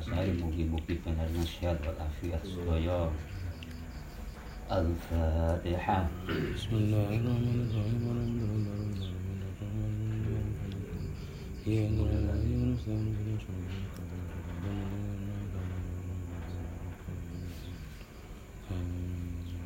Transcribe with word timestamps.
الأشعار 0.00 0.24
المجيب 0.24 0.72
بك 0.88 1.00
نشهد 1.40 1.78
والعافية 1.86 2.40
الصغير 2.44 3.08
الفاتحة 4.72 6.08
بسم 6.54 6.72
الله 6.72 7.08
الرحمن 7.20 7.58
الرحيم 7.68 8.00
الحمد 8.10 8.42
لله 8.50 8.72
رب 8.72 8.96
العالمين 8.96 9.40
الرحمن 9.60 10.22
الرحيم 10.24 11.12
إياك 11.66 11.90
نعبد 11.92 12.52
ونستعين 12.62 13.06
بك 13.20 13.36
شرور 13.44 13.90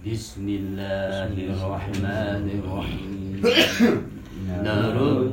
بسم 0.07 0.47
الله 0.49 1.33
الرحمن 1.55 2.47
الرحيم 2.59 3.43
نرد 4.67 5.24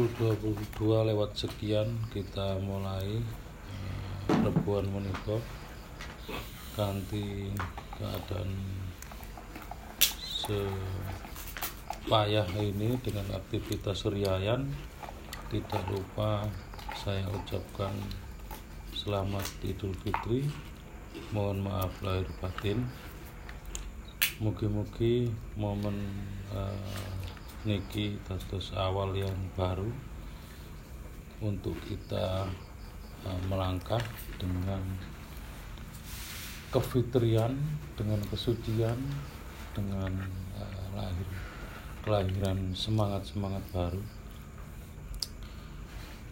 pukul 0.00 0.56
22 0.80 1.12
lewat 1.12 1.36
sekian 1.36 1.92
kita 2.08 2.56
mulai 2.64 3.20
eh, 3.20 4.32
rebuan 4.40 4.88
menika 4.88 5.36
kanthi 6.72 7.52
keadaan 8.00 8.48
sepayah 12.00 12.48
ini 12.56 12.96
dengan 13.04 13.28
aktivitas 13.36 14.08
riayan. 14.08 14.72
Tidak 15.52 15.84
lupa 15.92 16.48
saya 16.96 17.28
ucapkan 17.36 17.92
selamat 18.96 19.44
Idul 19.68 19.92
Fitri. 20.00 20.48
Mohon 21.36 21.68
maaf 21.68 21.92
lahir 22.00 22.24
batin. 22.40 22.88
Mugi-mugi 24.40 25.28
momen 25.60 26.08
eh, 26.56 27.19
niki 27.60 28.16
dados 28.24 28.72
awal 28.72 29.12
yang 29.12 29.36
baru 29.52 29.92
untuk 31.44 31.76
kita 31.84 32.48
eh, 33.28 33.40
melangkah 33.52 34.00
dengan 34.40 34.80
kefitrian 36.72 37.52
dengan 38.00 38.20
kesucian 38.32 38.96
dengan 39.76 40.12
eh, 40.56 40.84
lahir 40.96 41.28
kelahiran 42.00 42.72
semangat-semangat 42.72 43.60
baru. 43.76 44.00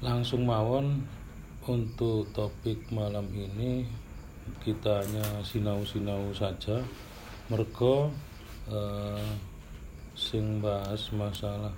Langsung 0.00 0.48
mawon 0.48 1.04
untuk 1.68 2.32
topik 2.32 2.88
malam 2.88 3.28
ini 3.36 3.84
kita 4.64 5.04
hanya 5.04 5.44
sinau-sinau 5.44 6.32
saja. 6.32 6.81
Mergo 7.52 8.08
eh, 8.72 9.28
sing 10.19 10.59
bahas 10.59 11.15
masalah 11.15 11.70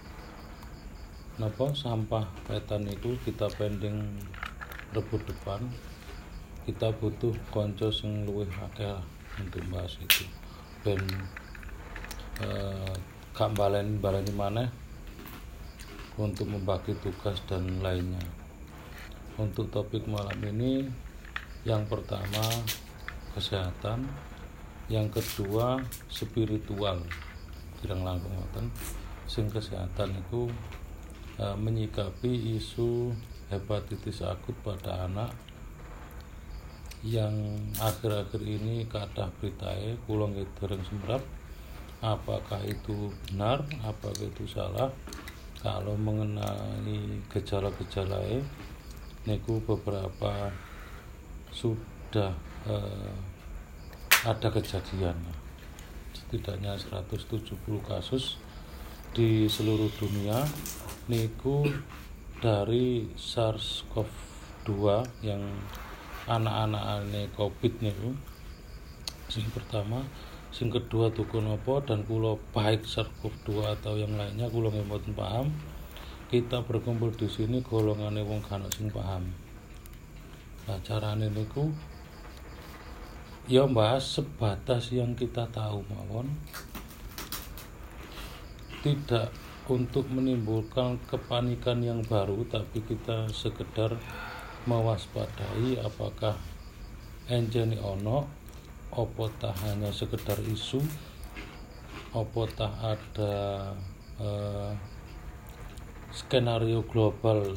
napa 1.37 1.77
sampah 1.77 2.25
petan 2.49 2.89
itu 2.89 3.13
kita 3.21 3.45
pending 3.61 4.17
rebut 4.97 5.21
depan. 5.29 5.61
Kita 6.65 6.89
butuh 6.97 7.37
konco 7.53 7.93
sing 7.93 8.25
luwih 8.25 8.49
akeh 8.49 8.97
untuk 9.37 9.61
bahas 9.69 9.93
itu. 10.01 10.25
Ben 10.81 11.05
eh, 12.41 12.93
gak 13.37 13.53
baleni 13.53 14.01
baleni 14.01 14.33
maneh 14.33 14.69
untuk 16.17 16.49
membagi 16.49 16.97
tugas 17.05 17.45
dan 17.45 17.85
lainnya. 17.85 18.25
Untuk 19.37 19.69
topik 19.69 20.09
malam 20.09 20.41
ini 20.49 20.89
yang 21.69 21.85
pertama 21.85 22.41
kesehatan. 23.37 24.09
Yang 24.89 25.21
kedua 25.23 25.79
spiritual 26.09 27.05
kirang 27.81 28.05
langkung 28.05 28.33
ngoten 28.37 28.69
sing 29.27 29.49
kesehatan 29.49 30.15
itu 30.17 30.47
eh, 31.41 31.57
menyikapi 31.57 32.61
isu 32.61 33.11
hepatitis 33.51 34.23
akut 34.23 34.55
pada 34.63 35.11
anak 35.11 35.33
yang 37.01 37.33
akhir-akhir 37.81 38.45
ini 38.45 38.85
kathah 38.85 39.33
beritae 39.41 39.97
kula 40.05 40.29
nggih 40.29 40.49
dereng 40.61 40.85
semrap 40.85 41.25
apakah 42.01 42.61
itu 42.65 43.13
benar 43.29 43.65
apakah 43.85 44.25
itu 44.25 44.45
salah. 44.49 44.89
Kalau 45.61 45.93
mengenai 45.93 47.21
gejala-gejala 47.29 48.25
niku 49.29 49.61
beberapa 49.61 50.49
sudah 51.53 52.33
eh, 52.65 53.13
ada 54.25 54.49
kejadian 54.49 55.17
setidaknya 56.31 56.79
170 56.79 57.59
kasus 57.83 58.39
di 59.11 59.51
seluruh 59.51 59.91
dunia 59.99 60.47
niku 61.11 61.67
dari 62.39 63.11
SARS-CoV-2 63.19 64.71
yang 65.27 65.43
anak-anak 66.31 67.03
aneh 67.03 67.27
COVID 67.35 67.83
niku. 67.83 68.15
Sing 69.27 69.43
pertama 69.51 70.07
sing 70.55 70.71
kedua 70.71 71.11
tuku 71.11 71.43
nopo 71.43 71.83
dan 71.83 72.07
kulo 72.07 72.39
baik 72.55 72.87
SARS-CoV-2 72.87 73.51
atau 73.67 73.99
yang 73.99 74.15
lainnya 74.15 74.47
kulo 74.55 74.71
nggak 74.71 75.11
paham. 75.19 75.51
Kita 76.31 76.63
berkumpul 76.63 77.11
di 77.11 77.27
sini 77.27 77.59
golongan 77.59 78.23
wong 78.23 78.39
kan 78.47 78.63
sing 78.71 78.87
paham. 78.95 79.35
Nah 80.71 80.79
carane 80.87 81.27
niku 81.27 81.75
ya 83.51 83.67
bahas 83.67 84.07
sebatas 84.07 84.95
yang 84.95 85.19
kita 85.19 85.43
tahu 85.51 85.83
mawon 85.91 86.31
tidak 88.87 89.35
untuk 89.67 90.07
menimbulkan 90.07 91.03
kepanikan 91.11 91.83
yang 91.83 91.99
baru 92.07 92.47
tapi 92.47 92.79
kita 92.87 93.27
sekedar 93.35 93.99
mewaspadai 94.71 95.83
apakah 95.83 96.39
enjeni 97.27 97.75
ono 97.83 98.31
opo 98.95 99.27
tak 99.43 99.59
hanya 99.67 99.91
sekedar 99.91 100.39
isu 100.47 100.79
opo 102.15 102.47
tak 102.55 102.71
ada 102.79 103.35
uh, 104.23 104.71
skenario 106.15 106.87
global 106.87 107.51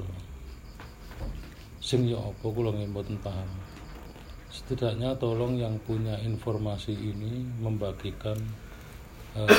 sing 1.77 2.09
ya 2.09 2.17
opo 2.17 2.49
kula 2.49 2.73
mboten 2.73 3.21
paham 3.21 3.62
setidaknya 4.53 5.17
tolong 5.17 5.57
yang 5.57 5.81
punya 5.81 6.13
informasi 6.21 6.93
ini 6.93 7.41
membagikan 7.57 8.37
uh, 9.33 9.49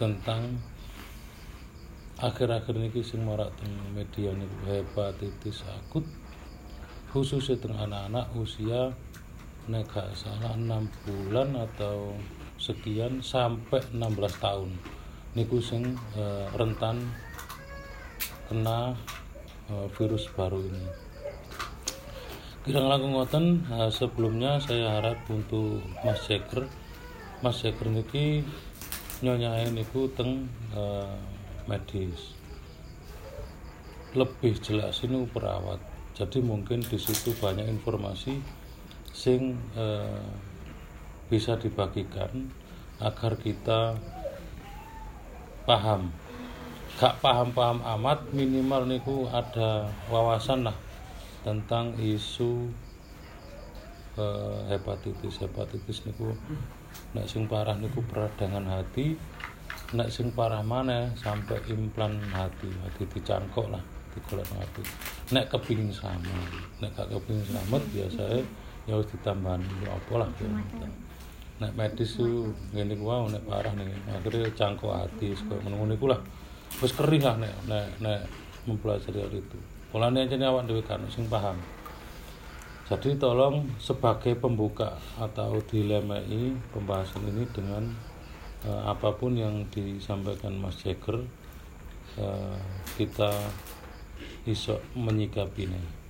tentang 0.00 0.58
akhir-akhir 2.18 2.74
ini 2.74 2.90
sing 3.06 3.22
marak 3.22 3.54
teng 3.62 3.70
media 3.94 4.34
niku. 4.34 4.58
Hepatitis 4.66 5.62
akut 5.70 6.02
khususnya 7.14 7.62
teng 7.62 7.78
anak-anak 7.78 8.34
usia 8.34 8.90
nek 9.70 9.86
gak 9.86 10.18
salah 10.18 10.58
6 10.58 10.90
bulan 11.06 11.54
atau 11.54 12.18
sekian 12.58 13.22
sampai 13.22 13.86
16 13.94 14.18
tahun. 14.42 14.70
Niku 15.38 15.62
sing 15.62 15.94
e, 16.18 16.50
rentan 16.58 17.06
kena 18.50 18.98
e, 19.70 19.86
virus 19.94 20.26
baru 20.34 20.58
ini 20.58 21.09
kira 22.60 22.84
langkung 22.84 23.16
ngoten 23.16 23.64
sebelumnya 23.88 24.60
saya 24.60 25.00
harap 25.00 25.24
untuk 25.32 25.80
Mas 26.04 26.20
Jeker 26.28 26.68
Mas 27.40 27.64
Jeker 27.64 27.88
niki 27.88 28.44
nyonyae 29.24 29.72
niku 29.72 30.12
teng 30.12 30.44
e, 30.76 30.82
medis. 31.64 32.36
Lebih 34.12 34.60
jelas 34.60 35.00
ini 35.08 35.24
perawat. 35.24 35.80
Jadi 36.12 36.44
mungkin 36.44 36.84
di 36.84 37.00
situ 37.00 37.32
banyak 37.32 37.64
informasi 37.64 38.36
sing 39.14 39.56
eh, 39.78 40.20
bisa 41.32 41.56
dibagikan 41.56 42.50
agar 43.00 43.40
kita 43.40 43.96
paham. 45.64 46.12
Gak 47.00 47.22
paham-paham 47.24 47.80
amat 47.96 48.34
minimal 48.36 48.84
niku 48.84 49.30
ada 49.32 49.88
wawasan 50.12 50.68
lah 50.68 50.76
tentang 51.40 51.96
isu 51.96 52.68
eh, 54.18 54.60
hepatitis. 54.72 55.40
Hepatitis 55.44 56.04
niku 56.08 56.36
nek 57.14 57.26
sing 57.26 57.46
parah 57.46 57.76
niku 57.78 58.02
peradangan 58.04 58.66
hati 58.66 59.14
nek 59.94 60.10
sing 60.10 60.30
parah 60.30 60.62
mana 60.62 61.10
sampai 61.18 61.58
implan 61.70 62.18
hati 62.30 62.70
hati 62.82 63.02
dicangkok 63.10 63.70
lah 63.70 63.82
digolek 64.14 64.46
hati. 64.54 64.82
Nek 65.34 65.50
kepingin 65.50 65.90
sama 65.94 66.34
nek 66.82 66.90
gak 66.94 67.10
kepingin 67.10 67.46
selamat 67.46 67.82
biasanya 67.94 68.42
ya 68.88 68.92
harus 68.96 69.08
ditambahin 69.14 69.62
ya 69.82 69.90
apa 69.94 70.14
lah 70.18 70.30
ya. 70.38 70.50
Nek 71.60 71.72
medis 71.76 72.16
tuh 72.16 72.56
ngene 72.72 72.96
ku 72.96 73.04
wow, 73.04 73.28
nek 73.28 73.44
parah 73.44 73.72
nih 73.76 73.92
akhirnya 74.08 74.48
cangkok 74.56 74.96
hati 74.96 75.36
kok 75.36 75.60
menunggu 75.62 75.94
niku 75.94 76.06
lah. 76.10 76.20
Wis 76.80 76.94
kering 76.94 77.22
lah 77.22 77.36
nek 77.38 77.54
nek 77.66 77.86
nek 78.02 78.20
mempelajari 78.68 79.20
hal 79.24 79.32
itu 79.32 79.58
polane 79.90 80.26
aja 80.26 80.38
awak 80.46 80.66
dhewe 80.70 80.82
kan 80.86 81.02
sing 81.10 81.26
paham 81.26 81.58
jadi 82.90 83.14
tolong 83.18 83.70
sebagai 83.78 84.34
pembuka 84.34 84.98
atau 85.18 85.62
dilemai 85.70 86.54
pembahasan 86.74 87.22
ini 87.30 87.46
dengan 87.54 87.86
uh, 88.66 88.90
apa 88.90 89.14
pun 89.14 89.38
yang 89.38 89.62
disampaikan 89.70 90.58
Mas 90.58 90.78
Jagger 90.82 91.22
uh, 92.18 92.58
kita 92.98 93.30
iso 94.48 94.82
menyikapinya 94.98 96.00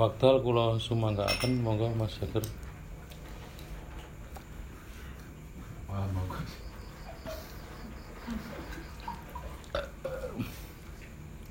Waktal 0.00 0.40
kula 0.40 0.78
akan 0.80 1.50
monggo 1.60 1.92
Mas 1.92 2.16
Jager. 2.16 2.40
Wah, 5.90 6.06
monggo. 6.14 6.38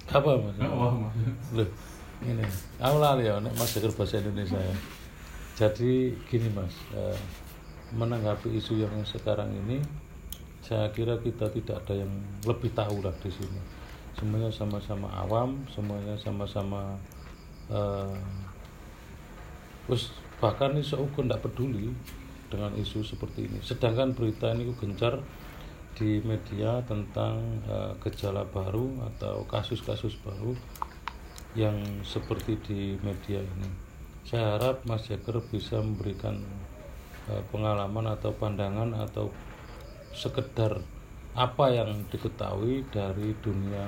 Apa 0.09 0.29
Mas? 0.41 0.55
Loh, 1.53 1.69
ini. 2.25 2.45
Aku 2.81 2.97
lali 2.97 3.29
ya 3.29 3.37
Mas 3.37 3.73
Jager 3.73 3.93
bahasa 3.93 4.17
Indonesia 4.17 4.57
ya. 4.57 4.75
Jadi 5.59 6.15
gini 6.29 6.49
Mas, 6.55 6.73
eh, 6.95 7.17
menanggapi 7.93 8.53
isu 8.57 8.85
yang 8.85 8.93
sekarang 9.01 9.49
ini 9.65 9.81
saya 10.61 10.93
kira 10.93 11.17
kita 11.17 11.49
tidak 11.49 11.81
ada 11.81 12.05
yang 12.05 12.11
lebih 12.45 12.69
tahu 12.77 13.01
lah 13.01 13.15
di 13.25 13.31
sini 13.33 13.57
semuanya 14.13 14.53
sama-sama 14.53 15.09
awam 15.17 15.65
semuanya 15.73 16.13
sama-sama 16.21 16.99
uh, 17.73 18.13
bahkan 20.37 20.77
ini 20.77 20.85
seukur 20.85 21.25
tidak 21.25 21.41
peduli 21.41 21.89
dengan 22.53 22.69
isu 22.77 23.01
seperti 23.01 23.49
ini 23.49 23.59
sedangkan 23.65 24.13
berita 24.13 24.53
ini 24.53 24.69
gencar 24.77 25.17
di 25.99 26.23
media 26.23 26.79
tentang 26.87 27.59
uh, 27.67 27.91
gejala 27.99 28.47
baru 28.47 28.87
atau 29.11 29.43
kasus-kasus 29.51 30.15
baru 30.23 30.55
yang 31.59 31.75
seperti 32.07 32.55
di 32.63 32.81
media 33.03 33.43
ini. 33.43 33.69
Saya 34.23 34.55
harap 34.55 34.87
Mas 34.87 35.11
Jager 35.11 35.43
bisa 35.51 35.83
memberikan 35.83 36.39
uh, 37.27 37.43
pengalaman 37.51 38.15
atau 38.15 38.31
pandangan 38.31 38.95
atau 38.95 39.27
sekedar 40.15 40.79
apa 41.35 41.65
yang 41.67 42.07
diketahui 42.07 42.87
dari 42.87 43.35
dunia 43.43 43.83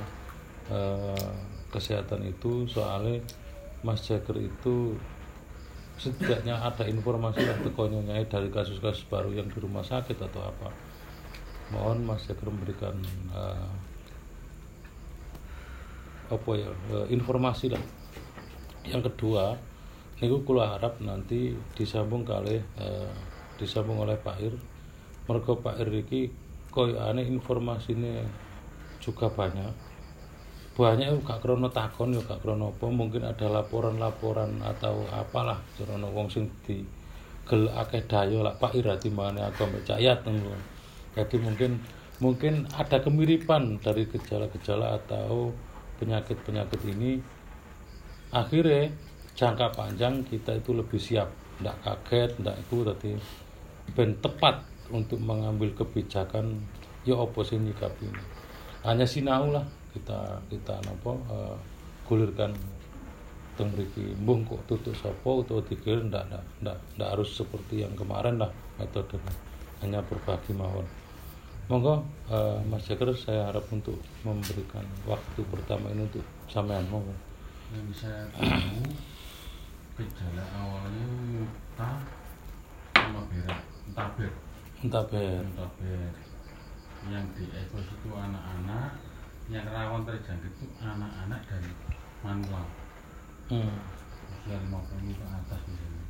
uh, 0.68 1.32
kesehatan 1.72 2.28
itu. 2.28 2.68
Soalnya 2.68 3.24
Mas 3.88 4.04
Jagger 4.04 4.36
itu 4.36 5.00
setidaknya 5.96 6.60
ada 6.60 6.84
informasi 6.84 7.48
yang 7.48 7.62
tekonyanya 7.64 8.20
dari 8.28 8.52
kasus-kasus 8.52 9.08
baru 9.08 9.32
yang 9.32 9.48
di 9.48 9.58
rumah 9.64 9.86
sakit 9.86 10.18
atau 10.20 10.44
apa 10.44 10.91
mohon 11.72 12.04
Mas 12.04 12.28
Jagger 12.28 12.52
memberikan 12.52 12.96
uh, 13.32 13.72
apa 16.32 16.52
ya 16.56 16.70
uh, 16.92 17.08
informasi 17.08 17.72
lah. 17.72 17.84
Yang 18.88 19.12
kedua 19.12 19.56
ini 20.22 20.30
gue 20.30 20.62
harap 20.62 21.02
nanti 21.02 21.56
disambung 21.74 22.22
kali 22.22 22.62
uh, 22.78 23.10
disambung 23.58 24.04
oleh 24.04 24.16
Pak 24.20 24.38
Ir. 24.44 24.54
Mereka 25.26 25.60
Pak 25.64 25.82
Ir 25.82 25.90
koi 26.72 26.96
aneh 26.96 27.28
informasinya 27.28 28.24
juga 29.04 29.28
banyak. 29.28 29.74
Banyak 30.72 31.28
gak 31.28 31.44
krono 31.44 31.68
takon 31.68 32.16
ya 32.16 32.22
gak 32.24 32.40
krono 32.46 32.72
apa. 32.72 32.86
Mungkin 32.88 33.28
ada 33.28 33.50
laporan-laporan 33.52 34.64
atau 34.64 35.04
apalah 35.12 35.60
krono 35.76 36.08
wong 36.16 36.32
sing 36.32 36.48
di 36.64 36.80
gel 37.44 37.68
akeh 37.68 38.08
dayo 38.08 38.40
lah. 38.46 38.56
Pak 38.56 38.78
Irati 38.78 39.12
mana 39.12 39.52
aku 39.52 39.68
cayat 39.84 40.24
jadi 41.12 41.36
mungkin 41.44 41.72
mungkin 42.24 42.70
ada 42.72 43.04
kemiripan 43.04 43.82
dari 43.84 44.08
gejala-gejala 44.08 45.02
atau 45.04 45.52
penyakit-penyakit 46.00 46.82
ini. 46.88 47.20
Akhirnya 48.32 48.88
jangka 49.36 49.76
panjang 49.76 50.24
kita 50.24 50.56
itu 50.56 50.72
lebih 50.72 51.02
siap. 51.02 51.28
Tidak 51.60 51.78
kaget 51.84 52.30
tidak 52.40 52.56
itu 52.58 52.78
tadi 52.88 53.12
ben 53.92 54.16
tepat 54.24 54.64
untuk 54.90 55.20
mengambil 55.20 55.76
kebijakan 55.76 56.64
ya 57.06 57.18
opo 57.18 57.42
sih 57.42 57.58
nyikap 57.58 57.92
ini 58.02 58.22
hanya 58.82 59.06
sinau 59.06 59.50
lah 59.54 59.66
kita 59.94 60.42
kita 60.50 60.82
nopo 60.90 61.22
uh, 61.30 61.54
gulirkan 62.10 62.56
teng 63.60 63.70
mriki. 63.78 64.16
Mbuh 64.18 64.42
kok 64.48 64.62
tutuk 64.66 64.96
sapa 64.98 65.30
utawa 65.44 65.62
dikir 65.62 66.02
ndak 66.02 66.26
ndak 66.64 66.78
ndak 66.98 67.10
harus 67.14 67.30
seperti 67.36 67.86
yang 67.86 67.94
kemarin 67.94 68.42
lah 68.42 68.50
metode 68.82 69.22
hanya 69.86 70.02
berbagi 70.02 70.56
mawon 70.58 70.88
monggo 71.72 72.04
eh, 72.28 72.60
Mas 72.68 72.84
Jaker 72.84 73.16
saya 73.16 73.48
harap 73.48 73.64
untuk 73.72 73.96
memberikan 74.28 74.84
waktu 75.08 75.40
pertama 75.48 75.88
ini 75.96 76.04
untuk 76.04 76.26
sampean. 76.52 76.84
Monggo. 76.92 77.16
Yang 77.72 78.04
saya 78.04 78.28
tahu 78.36 78.84
gejala 79.96 80.44
awalnya 80.52 81.08
muntah 81.08 81.96
sama 82.92 83.24
berak 83.32 83.64
tabir 83.96 84.32
entah 84.84 85.04
ber. 85.08 85.44
Tabir 85.56 86.12
yang 87.08 87.26
di 87.34 87.48
ekos 87.48 87.88
itu 87.88 88.10
anak-anak 88.12 89.00
yang 89.48 89.66
rawan 89.72 90.04
terjangkit 90.04 90.52
itu 90.52 90.68
anak-anak 90.84 91.40
dan 91.48 91.64
manual. 92.20 92.68
Hmm. 93.48 93.80
usia 94.32 94.56
50 94.60 95.12
ke 95.12 95.26
atas 95.28 95.62
misalnya 95.68 96.04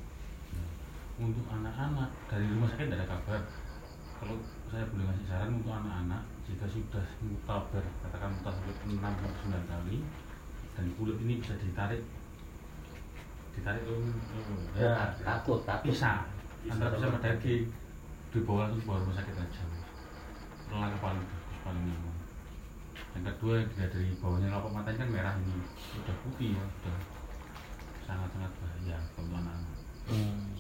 Nah, 0.52 0.70
untuk 1.26 1.46
anak-anak 1.48 2.10
dari 2.30 2.46
rumah 2.50 2.70
sakit 2.70 2.86
tidak 2.90 3.02
ada 3.02 3.08
kabar. 3.18 3.42
Kalau 4.20 4.38
saya 4.72 4.88
boleh 4.88 5.04
ngasih 5.04 5.28
saran 5.28 5.60
untuk 5.60 5.76
anak-anak 5.76 6.24
jika 6.48 6.64
sudah 6.64 7.06
mutaber 7.28 7.84
katakan 8.00 8.32
mutas 8.32 8.56
sampai 8.56 8.76
6 8.88 9.04
sampai 9.04 9.60
9 9.68 9.68
kali 9.68 9.98
dan 10.72 10.86
kulit 10.96 11.18
ini 11.20 11.44
bisa 11.44 11.60
ditarik. 11.60 12.02
Ditarik 13.52 13.84
ke 13.84 13.96
ya 14.80 15.12
takut 15.28 15.68
takut. 15.68 15.92
bisa 15.92 16.24
antara 16.72 16.96
bisa 16.96 17.20
daging 17.20 17.68
dibawa 18.32 18.72
langsung 18.72 18.88
ke 18.88 18.92
rumah 18.96 19.16
sakit 19.20 19.36
aja 19.36 19.64
pelan 20.72 20.96
paling 21.04 21.20
bagus 21.28 21.58
paling 21.68 21.84
nyaman 21.84 22.16
yang 23.12 23.28
kedua 23.28 23.54
yang 23.60 23.68
dilihat 23.76 23.92
dari 23.92 24.10
bawahnya 24.24 24.48
kelopak 24.48 24.72
matanya 24.72 25.00
kan 25.04 25.10
merah 25.12 25.36
ini. 25.36 25.56
Sudah 25.76 26.16
putih 26.24 26.56
ya 26.56 26.64
sudah 26.64 26.98
sangat 28.08 28.30
sangat 28.32 28.52
bahaya 28.56 28.98
untuk 29.20 29.36
anak-anak. 29.36 29.76
Hmm. 30.08 30.51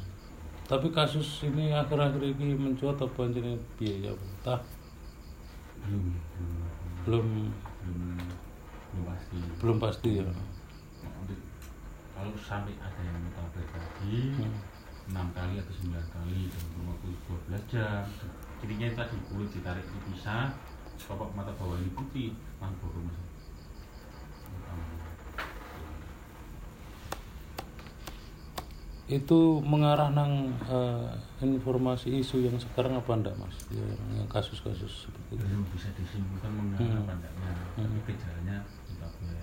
Tapi 0.65 0.87
kasus 0.93 1.43
ini 1.47 1.71
akhir-akhir 1.71 2.21
ini 2.35 2.55
mencuat 2.55 2.99
apa 3.01 3.21
jadi 3.29 3.57
biaya 3.75 4.11
entah 4.13 4.61
belum 5.81 6.05
belum. 7.05 7.27
belum 8.91 9.05
pasti. 9.07 9.37
Belum 9.57 9.77
pasti 9.81 10.09
ya. 10.21 10.27
Untuk 11.01 11.39
kalau 12.11 12.37
sampai 12.37 12.77
ada 12.77 13.01
yang 13.01 13.17
mutabir 13.25 13.65
tadi 13.71 14.29
Hmm. 14.37 14.53
enam 15.09 15.27
kali 15.33 15.57
atau 15.57 15.73
sembilan 15.73 16.05
kali 16.13 16.53
dalam 16.53 16.93
waktu 16.93 17.09
12 17.25 17.63
jam 17.73 18.05
jadinya 18.61 18.87
tadi 18.93 19.17
kulit 19.25 19.49
ditarik 19.49 19.83
bisa 20.05 20.53
kelopak 21.01 21.33
mata 21.33 21.49
bawah 21.57 21.81
ini 21.81 21.89
putih 21.97 22.37
langsung 22.61 22.93
baru 22.93 23.09
mas 23.09 23.19
Itu 29.11 29.59
mengarah 29.61 30.07
nang 30.09 30.55
eh, 30.65 31.11
informasi 31.43 32.23
isu 32.23 32.39
yang 32.41 32.55
sekarang 32.55 32.95
apa 32.95 33.11
enggak 33.11 33.35
Mas? 33.35 33.51
Yang, 33.67 33.91
kasus-kasus 34.25 35.03
seperti 35.03 35.35
itu. 35.35 35.43
belum 35.43 35.63
bisa 35.69 35.91
disimpulkan 35.91 36.47
mengenai 36.49 36.87
Hmm. 36.87 37.01
apa 37.01 37.11
enggaknya 37.13 37.49
tapi 37.75 37.83
Hmm. 37.83 38.07
gejalanya 38.07 38.57
mutabir 38.87 39.35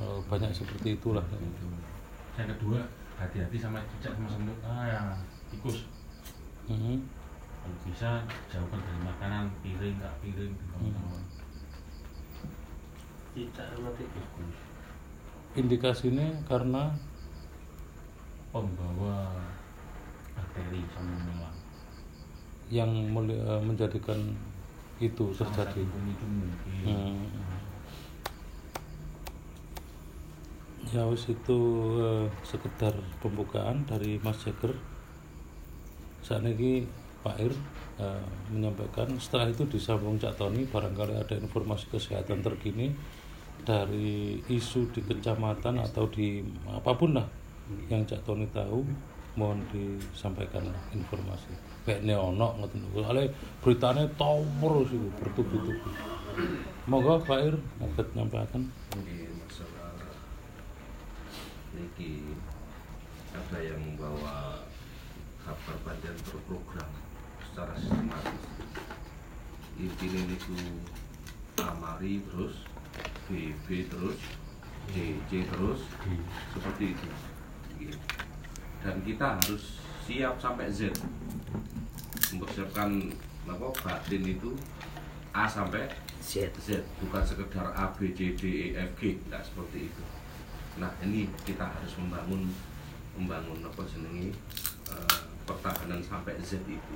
Oh, 0.00 0.16
banyak 0.24 0.48
seperti 0.50 0.96
itulah. 0.96 1.20
itu 1.28 1.68
yang 2.32 2.48
kedua 2.48 2.80
hati-hati 3.14 3.56
sama 3.60 3.84
cicak 3.84 4.16
sama 4.16 4.24
semut 4.26 4.56
ah 4.64 4.88
ya 4.88 5.00
tikus 5.52 5.84
Hmm. 6.64 7.04
kalau 7.60 7.76
bisa 7.84 8.24
jauhkan 8.48 8.80
dari 8.80 9.00
makanan 9.04 9.44
piring 9.60 10.00
nggak 10.00 10.14
piring 10.24 10.52
dan 10.56 10.66
kawan-kawan 10.72 11.24
cicak 13.30 13.66
sama 13.68 13.90
tikus 13.92 14.56
Indikasinya 15.52 16.28
karena 16.46 16.94
pembawa 18.50 19.30
bakteri 20.34 20.82
sama 20.90 21.14
menular 21.22 21.54
yang 22.70 22.90
eh, 23.30 23.62
menjadikan 23.62 24.18
itu 25.00 25.32
Salah 25.34 25.66
terjadi. 25.66 25.82
pemicu 25.90 26.26
mungkin 26.26 26.74
Hmm. 26.80 27.28
Ya 30.90 31.06
wis 31.06 31.28
itu 31.30 31.58
eh, 32.02 32.26
sekedar 32.42 32.94
pembukaan 33.22 33.84
dari 33.86 34.18
Mas 34.22 34.40
Jager. 34.42 34.74
Saat 36.24 36.46
ini 36.46 36.86
Pak 37.20 37.36
Ir 37.42 37.52
eh, 38.00 38.24
menyampaikan 38.50 39.12
setelah 39.18 39.50
itu 39.50 39.66
disambung 39.66 40.16
Cak 40.18 40.38
Tony 40.40 40.64
barangkali 40.66 41.14
ada 41.20 41.36
informasi 41.36 41.90
kesehatan 41.90 42.40
terkini 42.40 42.94
dari 43.60 44.40
isu 44.48 44.88
di 44.94 45.04
kecamatan 45.04 45.76
atau 45.84 46.08
di 46.08 46.40
apa 46.64 46.96
pun 46.96 47.12
lah 47.12 47.28
yang 47.88 48.02
Cak 48.06 48.22
Tony 48.26 48.46
tahu 48.50 48.82
mohon 49.38 49.62
disampaikan 49.70 50.66
informasi. 50.90 51.54
Kayak 51.86 52.02
neono 52.04 52.58
ngoten 52.58 52.82
ale 53.06 53.30
beritanya 53.62 54.04
terus 54.18 54.88
itu 54.90 55.08
bertubi-tubi. 55.22 55.90
Monggo 56.90 57.22
Pak 57.22 57.40
Ir 57.46 57.56
agak 57.78 58.08
nyampaikan. 58.18 58.66
Ini 58.98 59.30
masalah 59.38 59.94
niki 61.76 62.34
ada 63.30 63.58
yang 63.62 63.78
membawa 63.78 64.66
kabar 65.46 65.76
panjang 65.86 66.18
terprogram 66.26 66.90
secara 67.46 67.74
sistematis. 67.78 68.42
Intinya 69.78 70.20
niku 70.26 70.58
amari 71.62 72.20
terus 72.26 72.66
BB 73.30 73.86
terus 73.86 74.18
JJ 74.90 75.46
terus 75.46 75.80
seperti 76.52 76.98
itu. 76.98 77.08
Dan 78.80 78.96
kita 79.04 79.36
harus 79.36 79.80
siap 80.08 80.40
sampai 80.40 80.66
Z. 80.72 80.90
Mempersiapkan 82.32 83.12
apa 83.46 83.66
batin 83.82 84.22
itu 84.24 84.56
A 85.30 85.44
sampai 85.46 85.86
Z. 86.18 86.50
Z. 86.58 86.82
Bukan 87.04 87.22
sekedar 87.22 87.70
A 87.76 87.92
B 87.94 88.10
C 88.16 88.34
D 88.34 88.42
E 88.42 88.66
F 88.74 88.90
G. 88.98 89.20
Tidak 89.20 89.42
seperti 89.44 89.92
itu. 89.92 90.04
Nah 90.80 90.90
ini 91.04 91.28
kita 91.44 91.68
harus 91.68 91.92
membangun 92.00 92.48
membangun 93.14 93.60
apa 93.66 93.82
senengi 93.84 94.32
eh, 94.88 95.20
pertahanan 95.44 96.00
sampai 96.00 96.38
Z 96.40 96.62
itu. 96.64 96.94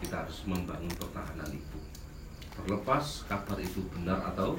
Kita 0.00 0.24
harus 0.24 0.48
membangun 0.48 0.90
pertahanan 0.96 1.52
itu. 1.52 1.78
Terlepas 2.56 3.28
kabar 3.28 3.58
itu 3.60 3.84
benar 3.92 4.32
atau 4.32 4.56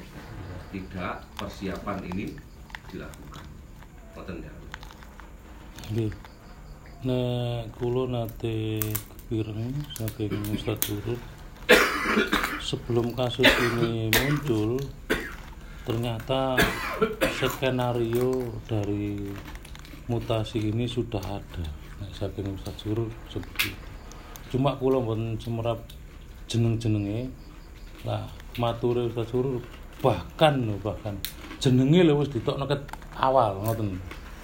tidak 0.70 1.26
persiapan 1.36 2.00
ini 2.14 2.38
dilakukan. 2.94 3.46
Ngoten 4.16 4.46
ya 4.46 4.61
Nggih. 5.92 6.08
Nek 7.04 7.76
kula 7.76 8.08
nate 8.08 8.80
kepireng 8.80 9.76
saking 9.92 10.40
Ustaz 10.56 10.80
Turut 10.88 11.20
sebelum 12.64 13.12
kasus 13.12 13.44
ini 13.44 14.08
muncul 14.08 14.80
ternyata 15.84 16.56
skenario 17.28 18.56
dari 18.72 19.36
mutasi 20.08 20.72
ini 20.72 20.88
sudah 20.88 21.20
ada 21.20 21.68
nek 22.00 22.16
saking 22.16 22.56
Ustaz 22.56 22.80
Turut 22.80 23.12
seperti. 23.28 23.76
Cuma 24.48 24.80
kula 24.80 25.04
mboten 25.04 25.36
semerap 25.44 25.84
jeneng-jenenge 26.48 27.28
lah 28.08 28.32
mature 28.56 29.12
Ustaz 29.12 29.28
Turut 29.28 29.68
bahkan 30.00 30.56
bahkan 30.80 31.20
jenenge 31.60 32.00
lho 32.08 32.16
wis 32.16 32.32
ditokno 32.32 32.64
awal 33.20 33.60
ngoten. 33.68 34.00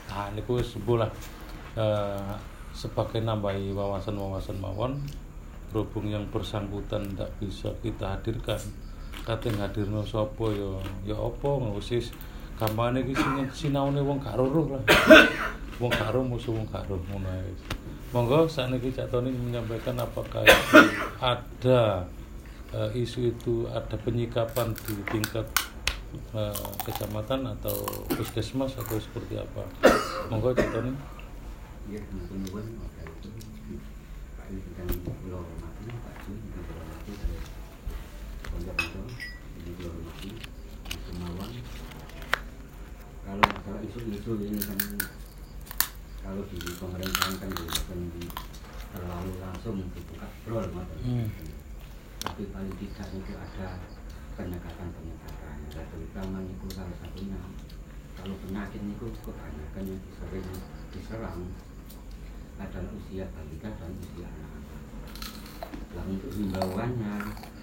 Nah 0.07 0.27
niku 0.33 0.59
wis 0.59 0.75
sebuah 0.75 1.36
eh, 1.77 2.33
sebagai 2.73 3.21
nambahi 3.21 3.73
wawasan-wawasan 3.73 4.57
mawon 4.57 4.97
berhubung 5.69 6.09
yang 6.09 6.25
bersangkutan 6.33 7.05
tidak 7.13 7.31
bisa 7.37 7.69
kita 7.85 8.17
hadirkan 8.17 8.59
kating 9.27 9.59
hadirno 9.59 10.01
sapa 10.07 10.47
ya 10.55 10.71
ya 11.03 11.17
apa 11.19 11.49
ngusis 11.59 12.15
gampangane 12.57 13.05
iki 13.05 13.13
sinaune 13.53 14.01
wong 14.01 14.17
gak 14.17 14.33
roh 14.33 14.49
lah. 14.49 14.81
Wong 15.81 15.93
gak 15.93 16.09
musuh 16.25 16.57
wong 16.57 16.65
gak 16.73 16.89
roh 16.89 16.97
ngono 17.13 17.29
ae. 17.29 17.53
Monggo 18.09 18.49
sakniki 18.49 18.89
Cak 18.89 19.13
Tony 19.13 19.29
menyampaikan 19.29 19.93
apakah 19.99 20.41
itu 20.41 20.89
ada 21.21 22.01
eh, 22.73 22.89
isu 22.97 23.29
itu 23.29 23.69
ada 23.69 23.93
penyikapan 24.01 24.73
di 24.73 24.95
tingkat 25.05 25.45
eh, 26.33 26.65
kecamatan 26.81 27.45
atau 27.45 27.77
puskesmas 28.09 28.73
atau 28.73 28.97
seperti 28.97 29.37
apa? 29.37 29.61
Monggo 30.33 30.49
Cak 30.57 30.65
Tony 30.73 31.16
ya 31.87 32.03
itu 32.03 32.19
Pak 35.07 35.15
hormati 35.31 35.87
Pak 36.03 36.15
juga 36.27 36.59
hormati 36.67 37.11
ini 39.55 39.71
hormati 39.87 40.29
Mas 40.83 40.99
Kemawan 41.07 41.51
kalau 43.23 43.43
masalah 43.43 43.81
isu-isu 43.87 44.31
ini 44.43 44.59
kan 44.59 44.79
kalau 46.23 46.43
di 46.47 46.59
pemerintahan 46.59 47.33
kan 47.39 47.51
bukan 47.55 47.99
terlalu 48.87 49.31
langsung 49.39 49.79
dibuka 49.95 50.27
brol 50.43 50.67
ngoten. 50.67 50.99
Hmm. 51.07 51.27
tapi 52.19 52.51
paling 52.51 52.75
tidak 52.83 53.07
itu 53.15 53.31
ada 53.35 53.79
penyekatan-penyekatan 54.35 55.55
dan 55.71 55.85
terutama 55.87 56.43
itu 56.43 56.67
salah 56.75 56.95
satunya 56.99 57.39
kalau 58.19 58.35
penyakit 58.43 58.81
itu 58.83 59.05
kebanyakan 59.23 59.83
yang 59.87 60.03
sering 60.19 60.47
diserang 60.91 61.41
adalah 62.57 62.91
usia 62.97 63.25
balita 63.33 63.69
dan 63.77 63.91
usia 64.01 64.27
anak-anak. 64.27 64.81
Nah 65.93 66.03
untuk 66.09 66.31
himbauannya 66.33 67.13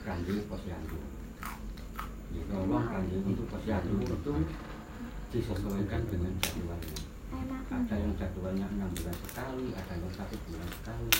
kanjeng 0.06 0.46
posyandu. 0.46 0.98
Ya, 2.34 2.42
tolong 2.50 2.86
kanjeng 2.86 3.22
untuk 3.26 3.46
posyandu 3.50 3.94
itu 4.02 4.34
disesuaikan 5.34 6.02
dengan 6.06 6.32
jadwalnya. 6.38 6.98
Ada 7.74 7.94
yang 7.98 8.14
jadwalnya 8.14 8.66
enam 8.70 8.90
bulan 8.94 9.16
sekali, 9.26 9.66
ada 9.74 9.92
yang 9.98 10.12
satu 10.14 10.36
bulan 10.46 10.68
sekali. 10.70 11.12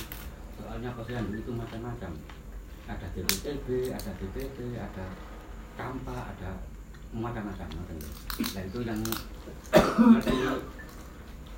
Soalnya 0.55 0.91
posyandu 0.95 1.35
itu 1.35 1.51
macam-macam. 1.51 2.13
Ada 2.85 3.07
DPTB, 3.17 3.91
ada 3.91 4.11
DPT, 4.21 4.59
ada 4.79 5.07
campa, 5.75 6.31
ada 6.37 6.51
macam-macam. 7.11 7.67
macam. 7.67 7.97
Nah 8.39 8.63
itu 8.63 8.79
yang 8.87 9.01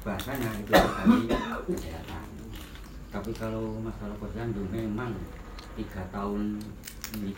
bahasanya 0.06 0.50
itu 0.62 0.70
kali 0.70 1.26
kesehatan. 1.66 2.26
Tapi 3.10 3.30
kalau 3.34 3.75
masalah 3.82 4.14
posyandu 4.22 4.62
memang 4.70 5.10
tiga 5.75 6.06
tahun 6.14 6.62
ini 7.18 7.34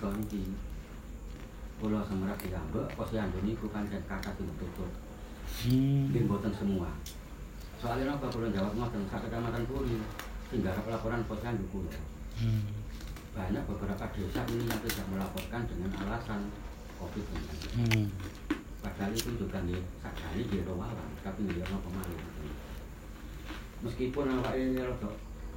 Pulau 1.81 2.03
Semerak 2.05 2.37
diambek, 2.45 2.93
posyandu 2.93 3.41
ini 3.41 3.57
bukan 3.57 3.89
dan 3.89 4.03
kakak 4.05 4.37
itu 4.37 4.53
tutup. 4.61 4.91
Hmm. 5.65 6.13
Boten 6.29 6.53
semua. 6.53 6.93
Soalnya 7.81 8.21
apa 8.21 8.29
kalau 8.29 8.53
jawab 8.53 8.77
ngoten 8.77 9.07
sak 9.09 9.25
kecamatan 9.25 9.65
Puri 9.65 9.97
tinggal 10.53 10.77
laporan 10.85 11.25
posyandu 11.25 11.65
kulo. 11.73 11.89
Hmm. 12.37 12.69
Banyak 13.33 13.65
beberapa 13.65 14.05
desa 14.13 14.45
ini 14.51 14.69
yang 14.69 14.81
tidak 14.85 15.07
melaporkan 15.09 15.65
dengan 15.71 15.91
alasan 16.05 16.53
COVID-19. 17.01 17.49
Hmm. 17.81 18.07
Padahal 18.83 19.15
itu 19.15 19.31
juga 19.39 19.59
nih 19.63 19.79
sakjane 20.03 20.43
di 20.47 20.59
rawalan, 20.67 21.11
tapi 21.23 21.47
dia 21.51 21.67
ono 21.67 21.79
pemalu. 21.83 22.38
Meskipun 23.79 24.27
awak 24.27 24.59
ini 24.59 24.83
rada 24.83 25.11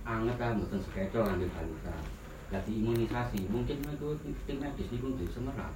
anget 0.06 0.38
kan 0.38 0.58
mboten 0.58 0.78
sekeco 0.78 1.26
kan 1.26 1.42
di 1.42 1.50
balita. 1.50 1.96
Jadi 2.52 2.72
imunisasi, 2.84 3.48
mungkin 3.50 3.82
itu 3.82 4.10
tim 4.46 4.58
medis 4.62 4.92
niku 4.94 5.16
di 5.18 5.26
Semerak. 5.26 5.74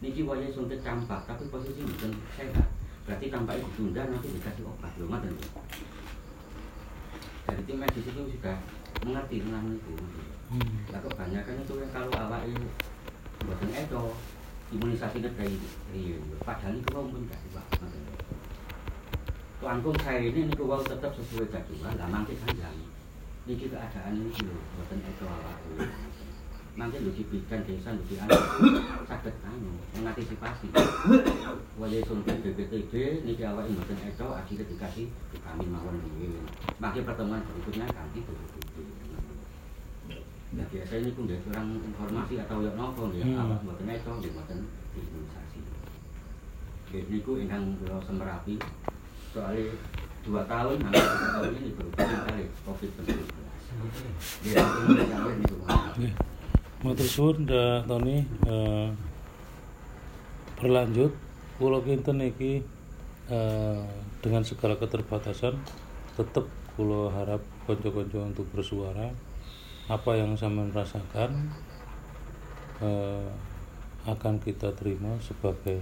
Niki 0.00 0.22
waya 0.24 0.48
suntik 0.48 0.80
campak, 0.80 1.28
tapi 1.28 1.50
posisi 1.52 1.84
mboten 1.84 2.16
sehat. 2.38 2.68
Berarti 3.04 3.26
tampaknya 3.28 3.66
ditunda 3.66 4.02
nanti 4.08 4.28
dikasih 4.30 4.64
obat 4.64 4.92
lho 4.96 5.04
ngoten. 5.10 5.34
Jadi 7.50 7.62
tim 7.66 7.76
medis 7.82 8.06
itu 8.06 8.22
sudah 8.38 8.56
mengerti 9.02 9.42
tentang 9.42 9.66
itu. 9.74 9.94
Hmm. 10.48 10.72
Lah 10.94 11.00
kebanyakan 11.02 11.60
itu 11.60 11.72
kan 11.76 11.88
kalau 11.90 12.10
awak 12.14 12.46
ini 12.46 12.68
mboten 13.42 13.70
edo 13.74 14.14
imunisasi 14.72 15.18
dari 15.20 15.58
riyo. 15.92 16.16
Padahal 16.40 16.78
itu 16.78 16.88
wau 16.94 17.10
pun 17.10 17.26
gak. 17.28 17.40
Langkung 19.62 19.94
saya 20.02 20.18
ini 20.18 20.50
niku 20.50 20.66
wau 20.66 20.82
tetap 20.82 21.14
sesuai 21.14 21.46
jadwal, 21.46 21.94
lah 21.94 22.08
mangke 22.10 22.34
sanjang. 22.34 22.74
Niki 23.46 23.70
keadaan 23.70 24.18
ini 24.18 24.34
lho 24.42 24.58
mboten 24.58 24.98
edo 25.06 25.24
awak. 25.30 25.62
Mangke 26.74 26.98
lho 26.98 27.14
dibikin 27.14 27.62
desa 27.62 27.94
lho 27.94 28.02
di 28.10 28.18
anu 28.18 28.34
saged 29.06 29.34
anu 29.46 29.70
mengantisipasi. 29.94 30.66
Waya 31.78 31.98
suntik 32.10 32.42
BPTB 32.42 33.22
niki 33.22 33.42
awak 33.46 33.70
mboten 33.70 34.02
edo 34.02 34.34
akhirnya 34.34 34.66
dikasih 34.66 35.06
vitamin 35.30 35.68
mawon 35.70 35.94
dhewe. 36.10 36.42
Mangke 36.82 37.06
pertemuan 37.06 37.46
berikutnya 37.46 37.86
ganti 37.86 38.18
BPTB. 38.18 38.74
Ya 40.52 40.64
biasa 40.68 40.94
ini 41.00 41.14
pun 41.14 41.30
dari 41.30 41.40
kurang 41.46 41.80
informasi 41.80 42.34
atau 42.44 42.66
ya 42.66 42.74
nopo 42.74 43.14
ya 43.14 43.24
Hmm. 43.24 43.62
mboten 43.62 43.88
eto 43.88 44.10
nggih 44.10 44.34
mboten 44.34 44.58
imunisasi. 44.98 45.58
Nggih 46.90 47.02
niku 47.14 47.38
ingkang 47.38 47.78
kula 47.78 48.02
semerapi 48.04 48.58
soalnya 49.32 49.72
dua 50.22 50.44
tahun 50.44 50.76
hampir 50.84 51.00
tiga 51.00 51.28
tahun 51.32 51.50
ini 51.56 51.70
berubah 51.72 52.04
kali 52.28 52.44
COVID-19. 52.68 53.08
Ya, 54.44 54.60
ini 54.60 55.04
sampai 55.08 55.32
niku. 55.40 55.56
Oke. 55.64 56.08
Matur 56.84 57.08
suwun 57.08 57.48
Tony 57.88 58.26
eh, 58.44 58.88
berlanjut 60.60 61.12
kula 61.56 61.80
kinten 61.80 62.20
iki 62.20 62.60
eh, 63.32 63.82
dengan 64.20 64.42
segala 64.44 64.76
keterbatasan 64.76 65.56
tetap 66.14 66.46
kula 66.76 67.08
harap 67.16 67.40
konco-konco 67.64 68.18
untuk 68.28 68.46
bersuara 68.52 69.14
apa 69.88 70.10
yang 70.14 70.36
saya 70.36 70.52
rasakan 70.70 71.50
eh, 72.84 73.30
akan 74.04 74.42
kita 74.42 74.74
terima 74.74 75.16
sebagai 75.22 75.80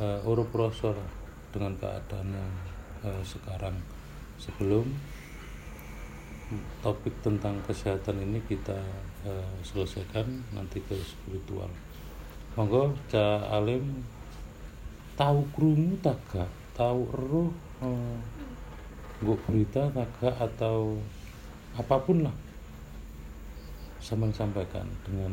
rasa 0.00 0.96
lah 0.96 1.19
dengan 1.50 1.74
keadaan 1.78 2.28
yang 2.34 2.52
eh, 3.06 3.22
sekarang. 3.26 3.76
Sebelum 4.40 4.88
topik 6.82 7.14
tentang 7.22 7.54
kesehatan 7.62 8.18
ini 8.24 8.42
kita 8.46 8.78
eh, 9.26 9.52
selesaikan 9.62 10.26
nanti 10.54 10.82
ke 10.82 10.96
spiritual. 10.98 11.70
Monggo 12.58 12.90
Ca 13.10 13.46
Alim. 13.54 14.02
Tahu 15.14 15.44
krungu 15.52 16.00
tak 16.00 16.16
gak? 16.32 16.50
Tahu 16.74 17.00
eruh 17.12 17.50
eh, 17.84 18.18
nggo 19.20 19.34
berita 19.44 19.92
tak 19.92 20.08
gak? 20.18 20.34
Atau 20.40 20.98
apa 21.76 21.96
pun 22.02 22.24
lah. 22.26 22.34
Sama 24.00 24.26
sampaikan 24.32 24.88
dengan 25.04 25.30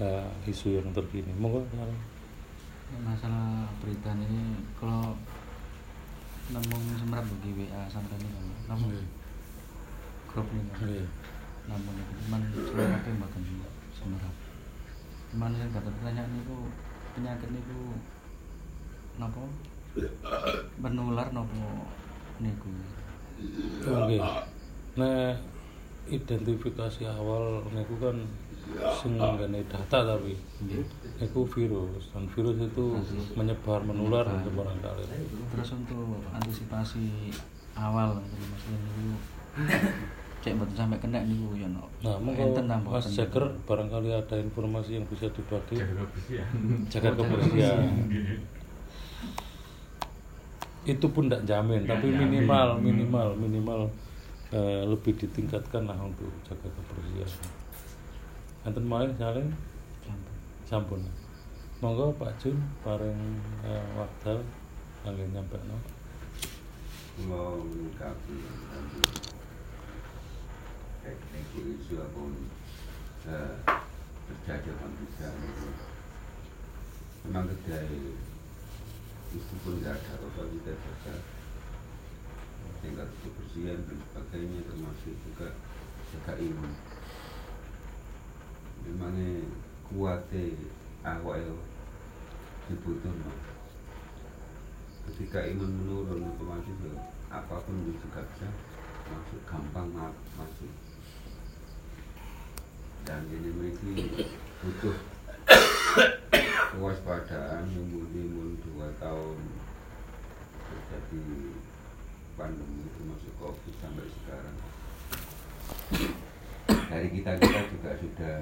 eh, 0.00 0.48
isu 0.48 0.80
yang 0.80 0.88
terkini. 0.94 1.34
Monggo 1.36 1.66
masalah 3.02 3.66
berita 3.82 4.14
ini 4.14 4.54
kalau 4.78 5.18
namun 6.52 6.80
semerap 7.00 7.24
bagi 7.24 7.50
WA 7.56 7.82
sampai 7.88 8.16
ini 8.20 8.28
kan 8.28 8.44
namun 8.68 8.92
grup 10.28 10.48
ini. 10.52 10.68
Kan 10.74 10.84
Oke. 10.84 11.00
namun 11.64 11.94
itu 11.96 12.12
cuman 12.24 12.40
yang 13.08 13.18
bahkan 13.22 13.42
semerap 13.96 14.34
cuman 15.32 15.50
yang 15.56 15.70
kata 15.72 15.88
pertanyaan 15.88 16.32
itu 16.36 16.56
penyakit 17.16 17.48
itu 17.48 17.78
napa 19.16 19.42
menular 20.82 21.30
nopo 21.30 21.86
niku? 22.42 22.70
Oke. 23.86 24.18
Nah, 24.98 25.38
identifikasi 26.10 27.02
awal 27.06 27.62
niku 27.70 27.94
kan 28.02 28.16
sing 28.96 29.16
nggane 29.16 29.60
data 29.68 29.98
tapi 30.04 30.34
niku 31.20 31.44
virus 31.46 32.10
dan 32.10 32.24
virus 32.32 32.56
itu 32.58 32.84
menyebar 33.36 33.80
menular 33.84 34.24
sembarang 34.42 34.78
kali. 34.80 35.04
terus 35.52 35.68
untuk 35.76 36.18
antisipasi 36.32 37.30
awal 37.76 38.18
maksudnya 38.18 38.78
niku 38.80 39.14
cek 40.44 40.60
betul 40.60 40.76
sampai 40.76 41.00
kena 41.00 41.24
niku 41.24 41.56
ya 41.56 41.64
no 41.72 41.88
Nah, 42.04 42.20
nambah, 42.20 43.00
Mas. 43.00 43.08
Jager 43.08 43.48
barangkali 43.64 44.12
ada 44.12 44.36
informasi 44.36 45.00
yang 45.00 45.08
bisa 45.08 45.24
dibagi 45.32 45.80
Jaga 45.80 46.04
kebersihan. 46.04 46.48
jaga 46.92 47.10
kebersihan. 47.16 47.80
Itu 50.84 51.06
pun 51.08 51.32
tidak 51.32 51.48
jamin, 51.48 51.88
tapi 51.88 52.12
jamin. 52.12 52.44
minimal 52.44 52.68
minimal 52.76 53.28
minimal 53.40 53.80
eh, 54.52 54.84
lebih 54.84 55.16
ditingkatkan 55.16 55.88
lah 55.88 55.96
untuk 55.96 56.28
jaga 56.44 56.68
kebersihan. 56.68 57.30
Enten 58.64 58.88
malih 58.88 59.12
saling 59.20 59.52
sampun. 60.64 61.04
Monggo 61.84 62.16
Pak 62.16 62.32
Jun 62.40 62.56
paring 62.80 63.36
eh, 63.60 63.84
wakdal 63.92 64.40
kangge 65.04 65.28
nyampekno. 65.36 65.76
Menyikapi 67.20 68.36
tadi 68.72 69.04
teknik 71.04 71.52
isu 71.60 72.08
apun 72.08 72.48
eh, 73.28 73.52
terjadi 74.32 74.72
itu 74.72 75.68
memang 77.28 77.44
kedai 77.44 78.16
itu 79.36 79.54
pun 79.60 79.76
tidak 79.76 80.00
ada 80.08 80.24
apa. 80.24 80.40
Kita 80.40 80.72
jaga 80.72 81.14
tingkat 82.80 83.08
kebersihan 83.20 83.84
dan 83.84 83.98
sebagainya 84.08 84.60
termasuk 84.64 85.12
juga 85.20 85.52
jaga 86.16 86.32
imun 86.40 86.72
memangnya 88.84 89.48
kuatnya 89.88 90.52
awal 91.04 91.60
dibutuhkan 92.68 93.32
ketika 95.04 95.44
imun 95.52 95.68
menurun 95.84 96.32
otomatis 96.32 96.76
ya, 96.80 96.92
apa 97.28 97.60
pun 97.60 97.76
juga 97.92 98.24
bisa 98.24 98.48
masuk 99.04 99.40
gampang 99.44 99.88
ma- 99.92 100.16
masuk. 100.40 100.72
Dan 103.04 103.20
ini 103.28 103.52
memiliki 103.52 104.24
butuh 104.64 104.96
kewaspadaan 106.72 107.68
imun-imun 107.68 108.56
dua 108.64 108.88
tahun 108.96 109.38
terjadi 110.72 111.52
pandemi 112.40 112.88
termasuk 112.96 113.32
covid 113.36 113.74
sampai 113.84 114.08
sekarang 114.08 114.56
dari 116.68 117.08
kita 117.10 117.36
kita 117.36 117.60
juga 117.74 117.90
sudah 118.00 118.34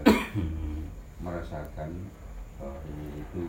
merasakan 1.22 1.90
bahwa 2.58 2.78
ini 2.86 3.06
itu 3.22 3.44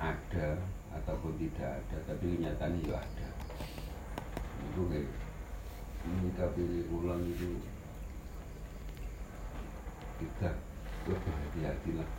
ada 0.00 0.56
ataupun 0.92 1.36
tidak 1.40 1.80
ada 1.80 1.96
tapi 2.08 2.36
kenyataannya 2.36 2.88
ya 2.88 2.96
ada. 3.00 3.28
Itu 4.72 4.88
kayak 4.88 5.08
menyikapi 6.02 6.88
ulang 6.90 7.22
itu 7.26 7.60
kita 10.22 10.50
lebih 11.10 11.32
hati-hati 11.34 11.90
lah. 11.98 12.10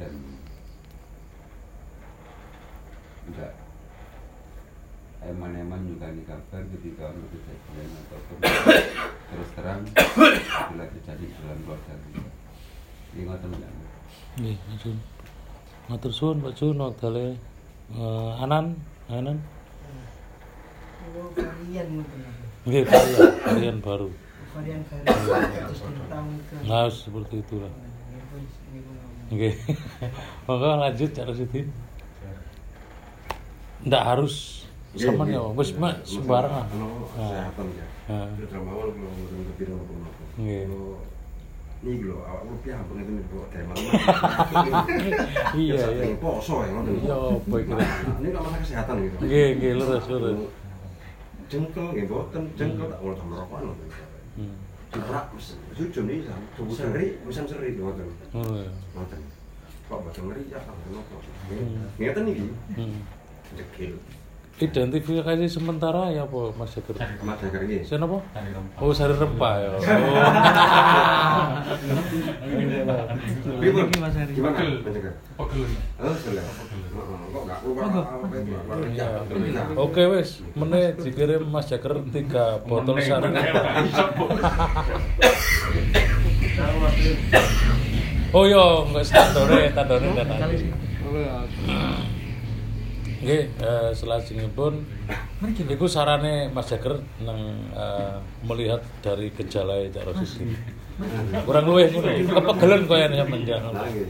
Dan 0.00 0.14
enggak 3.30 3.52
eman-eman 5.22 5.86
juga 5.86 6.10
di 6.10 6.22
kabar 6.26 6.62
ketika 6.66 7.14
ono 7.14 7.26
kejadian 7.30 7.90
ataupun 8.06 8.36
terus 9.30 9.50
terang 9.54 9.80
bila 10.74 10.84
terjadi 10.90 11.24
dalam 11.38 11.58
keluarga 11.62 11.94
kita 11.94 12.22
ini 13.12 13.22
ngoten 13.28 13.50
enggak 13.54 13.72
Nggih, 14.32 14.56
matur. 14.64 14.96
Matur 15.92 16.12
suwun 16.12 16.40
Pak 16.40 16.56
Jun 16.56 16.80
wektale 16.80 17.36
eh, 17.92 18.30
Anan, 18.40 18.80
Anan. 19.12 19.36
Oh, 21.12 21.28
varian? 21.36 22.00
Nggih, 22.64 22.82
varian, 22.88 23.28
varian 23.44 23.78
baru. 23.84 24.08
varian 24.56 24.80
tentang 24.88 26.26
ke 26.48 26.54
Nah, 26.64 26.88
seperti 26.88 27.44
itulah. 27.44 27.68
Ini 27.68 28.80
ini. 28.80 28.80
Oke. 29.36 29.50
Monggo 30.48 30.80
lanjut 30.80 31.10
Cak 31.12 31.28
Rosidi. 31.28 31.68
Ndak 33.84 34.02
harus 34.16 34.64
sama 34.92 35.24
ya, 35.24 35.40
wis 35.56 35.70
mak 35.80 36.04
sembarang 36.04 36.52
lah. 36.52 36.66
Kalau 36.68 36.88
Nah. 37.16 37.28
kesehatan 37.28 37.66
ya. 37.72 37.86
Nah. 38.12 38.28
Itu 38.36 38.44
teramal 38.50 38.74
kalau 38.76 38.92
ngomong 38.92 39.44
ke 39.56 39.64
apa 39.64 39.72
apa. 39.72 40.24
Nggih. 40.36 40.62
Kalau 40.68 40.96
ini 41.82 41.98
lho, 42.06 42.18
awak 42.22 42.42
lu 42.46 42.54
piye 42.62 42.74
itu 42.78 42.92
nih 42.94 43.24
kok 43.26 43.46
kayak 43.50 43.66
malam. 43.66 43.92
Iya, 45.58 45.82
iya. 45.82 46.14
Poso 46.22 46.62
ya 46.62 46.70
ngoten. 46.78 46.94
Iya, 46.94 47.16
apa 47.42 47.54
iki? 47.58 47.72
Ini 48.22 48.28
kalau 48.30 48.46
masalah 48.46 48.60
kesehatan 48.62 48.94
gitu. 49.02 49.16
Nggih, 49.26 49.48
nggih, 49.58 49.72
lurus, 49.82 50.04
lurus. 50.06 50.38
Jengkel 51.50 51.86
nggih 51.90 52.06
boten, 52.06 52.42
jengkel 52.54 52.86
tak 52.86 52.98
ngono 53.02 53.14
sama 53.18 53.34
rokokan 53.42 53.62
ngoten. 53.66 53.88
Hmm. 54.38 54.54
Diprak 54.92 55.26
jujur 55.74 56.02
nih 56.06 56.18
seri, 56.70 57.06
bisa 57.26 57.40
seri 57.50 57.68
ngoten. 57.74 58.08
Ngono 58.30 58.54
ya. 58.62 58.70
Ngoten. 58.94 59.20
Kok 59.90 59.98
boten 60.06 60.22
ngeri 60.30 60.42
ya 60.54 60.60
ngono. 60.62 61.00
Hmm. 61.50 61.90
Ngeten 61.98 62.24
iki. 62.30 62.46
Hmm. 62.78 62.98
Jekil. 63.58 63.92
Identifikasi 64.62 65.46
sementara 65.50 66.14
ya 66.14 66.22
apa 66.22 66.54
Mas? 66.54 66.70
Cari 66.70 66.94
Mas 67.26 67.42
Jagir 67.42 67.66
iki. 67.66 67.82
Sen 67.82 67.98
apa? 67.98 68.22
Oh, 68.78 68.94
sari 68.94 69.14
rempah 69.18 69.54
ya. 69.58 69.70
Oh. 72.52 73.86
Mas. 73.98 74.14
Gimana? 74.34 74.58
Pegel. 74.58 75.12
Oh, 75.38 75.46
sudah. 76.14 76.44
Kok 76.46 77.42
enggak 77.42 77.58
keluar? 77.62 78.06
Iya. 78.86 79.08
Oke 79.74 80.02
wes, 80.10 80.42
mene 80.54 80.94
dikirim 80.94 81.42
Mas 81.50 81.66
Jagir 81.66 81.98
tiga 82.14 82.62
botol 82.62 83.02
sari 83.02 83.30
Oh 88.32 88.48
iya, 88.48 88.64
enggak 88.88 89.04
standore, 89.04 89.68
tandone 89.76 90.08
dan 90.16 90.26
nanti. 90.30 90.70
Nggih, 93.22 93.42
eh, 93.62 93.90
selajengipun 93.94 94.82
iku 95.70 95.86
sarane 95.86 96.50
Mas 96.50 96.66
Jagir 96.66 96.98
nang 97.22 97.38
eh, 97.70 98.18
melihat 98.42 98.82
dari 98.98 99.30
gejala 99.30 99.78
Cak 99.94 100.10
Rosidi. 100.10 100.58
Kurang 101.46 101.70
luwih 101.70 101.86
ngono. 101.94 102.10
Kepegelen 102.34 102.82
koyo 102.90 103.06
sampean 103.14 103.46
ya. 103.46 103.58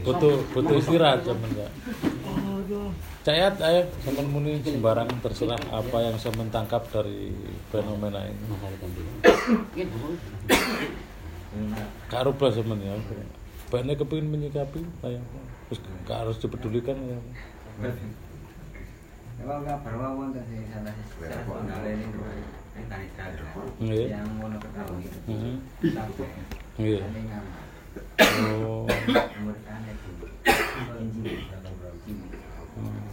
Butuh 0.01 0.35
butuh 0.51 0.75
istirahat 0.81 1.21
sampean 1.21 1.61
ya. 1.61 1.67
Cayat, 3.23 3.55
ayo 3.61 3.85
sampean 4.01 4.27
muni 4.33 4.59
sembarang 4.65 5.07
terserah 5.21 5.61
apa 5.69 5.97
yang 6.01 6.17
sampean 6.17 6.49
tangkap 6.49 6.81
dari 6.89 7.31
fenomena 7.69 8.19
ini. 8.25 8.45
Gak 12.09 12.21
rubah 12.25 12.49
sampean 12.49 12.81
ya. 12.81 12.97
Baiknya 13.69 13.93
kepingin 13.93 14.27
menyikapi, 14.33 14.81
gak 16.05 16.17
harus 16.17 16.41
dipedulikan 16.41 16.97
ya. 16.97 17.17
Kalau 19.33 19.59
kabar 19.61 19.93
wawan 19.97 20.29
tadi 20.31 20.55
salah 20.69 20.93
secara 21.03 21.41
kenal 21.43 21.83
ini 21.83 22.05
ini 22.73 22.83
tadi 22.85 23.07
kado 23.13 23.43
Nggih. 23.77 24.05
yang 24.07 24.27
mau 24.37 24.47
ketahui 24.55 25.03
itu 25.03 25.19
Mhm. 25.25 25.55
sampai 25.89 26.27
Nggih. 26.79 27.01
Oh. 28.49 28.85
umur 29.37 29.55
kan 29.61 29.83
itu 29.85 30.11
injil 30.97 31.37
atau 31.51 31.71
berarti 31.77 32.11
Hmm. 32.73 33.05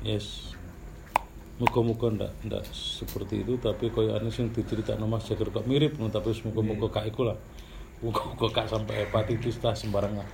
Yes. 0.00 0.54
Muka-muka 1.58 2.06
ndak 2.10 2.32
ndak 2.42 2.62
seperti 2.70 3.42
itu 3.42 3.54
tapi 3.56 3.86
koyo 3.88 4.14
ane 4.14 4.30
sing 4.30 4.50
diceritakno 4.50 5.06
Mas 5.06 5.26
Jagir 5.26 5.46
kok 5.48 5.62
mirip 5.64 5.94
ngono 5.94 6.10
tapi 6.10 6.30
muka-muka 6.42 6.86
gak 6.92 7.06
iku 7.08 7.22
lah. 7.24 7.38
Muka-muka 7.98 8.46
gak 8.52 8.68
sampai 8.68 9.06
hepatitis 9.06 9.58
lah 9.58 9.74
sembarangan. 9.74 10.26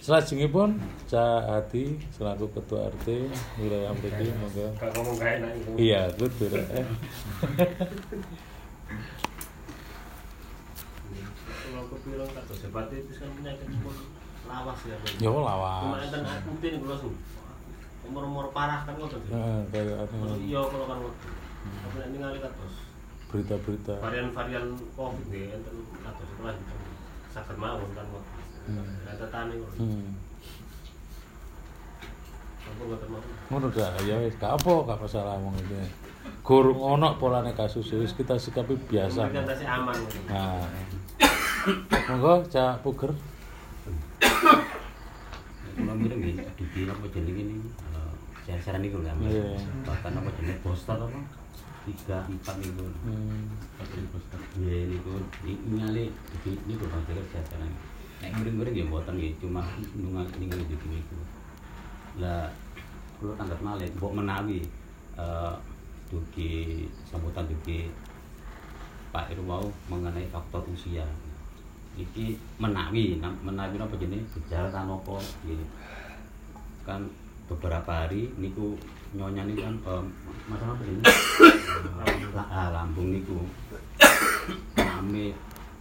Selajengipun 0.00 0.80
Cak 1.12 1.44
Hadi 1.44 2.00
selaku 2.16 2.48
ketua 2.56 2.88
RT 2.88 3.06
wilayah 3.60 3.92
mriki 3.92 4.32
monggo. 4.32 4.72
Itu. 4.72 5.70
Iya, 5.76 6.08
betul. 6.16 6.56
Eh. 6.56 6.86
Kalau 11.60 11.82
kepikiran 11.92 12.28
kata 12.32 12.52
hepatitis 12.64 13.16
kan 13.20 13.30
penyakit 13.36 13.68
pun 13.84 13.96
lawas 14.48 14.80
ya. 14.88 14.96
Yo 15.20 15.30
Cuma 15.36 15.40
lawas. 15.46 16.00
enten 16.08 16.22
akutin 16.24 16.72
kalau 16.80 16.90
langsung 16.96 17.14
umur-umur 18.08 18.46
parah 18.56 18.88
kan 18.88 18.96
ngoten. 18.96 19.20
Kalau 19.28 19.94
anu 20.00 20.40
iya 20.40 20.60
kalau 20.64 20.86
kan 20.88 20.96
ngoten. 20.96 21.30
Tapi 21.60 21.96
nek 22.00 22.08
ningali 22.08 22.38
kados 22.40 22.74
berita-berita. 23.30 23.94
varian-varian 24.00 24.66
Covid 24.96 25.26
nih 25.28 25.54
enten 25.54 25.76
kados 26.00 26.30
kelanjutan 26.40 26.78
saged 27.30 27.56
mawon 27.60 27.90
kan 27.92 28.08
ngoten. 28.08 28.39
Hmm. 28.78 29.26
Tani 29.30 29.54
ngoten. 29.58 29.78
Hmm. 29.78 30.08
Ampun 32.70 32.84
ngoten 32.90 33.08
mawon. 33.10 33.40
ngono 33.50 33.66
dah 33.74 33.90
ya 34.06 34.14
wis 34.22 34.38
gak 34.38 34.54
apa 34.54 34.72
gak 34.86 34.98
masalah 35.02 35.34
wong 35.42 35.58
iki 35.58 35.82
gurung 36.46 36.78
ono 36.78 37.18
polane 37.18 37.50
kasus 37.50 37.90
wis 37.98 38.14
kita 38.14 38.38
sikapi 38.38 38.78
biasa 38.86 39.26
Kan 39.26 39.42
tasih 39.42 39.66
aman 39.66 39.98
nah 40.30 40.62
monggo 42.06 42.46
cak 42.46 42.78
puger 42.86 43.10
Kalau 45.80 45.96
mirip 45.96 46.18
nggih, 46.20 46.36
di 46.60 46.80
apa 46.84 47.08
jenenge 47.08 47.40
ini 47.40 47.56
niku 48.84 48.98
kan. 49.00 49.16
Iya. 49.22 49.56
Bahkan 49.86 50.12
apa 50.12 50.28
jenenge 50.36 50.60
poster 50.60 50.98
apa? 50.98 51.20
Tiga, 51.88 52.18
empat 52.28 52.56
niku. 52.60 52.84
hmm. 52.84 53.48
Iya 54.60 54.92
niku 54.92 55.24
ningali 55.40 56.12
di 56.44 56.52
niku 56.68 56.84
kan 56.84 57.00
jaga 57.08 57.22
saya 57.32 57.42
saran. 57.48 57.72
Nek 58.20 58.36
miring-miring 58.36 58.76
ya 58.76 58.84
mboten 58.84 59.16
nggih, 59.16 59.32
cuma 59.40 59.64
nunggu 59.96 60.28
ningali 60.36 60.64
di 60.68 60.76
niku. 60.76 61.18
Lah 62.20 62.52
kula 63.16 63.32
tanggap 63.36 63.60
malih 63.64 63.88
mbok 63.96 64.16
menawi 64.16 64.60
eh 65.20 65.54
sambutan 67.06 67.46
dugi 67.46 67.86
Pak 69.14 69.30
Iru 69.32 69.42
mau 69.42 69.64
mengenai 69.88 70.28
faktor 70.28 70.68
usia. 70.68 71.08
Iki 71.96 72.36
menawi 72.60 73.16
menawi 73.20 73.80
apa 73.80 73.96
jenenge 73.96 74.28
gejala 74.36 74.68
apa 74.68 75.16
nggih. 75.48 75.64
Kan 76.84 77.08
beberapa 77.48 78.04
hari 78.04 78.28
niku 78.36 78.76
nyonya 79.16 79.48
niku 79.48 79.64
kan 79.64 79.76
em, 79.80 80.06
masalah 80.46 80.76
apa 80.76 80.84
ini? 80.84 81.02
Ah, 82.50 82.70
lambung 82.70 83.10
niku. 83.10 83.42
Kami 84.76 85.34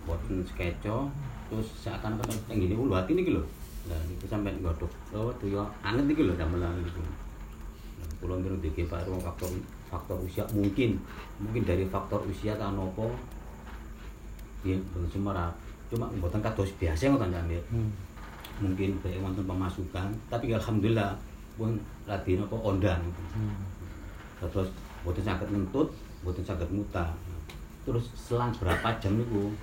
boten 0.08 0.42
skeco 0.48 1.12
terus 1.50 1.68
seakan-akan 1.82 2.38
yang 2.54 2.58
gini 2.62 2.76
ulu 2.78 2.94
hati 2.94 3.18
niki 3.18 3.34
lho. 3.34 3.44
Lah 3.90 4.00
niku 4.06 4.30
sampai 4.30 4.54
nggodhok. 4.62 4.92
Oh, 5.18 5.34
tuh 5.42 5.66
anget 5.82 6.06
niki 6.06 6.24
lho 6.24 6.38
damelan 6.38 6.80
niku. 6.80 7.02
Kula 8.22 8.36
ngiru 8.38 8.60
dike 8.60 8.86
Pak 8.86 9.08
Iru 9.08 9.18
faktor 9.18 9.50
faktor 9.90 10.20
usia 10.22 10.46
mungkin 10.54 11.00
mungkin 11.42 11.64
dari 11.66 11.88
faktor 11.88 12.22
usia 12.28 12.54
kan 12.60 12.78
apa 12.78 13.08
ya 14.62 14.76
cuma 15.10 15.34
cuma 15.90 16.06
mboten 16.14 16.44
kados 16.44 16.70
biasa 16.78 17.10
ngoten 17.10 17.34
kan. 17.34 17.46
Hmm. 17.72 17.92
Mungkin 18.60 19.00
baik 19.00 19.24
wonten 19.24 19.48
pemasukan, 19.48 20.12
tapi 20.28 20.52
alhamdulillah 20.52 21.16
pun 21.56 21.80
lagi 22.04 22.36
apa 22.36 22.56
ondan. 22.60 23.00
Hmm. 23.32 23.56
Terus 24.44 24.68
mboten 25.02 25.24
saged 25.24 25.48
ngentut, 25.48 25.88
mboten 26.22 26.44
saged 26.44 26.68
muta. 26.68 27.08
Terus 27.88 28.06
selang 28.14 28.52
berapa 28.54 28.88
jam 29.02 29.18
niku 29.18 29.56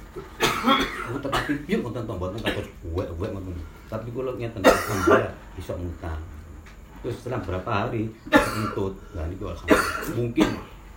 aku 1.06 1.18
tetap 1.22 1.42
pipiuk 1.46 1.80
ngoten 1.84 2.08
to 2.08 2.14
mboten 2.16 2.40
kados 2.42 2.68
uwek-uwek 2.90 3.30
ngoten. 3.32 3.54
Tapi 3.86 4.08
kula 4.10 4.34
ngeten 4.34 4.62
alhamdulillah 4.64 5.34
iso 5.56 5.74
muta. 5.78 6.14
Terus 7.04 7.16
selang 7.22 7.42
berapa 7.44 7.70
hari 7.70 8.10
ngentut. 8.30 8.94
Lah 9.14 9.24
niku 9.30 9.52
alhamdulillah. 9.52 10.16
Mungkin 10.16 10.48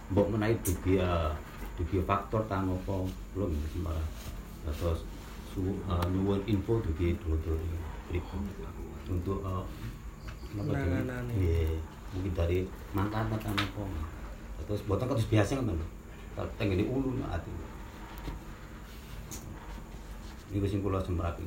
mbok 0.09 0.27
menawi 0.33 0.55
dugi 0.65 0.97
eh, 0.97 1.31
dugi 1.77 2.01
faktor 2.07 2.41
ta 2.49 2.63
apa 2.63 2.95
kula 3.35 3.45
nggih 3.45 3.69
sembarang. 3.75 4.09
Terus 4.69 4.99
su 5.49 5.65
uh, 5.89 6.05
nyuwun 6.13 6.41
info 6.45 6.77
dugi 6.81 7.17
dulur-dulur. 7.19 7.81
untuk 9.09 9.41
eh, 9.41 9.63
apa 10.57 10.71
jenenge? 10.73 10.85
Penanganane. 10.85 11.33
Nggih, 11.33 11.73
mungkin 12.13 12.33
dari 12.33 12.59
mangkat 12.93 13.25
mangkat 13.29 13.53
apa 13.53 13.83
terus 14.65 14.81
boten 14.85 15.09
kados 15.09 15.29
biasa 15.29 15.61
ngoten 15.61 15.77
lho 15.77 15.87
kalau 16.39 16.55
tenggene 16.55 16.87
ulu 16.87 17.19
ati 17.27 17.51
niku 20.55 20.63
sing 20.71 20.79
kula 20.79 21.03
semrapi 21.03 21.43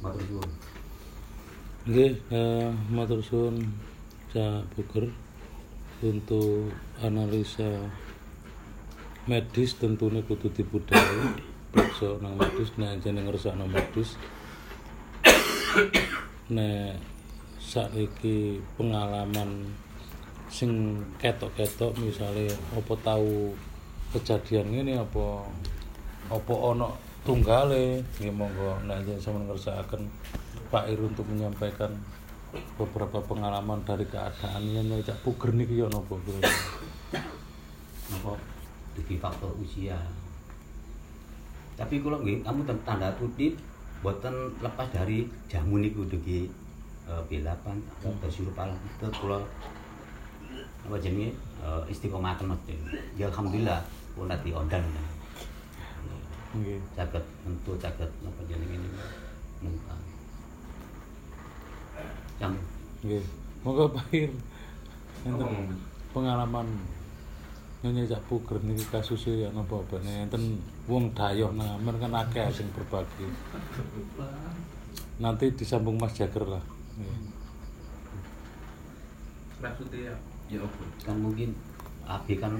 matur 0.00 0.24
suwun. 0.24 0.50
Nggih, 1.84 2.12
eh, 2.32 2.72
matur 2.88 3.20
suwun 3.20 3.60
Cak 4.32 4.64
Buker 4.72 5.12
untuk 6.00 6.72
analisa 7.04 7.68
medis 9.28 9.76
tentunya 9.76 10.24
kudu 10.24 10.48
dibudaya. 10.48 11.36
Periksa 11.68 12.16
nang 12.24 12.40
medis 12.40 12.72
nek 12.80 13.04
jeneng 13.04 13.28
ngersakno 13.28 13.68
medis. 13.68 14.16
Nek 16.48 16.96
saiki 17.60 18.64
pengalaman 18.80 19.76
sing 20.48 20.98
ketok-ketok 21.20 21.94
misalnya 22.00 22.56
apa 22.74 22.94
tahu 23.04 23.54
kejadian 24.10 24.66
ini 24.74 24.98
apa 24.98 25.46
apa 26.30 26.54
ono 26.54 26.94
tunggale? 27.22 28.02
Nggih 28.18 28.34
monggo. 28.34 28.82
Nek 28.86 29.06
jeneng 29.06 29.22
sampeyan 29.22 29.46
ngersakaken 29.50 30.02
Pak 30.70 30.86
Ir 30.90 30.98
untuk 31.02 31.26
menyampaikan 31.30 31.90
beberapa 32.74 33.22
pengalaman 33.22 33.82
dari 33.86 34.06
keadaan. 34.06 34.62
Yang 34.66 35.10
cak 35.10 35.18
puger 35.22 35.54
niki 35.54 35.82
ya 35.82 35.86
napa 35.86 36.14
kira-kira? 36.26 36.50
napa 38.10 38.32
dugi 38.98 39.14
faktor 39.22 39.54
usia. 39.62 39.98
Tapi 41.78 42.02
kalau 42.02 42.20
nggih 42.20 42.42
kamu 42.42 42.66
tanda 42.84 43.08
kutip 43.16 43.56
boten 44.00 44.34
lepas 44.64 44.88
dari 44.90 45.28
jamu 45.46 45.78
niku 45.78 46.04
dugi 46.08 46.48
eh, 47.06 47.22
B8 47.28 47.64
atau 48.04 48.28
Surupal 48.32 48.72
itu 48.72 49.06
kula 49.20 49.40
apa 50.90 50.98
jenenge 50.98 51.30
eh, 51.62 51.82
istiqomaten 51.86 52.50
mesti 52.50 52.74
ya 53.14 53.30
alhamdulillah 53.30 53.78
kula 54.18 54.34
diondang 54.42 54.82
Nggih. 56.50 56.82
caket 56.98 57.22
tentu 57.46 57.78
caket 57.78 58.10
apa 58.26 58.40
jenenge 58.50 58.74
ini 58.74 58.88
muka 59.62 59.94
jam 62.42 62.58
Nggih. 63.00 63.24
Monggo 63.60 63.92
Pak 63.92 64.12
Ir. 64.12 64.32
Enten 65.24 65.76
pengalaman 66.12 66.66
nyonya 67.80 68.12
cak 68.12 68.24
puger 68.28 68.60
niki 68.60 68.84
kasusnya 68.92 69.46
ya 69.46 69.48
napa 69.56 69.80
Pak 69.88 70.04
enten 70.04 70.60
wong 70.84 71.12
dayoh 71.16 71.48
nang 71.56 71.80
amen 71.80 71.96
kan 71.96 72.12
akeh 72.12 72.44
sing 72.52 72.68
berbagi. 72.76 73.24
Nanti 75.20 75.52
disambung 75.54 75.96
Mas 76.00 76.18
Jager 76.18 76.44
lah. 76.44 76.64
Nggih. 76.98 77.38
maksudnya 79.60 80.16
ya 80.50 80.58
apa 80.58 80.82
kan 81.06 81.16
mungkin 81.16 81.54
AB 82.10 82.26
kan 82.42 82.50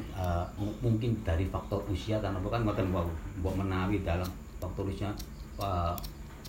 mu- 0.55 0.79
mungkin 0.79 1.19
dari 1.27 1.51
faktor 1.51 1.83
usia 1.91 2.23
kan 2.23 2.31
apa 2.39 2.47
kan 2.47 2.63
ngoten 2.63 2.95
wau 2.95 3.11
mbok 3.43 3.59
menawi 3.59 4.07
dalam 4.07 4.31
faktor 4.63 4.87
usia 4.87 5.11
eh, 5.59 5.95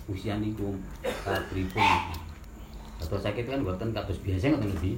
usia 0.06 0.38
niku 0.38 0.78
kapripun 1.02 1.82
atau 3.02 3.18
sakit 3.18 3.50
kan 3.50 3.58
mboten 3.66 3.90
kados 3.90 4.22
biasa 4.22 4.54
ngoten 4.54 4.70
lebih 4.70 4.94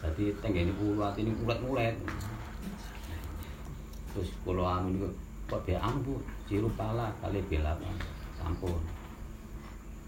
jadi 0.00 0.24
tenggene 0.40 0.72
kulo 0.80 1.04
atine 1.04 1.36
ulet-ulet 1.44 1.92
terus 4.16 4.32
kulo 4.40 4.64
anu 4.64 4.96
niku 4.96 5.08
kok 5.44 5.60
be 5.68 5.76
ambu 5.76 6.16
ciru 6.48 6.70
pala 6.78 7.10
kali 7.20 7.42
belapan 7.50 7.94
sampun. 8.38 8.80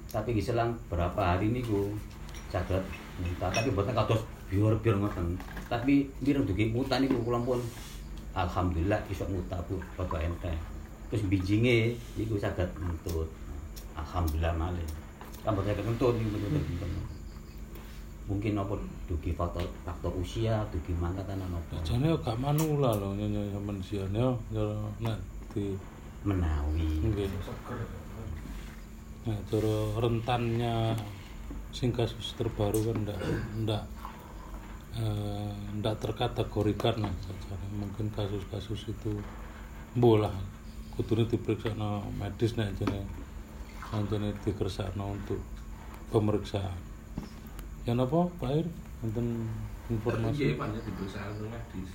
Tapi 0.09 0.39
diselang 0.39 0.73
berapa 0.89 1.19
hari 1.19 1.53
niku 1.53 1.93
caget 2.49 2.81
muntah 3.21 3.51
tapi 3.53 3.69
mboten 3.69 3.93
kados 3.93 4.23
biar-biar 4.53 5.01
ngoten. 5.01 5.41
Tapi 5.73 6.13
mireng 6.21 6.45
dugi 6.45 6.69
muntah 6.69 7.01
niku 7.01 7.25
kula 7.25 7.41
pun 7.41 7.65
alhamdulillah 8.37 9.01
iso 9.09 9.25
muntah 9.33 9.57
Bu 9.65 9.81
bapak 9.97 10.29
enteng. 10.29 10.61
Terus 11.09 11.25
bijinge 11.33 11.97
niku 12.21 12.37
saged 12.37 12.69
nuntut 12.77 13.33
alhamdulillah 13.97 14.53
malih. 14.53 14.85
Boten 15.41 15.73
saged 15.73 15.89
nuntut 15.89 16.21
niku 16.21 16.37
mungkin 18.23 18.55
apa 18.55 18.79
dugi 19.11 19.35
faktor 19.35 19.67
faktor 19.83 20.15
usia 20.15 20.63
dugi 20.71 20.95
mangkatan 20.95 21.43
apa. 21.43 21.83
Jane 21.83 22.15
gak 22.23 22.39
manula 22.39 22.95
lho 22.95 23.19
nyonya 23.19 23.51
sian 23.83 24.15
yo 24.15 24.39
nek 25.03 25.19
di 25.51 25.75
menawi. 26.23 27.03
Nggih. 27.03 27.31
Nah, 29.23 29.39
cara 29.47 29.77
rentannya 30.03 30.99
sing 31.71 31.95
kasus 31.95 32.35
terbaru 32.37 32.79
kan 32.91 32.97
ndak 33.07 33.19
ndak 33.65 33.83
eh, 34.97 35.53
ndak 35.81 35.97
terkategorikan 36.01 37.01
lah 37.01 37.15
secara 37.25 37.67
mungkin 37.73 38.13
kasus-kasus 38.13 38.93
itu 38.93 39.13
bola 39.97 40.33
kudune 40.97 41.25
diperiksa 41.25 41.73
no 41.77 42.05
medis 42.21 42.57
nek 42.57 42.73
jane 42.77 43.01
jane 44.09 44.33
dikersakno 44.45 45.17
untuk 45.17 45.41
pemeriksaan. 46.13 46.77
Ya 47.85 47.93
napa 47.93 48.29
Pak 48.41 48.51
Ir? 48.57 48.67
Iya 49.03 49.21
informasi. 49.91 50.55
banyak 50.55 50.83
diberusaha 50.87 51.27
medis 51.43 51.91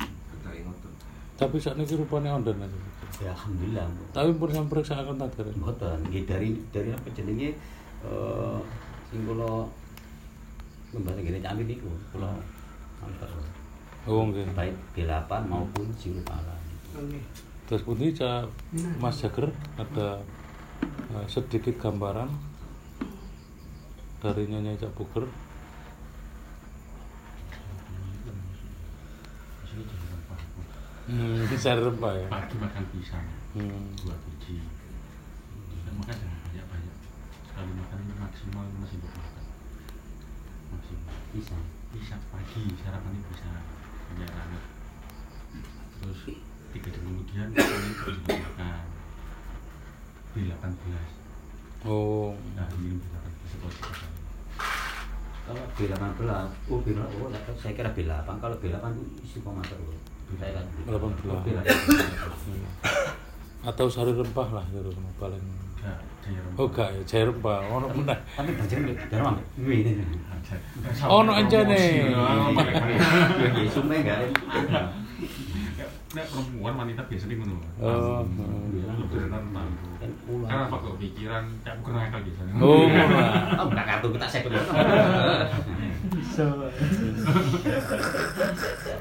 Betul 0.00 0.64
ngoten 0.64 0.92
Tapi 1.36 1.56
saat 1.60 1.76
ini 1.76 1.94
rupanya 1.94 2.38
onden 2.40 2.56
aja. 2.64 2.78
ya 3.20 3.30
alhamdulillah. 3.36 3.86
Tapi 4.10 4.30
pun 4.34 4.50
yang 4.50 4.66
periksa 4.66 5.04
akan 5.04 5.20
tak 5.20 5.36
ada. 5.38 5.52
Mboten, 5.54 5.98
nggih 6.08 6.24
dari 6.24 6.56
dari 6.72 6.90
apa 6.90 7.06
jenenge 7.12 7.54
eh 8.02 8.58
sing 9.12 9.22
kula 10.92 11.00
lembah 11.00 11.12
ngene 11.16 11.40
cami 11.40 11.62
niku 11.64 11.88
kula 12.12 12.28
antar 13.00 13.28
Oh 14.02 14.26
nggih. 14.26 14.44
baik 14.52 14.74
B8 14.92 15.30
maupun. 15.46 15.86
Oke. 16.92 17.18
Terus 17.64 17.82
pun 17.86 17.96
Cak 17.96 18.50
Mas 18.98 19.16
Jager 19.16 19.46
ada 19.78 20.18
eh, 21.14 21.26
sedikit 21.30 21.78
gambaran 21.78 22.26
dari 24.18 24.50
Nyonya 24.50 24.74
Cak 24.76 24.92
Buker. 24.92 25.24
Hmm, 31.02 31.42
bisa 31.50 31.74
rempah 31.74 32.14
ya. 32.14 32.28
Pagi 32.30 32.56
makan 32.56 32.84
pisang 32.94 33.26
Hmm. 33.52 33.90
dua 33.98 34.14
biji. 34.24 34.62
Dan 35.84 35.94
makan 35.98 36.14
jangan 36.14 36.38
banyak-banyak. 36.46 36.96
Sekali 37.44 37.72
makan 37.74 37.96
ini 38.00 38.14
maksimal 38.16 38.64
masih 38.80 38.98
makan. 39.02 39.31
Bisa. 41.32 41.56
Bisa 41.92 42.16
pagi 42.28 42.60
sarapan 42.80 43.12
ini 43.16 43.24
bisa 43.32 43.48
banyak 44.12 44.28
banget. 44.28 44.64
Terus 46.00 46.20
tiga 46.72 46.88
jam 46.92 47.02
kemudian 47.08 47.48
ini 47.52 47.92
terus 47.96 48.18
makan. 48.28 48.84
B18 50.32 50.64
Oh, 51.84 52.32
Nah 52.56 52.68
ini 52.80 52.96
B18 52.96 53.26
seperti 53.48 53.80
apa? 53.84 54.06
Kalau 55.42 55.64
B18, 55.74 56.20
oh 56.70 56.78
B 56.80 56.86
oh, 56.96 57.28
saya 57.58 57.72
kira 57.74 57.90
B8. 57.92 58.28
Kalau 58.28 58.56
B8 58.56 58.84
itu 58.92 59.04
isi 59.24 59.38
koma 59.44 59.60
terus. 59.64 59.98
Saya 60.36 60.60
kan 60.60 60.64
18. 60.88 61.28
Oh, 61.28 61.40
B8. 61.44 61.64
hmm. 61.64 62.64
atau 63.62 63.86
sari 63.86 64.10
rempah 64.10 64.48
lah 64.50 64.64
ya 64.74 64.80
paling. 65.22 65.44
Saya 65.82 66.38
Oh 66.54 66.70
gak 66.70 66.94
ya, 66.94 67.26
rempah. 67.26 67.66
Ono 67.66 67.86
meneh. 67.90 68.18
Tapi 68.38 68.50
banjir 68.54 68.78
dalam 69.10 69.42
ini. 69.58 69.98
Oh, 71.08 71.26
no 71.26 71.34
aja 71.34 71.66
nih. 71.66 72.14
Ya 72.14 73.48
nggih 73.50 73.66
sume 73.66 73.96
enggak. 73.98 74.30
Nek 76.12 76.28
perempuan 76.28 76.76
wanita 76.76 77.02
biasanya 77.08 77.34
ngono. 77.40 77.56
Oh, 77.82 78.22
ulah. 80.30 80.46
Karena 80.46 80.64
apa 80.70 80.76
kok 80.78 80.94
pikiran 81.00 81.44
cak 81.66 81.74
bukan 81.82 81.98
akal 81.98 82.20
biasanya. 82.22 82.52
Oh. 82.62 82.86
Oh, 83.58 83.66
enggak 83.66 83.86
kartu 83.90 84.08
kita 84.14 84.26
saya 84.30 84.46
Bisa. 86.12 86.46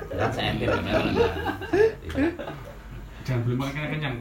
Dan 0.10 0.30
saya 0.34 0.58
ambil 0.58 0.70
Jangan 3.22 3.42
beli 3.46 3.56
makan 3.60 3.92
kenyang. 3.94 4.18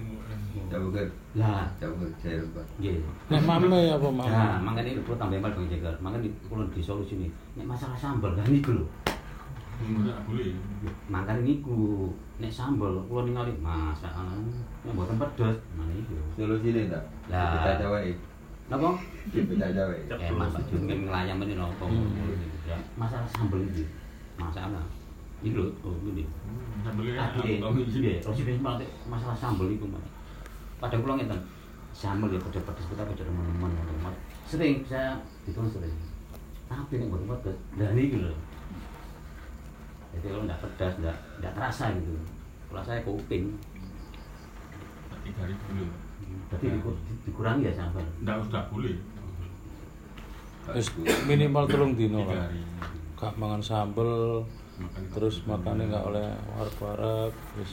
Kan, 0.71 0.87
Lah, 1.35 1.67
kan, 1.83 1.91
saya 2.23 2.39
lupa. 2.39 2.63
nggih. 2.79 3.03
Nek 3.27 3.43
mame 3.43 3.91
apa 3.91 4.07
Nah, 4.07 4.15
mame? 4.15 4.63
makanya 4.63 4.91
itu 4.95 5.13
tambah 5.19 5.39
mal 5.39 5.51
Bang 5.51 5.67
Jegar. 5.67 5.95
Makanya 5.99 6.23
di 6.23 6.31
kulon 6.47 6.71
di 6.71 6.79
solusi 6.79 7.19
ini. 7.19 7.27
Nek 7.59 7.67
masalah 7.67 7.99
sambal 7.99 8.39
kan 8.39 8.47
niku 8.47 8.79
lho. 8.79 8.87
Enggak 9.83 10.23
boleh. 10.31 10.55
Makanya 11.11 11.43
niku 11.43 12.15
nek 12.39 12.55
sambal 12.55 13.03
kulon 13.11 13.35
ningali 13.35 13.51
masakan 13.59 14.47
nek 14.87 14.95
mboten 14.95 15.19
pedes. 15.19 15.59
Nah 15.75 15.87
niku. 15.91 16.15
Solusi 16.39 16.71
ini 16.71 16.81
enggak? 16.87 17.03
Lah. 17.27 17.51
Kita 17.59 17.73
jawai. 17.83 18.11
Napa? 18.71 18.91
Kita 19.27 19.67
jawai. 19.75 19.99
Eh, 20.07 20.31
Mas 20.31 20.55
Pak 20.55 20.63
Jun 20.71 20.87
kan 20.87 20.99
ngelayam 21.03 21.43
ini 21.43 21.55
nopo. 21.59 21.85
Ya, 22.63 22.79
masalah 22.95 23.27
sambal 23.27 23.59
ini. 23.59 23.83
Masalah. 24.39 24.87
Ini 25.43 25.51
lho, 25.57 25.67
oh 25.83 25.99
ini. 26.07 26.23
Terus 28.23 28.39
ini 28.39 28.53
masalah 29.09 29.35
sambal 29.35 29.67
itu, 29.67 29.83
Mas. 29.89 30.07
Padahal 30.81 31.03
kula 31.05 31.15
ngeten. 31.21 31.41
sambel 31.91 32.31
ya 32.31 32.39
pedes-pedes 32.39 32.87
kita 32.87 33.03
aja 33.03 33.25
teman-teman 33.27 33.67
teman 33.75 34.15
sering 34.47 34.79
saya 34.87 35.19
itu 35.43 35.59
sering. 35.59 35.91
Tapi 36.71 37.03
nih 37.03 37.11
buat 37.11 37.27
pedes 37.27 37.59
dan 37.75 37.99
ini 37.99 38.15
loh. 38.15 38.39
Jadi 40.15 40.27
kalau 40.31 40.47
nggak 40.47 40.61
pedas 40.63 40.95
nggak 41.03 41.17
nggak 41.43 41.53
terasa 41.53 41.91
gitu. 41.99 42.15
Kalau 42.71 42.83
saya 42.87 43.03
kuping. 43.03 43.59
Tiga 45.27 45.41
hari 45.43 45.55
dulu. 45.59 45.87
Berarti 46.47 46.67
diku- 46.79 47.03
dikurangi 47.27 47.69
ya 47.69 47.73
sambal 47.75 48.07
nggak 48.23 48.37
usah 48.49 48.63
boleh. 48.71 48.95
Minimal 51.27 51.65
telung 51.67 51.93
dino 51.99 52.23
lah. 52.23 52.47
gak 53.19 53.37
mangan 53.37 53.61
sambel 53.61 54.41
makan 54.81 55.05
terus 55.13 55.45
makannya 55.45 55.93
nggak 55.93 56.05
oleh 56.09 56.33
warak-warak 56.57 57.33
terus 57.53 57.73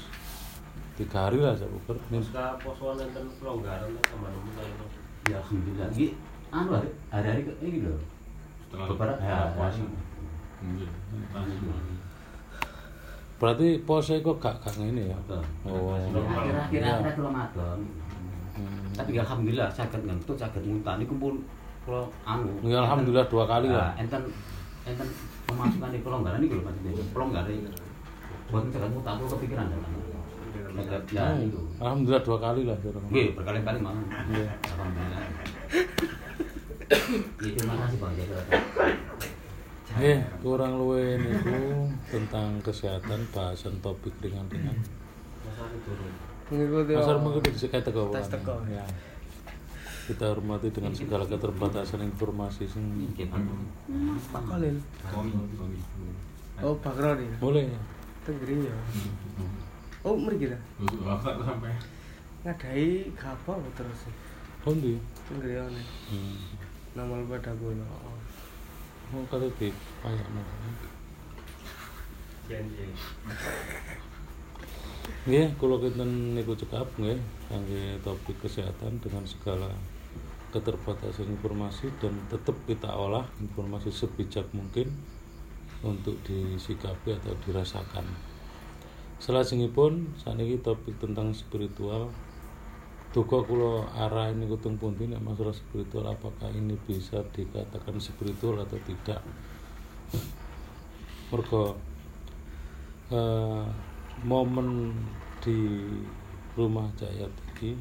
tiga 0.98 1.30
hari 1.30 1.38
lah 1.38 1.54
saya 1.54 1.70
ukur 1.70 1.94
Pasca 2.02 2.58
posoan 2.58 2.98
enten 2.98 3.26
pelonggaran 3.38 3.90
sama 4.04 4.28
nemu 4.34 4.50
itu. 4.58 4.86
ya 5.30 5.38
alhamdulillah 5.38 5.88
ini 5.94 6.08
anu 6.50 6.70
hari 6.74 6.90
hari 7.12 7.42
ke 7.46 7.54
ini 7.62 7.78
loh. 7.86 8.02
Setelah 8.66 8.86
beberapa 8.90 9.22
ya, 9.22 9.38
puasa. 9.54 9.78
hari. 9.78 10.90
semua. 11.54 11.78
berarti 13.38 13.68
pose 13.86 14.14
kok 14.18 14.38
gak 14.42 14.56
gak 14.66 14.74
ngene 14.82 15.14
ya? 15.14 15.18
Oh. 15.64 15.94
Akhir-akhir 15.94 16.82
Ya. 16.82 16.98
akhir 16.98 17.22
Ramadan. 17.22 17.80
Hmm. 18.58 18.90
tapi 18.98 19.14
alhamdulillah 19.22 19.70
saged 19.70 20.02
ngentut 20.02 20.34
saged 20.34 20.66
muntah 20.66 20.98
niku 20.98 21.14
pun 21.16 21.46
kula 21.86 22.10
anu. 22.26 22.50
Ya, 22.66 22.82
alhamdulillah 22.82 23.30
dua 23.30 23.46
kali 23.46 23.70
lah. 23.70 23.94
Nah, 23.94 24.02
enten 24.02 24.22
enten 24.82 25.08
pemasukan 25.46 25.94
di 25.94 26.02
pelonggaran 26.02 26.42
niku 26.42 26.58
lho 26.58 26.64
maksudnya 26.66 27.06
pelonggaran 27.14 27.54
buat 28.50 28.64
saged 28.74 28.90
muntah 28.90 29.14
aku 29.14 29.26
kepikiran 29.38 29.70
kan 29.70 29.82
ya 31.10 31.26
Hmm. 31.28 31.48
itu 31.48 31.62
alhamdulillah 31.80 32.24
dua 32.24 32.38
kali 32.38 32.62
lah. 32.64 32.78
Nggih, 32.80 33.28
berkali-kali 33.34 33.78
malah. 33.82 34.04
Iya. 34.30 34.48
Alhamdulillah. 34.74 35.22
Ya, 36.88 37.52
terima 37.52 37.76
kasih 37.84 37.98
Bang 38.00 38.16
Jaka. 38.16 38.40
Eh, 40.00 40.20
kurang 40.40 40.80
luwe 40.80 41.20
niku 41.20 41.84
tentang 42.08 42.64
kesehatan 42.64 43.28
bahasan 43.36 43.76
topik 43.84 44.16
ringan-ringan. 44.24 44.72
Mengikuti 46.48 46.94
Pasar 46.96 47.20
mengikuti 47.20 47.60
sekat 47.60 47.84
teko. 47.84 48.08
Tes 48.16 48.32
teko. 48.32 48.64
Ya. 48.72 48.88
Kita 50.08 50.32
hormati 50.32 50.72
dengan 50.72 50.96
segala 50.96 51.28
keterbatasan 51.28 52.08
informasi 52.08 52.64
sing. 52.72 52.88
Pak 54.32 54.44
Kolil. 54.48 54.80
Oh, 56.64 56.76
Pak 56.80 56.96
Roni. 56.96 57.28
boleh 57.44 57.68
ya. 57.68 57.82
Oh, 60.08 60.16
mriki 60.16 60.48
ta. 60.48 60.56
Tuh 60.80 61.44
sampai 61.44 61.76
Ngadai 62.48 63.12
gapa 63.12 63.60
apa 63.60 63.70
terus? 63.76 64.08
Kondi. 64.64 64.96
Tenggeri 65.28 65.60
ne. 65.68 65.84
Hmm. 66.08 66.40
Namal 66.96 67.28
pada 67.28 67.52
gula. 67.60 67.84
Oh. 67.84 68.16
Mau 69.12 69.28
kata 69.28 69.52
di 69.60 69.68
kayak 70.00 70.28
mau. 70.32 70.48
Janji. 72.48 72.88
Nggih, 75.28 75.48
kula 75.60 75.76
kinten 75.84 76.40
niku 76.40 76.56
cekap 76.56 76.88
nggih 76.96 77.20
kangge 77.52 78.00
topik 78.00 78.40
kesehatan 78.40 79.04
dengan 79.04 79.28
segala 79.28 79.68
keterbatasan 80.56 81.36
informasi 81.36 81.92
dan 82.00 82.16
tetap 82.32 82.56
kita 82.64 82.88
olah 82.88 83.28
informasi 83.44 83.92
sebijak 83.92 84.48
mungkin 84.56 84.88
untuk 85.84 86.16
disikapi 86.24 87.20
atau 87.20 87.36
dirasakan. 87.44 88.37
Selajengipun 89.18 90.14
saniki 90.22 90.62
topik 90.62 91.02
tentang 91.02 91.34
spiritual. 91.34 92.14
Duka 93.16 93.42
kula 93.42 93.90
arah 93.98 94.30
ini 94.30 94.46
kutung 94.46 94.78
pundi 94.78 95.10
nek 95.10 95.24
masalah 95.24 95.56
spiritual 95.56 96.06
apakah 96.06 96.54
ini 96.54 96.78
bisa 96.86 97.26
dikatakan 97.34 97.98
spiritual 97.98 98.62
atau 98.62 98.78
tidak. 98.86 99.26
Mergo 101.34 101.74
eh, 103.10 103.66
momen 104.22 104.94
di 105.42 105.82
rumah 106.54 106.94
Jayat 107.00 107.34
ini 107.58 107.74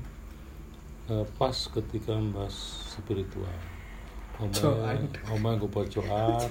eh, 1.12 1.26
pas 1.36 1.56
ketika 1.68 2.16
membahas 2.16 2.56
spiritual 2.96 3.75
Pojokan. 4.36 5.00
omah 5.32 5.56
gue 5.56 5.70
pojokan 5.72 6.44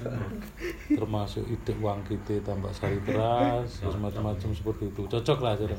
termasuk 0.90 1.46
ide 1.46 1.70
uang 1.78 2.02
kita 2.02 2.42
tambah 2.42 2.74
sari 2.74 2.98
teras 3.06 3.78
terus 3.78 3.94
macam-macam 3.94 4.50
seperti 4.50 4.90
itu. 4.90 5.02
Cocok 5.06 5.38
lah 5.38 5.54
jadi 5.54 5.74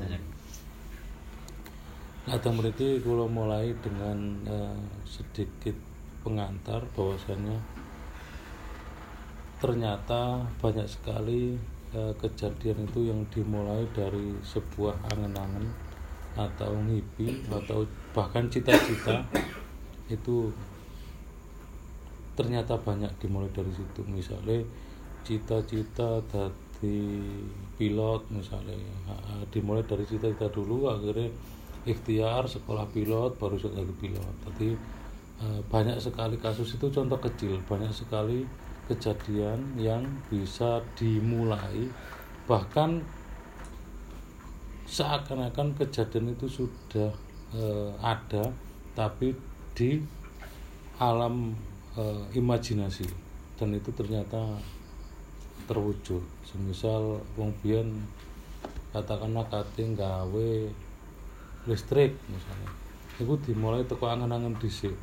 Datang 2.28 2.60
berarti 2.60 3.04
kalau 3.04 3.28
mulai 3.28 3.76
dengan 3.84 4.40
eh, 4.48 4.80
sedikit 5.04 5.76
pengantar 6.24 6.84
bahwasanya 6.96 7.56
ternyata 9.60 10.48
banyak 10.64 10.88
sekali 10.88 11.60
eh, 11.92 12.14
kejadian 12.20 12.88
itu 12.88 13.12
yang 13.12 13.24
dimulai 13.32 13.84
dari 13.92 14.36
sebuah 14.48 14.96
angen-angen 15.12 15.72
atau 16.40 16.72
mimpi 16.78 17.44
atau 17.50 17.84
bahkan 18.14 18.46
cita-cita 18.48 19.26
itu 20.08 20.54
ternyata 22.38 22.78
banyak 22.78 23.10
dimulai 23.18 23.50
dari 23.50 23.74
situ. 23.74 24.06
Misalnya 24.06 24.62
cita-cita 25.26 26.22
dari 26.30 27.26
pilot 27.76 28.30
misalnya. 28.30 28.78
Dimulai 29.50 29.82
dari 29.84 30.06
cita-cita 30.06 30.48
dulu 30.54 30.88
akhirnya 30.88 31.34
ikhtiar 31.90 32.46
sekolah 32.46 32.86
pilot 32.94 33.42
baru 33.42 33.58
jadi 33.58 33.94
pilot. 33.98 34.36
Jadi 34.54 34.70
eh, 35.42 35.62
banyak 35.66 35.98
sekali 35.98 36.38
kasus 36.38 36.78
itu 36.78 36.88
contoh 36.94 37.18
kecil. 37.18 37.58
Banyak 37.66 37.90
sekali 37.90 38.46
kejadian 38.86 39.76
yang 39.82 40.06
bisa 40.30 40.86
dimulai. 40.94 41.90
Bahkan 42.46 43.04
seakan-akan 44.88 45.76
kejadian 45.76 46.38
itu 46.38 46.48
sudah 46.48 47.12
eh, 47.52 47.92
ada 48.00 48.54
tapi 48.96 49.36
di 49.76 50.00
alam 50.98 51.54
eh, 51.98 52.24
imajinasi. 52.38 53.06
Dan 53.58 53.74
itu 53.74 53.90
ternyata 53.92 54.40
terwujud. 55.66 56.22
Semisal 56.46 57.20
wong 57.36 57.52
biyen 57.60 58.06
katakanlah 58.94 59.46
kate 59.50 59.84
gawe 59.98 60.50
listrik 61.68 62.16
misalnya. 62.30 62.72
Itu 63.18 63.34
dimulai 63.44 63.84
teko 63.84 64.08
angan-angan 64.08 64.56
dhisik. 64.62 64.94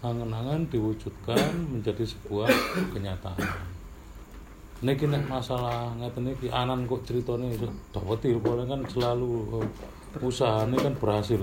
Angan-angan 0.00 0.64
diwujudkan 0.72 1.76
menjadi 1.76 2.08
sebuah 2.08 2.48
kenyataan. 2.96 3.36
Niki 4.80 5.04
nek 5.04 5.28
masalah 5.28 5.92
ngeten 6.00 6.32
iki 6.32 6.48
anan 6.48 6.88
kok 6.88 7.04
iso 7.04 7.68
daweti 7.92 8.32
rupane 8.32 8.64
kan 8.64 8.80
selalu 8.88 9.60
eh, 9.60 10.24
usahane 10.24 10.80
kan 10.80 10.96
berhasil. 10.96 11.36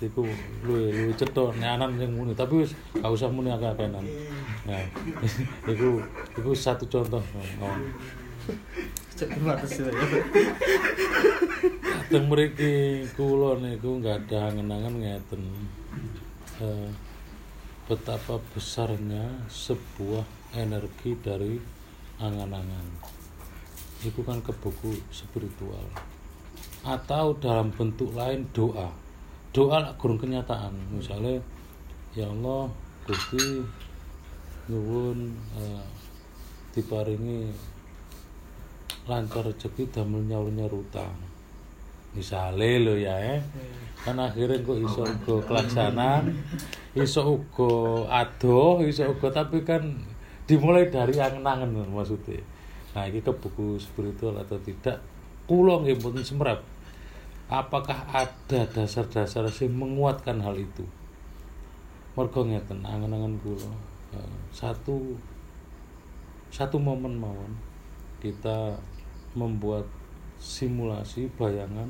Iku 0.00 0.24
luwe 0.64 0.88
luwe 0.96 1.12
cetha 1.12 1.52
nek 1.60 1.76
anan 1.76 2.00
sing 2.00 2.10
muni 2.16 2.32
tapi 2.32 2.64
wis 2.64 2.72
gak 2.96 3.12
usah 3.12 3.28
muni 3.28 3.52
akeh-akehan. 3.52 4.00
Nah, 4.64 4.84
iku 5.72 6.00
iku 6.40 6.50
satu 6.56 6.88
contoh. 6.88 7.20
Oh. 7.60 7.68
Ya. 7.68 7.76
Teng 12.10 12.26
mriki 12.26 13.04
kula 13.12 13.60
niku 13.60 14.00
nggak 14.00 14.26
ada 14.26 14.48
angen-angen 14.48 15.04
ngeten. 15.04 15.42
Eh, 16.60 16.88
betapa 17.84 18.40
besarnya 18.56 19.44
sebuah 19.52 20.24
energi 20.56 21.14
dari 21.20 21.60
angan-angan. 22.16 22.86
Itu 24.00 24.24
kan 24.24 24.40
ke 24.40 24.56
buku 24.56 24.96
spiritual. 25.12 25.84
Atau 26.80 27.36
dalam 27.36 27.68
bentuk 27.76 28.16
lain 28.16 28.48
doa. 28.56 28.88
Doa 29.50 29.82
lah 29.82 29.92
kurang 29.98 30.22
kenyataan. 30.22 30.70
Misalnya 30.94 31.42
ya 32.14 32.30
Allah 32.30 32.70
Gusti 33.02 33.66
nyuwun 34.70 35.34
eh, 35.58 35.82
diparingi 36.70 37.50
lancar 39.10 39.42
rezeki 39.42 39.90
damel 39.90 40.22
nyaur-nyaur 40.30 40.86
utang. 40.86 41.14
Misale 42.14 42.78
lho 42.78 42.94
ya 42.94 43.18
eh. 43.18 43.42
Kan 44.06 44.22
akhirnya 44.22 44.62
kok 44.62 44.78
iso 44.80 45.02
uga 45.02 45.34
kelaksanan, 45.44 46.30
iso 46.94 47.42
uga 47.42 48.06
adoh, 48.08 48.80
iso 48.86 49.04
uga 49.10 49.28
tapi 49.34 49.66
kan 49.66 49.82
dimulai 50.46 50.88
dari 50.88 51.18
angen-angen 51.18 51.90
maksudnya. 51.90 52.42
Nah, 52.90 53.06
ini 53.06 53.22
ke 53.22 53.30
buku 53.30 53.78
spiritual 53.78 54.34
atau 54.40 54.58
tidak? 54.58 54.98
Kula 55.46 55.82
nggih 55.82 55.98
mboten 56.02 56.26
semrep. 56.26 56.58
Apakah 57.50 58.06
ada 58.14 58.62
dasar-dasar 58.70 59.50
yang 59.50 59.74
menguatkan 59.74 60.38
hal 60.38 60.54
itu? 60.54 60.86
Mergo 62.14 62.46
ngeten 62.46 62.86
angen-angen 62.86 63.42
kula. 63.42 63.74
eh, 64.14 64.34
Satu 64.54 65.18
satu 66.50 66.78
momen 66.78 67.18
mawon 67.18 67.54
kita 68.22 68.74
membuat 69.38 69.86
simulasi 70.38 71.30
bayangan 71.38 71.86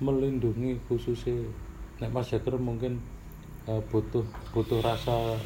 melindungi 0.00 0.80
khususnya 0.88 1.44
nek 2.00 2.12
Mas 2.12 2.32
Jager 2.32 2.56
mungkin 2.56 3.00
eh, 3.68 3.80
butuh 3.92 4.24
butuh 4.52 4.80
rasa 4.80 5.36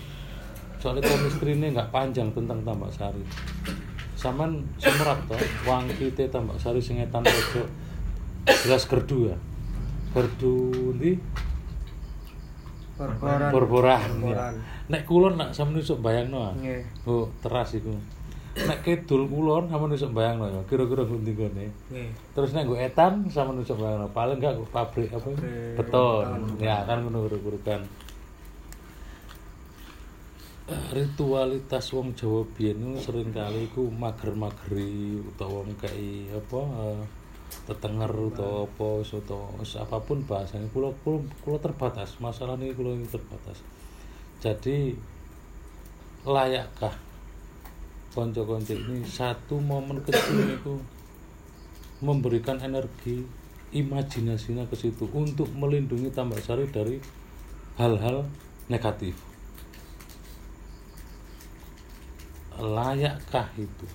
soalnya 0.79 1.07
chemistry 1.07 1.59
ini 1.59 1.75
nggak 1.75 1.91
panjang 1.91 2.31
tentang 2.31 2.63
tambak 2.63 2.95
sari 2.95 3.23
saman 4.19 4.67
semerap 4.83 5.31
toh 5.31 5.39
wang 5.63 5.87
kita 5.95 6.27
tambak 6.27 6.59
sari 6.59 6.83
sing 6.83 6.99
etan 6.99 7.23
pojok. 7.23 7.71
Jelas 8.67 8.83
gerdu 8.91 9.31
ya? 9.31 9.37
Gerdu 10.11 10.55
ndi 10.99 11.15
borboran 12.99 13.47
ya. 13.47 13.51
Borboran. 13.55 14.55
nek 14.91 15.03
kulon 15.07 15.39
nak 15.39 15.55
sampeyan 15.55 15.87
iso 15.87 15.95
bayangno 16.03 16.51
ah. 16.51 16.55
Nggih. 16.59 17.07
oh 17.07 17.31
teras 17.39 17.79
iku. 17.79 17.95
Nek 18.59 18.83
kidul 18.83 19.31
kulon 19.31 19.71
sampeyan 19.71 19.95
iso 19.95 20.11
bayangno 20.11 20.51
ya? 20.51 20.61
Kira-kira 20.67 21.07
ngendi 21.07 21.33
gone? 21.39 21.67
Nggih. 21.95 22.11
terus 22.35 22.51
nek 22.59 22.67
gue 22.67 22.79
etan 22.83 23.31
sama 23.31 23.55
nusa 23.55 23.79
bayangno 23.79 24.11
paling 24.11 24.43
enggak 24.43 24.59
pabrik 24.75 25.15
apa? 25.15 25.31
Beton. 25.79 26.59
ya 26.59 26.83
kan 26.83 27.07
ngono 27.07 27.31
guru 27.31 27.63
kan 27.63 27.87
ritualitas 30.69 31.97
wong 31.97 32.13
Jawa 32.13 32.45
biyen 32.53 33.01
sering 33.01 33.33
kali 33.33 33.73
iku 33.73 33.89
mager-mageri 33.89 35.17
utawa 35.25 35.65
ngkai 35.65 36.29
apa 36.29 36.61
eh, 36.61 37.01
tetenger 37.65 38.13
utawa 38.13 38.69
apa 38.69 38.89
utawa 39.01 39.49
apa 39.65 39.97
pun 40.05 40.21
bahasanya 40.29 40.69
kula 40.69 40.93
kula 41.41 41.59
terbatas 41.65 42.21
masalah 42.21 42.61
ini 42.61 42.77
kula 42.77 43.01
terbatas. 43.09 43.65
Jadi 44.45 44.93
layakkah 46.29 46.93
konco-konco 48.13 48.77
ini 48.77 49.09
satu 49.09 49.57
momen 49.57 50.05
kecil 50.05 50.53
itu 50.53 50.75
memberikan 52.05 52.61
energi 52.61 53.25
imajinasinya 53.73 54.69
ke 54.69 54.77
situ 54.77 55.09
untuk 55.17 55.49
melindungi 55.57 56.13
tambak 56.13 56.45
sari 56.45 56.69
dari 56.69 57.01
hal-hal 57.81 58.29
negatif 58.69 59.28
layakkah 62.59 63.47
itu 63.55 63.87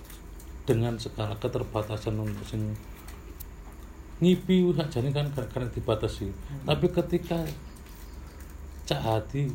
dengan 0.64 0.96
segala 0.96 1.36
keterbatasan 1.36 2.16
untuk 2.16 2.44
sing 2.48 2.72
ngipi 4.24 4.72
sakjane 4.72 5.12
kan 5.12 5.28
gak 5.32 5.52
kena 5.52 5.68
dibatasi. 5.68 6.32
Tapi 6.64 6.86
ketika 6.88 7.44
Cak 8.84 9.00
Hadi 9.00 9.52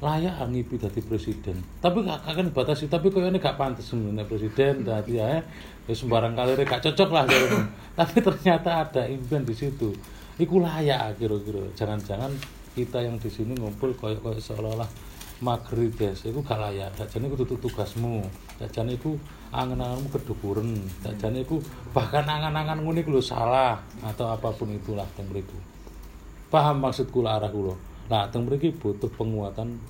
layak 0.00 0.40
ah 0.40 0.48
ngipi 0.48 0.80
dadi 0.80 1.04
presiden 1.04 1.60
tapi 1.84 2.00
gak 2.00 2.24
akan 2.24 2.48
dibatasi 2.48 2.88
tapi 2.88 3.12
kok 3.12 3.20
ini 3.20 3.36
gak 3.36 3.60
pantas 3.60 3.84
sebenarnya 3.92 4.24
presiden 4.24 4.80
dadi 4.80 5.20
ya 5.20 5.44
ya 5.84 5.92
sembarang 5.92 6.32
kali 6.32 6.56
gak 6.64 6.80
cocok 6.80 7.12
lah 7.12 7.28
tapi 8.00 8.16
ternyata 8.24 8.88
ada 8.88 9.02
impian 9.04 9.44
di 9.44 9.52
situ. 9.52 9.92
Iku 10.40 10.56
layak 10.56 11.20
kira-kira. 11.20 11.60
Jangan-jangan 11.76 12.32
kita 12.72 13.04
yang 13.04 13.20
di 13.20 13.28
sini 13.28 13.52
ngumpul 13.60 13.92
koyo 13.92 14.16
koyo 14.24 14.40
seolah-olah 14.40 15.09
magri 15.40 15.88
des 15.92 16.20
iku 16.28 16.44
gak 16.44 16.60
layak. 16.60 16.92
Iku 17.00 17.36
tutu 17.44 17.56
tugasmu. 17.56 18.20
Sakjane 18.60 18.96
iku 18.96 19.16
angen-angenmu 19.50 20.08
kedukuren. 20.12 20.84
Sakjane 21.00 21.42
iku 21.42 21.58
bahkan 21.96 22.28
angan-angan 22.28 22.84
ngene 22.84 23.02
lho 23.08 23.20
salah 23.24 23.80
atau 24.04 24.28
apa 24.30 24.52
pun 24.52 24.68
itulah 24.70 25.08
teng 25.16 25.26
mriku. 25.32 25.56
Paham 26.52 26.84
maksud 26.84 27.08
kula 27.08 27.40
arah 27.40 27.48
kula? 27.48 27.74
Nah 28.12 28.28
teng 28.28 28.44
mriki 28.44 28.74
butuh 28.76 29.08
penguatan 29.16 29.80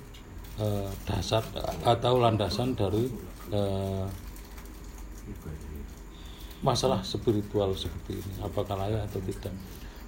eh, 0.55 0.89
dasar 1.03 1.43
atau 1.83 2.13
landasan 2.15 2.71
dari 2.73 3.11
eh, 3.51 4.05
masalah 6.63 7.03
spiritual 7.03 7.75
seperti 7.75 8.23
ini. 8.23 8.33
Apakah 8.39 8.79
layak 8.79 9.09
atau 9.11 9.19
tidak? 9.19 9.53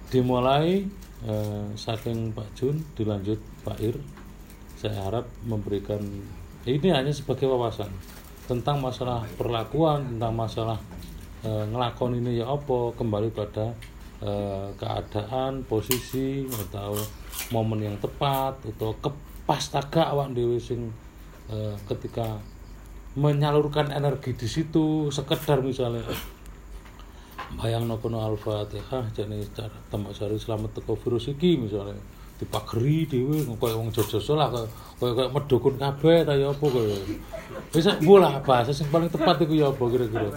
Dimulai 0.08 0.88
eh, 1.28 1.66
saking 1.76 2.32
Pak 2.32 2.48
Jun 2.56 2.80
dilanjut 2.96 3.42
Pak 3.66 3.78
Ir 3.84 3.98
saya 4.84 5.00
harap 5.00 5.24
memberikan 5.48 5.96
ini 6.68 6.92
hanya 6.92 7.08
sebagai 7.08 7.48
wawasan 7.48 7.88
tentang 8.44 8.84
masalah 8.84 9.24
perlakuan 9.40 10.04
tentang 10.04 10.36
masalah 10.36 10.76
eh, 11.40 11.64
ngelakon 11.72 12.20
ini 12.20 12.44
ya 12.44 12.52
apa 12.52 12.92
kembali 12.92 13.32
pada 13.32 13.72
eh, 14.20 14.68
keadaan 14.76 15.64
posisi 15.64 16.44
atau 16.68 16.92
momen 17.48 17.80
yang 17.80 17.96
tepat 17.96 18.60
atau 18.76 18.92
kepas 19.00 19.72
tagak 19.72 20.04
awak 20.04 20.36
dhewe 20.36 20.60
sing 20.60 20.92
eh, 21.48 21.72
ketika 21.88 22.36
menyalurkan 23.16 23.88
energi 23.88 24.36
di 24.36 24.44
situ 24.44 25.08
sekedar 25.08 25.64
misalnya 25.64 26.04
bayang 27.56 27.88
no 27.88 27.96
kono 27.96 28.20
al-fatihah 28.20 29.16
jadi 29.16 29.48
cara 29.56 29.80
tambah 29.88 30.12
sari 30.12 30.36
selamat 30.36 30.76
teko 30.76 30.92
virus 31.00 31.32
iki 31.32 31.56
misalnya 31.56 31.96
dipageri 32.34 33.06
dhewe 33.06 33.46
koyo 33.56 33.78
wong 33.78 33.94
jojoso 33.94 34.34
lah 34.34 34.50
koyo 34.50 34.66
koyo 34.98 35.30
medukun 35.30 35.74
kabeh 35.78 36.26
ta 36.26 36.34
ya 36.34 36.50
apa 36.50 36.66
koyo 36.66 36.98
bisa 37.70 37.98
bola 38.02 38.38
bahasa 38.42 38.70
sing 38.70 38.86
paling 38.90 39.10
tepat 39.10 39.42
iku 39.42 39.54
ya 39.54 39.66
apa 39.70 39.82
kira-kira? 39.90 40.30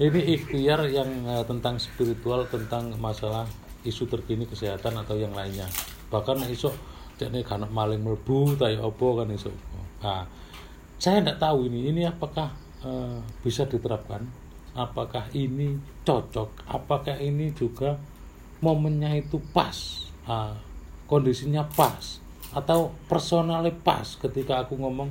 Ini 0.00 0.20
ikhtiar 0.36 0.80
yang 0.88 1.08
eh, 1.28 1.44
tentang 1.44 1.76
spiritual 1.76 2.48
tentang 2.48 2.96
masalah 2.96 3.44
isu 3.84 4.08
terkini 4.08 4.48
kesehatan 4.48 4.96
atau 4.96 5.16
yang 5.16 5.32
lainnya. 5.36 5.68
Bahkan 6.08 6.48
iso 6.48 6.72
jadi 7.20 7.44
karena 7.44 7.68
maling 7.68 8.00
melbu 8.00 8.56
ta 8.56 8.72
ya 8.72 8.84
apa 8.84 9.06
kan 9.20 9.28
iso. 9.32 9.52
Nah 10.00 10.24
saya 10.98 11.22
tidak 11.22 11.38
tahu 11.38 11.68
ini 11.68 11.92
ini 11.92 12.02
apakah 12.08 12.52
eh, 12.84 13.20
bisa 13.44 13.68
diterapkan? 13.68 14.24
Apakah 14.72 15.28
ini 15.34 15.76
cocok? 16.06 16.72
Apakah 16.72 17.18
ini 17.18 17.50
juga 17.52 17.98
momennya 18.64 19.18
itu 19.18 19.36
pas? 19.52 20.08
Ah, 20.28 20.54
kondisinya 21.08 21.64
pas 21.72 22.20
atau 22.52 22.92
personalnya 23.08 23.72
pas 23.82 24.04
ketika 24.20 24.60
aku 24.62 24.76
ngomong 24.76 25.08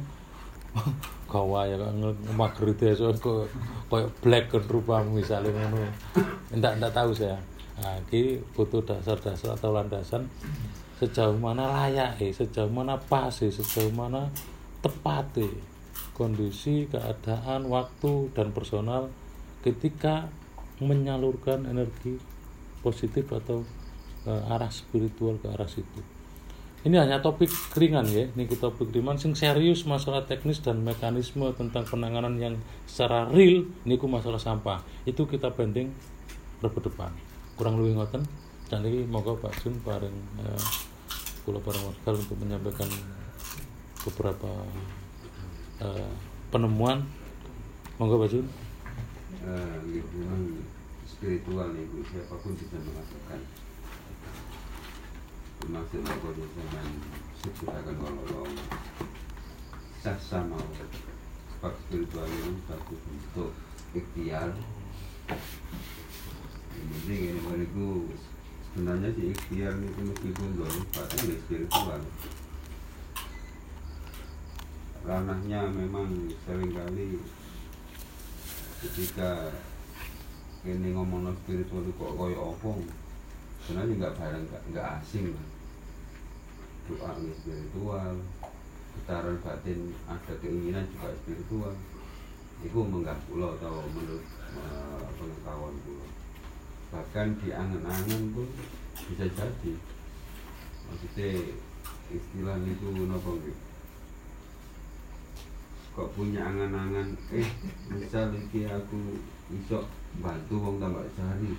gawa 1.28 1.68
ya 1.68 1.76
mager 2.38 2.72
desa 2.78 3.12
kok 3.18 3.50
kayak 3.92 4.10
black 4.24 4.46
kan 4.54 4.64
rupamu 4.70 5.20
misalnya 5.20 5.52
ngono. 5.52 5.90
Enggak 6.54 6.80
enggak 6.80 6.94
tahu 6.94 7.12
saya. 7.12 7.38
Nah, 7.78 7.98
butuh 8.58 8.82
dasar-dasar 8.82 9.54
atau 9.54 9.70
landasan 9.70 10.26
sejauh 10.98 11.38
mana 11.38 11.70
layak 11.70 12.18
eh 12.18 12.34
sejauh 12.34 12.74
mana 12.74 12.98
pas 12.98 13.30
eh 13.46 13.54
sejauh 13.54 13.94
mana 13.94 14.34
tepat 14.82 15.46
eh 15.46 15.54
kondisi 16.18 16.90
keadaan 16.90 17.70
waktu 17.70 18.34
dan 18.34 18.50
personal 18.50 19.14
ketika 19.62 20.26
menyalurkan 20.82 21.70
energi 21.70 22.18
positif 22.82 23.30
atau 23.30 23.62
eh, 24.28 24.54
arah 24.54 24.70
spiritual 24.70 25.40
ke 25.40 25.48
arah 25.48 25.66
situ. 25.72 26.04
Ini 26.86 27.04
hanya 27.04 27.20
topik 27.20 27.50
ringan 27.76 28.06
ya. 28.08 28.30
Ini 28.32 28.48
topik 28.48 28.94
ringan 28.94 29.18
sing 29.18 29.34
serius 29.34 29.84
masalah 29.84 30.24
teknis 30.24 30.62
dan 30.62 30.86
mekanisme 30.86 31.50
tentang 31.58 31.84
penanganan 31.84 32.38
yang 32.38 32.56
secara 32.86 33.26
real 33.28 33.66
ini 33.84 33.96
masalah 34.08 34.38
sampah. 34.38 34.80
Itu 35.04 35.26
kita 35.26 35.52
berapa 36.62 36.80
depan. 36.80 37.12
Kurang 37.58 37.82
lebih 37.82 37.98
ngoten. 37.98 38.24
Dan 38.68 38.84
ini 38.84 39.08
moga 39.08 39.36
Pak 39.36 39.64
Jun 39.64 39.80
bareng 39.84 40.18
eh, 40.44 40.64
kula 41.48 41.60
bareng 41.64 41.84
warga 41.88 42.10
untuk 42.20 42.38
menyampaikan 42.40 42.90
beberapa 44.06 44.52
eh, 45.82 46.12
penemuan. 46.54 47.04
Monggo 47.98 48.22
Pak 48.22 48.30
Jun. 48.30 48.46
Eh, 49.44 49.76
spiritual 51.10 51.74
itu 51.74 52.00
siapa 52.06 52.38
pun 52.38 52.54
bisa 52.54 52.78
mengatakan 55.66 56.06
termasuk 56.06 56.22
kalau 56.22 56.48
zaman 56.54 56.88
sebutakan 57.42 57.96
ngolong 57.98 58.54
sah 60.06 60.18
sama 60.22 60.62
sebab 61.58 61.74
spiritual 61.82 62.30
itu 62.30 62.52
satu 62.70 62.94
bentuk 62.94 63.52
ikhtiar 63.98 64.54
yang 66.78 66.90
penting 66.94 67.22
ini 67.34 67.40
menurutku 67.42 68.14
sebenarnya 68.70 69.10
si 69.18 69.24
ikhtiar 69.34 69.74
itu 69.82 70.02
meskipun 70.06 70.50
dulu 70.54 70.82
bahkan 70.94 71.26
ya 71.26 71.36
spiritual 71.42 72.02
ranahnya 75.08 75.60
memang 75.74 76.30
sering 76.46 76.72
kali 76.78 77.18
ketika 78.86 79.50
ini 80.62 80.94
ngomong 80.94 81.34
spiritual 81.42 81.82
itu 81.82 81.96
kok 81.98 82.14
koyo 82.14 82.54
apa 82.54 82.72
sebenarnya 83.68 84.00
nggak 84.00 84.16
bareng 84.16 84.46
nggak 84.72 84.88
asing 85.04 85.36
lah. 85.36 85.48
Doa 86.88 87.20
ini 87.20 87.36
spiritual 87.36 88.16
getaran 88.96 89.36
batin 89.44 89.92
ada 90.08 90.34
keinginan 90.40 90.88
juga 90.96 91.12
spiritual. 91.20 91.76
Itu 92.64 92.80
menggak 92.88 93.20
pulau 93.28 93.60
atau 93.60 93.84
menurut 93.92 94.24
eh, 94.56 95.04
pengetahuan 95.20 95.76
pulau. 95.84 96.08
Bahkan 96.96 97.28
di 97.44 97.52
angan-angan 97.52 98.32
pun 98.32 98.48
bisa 99.12 99.28
jadi. 99.28 99.74
Maksudnya 100.88 101.28
istilah 102.08 102.56
itu 102.64 102.88
nopo 103.04 103.36
kok 105.98 106.14
punya 106.14 106.46
angan-angan 106.46 107.10
eh 107.34 107.50
misal 107.90 108.30
iki 108.30 108.70
aku 108.70 109.18
iso 109.50 109.82
bantu 110.24 110.56
wong 110.56 110.78
tambah 110.80 111.04
sehari? 111.18 111.58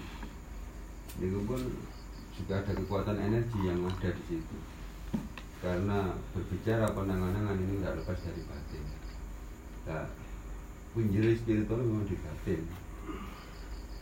Itu 1.19 1.43
pun 1.43 1.59
juga 2.39 2.63
ada 2.63 2.73
kekuatan 2.73 3.19
energi 3.19 3.59
yang 3.67 3.83
ada 3.83 4.11
di 4.15 4.23
situ. 4.31 4.57
Karena 5.59 6.15
berbicara 6.31 6.87
penanganan 6.95 7.59
ini 7.59 7.83
nggak 7.83 7.99
lepas 7.99 8.19
dari 8.23 8.43
batin. 8.47 8.85
Nah, 9.91 10.07
punjeri 10.95 11.35
spiritual 11.35 11.83
memang 11.83 12.07
di 12.07 12.15
batin. 12.23 12.63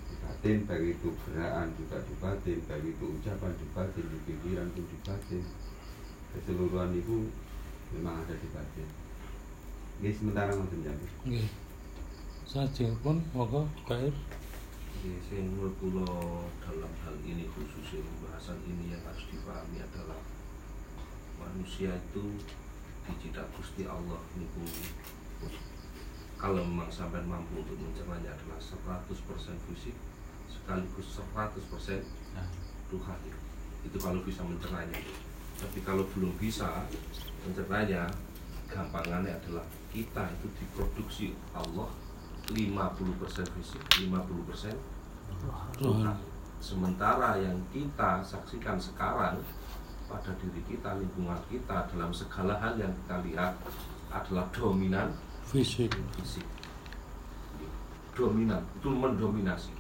Di 0.07 0.15
batin 0.21 0.57
baik 0.69 1.01
itu 1.01 1.09
gerakan 1.25 1.73
juga 1.81 1.97
di 2.05 2.15
batin 2.21 2.59
baik 2.69 2.85
itu 2.93 3.05
ucapan 3.09 3.53
di 3.57 3.67
batin 3.73 4.05
di 4.05 4.19
pikiran 4.29 4.69
pun 4.77 4.85
di 4.85 4.99
batin. 5.01 5.45
Keseluruhan 6.37 6.93
itu 6.93 7.33
memang 7.97 8.21
ada 8.21 8.37
di 8.37 8.49
batin. 8.53 8.89
Ini 9.97 10.13
sementara 10.13 10.53
jami 10.53 11.07
Nggih. 11.25 11.49
Sajengipun 12.45 13.25
monggo 13.33 13.65
Kair. 13.89 14.13
Jadi 15.07 15.23
sing 15.29 15.57
menurut 15.57 15.77
kula 15.81 16.09
dalam 16.63 16.93
hal 17.05 17.17
ini 17.25 17.49
khususnya 17.53 18.01
pembahasan 18.37 18.61
ini 18.69 18.93
yang 18.93 19.01
harus 19.01 19.33
dipahami 19.33 19.81
adalah 19.81 20.21
manusia 21.41 21.89
itu 21.89 22.37
dicipta 23.09 23.41
Gusti 23.57 23.89
Allah 23.89 24.21
niku 24.37 24.61
kalau 26.37 26.61
memang 26.61 26.93
sampai 26.93 27.25
mampu 27.25 27.65
untuk 27.65 27.81
mencernanya 27.81 28.37
adalah 28.37 28.61
100% 28.61 29.09
fisik 29.73 29.97
sekaligus 30.53 31.17
100% 31.17 31.65
Tuhan 32.93 33.21
itu 33.89 33.97
kalau 33.97 34.21
bisa 34.21 34.45
mencernanya. 34.45 35.01
Tapi 35.57 35.81
kalau 35.81 36.05
belum 36.13 36.37
bisa 36.37 36.85
mencernanya 37.41 38.05
gampangannya 38.69 39.33
adalah 39.33 39.65
kita 39.89 40.29
itu 40.37 40.47
diproduksi 40.61 41.33
Allah 41.57 41.89
50% 42.53 42.53
fisik 43.57 43.81
50% 44.05 44.77
Tuhan 45.81 46.26
sementara 46.61 47.37
yang 47.39 47.57
kita 47.71 48.25
saksikan 48.25 48.81
sekarang 48.81 49.41
pada 50.07 50.31
diri 50.39 50.63
kita 50.65 50.97
lingkungan 50.97 51.39
kita 51.51 51.91
dalam 51.91 52.15
segala 52.15 52.57
hal 52.63 52.79
yang 52.79 52.93
kita 53.05 53.17
lihat 53.27 53.53
adalah 54.15 54.47
dominan 54.55 55.11
Fisik. 55.47 55.95
fisik 56.19 56.47
dominan 58.17 58.65
itu 58.81 58.89
mendominasi 58.89 59.77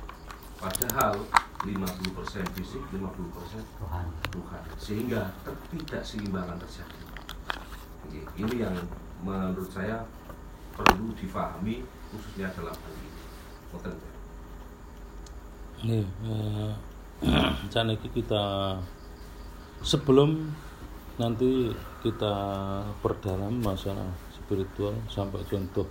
padahal 0.61 1.16
50% 1.64 1.72
fisik 2.55 2.83
50% 2.93 3.01
Tuhan. 3.81 4.07
Tuhan 4.31 4.62
sehingga 4.77 5.33
ketidakseimbangan 5.43 6.61
terjadi 6.61 7.01
Oke, 8.07 8.22
ini 8.39 8.62
yang 8.62 8.77
menurut 9.27 9.66
saya 9.66 10.07
perlu 10.79 11.11
difahami 11.18 11.83
khususnya 12.12 12.47
dalam 12.55 12.70
hal 12.70 12.95
ini. 13.03 14.16
Nih, 15.85 16.01
eh, 16.24 16.72
kita 18.16 18.45
sebelum 19.85 20.49
nanti 21.20 21.68
kita 22.01 22.35
perdalam 23.05 23.61
masalah 23.61 24.09
spiritual 24.33 24.97
sampai 25.09 25.45
contoh 25.45 25.85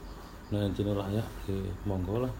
nah 0.49 0.61
jenis 0.73 0.97
layak 0.97 1.27
eh, 1.53 1.69
monggo 1.85 2.25
lah. 2.25 2.33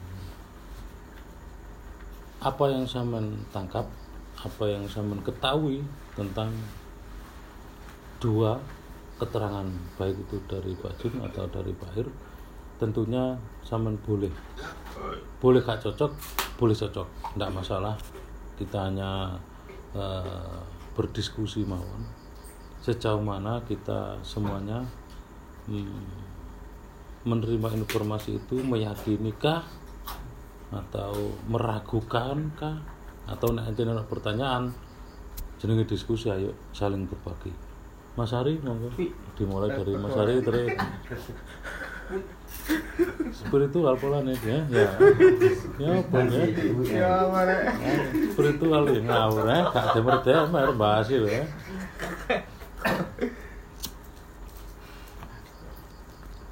Apa 2.42 2.74
yang 2.74 2.90
saya 2.90 3.06
tangkap 3.54 3.86
apa 4.42 4.64
yang 4.66 4.86
saya 4.90 5.06
ketahui 5.22 5.86
tentang 6.18 6.50
dua 8.22 8.58
keterangan 9.22 9.70
baik 10.02 10.18
itu 10.18 10.38
dari 10.50 10.74
Pak 10.74 10.94
Jun 10.98 11.22
atau 11.22 11.46
dari 11.50 11.74
Pak 11.78 11.92
tentunya 12.78 13.40
saman 13.64 14.00
boleh. 14.04 14.32
Boleh 15.40 15.62
gak 15.62 15.84
cocok 15.84 16.12
boleh 16.56 16.76
cocok. 16.76 17.08
Tidak 17.36 17.52
masalah. 17.52 17.96
Kita 18.56 18.88
hanya 18.88 19.36
eh, 19.92 20.60
berdiskusi 20.96 21.68
mawon. 21.68 22.08
Sejauh 22.80 23.20
mana 23.20 23.60
kita 23.68 24.20
semuanya 24.24 24.86
hmm, 25.68 26.06
menerima 27.28 27.76
informasi 27.82 28.40
itu 28.40 28.62
meyakinikah 28.62 29.66
atau 30.72 31.34
meragukan 31.50 32.52
kah 32.58 32.78
atau 33.26 33.58
enten 33.58 33.90
ana 33.90 34.06
pertanyaan 34.06 34.70
jenenge 35.58 35.90
diskusi 35.90 36.30
ayo 36.30 36.54
saling 36.72 37.10
berbagi. 37.10 37.52
Mas 38.16 38.32
Ari 38.32 38.64
monggo. 38.64 38.96
Dimulai 39.36 39.76
dari 39.76 39.98
Mas 40.00 40.16
Ari 40.16 40.40
terus 40.40 40.72
spiritual 43.32 43.96
pola 44.00 44.20
nih 44.24 44.38
ya. 44.42 44.60
Ya. 44.72 44.90
Ya 45.78 45.90
apa 46.00 46.18
ya? 46.26 46.44
Ya 46.88 47.14
mana? 47.28 47.56
spiritual 48.32 48.84
ya 48.90 49.02
ngawur 49.06 49.46
ya. 49.48 49.60
Gak 49.70 49.86
demer 49.96 50.18
demer 50.24 50.70
bahas 50.80 51.08
lho 51.12 51.28
ya. 51.28 51.44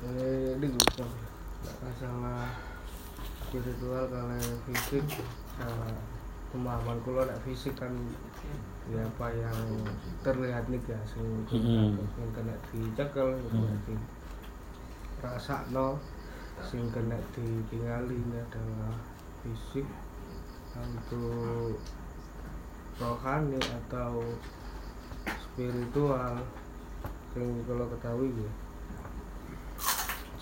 Eh, 0.03 0.57
ini. 0.59 0.67
Nggak 0.69 1.75
masalah 1.79 2.51
spiritual 3.47 4.03
kalau 4.09 4.39
fisik 4.65 5.05
pemahaman 6.53 6.97
kulo 7.01 7.25
nek 7.25 7.37
fisik 7.45 7.73
kan 7.73 7.93
ya 8.89 9.01
apa 9.01 9.29
yang 9.33 9.57
terlihat 10.21 10.69
nih 10.69 10.81
ya 10.85 10.99
sing 11.05 11.25
yang 11.49 12.31
kena 12.33 12.53
dicekel 12.69 13.33
di 13.33 13.93
rasakno 15.23 15.95
sing 16.59 16.83
kena 16.91 17.15
ditingali 17.31 18.19
adalah 18.35 18.91
fisik 19.39 19.87
untuk 20.75 21.79
rohani 22.99 23.55
atau 23.55 24.19
spiritual 25.23 26.43
yang 27.39 27.49
kalau 27.63 27.87
ketahui 27.87 28.35
ya. 28.35 28.51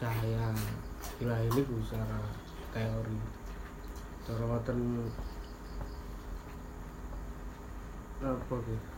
Cahaya 0.02 0.50
ilahi 1.22 1.46
ini 1.54 1.78
secara 1.86 2.20
teori. 2.74 3.20
Cara 4.26 4.46
apa 8.22 8.56
gitu 8.66 8.91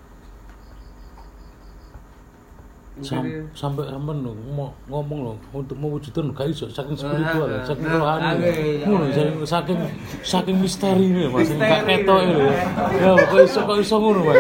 Sam, 3.01 3.25
Jadi- 3.25 3.41
sampai 3.57 3.89
sampai 3.89 4.21
lho 4.21 4.37
ngomong 4.85 5.19
lho 5.25 5.33
untuk 5.49 5.73
mewujudkan 5.73 6.29
gak 6.29 6.45
iso 6.45 6.69
saking 6.69 6.93
Ah, 6.93 7.01
spiritual 7.01 7.49
ah, 7.49 7.65
saking 7.65 7.89
ah, 7.89 7.97
rohani. 7.97 8.21
ah, 8.21 8.33
iya, 8.37 8.85
ngono 8.85 9.05
iya. 9.09 9.13
saking 9.17 9.37
saking 9.43 9.79
saking 10.21 10.55
misteri 10.61 11.07
nih 11.09 11.25
mas. 11.25 11.49
Gak 11.49 11.81
ketok 11.83 12.19
lho 12.21 12.53
ya 12.93 13.11
kok 13.17 13.39
iso 13.41 13.59
kok 13.65 13.77
iso 13.81 13.95
ngono 13.97 14.21
mas? 14.23 14.37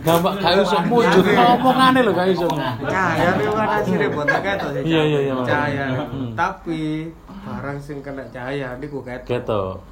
Gampang 0.00 0.34
gak 0.38 0.54
iso 0.56 0.76
wujud 0.86 1.24
omongane 1.26 2.00
lho 2.00 2.12
gak 2.14 2.28
iso. 2.30 2.46
Cahaya 2.46 3.28
itu 3.34 3.50
kan 3.50 3.66
hasilnya 3.68 4.08
buat 4.08 4.28
ketok 4.30 4.68
sih 4.70 4.82
Iya, 4.86 5.02
iya, 5.02 5.18
iya, 5.20 5.34
cahaya. 5.42 5.84
Hmm. 6.06 6.30
tapi 6.38 7.10
barang 7.42 7.78
sing 7.82 7.98
kena 8.00 8.22
cahaya 8.30 8.78
niku 8.78 9.02
ketok. 9.02 9.82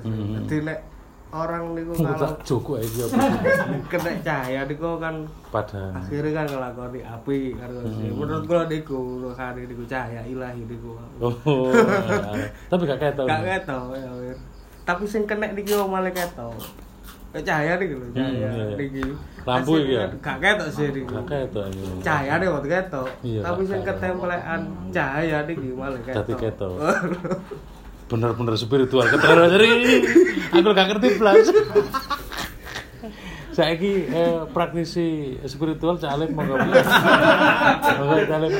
Sih 0.00 0.08
Hmm. 0.08 0.40
Dadi 0.40 0.56
nek 0.64 0.78
orang 1.38 1.64
niku 1.72 1.92
kalau 1.94 2.32
joko 2.40 2.72
iki 2.76 3.00
apa 3.02 3.18
kena 3.90 4.10
cahaya 4.20 4.60
niku 4.64 4.96
kan 4.96 5.14
pada 5.48 5.92
akhirnya 5.92 6.32
kan 6.34 6.46
ngelakoni 6.46 7.00
api 7.00 7.38
sih. 7.52 7.62
Hmm. 8.02 8.16
menurut 8.16 8.44
kula 8.44 8.64
niku 8.66 8.98
rohani 9.20 9.62
niku 9.64 9.84
cahaya 9.84 10.22
ilahi 10.22 10.62
niku 10.62 10.96
oh 11.18 11.34
tapi 12.70 12.82
gak 12.84 13.00
ketok 13.00 13.24
gak 13.24 13.42
ketok 13.44 13.84
ya 13.92 14.10
Wir. 14.16 14.36
tapi 14.82 15.04
sing 15.04 15.22
kena 15.22 15.46
niki 15.48 15.72
malah 15.76 16.08
ketok 16.08 16.56
cahaya 17.36 17.76
niki 17.76 17.92
lho 17.92 18.06
cahaya 18.10 18.48
Hmm, 18.48 18.56
iya. 18.62 18.76
niki 18.76 19.04
Lampu 19.44 19.78
iki 19.78 19.94
ya? 19.94 20.08
Gak 20.18 20.38
ketok 20.40 20.68
sih 20.68 20.86
niku 20.88 21.12
gak 21.12 21.26
ketok 21.28 21.64
iki 21.68 21.84
cahaya 22.00 22.32
nih 22.36 22.48
waktu 22.48 22.68
ketok 22.70 23.08
Iya, 23.20 23.40
tapi 23.42 23.62
sing 23.62 23.80
ketok. 23.80 23.96
ketemplean 24.00 24.60
cahaya 24.88 25.38
niki 25.44 25.68
malah 25.70 26.00
ketok 26.00 26.16
Dadi 26.22 26.34
ketok. 26.38 26.72
bener-bener 28.06 28.54
spiritual 28.54 29.06
keterangan 29.10 29.50
dari 29.50 29.70
aku 30.54 30.68
gak 30.70 30.88
ngerti 30.94 31.08
blas. 31.18 31.46
Saiki 33.56 34.04
eh, 34.06 34.44
praktisi 34.52 35.32
spiritual 35.48 35.96
Cak 35.96 36.12
Alif 36.12 36.30
monggo 36.30 36.60
monggo 36.60 36.76
Cak 38.28 38.36
Alif. 38.36 38.52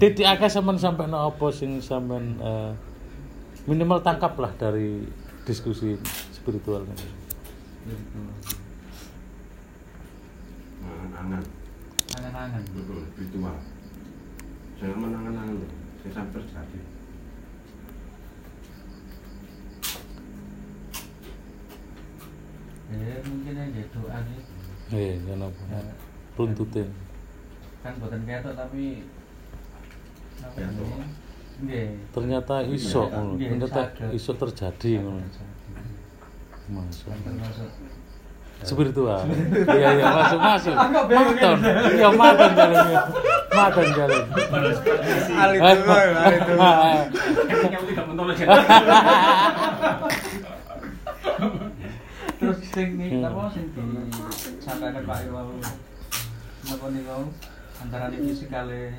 Titik 0.00 0.26
akeh 0.26 0.48
sampean 0.48 0.78
sampai 0.80 1.10
no 1.10 1.28
apa 1.28 1.46
sing 1.52 1.82
sampean 1.82 2.40
eh, 2.40 2.72
minimal 3.68 4.00
tangkap 4.00 4.38
lah 4.38 4.54
dari 4.56 5.02
diskusi 5.44 5.98
spiritual 6.32 6.86
ini? 6.86 7.06
Angan-angan. 10.82 11.42
angan-angan 12.16 12.62
Betul, 12.70 13.02
ritual. 13.18 13.56
Jangan 14.78 14.98
menangan-angan 14.98 15.81
sampai 16.10 16.42
terjadi. 16.42 16.80
ya 22.92 23.16
mungkin 23.24 23.54
aja 23.56 23.82
doa 23.94 24.18
gitu. 24.28 24.52
Iya 24.92 25.14
kenapa 25.24 25.62
runtutin 26.36 26.88
kan 27.82 27.92
buatan 27.98 28.20
ketok 28.28 28.54
tapi 28.54 28.84
apa 30.42 30.60
nggih. 31.62 31.88
Ternyata 32.10 32.54
iso 32.66 33.06
Iya, 33.06 33.14
ngono. 33.16 33.32
Iya, 33.38 33.48
ternyata 33.54 33.82
iso 34.12 34.32
terjadi 34.34 34.90
ngono. 35.00 35.20
masuk. 36.72 37.10
Spiritual 38.62 39.26
iya 39.74 39.88
iya 39.98 40.06
masuk 40.14 40.38
masuk. 40.38 40.74
Maton. 41.10 41.58
ini. 41.58 41.98
iya 41.98 42.08
maton 42.14 42.50
jalannya 42.54 43.00
maton 43.52 43.86
jalan 43.92 44.24
Ali 45.32 45.56
tunggu, 45.56 45.92
ali. 45.92 46.38
Kayaknya 47.48 47.76
aku 47.78 47.86
tidak 47.92 48.04
mentol 48.08 48.28
aja. 48.32 48.44
terus 52.38 52.58
sing 52.74 52.88
Hmm. 52.98 53.22
apa 53.22 53.42
sing 53.54 53.64
disampaikan 53.70 55.04
Pak 55.06 55.18
Iwal 55.30 55.46
napa 56.62 56.86
niku 56.90 57.30
antara 57.78 58.10
fisik 58.10 58.50
kali 58.50 58.90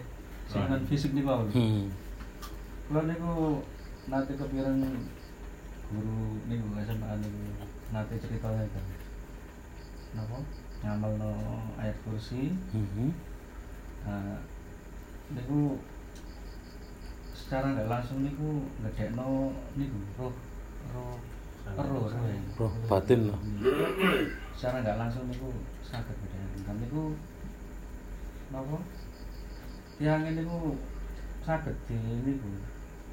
sing 0.48 0.64
non 0.68 0.84
fisik 0.88 1.12
niku 1.12 1.28
wau. 1.28 1.44
hmm. 1.52 1.92
Kula 2.88 3.02
niku 3.04 3.64
nate 4.08 4.32
kepikiran 4.36 4.80
guru 5.92 6.20
niku 6.48 6.66
SMA 6.88 7.10
niku 7.20 7.42
nate 7.92 8.16
cerita 8.20 8.48
kan. 8.48 8.68
Napa? 10.16 10.38
Ngamalno 10.84 11.32
ayat 11.80 11.96
kursi. 12.04 12.52
Mhm. 12.72 13.12
Nah, 14.04 14.38
niku 15.32 15.80
secara 17.54 17.76
nggak 17.76 17.92
langsung 17.92 18.26
niku 18.26 18.66
ngedekno 18.82 19.54
niku 19.78 20.00
roh 20.18 20.34
roh 20.90 21.18
roh 21.76 22.06
roh. 22.10 22.42
roh 22.58 22.74
batin 22.90 23.30
lah 23.30 23.40
secara 24.58 24.82
nggak 24.82 24.98
langsung 24.98 25.30
niku 25.30 25.54
saged 25.86 26.18
bedakan 26.18 26.62
kan 26.66 26.76
niku 26.82 27.04
napa? 28.50 28.78
Tiang 30.02 30.26
ini 30.26 30.42
niku 30.42 30.82
saged 31.46 31.78
di 31.86 31.94
niku 32.00 32.52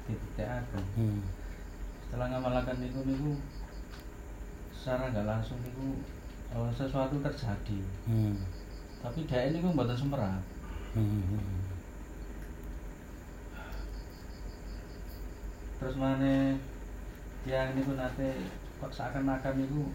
dibuktiaken 0.09 0.83
hmm. 0.97 1.21
setelah 2.09 2.27
ngamalaken 2.33 2.77
niku 2.81 3.05
niku 3.05 3.37
secara 4.73 5.13
nggak 5.13 5.29
langsung 5.29 5.61
niku 5.61 6.01
eh, 6.49 6.71
sesuatu 6.73 7.21
terjadi. 7.21 7.77
Hmm. 8.09 8.35
tapi 9.05 9.29
dia 9.29 9.49
ini 9.49 9.61
niku 9.61 9.69
mboten 9.69 9.97
semerap 9.97 10.41
Hmm. 10.91 11.39
terus 15.79 15.95
mana 15.97 16.53
tiang 17.41 17.73
niku 17.73 17.97
nate 17.97 18.29
kok 18.77 18.91
seakan-akan 18.93 19.53
niku 19.57 19.89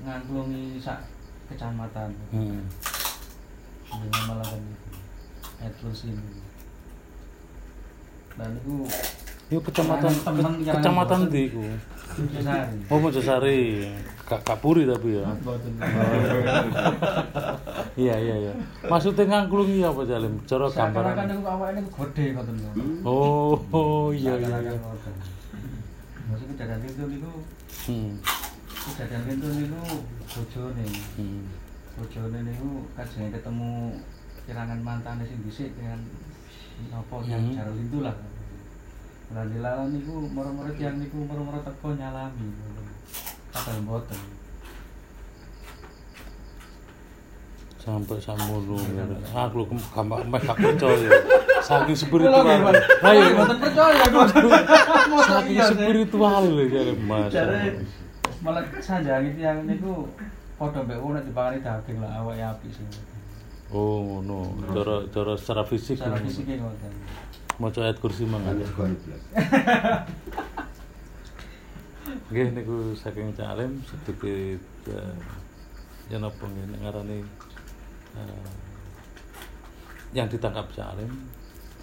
ngangklungi 0.00 0.80
sak 0.80 1.04
kecamatan 1.50 2.14
Hmm. 2.32 2.64
dengan 3.92 4.22
melakukan 4.32 4.62
itu 5.62 5.88
ini 6.08 6.40
dan 8.32 8.50
itu 8.56 8.76
Itu 9.52 9.60
kecamatan 9.60 10.12
Temen 10.24 10.64
yang 10.64 10.80
kecamatan 10.80 11.28
di 11.28 11.52
iku. 11.52 11.60
Sari 12.12 12.76
Oh 12.90 12.98
Mojosari. 13.00 13.60
Kak 14.22 14.40
Kapuri 14.46 14.86
tapi 14.86 15.18
ya. 15.18 15.26
Iya 17.92 18.14
iya 18.16 18.34
iya. 18.48 18.52
Maksudnya 18.88 19.28
ngangklungi 19.28 19.84
apa 19.84 20.00
Jalim? 20.08 20.40
Cara 20.48 20.64
gambaran. 20.72 21.28
itu 21.28 21.44
awaknya 21.44 21.80
itu 21.84 21.90
gede 21.92 22.24
ngoten 22.32 22.56
lho. 22.56 22.70
Oh, 23.04 23.52
oh 23.76 24.08
iya 24.08 24.32
iya. 24.40 24.48
Seakan-akan 24.48 24.72
iya. 24.72 24.80
ngoten. 24.80 25.14
Maksud 26.32 26.46
kejadian 26.56 26.80
itu 26.88 27.02
niku 27.04 27.32
Hmm. 27.82 28.12
kejadian 28.96 29.36
itu 29.36 29.48
niku 29.60 29.82
bojone. 30.24 30.86
Hmm. 31.20 31.42
Bojone 32.00 32.38
niku 32.48 32.70
kajeng 32.96 33.28
ketemu 33.28 33.70
kirangan 34.48 34.80
mantane 34.80 35.22
sing 35.28 35.38
dhisik 35.44 35.70
dengan 35.76 36.00
napa 36.88 37.16
yang 37.28 37.44
Hmm. 37.52 37.76
itu 37.76 37.98
lah. 38.00 38.16
Lah 39.32 39.44
dilalah 39.48 39.88
niku 39.88 40.28
moro-moro 40.28 40.68
tiyang 40.76 41.00
niku 41.00 41.24
moro-moro 41.24 41.58
teko 41.64 41.96
nyalami. 41.96 42.52
Kadang 43.52 43.84
boten. 43.88 44.20
Sampai 47.80 48.20
samono. 48.20 48.76
Aku 49.32 49.66
kem- 49.66 49.88
gampang 49.90 50.22
meh 50.28 50.38
gak 50.38 50.54
percaya. 50.54 51.10
Saking 51.64 51.96
spiritual. 51.96 52.44
Mas. 52.44 52.78
Ayo. 53.02 53.24
Boten 53.40 53.58
percaya 53.58 54.04
kok. 54.06 54.26
Saking 55.32 55.58
iya, 55.58 55.66
spiritual 55.66 56.42
lho 56.46 56.64
Jalim 56.68 57.00
Mas. 57.08 57.32
Jare 57.32 57.80
malah 58.42 58.66
sanjangi 58.82 59.38
tiyang 59.38 59.70
niku 59.70 60.10
padha 60.58 60.82
mbek 60.82 60.98
wong 60.98 61.14
nek 61.14 61.24
dipakani 61.30 61.62
daging 61.62 62.02
lah 62.02 62.10
awake 62.20 62.42
apik 62.42 62.70
sih. 62.74 62.86
Oh 63.70 64.02
ngono. 64.02 64.50
Cara 64.74 64.96
cara 65.08 65.32
secara 65.38 65.62
fisik. 65.62 65.96
Secara 65.96 66.18
ngono. 66.18 66.26
fisiknya 66.26 66.54
ngoten. 66.58 66.92
Maca 67.62 67.86
ayat 67.86 68.02
kursi 68.02 68.26
goiblas. 68.26 69.22
Nggih 72.26 72.46
niku 72.58 72.90
saking 72.98 73.30
Calim 73.38 73.78
sedikit 73.86 74.58
eh, 74.90 76.18
napa 76.18 76.42
nggih 76.42 76.74
nek 76.74 76.80
ngarani 76.82 77.18
eh, 78.18 78.50
yang 80.10 80.26
ditangkap 80.26 80.66
Calim, 80.74 81.30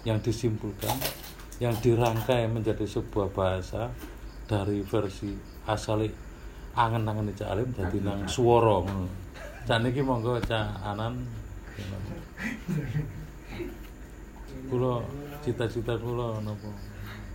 yang 0.04 0.20
disimpulkan, 0.20 1.00
yang 1.64 1.72
dirangkai 1.80 2.44
menjadi 2.44 2.84
sebuah 2.84 3.32
bahasa 3.32 3.88
dari 4.44 4.84
versi 4.84 5.32
asale 5.64 6.12
angen-angen 6.76 7.32
Calim 7.32 7.72
dadi 7.72 8.04
nang 8.04 8.28
swara 8.28 8.84
ngono. 8.84 9.08
Cak 9.64 9.80
niki 9.80 10.04
monggo 10.04 10.36
Cak 10.44 10.76
Anan. 10.84 11.24
Kula 14.70 15.02
cita-cita 15.40 15.96
kula 15.96 16.44
napa? 16.44 16.68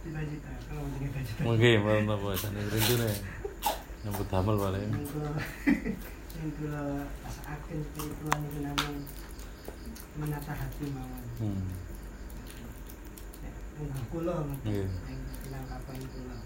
cita-cita 0.06 0.52
kalau 0.70 0.86
cita-cita. 1.02 1.42
Mungkin 1.42 1.82
malam 1.82 2.06
apa? 2.14 2.30
Sana 2.38 2.62
rintune. 2.70 3.10
Nyambut 4.06 4.28
damel 4.30 4.58
yang 4.78 4.94
kula 5.10 5.34
yang 6.38 6.52
kula 6.62 6.84
rasakan 7.26 7.78
spiritual 7.82 8.38
itu 8.46 8.60
namun 8.62 8.94
menata 10.22 10.54
hati 10.54 10.86
mawon. 10.94 11.24
Hmm. 11.42 11.66
kula 14.14 14.36
yang 14.62 14.90
penangkapan 15.42 15.98
kula. 16.06 16.38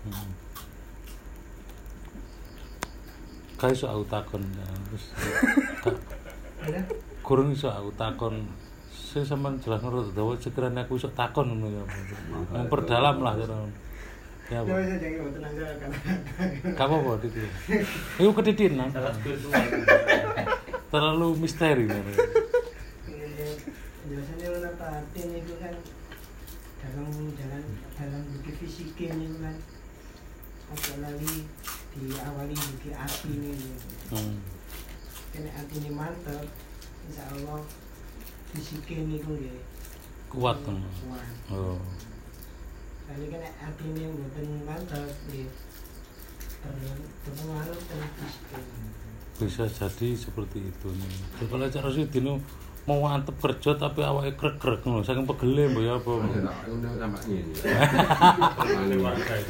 Hmm. 0.00 0.30
Aku 3.60 4.04
takon 4.08 4.40
ya, 4.56 4.64
terus 4.88 5.04
kurang 7.26 7.52
iso 7.52 7.68
aku 7.68 7.92
takon 7.92 8.48
sing 8.90 9.22
sampean 9.22 9.58
jelas 9.62 9.80
nurut 9.82 10.10
dawa 10.12 10.34
sekiranya 10.36 10.86
aku 10.86 10.98
iso 10.98 11.10
takon 11.14 11.50
ngono 11.50 11.66
ya. 11.70 11.82
Memperdalam 12.52 13.16
lah 13.22 13.34
cara. 13.38 13.56
Ya 14.50 14.66
Coba 14.66 14.74
apa? 14.74 14.82
saya 14.82 15.74
kan 15.78 17.22
Diti. 17.22 17.40
Iku 18.18 18.30
ketitin 18.34 18.72
nah. 18.82 18.88
Terlalu 20.90 21.28
misteri 21.38 21.86
ngono. 21.86 22.10
biasanya 24.10 24.46
menata 24.50 24.86
hati 24.90 25.22
itu 25.22 25.54
kan 25.62 25.74
dalam 26.82 27.06
dalam 27.38 27.62
dalam 27.94 28.20
bukti 28.26 28.50
fisiknya 28.58 29.14
itu 29.14 29.38
kan 29.38 29.54
apa 30.66 30.92
lagi 30.98 31.46
diawali 31.94 32.54
bukti 32.58 32.90
hati 32.90 33.30
ini 33.30 33.54
Hmm. 34.10 34.42
kena 35.30 35.50
hati 35.54 35.78
ini 35.78 35.94
mantap 35.94 36.42
insya 37.06 37.22
Allah 37.30 37.62
fisiknya 38.50 39.16
itu 39.16 39.32
ya 39.40 39.54
Kuat 40.30 40.58
kan. 40.62 40.78
kuat 40.78 41.26
Oh. 41.50 41.78
kali 43.06 43.26
kena 43.26 43.50
hati 43.58 43.84
ini 43.88 44.06
buatan 44.06 44.46
mantap 44.62 45.02
ya 45.30 45.46
terpengaruh 47.24 47.80
dengan 47.88 48.10
fisiknya 48.14 48.62
bisa 49.34 49.64
jadi 49.64 50.08
seperti 50.12 50.60
itu 50.60 50.88
nih. 50.92 51.48
Kalau 51.48 51.64
Cak 51.64 51.80
Rosidin 51.80 52.28
nu 52.28 52.34
mau 52.84 53.08
antep 53.08 53.32
kerja 53.40 53.72
tapi 53.72 54.04
awake 54.04 54.36
krek-krek 54.36 54.84
ngono, 54.84 55.00
saking 55.00 55.24
pegele 55.24 55.64
mbok 55.72 55.80
ya 55.80 55.96
apa. 55.96 56.12
Ini 56.68 56.88
sama 57.00 57.18
ini. 57.24 57.56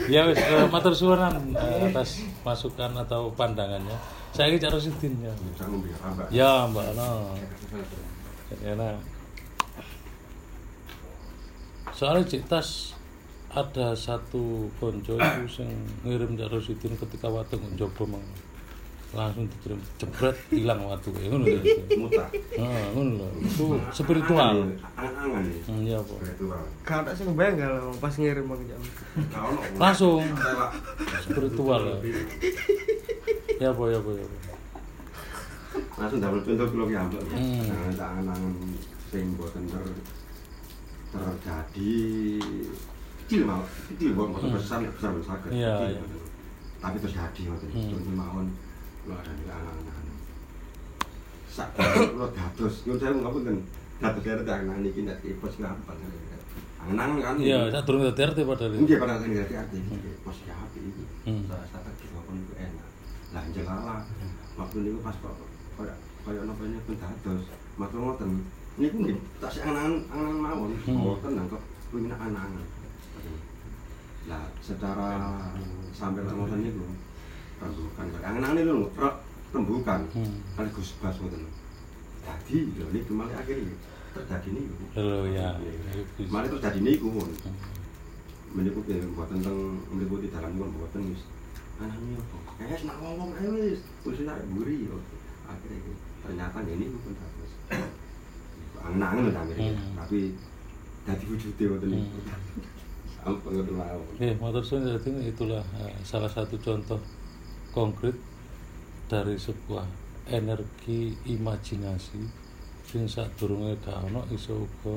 Ya 0.06 0.30
wis 0.30 0.38
eh, 0.38 0.66
matur 0.70 0.94
suwun 0.94 1.18
eh, 1.18 1.90
atas 1.90 2.22
masukan 2.46 2.94
atau 2.96 3.34
pandangannya. 3.34 3.98
Saya 4.30 4.54
ini 4.54 4.62
Cak 4.62 4.78
Rosidin 4.78 5.18
ya. 5.18 5.34
Jangan 5.58 5.82
biar 5.82 5.98
apa. 6.06 6.22
Ya 6.30 6.70
Mbak 6.70 6.84
Ana. 6.94 7.08
Ya 8.58 8.74
nah. 8.74 8.98
Soalnya 11.94 12.26
Cik 12.26 12.50
Tas 12.50 12.98
ada 13.50 13.94
satu 13.98 14.70
konco 14.78 15.18
itu 15.18 15.44
sing 15.50 15.70
ngirim 16.06 16.38
Cak 16.38 16.54
Rosidin 16.54 16.94
ketika 16.94 17.26
waktu 17.26 17.58
njoba 17.74 18.06
mang 18.06 18.26
langsung 19.10 19.42
dikirim 19.50 19.78
jebret 19.98 20.38
hilang 20.54 20.86
waktu 20.86 21.10
ya 21.18 21.26
ngono 21.34 21.44
ya. 21.50 21.60
Mutar. 21.98 22.30
Nah, 22.30 22.86
ngono 22.94 23.26
lho. 23.26 23.28
Itu 23.42 23.66
spiritual. 23.90 24.70
Hmm, 24.94 25.82
iya 25.82 25.98
apa? 25.98 26.14
Spiritual. 26.14 26.62
Kalau 26.86 27.02
tak 27.02 27.14
sing 27.18 27.34
bengkel 27.34 27.74
pas 27.98 28.14
ngirim 28.14 28.46
aku 28.46 28.62
jam. 28.70 28.80
Langsung 29.82 30.22
spiritual 31.26 31.82
ya. 31.90 31.96
Ya 33.58 33.68
apa 33.74 33.82
ya 33.90 33.98
apa 33.98 34.10
ya. 34.14 34.22
apa. 34.22 34.49
Langsung 35.70 36.18
dapat 36.18 36.40
contoh 36.42 36.66
kalau 36.66 36.86
ya 36.86 37.02
mbak. 37.04 37.22
Hmm. 37.30 37.62
Jangan 37.62 37.94
angan-angan 38.26 38.54
sing 39.08 39.26
boten 39.34 39.64
ter 39.66 39.84
terjadi 41.10 41.94
kecil 43.20 43.42
mau 43.42 43.62
kecil 43.88 44.10
buat 44.14 44.30
Hmm. 44.32 44.54
besar 44.54 44.78
besar 44.80 45.10
besar 45.12 45.36
sakit 45.38 45.50
Iya, 45.52 45.74
kecil, 45.76 45.90
iya. 45.90 46.00
ngoten. 46.00 46.20
tapi 46.80 46.96
terjadi 46.98 47.40
waktu 47.50 47.66
Hmm. 47.66 47.82
itu 47.84 47.96
hmm. 47.98 48.14
mawon 48.14 48.46
lo 49.06 49.14
ada 49.14 49.30
di 49.30 49.44
anak-anak 49.44 49.96
sak 51.48 51.68
lo 52.14 52.26
dados 52.30 52.74
nyun 52.84 52.96
saya 52.96 53.10
ngapun 53.12 53.42
kan 53.42 53.56
dados 54.00 54.22
dari 54.22 54.46
anak 54.46 54.76
ini 54.78 54.90
kita 54.92 55.14
pos 55.36 55.54
gampang 55.56 55.98
angan 56.80 57.10
kan 57.18 57.34
Iya, 57.36 57.58
saya 57.68 57.82
turun 57.82 58.06
ke 58.06 58.14
RT 58.16 58.38
padahal 58.40 58.72
itu. 58.72 58.82
Iya 58.86 58.96
pada 58.96 59.14
kan 59.18 59.28
ngerti 59.28 59.54
arti 59.54 59.76
ini 59.76 59.96
pos 60.22 60.38
gapi 60.40 60.78
ini 60.80 61.04
saya 61.44 61.66
kata 61.68 61.90
kita 61.98 62.20
pun 62.22 62.36
enak 62.54 62.88
lah 63.30 63.44
jelala 63.50 63.96
waktu 64.56 64.76
itu 64.80 64.98
pas 65.00 65.14
kok 65.16 65.34
kayak 66.30 66.46
kayak 66.46 66.54
apa 66.54 66.62
ini 66.62 66.78
pun 66.86 66.94
dados 66.94 67.42
maka 67.74 67.96
ngoten 67.98 68.30
ini 68.78 68.86
pun 68.94 69.00
nggih, 69.02 69.18
tak 69.42 69.52
angan 69.66 69.92
mawon. 70.14 70.70
Hmm. 70.86 70.94
ngoten 71.02 71.32
nang 71.34 71.46
kok 71.50 71.62
punya 71.90 72.14
anak-anak 72.14 72.66
lah 74.30 74.46
secara 74.62 75.42
sampai 75.90 76.22
lah 76.22 76.34
ngoten 76.38 76.62
niku 76.62 76.86
rembukan. 77.58 78.06
Angan-angan 78.22 78.62
lho 78.62 78.86
rek 78.94 79.16
rembukan. 79.50 80.00
Hmm. 80.14 80.38
kali 80.54 80.70
Gus 80.70 80.94
Bas 81.02 81.18
ngoten 81.18 81.50
jadi 82.22 82.56
lho 82.78 82.86
niku 82.94 83.10
malah 83.18 83.42
akhirnya 83.42 83.74
terjadi 84.14 84.48
niku. 84.54 84.74
Lho 84.94 85.18
ya. 85.34 85.58
malah 86.30 86.46
terjadi 86.46 86.78
niku 86.78 87.10
pun 87.10 87.26
Hmm. 87.42 87.58
menipu 88.50 88.82
ke 88.86 88.98
buatan 89.14 89.42
tentang 89.42 89.78
meliputi 89.94 90.26
dalam 90.30 90.54
pun 90.58 90.74
buatan 90.74 91.14
wis 91.14 91.22
anaknya 91.78 92.18
apa 92.18 92.92
ngomong 92.98 93.30
ayo 93.38 93.50
wis 93.58 93.82
wis 94.06 94.22
nak 94.22 94.38
buri 94.54 94.86
yo. 94.86 94.98
Akhirnya 95.50 95.94
ternyata 96.24 96.58
ini 96.64 96.86
pun 96.92 97.12
terus 97.16 97.52
angen-angen 98.80 99.32
lah 99.32 99.42
akhirnya 99.44 99.72
tapi 99.96 100.34
jadi 101.04 101.24
wujudnya 101.26 101.66
waktu 101.76 101.86
mau 101.88 102.20
Oke, 103.20 104.32
motor 104.40 104.64
jadi 104.64 105.10
itulah 105.28 105.60
eh, 105.84 105.92
salah 106.00 106.32
satu 106.32 106.56
contoh 106.56 106.96
konkret 107.68 108.16
dari 109.12 109.36
sebuah 109.36 109.84
energi 110.32 111.12
imajinasi 111.28 112.22
sing 112.88 113.04
sadurunge 113.04 113.76
gak 113.84 114.00
ono 114.08 114.24
iso 114.32 114.64
uga 114.64 114.96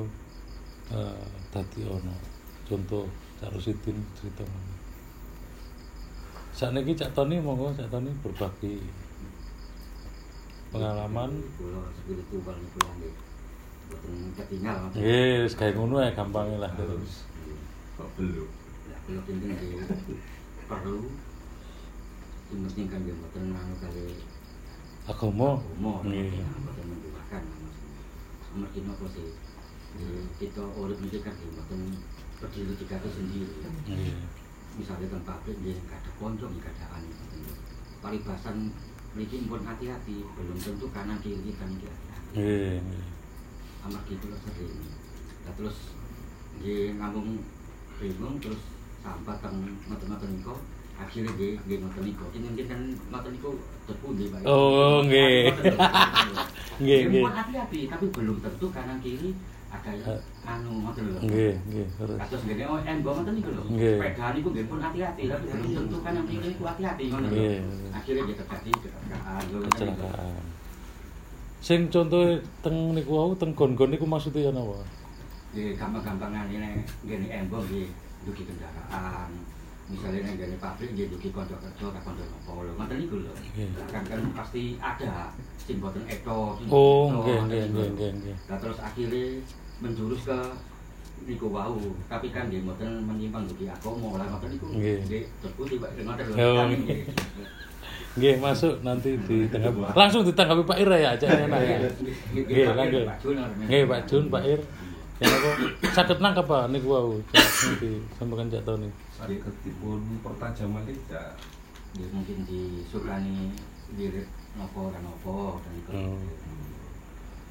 eh, 0.96 1.26
dadi 1.52 1.84
ono. 1.84 2.16
Contoh 2.64 3.04
Cak 3.36 3.52
Rosidin 3.52 4.00
cerita 4.16 4.40
ngono. 4.40 4.74
Sakniki 6.56 6.96
Cak 6.96 7.12
Toni 7.12 7.36
monggo 7.44 7.76
Cak 7.76 7.92
Toni 7.92 8.08
berbagi 8.24 8.80
pengalaman. 10.74 11.30
Ketinggal. 14.34 14.76
Wis 14.98 15.52
kayak 15.54 15.78
ngono 15.78 16.02
ya 16.02 16.10
gampangnya 16.10 16.66
lah 16.66 16.72
terus. 16.74 17.22
kok 17.94 18.10
belum 18.18 18.50
Ya 18.90 18.96
kulo 19.06 19.20
pinten 19.22 19.54
nggih 19.54 19.86
perlu 20.66 21.14
sing 22.50 22.58
penting 22.66 22.86
kan 22.90 22.98
nggih 23.06 23.14
boten 23.22 23.54
anu 23.54 23.74
kali 23.78 24.18
Agama. 25.06 25.62
menduakan 26.90 27.42
nopo 28.82 29.06
sih 29.14 29.30
Nggih, 29.94 30.26
kita 30.42 30.64
kan 31.22 31.34
nggih 31.38 31.52
boten 31.54 31.80
berdiri 32.42 32.74
di 32.74 32.84
kaki 32.90 33.08
sendiri 33.14 33.54
Nggih. 33.86 34.26
misalnya 34.74 35.06
teng 35.06 35.22
pabrik 35.22 35.54
nggih 35.62 35.78
gak 35.86 36.02
ada 36.02 36.10
pojok 36.18 36.50
gak 36.58 36.74
ada 36.82 36.98
anu 36.98 37.14
paribasan 38.02 38.74
mriki 39.14 39.46
pun 39.46 39.62
hati-hati 39.62 40.16
belum 40.28 40.56
tentu 40.56 40.86
kanan 40.90 41.18
kiri 41.18 41.54
kan 41.54 41.70
iki 41.70 41.86
hati-hati 41.86 42.34
Nggih, 42.34 42.74
nggih. 42.80 43.04
amargi 43.82 44.14
kula 44.18 44.36
sering 44.38 44.74
nah 45.44 45.52
terus 45.54 45.76
nggih 46.56 46.96
ngambung 46.96 47.28
bingung 47.96 48.36
terus 48.38 48.58
sampai 49.00 49.36
teng 49.38 49.56
ngoten-ngoten 49.86 50.30
niku 50.32 50.54
akhirnya 50.94 51.30
nggih 51.30 51.52
nggih 51.60 51.78
ngoten 51.80 52.02
niku 52.02 52.24
ini 52.32 52.46
mungkin 52.48 52.66
kan 52.66 52.80
niku 53.30 53.50
tepu 53.84 54.06
nggih 54.10 54.28
Pak 54.30 54.40
Oh, 54.44 54.98
nggih. 55.02 55.52
Nggih, 56.82 57.00
nggih. 57.06 57.22
hati-hati 57.24 57.80
tapi 57.86 58.06
belum 58.10 58.36
tentu 58.40 58.66
kanan 58.68 58.98
kiri 58.98 59.30
ada 59.74 59.90
yang 59.90 60.18
anu 60.46 60.70
ngoten 60.86 61.04
lho 61.10 61.20
Nggih, 61.26 61.54
nggih, 61.66 61.86
terus. 61.98 62.18
Kados 62.22 62.42
ngene 62.46 62.64
embong 62.64 63.14
ngoten 63.18 63.34
niku 63.34 63.50
lho. 63.50 63.62
Sepeda 63.74 64.26
niku 64.34 64.48
nggih 64.54 64.66
pun 64.70 64.78
hati-hati 64.78 65.22
tapi 65.26 65.44
belum 65.50 65.70
tentu 65.74 65.96
kan 66.04 66.12
yang 66.14 66.26
kiri 66.30 66.46
niku 66.54 66.62
hati-hati 66.62 67.04
ngono 67.10 67.26
lho. 67.26 67.34
Dia 67.34 67.54
terjadi 68.04 68.32
kecelakaan 68.38 69.44
kecelakaan. 69.70 70.44
Sing 71.64 71.80
contoh 71.88 72.24
teng 72.62 72.76
niku 72.94 73.10
wau 73.10 73.32
teng 73.34 73.50
gon-gon 73.56 73.90
niku 73.90 74.06
napa? 74.06 74.78
Nggih 75.54 75.74
gampang-gampangan 75.78 76.46
ini 76.50 76.70
ngene 77.06 77.26
embong 77.42 77.64
nggih 77.66 77.88
duki 78.28 78.42
kendaraan. 78.46 79.30
Misalnya 79.84 80.32
ngene 80.32 80.56
pabrik 80.56 80.96
kerja 80.96 81.86
tak 81.92 82.02
kanca 82.04 82.24
apa 82.24 82.50
lho. 82.62 82.72
Ngoten 82.78 82.96
niku 83.00 83.16
lho. 83.26 83.32
Kan 83.90 84.02
kan 84.06 84.20
pasti 84.36 84.76
ada 84.78 85.32
sing 85.64 85.80
boten 85.80 86.04
eto 86.04 86.60
Oh, 86.68 87.08
nggih, 87.24 87.40
ngoten 87.40 87.68
nggih, 87.72 87.88
nggih, 87.96 88.10
nggih, 88.20 88.36
terus 88.60 88.78
akhirnya 88.84 89.40
menjurus 89.84 90.24
ke 90.24 90.38
niku 91.24 91.52
wau 91.52 91.76
tapi 92.08 92.32
kan 92.32 92.48
nggih 92.48 92.64
mboten 92.64 93.04
menyimpang 93.04 93.44
dugi 93.48 93.68
agama 93.68 94.16
lah 94.16 94.26
ngoten 94.32 94.48
niku 94.56 94.66
Nggih. 94.72 95.24
terputi 95.44 95.76
Pak 95.76 95.90
ngoten 96.00 96.24
lho 96.32 96.64
nggih. 98.16 98.34
masuk 98.38 98.78
nanti 98.86 99.18
ditanggapi. 99.26 99.90
Langsung 99.98 100.22
ditanggapi 100.22 100.62
Pak 100.62 100.78
Ir 100.78 100.86
ya, 100.86 101.18
aja 101.18 101.26
enak 101.26 101.60
ya. 101.66 101.78
Nggih, 102.30 102.66
lanjut. 102.70 103.04
Pak 103.10 103.18
Jun, 103.18 103.36
Nggih, 103.66 103.82
Pak 103.90 104.00
Jun, 104.06 104.24
Pak 104.30 104.42
Ir. 104.46 104.60
Ya 105.18 105.26
apa 105.30 105.50
saged 105.94 106.18
nangkep 106.22 106.46
Pak 106.46 106.64
niku 106.70 106.94
wau. 106.94 107.18
Nanti 107.34 107.90
sampekan 108.14 108.46
Cak 108.50 108.62
Toni. 108.62 108.88
Sakitipun 109.18 110.00
pertajaman 110.22 110.82
tidak 110.86 111.34
Nggih, 111.94 112.08
mungkin 112.10 112.36
disukani 112.46 113.54
lirik 113.98 114.26
nopo 114.58 114.90
dan 114.94 115.02
nopo 115.06 115.62
dan 115.62 115.72
itu. 115.74 115.90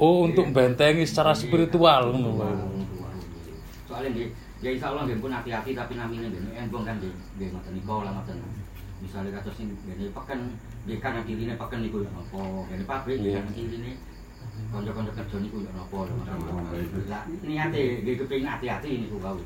Oh, 0.02 0.26
untuk 0.26 0.50
bentengi 0.50 1.06
secara 1.06 1.38
spiritual 1.38 2.10
ngono 2.12 2.32
Pak. 2.42 2.50
Soalnya 3.86 4.10
nggih, 4.10 4.28
ya 4.66 4.70
insya 4.74 4.90
Allah 4.90 5.06
nggih 5.06 5.22
pun 5.22 5.30
hati-hati 5.30 5.72
tapi 5.78 5.94
namanya 5.94 6.28
nggih 6.34 6.58
embong 6.66 6.84
kan 6.84 6.98
nggih 6.98 7.14
nggih 7.38 7.48
ngoten 7.54 7.72
niku 7.78 8.02
lah 8.02 8.12
ngoten. 8.18 8.38
Misalnya 9.06 9.32
kados 9.38 9.54
sing 9.54 9.70
ngene 9.86 10.10
peken 10.10 10.40
nggih 10.90 10.98
kanan 10.98 11.24
kirine 11.30 11.54
peken 11.56 11.80
niku 11.86 11.98
ya 12.02 12.10
nopo, 12.10 12.66
ngene 12.68 12.84
pabrik 12.90 13.18
nggih 13.22 13.32
Iya. 13.32 13.40
kanan 13.46 13.54
kirine 13.54 13.92
kanca-kanca 14.74 15.12
kerja 15.14 15.38
niku 15.46 15.58
ya 15.62 15.72
nopo 15.78 15.98
lho. 16.10 16.16
Lah 17.06 17.24
niate 17.46 17.82
nggih 18.02 18.16
kepengin 18.26 18.50
hati-hati 18.50 18.90
niku 19.06 19.16
wau. 19.22 19.38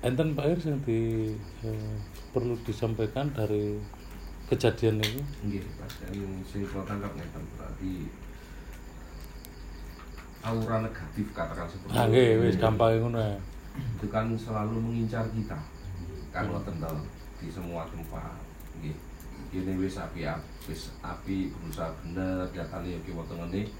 Enten 0.00 0.32
Pak 0.32 0.46
Ir 0.48 0.58
sing 0.58 0.80
di 0.82 1.00
eh, 1.60 1.94
perlu 2.32 2.56
disampaikan 2.64 3.28
dari 3.36 3.76
kejadian 4.50 4.98
ini. 4.98 5.22
Nggih, 5.46 5.62
Pak. 5.78 5.88
Dan 6.10 6.42
sing 6.44 6.66
kula 6.66 6.82
tangkap 6.82 7.14
ngeten 7.14 7.42
berarti 7.54 8.10
aura 10.40 10.76
negatif 10.80 11.26
katakan 11.36 11.68
seperti 11.68 11.92
Ah 11.92 12.08
nggih, 12.08 12.40
wis 12.40 12.56
gampang 12.56 12.96
ngono 12.96 13.20
ya. 13.20 13.36
itu 13.70 14.06
kan 14.10 14.26
selalu 14.34 14.82
mengincar 14.82 15.24
kita 15.30 15.56
kan 16.34 16.44
ngoten 16.50 16.82
to 16.82 16.90
di 17.38 17.48
semua 17.48 17.86
tempat 17.86 18.34
nggih 18.82 18.96
ini 19.54 19.72
wis 19.78 19.94
api 20.00 20.26
wis 20.66 20.90
api 21.00 21.54
berusaha 21.54 21.92
bener 22.02 22.50
datane 22.50 22.98
yo 22.98 23.00
ki 23.06 23.14
wonten 23.14 23.38
ngene 23.38 23.70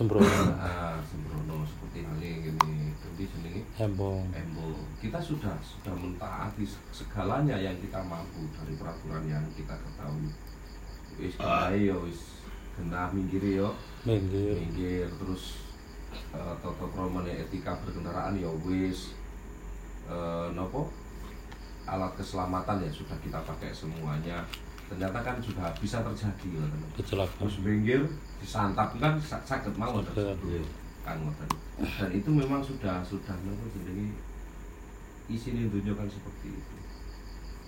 Sembrono, 0.00 0.24
ah 0.56 0.96
sembrono 1.04 1.60
seperti 1.68 2.08
hal 2.08 2.16
ini 2.24 2.88
jadi 3.04 3.20
jenenge 3.20 3.60
embong. 3.76 4.32
embo 4.32 4.72
kita 4.96 5.20
sudah 5.20 5.52
sudah 5.60 5.92
mentaati 5.92 6.64
segalanya 6.88 7.60
yang 7.60 7.76
kita 7.84 8.00
mampu 8.00 8.48
dari 8.56 8.80
peraturan 8.80 9.28
yang 9.28 9.44
kita 9.52 9.76
ketahui 9.76 10.32
wis 11.20 11.36
genah 11.36 11.68
yo 11.76 12.08
wis 12.08 12.40
genah 12.80 13.12
minggir 13.12 13.44
yo 13.44 13.76
Minggir. 14.08 14.56
minggir 14.56 15.04
terus 15.20 15.68
eh, 16.32 16.54
tata 16.64 16.86
krama 16.96 17.20
etika 17.28 17.76
berkendaraan 17.84 18.40
ya 18.40 18.48
wis 18.64 19.12
eh, 20.08 20.48
nopo 20.56 20.88
alat 21.84 22.16
keselamatan 22.16 22.80
ya 22.80 22.88
sudah 22.88 23.20
kita 23.20 23.44
pakai 23.44 23.68
semuanya 23.76 24.48
ternyata 24.88 25.20
kan 25.20 25.36
juga 25.44 25.68
bisa 25.76 26.00
terjadi 26.00 26.48
ya, 26.56 26.64
teman. 26.64 26.88
Kecelakaan. 26.96 27.36
terus 27.36 27.56
minggir 27.60 28.00
disantap. 28.40 28.96
Kan 28.96 29.14
sa- 29.20 29.44
sakit 29.44 29.76
mawon. 29.76 30.04
Kan 31.00 31.16
ngoten. 31.20 31.48
dan 31.80 32.10
itu 32.12 32.28
memang 32.28 32.60
sudah 32.60 33.00
sudah 33.00 33.32
nopo 33.40 33.64
jenenge 33.72 34.12
isine 35.26 35.72
dunia 35.72 35.96
kan 35.96 36.04
seperti 36.04 36.52
itu. 36.52 36.76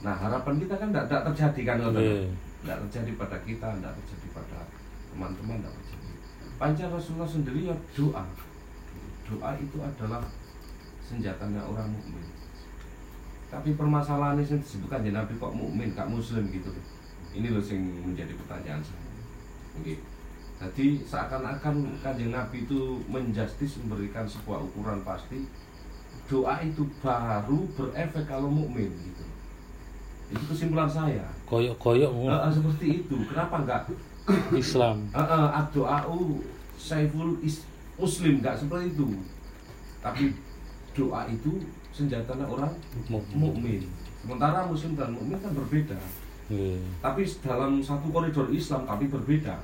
Nah 0.05 0.13
harapan 0.13 0.61
kita 0.61 0.75
kan 0.77 0.93
tidak 0.93 1.09
terjadi 1.33 1.61
kan 1.65 1.77
ngoten 1.81 1.97
Nggih. 1.97 2.29
tidak 2.61 2.77
terjadi 2.85 3.11
pada 3.17 3.39
kita 3.41 3.69
tidak 3.73 3.93
terjadi 4.05 4.27
pada 4.37 4.59
teman-teman 5.09 5.65
tidak 5.65 5.75
terjadi. 5.81 6.13
Panca 6.61 6.85
Rasulullah 6.93 7.31
sendiri 7.31 7.73
ya 7.73 7.77
doa. 7.97 8.25
Doa 9.25 9.51
itu 9.57 9.79
adalah 9.81 10.21
senjatanya 11.01 11.65
orang 11.65 11.89
mukmin. 11.89 12.27
Tapi 13.49 13.73
permasalahannya 13.73 14.45
yang 14.45 14.61
disebutkan 14.61 15.05
ya 15.05 15.13
Nabi 15.13 15.41
kok 15.41 15.57
mukmin 15.57 15.97
kak 15.97 16.09
muslim 16.09 16.53
gitu. 16.53 16.69
Ini 17.33 17.49
loh 17.49 17.65
yang 17.65 17.81
menjadi 18.13 18.37
pertanyaan 18.37 18.85
saya. 18.85 19.09
Oke. 19.81 19.97
Jadi 20.63 21.03
seakan-akan 21.03 21.99
kanjeng 22.07 22.31
Nabi 22.31 22.63
itu 22.63 23.03
menjustis 23.11 23.83
memberikan 23.83 24.23
sebuah 24.31 24.63
ukuran 24.63 25.03
pasti 25.03 25.51
doa 26.31 26.63
itu 26.63 26.87
baru 27.03 27.67
berefek 27.75 28.31
kalau 28.31 28.47
mukmin 28.47 28.95
gitu. 28.95 29.25
Itu 30.31 30.45
kesimpulan 30.55 30.87
saya. 30.87 31.27
koyok-koyok 31.51 32.11
Eh, 32.15 32.31
eh, 32.31 32.53
seperti 32.55 32.87
itu. 33.05 33.17
Kenapa 33.29 33.61
enggak 33.61 33.91
Islam 34.55 35.11
uh, 35.11 35.21
uh, 35.51 35.65
doau 35.75 36.39
saiful 36.79 37.39
is 37.43 37.67
muslim 37.99 38.39
nggak 38.39 38.55
seperti 38.59 38.95
itu 38.95 39.09
tapi 40.03 40.35
doa 40.95 41.27
itu 41.31 41.63
senjatanya 41.93 42.47
orang 42.49 42.73
Mukmin. 43.11 43.87
sementara 44.23 44.67
muslim 44.67 44.95
dan 44.95 45.15
mukmin 45.15 45.39
kan 45.43 45.53
berbeda 45.55 45.99
Nggih. 46.51 46.81
tapi 47.03 47.23
dalam 47.43 47.83
satu 47.83 48.07
koridor 48.11 48.51
Islam 48.51 48.87
tapi 48.87 49.11
berbeda 49.11 49.59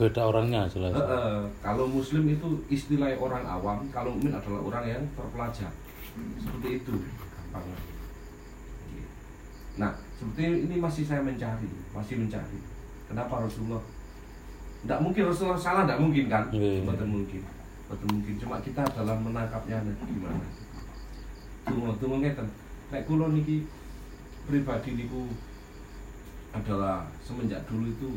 beda 0.00 0.32
orangnya 0.32 0.64
jelas. 0.64 0.96
Eh, 0.96 1.44
kalau 1.60 1.84
muslim 1.84 2.24
itu 2.24 2.48
istilah 2.72 3.12
orang 3.20 3.44
awam 3.44 3.84
kalau 3.92 4.16
mukmin 4.16 4.32
adalah 4.32 4.60
orang 4.64 4.84
yang 4.88 5.02
terpelajar. 5.12 5.68
Seperti 6.40 6.80
itu 6.80 6.94
gampangnya. 7.52 7.76
Nah 9.76 9.92
seperti 10.16 10.64
ini 10.64 10.80
masih 10.80 11.04
saya 11.04 11.20
mencari 11.20 11.68
masih 11.92 12.16
mencari. 12.16 12.58
Kenapa 13.04 13.44
Rasulullah? 13.44 13.84
Tidak 14.80 15.00
mungkin 15.04 15.28
Rasulullah 15.28 15.60
salah 15.60 15.84
tidak 15.84 16.00
mungkin 16.00 16.32
kan? 16.32 16.48
Iya. 16.48 16.80
betul 16.88 17.08
mungkin. 17.20 17.44
Betul 17.92 18.08
mungkin. 18.08 18.34
Cuma 18.40 18.56
kita 18.64 18.80
dalam 18.96 19.20
menangkapnya 19.20 19.84
nah, 19.84 19.94
gimana 20.08 20.40
tunggu 21.68 21.92
tunggu 22.00 22.16
ngeten. 22.24 22.48
Nek 22.88 23.04
kula 23.04 23.28
niki 23.30 23.68
pribadi 24.48 24.96
niku 24.96 25.28
adalah 26.50 27.06
semenjak 27.22 27.62
dulu 27.70 27.86
itu 27.86 28.10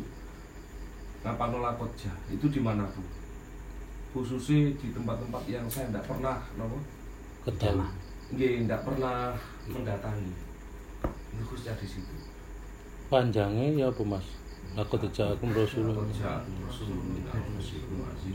ngapa 1.24 1.44
nolak 1.50 1.80
koja 1.80 2.12
itu 2.28 2.46
di 2.52 2.60
mana 2.60 2.84
bu? 2.92 3.02
Khususnya 4.14 4.76
di 4.78 4.94
tempat-tempat 4.94 5.44
yang 5.50 5.66
saya 5.72 5.90
tidak 5.90 6.06
pernah 6.06 6.38
nopo? 6.60 6.78
Ketahui 7.48 7.88
nggih 8.34 8.66
tidak 8.68 8.82
pernah 8.84 9.38
mendatangi. 9.72 10.34
Itu 11.32 11.44
khususnya 11.48 11.74
di 11.80 11.88
situ. 11.88 12.16
Panjangnya 13.08 13.72
ya 13.74 13.88
apa 13.88 14.04
mas. 14.04 14.28
Aku 14.74 14.98
aku 14.98 15.06
Rasulullah 15.54 16.02
koja 16.02 16.42
Rasulullah 16.66 17.30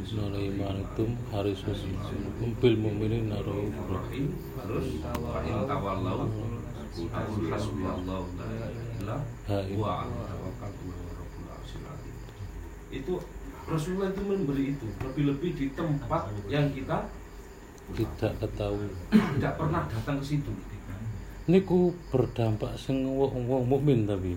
Nala 0.09 0.39
imanitum 0.39 1.19
harisus 1.35 1.83
bil 2.63 2.77
mu'minin 2.79 3.27
naruh 3.27 3.67
terus 4.63 5.03
wa 5.03 5.43
in 5.43 5.67
tawallau 5.67 6.31
la 6.95 7.23
ilaha 7.27 8.71
illa 9.03 9.17
huwa 9.75 10.07
azim. 10.07 10.68
Itu 12.89 13.21
Rasulullah 13.69 14.09
itu 14.09 14.23
memberi 14.25 14.73
itu 14.73 14.87
lebih-lebih 15.05 15.51
di 15.53 15.67
tempat 15.77 16.33
yang 16.49 16.73
kita 16.73 17.05
tidak 17.97 18.33
ketahui 18.41 18.89
tidak 19.37 19.53
pernah 19.57 19.81
datang 19.89 20.21
ke 20.21 20.25
situ. 20.25 20.53
niku 21.49 21.93
berdampak 22.13 22.77
sing 22.77 23.09
wong 23.09 23.65
mukmin 23.65 24.05
tapi 24.05 24.37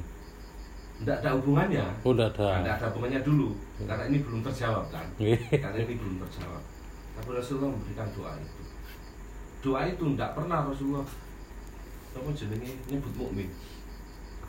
Tidak 1.02 1.18
ada 1.18 1.34
hubungannya. 1.34 1.82
oh 2.06 2.14
tidak 2.14 2.38
Tidak 2.38 2.62
ada 2.62 2.72
ada 2.78 2.86
hubungannya 2.94 3.20
dulu 3.26 3.50
karena 3.84 4.04
ini 4.06 4.22
belum 4.22 4.40
terjawab 4.46 4.86
kan. 4.94 5.02
Nggih. 5.18 5.40
Karena 5.58 5.82
ini 5.82 5.98
belum 5.98 6.16
terjawab. 6.22 6.62
Tapi 7.18 7.30
Rasulullah 7.34 7.74
memberikan 7.74 8.08
doa 8.14 8.32
itu. 8.38 8.62
Doa 9.66 9.82
itu 9.90 10.04
tidak 10.14 10.32
pernah 10.38 10.62
Rasulullah 10.62 11.02
apa 12.12 12.30
jenenge 12.38 12.72
nyebut 12.86 13.14
mukmin. 13.18 13.50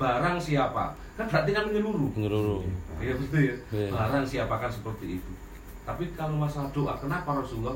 Barang 0.01 0.37
siapa? 0.41 0.97
Kan 1.15 1.27
berarti 1.29 1.51
kan 1.53 1.65
menyeluruh. 1.69 2.11
ngeluruh 2.17 2.63
Iya 3.03 3.15
betul 3.19 3.41
ya. 3.43 3.57
Iya. 3.75 3.89
Barang 3.93 4.25
siapa 4.25 4.55
kan 4.57 4.71
seperti 4.71 5.21
itu. 5.21 5.33
Tapi 5.83 6.15
kalau 6.15 6.39
masalah 6.39 6.71
doa, 6.71 6.95
kenapa 6.97 7.43
Rasulullah 7.43 7.75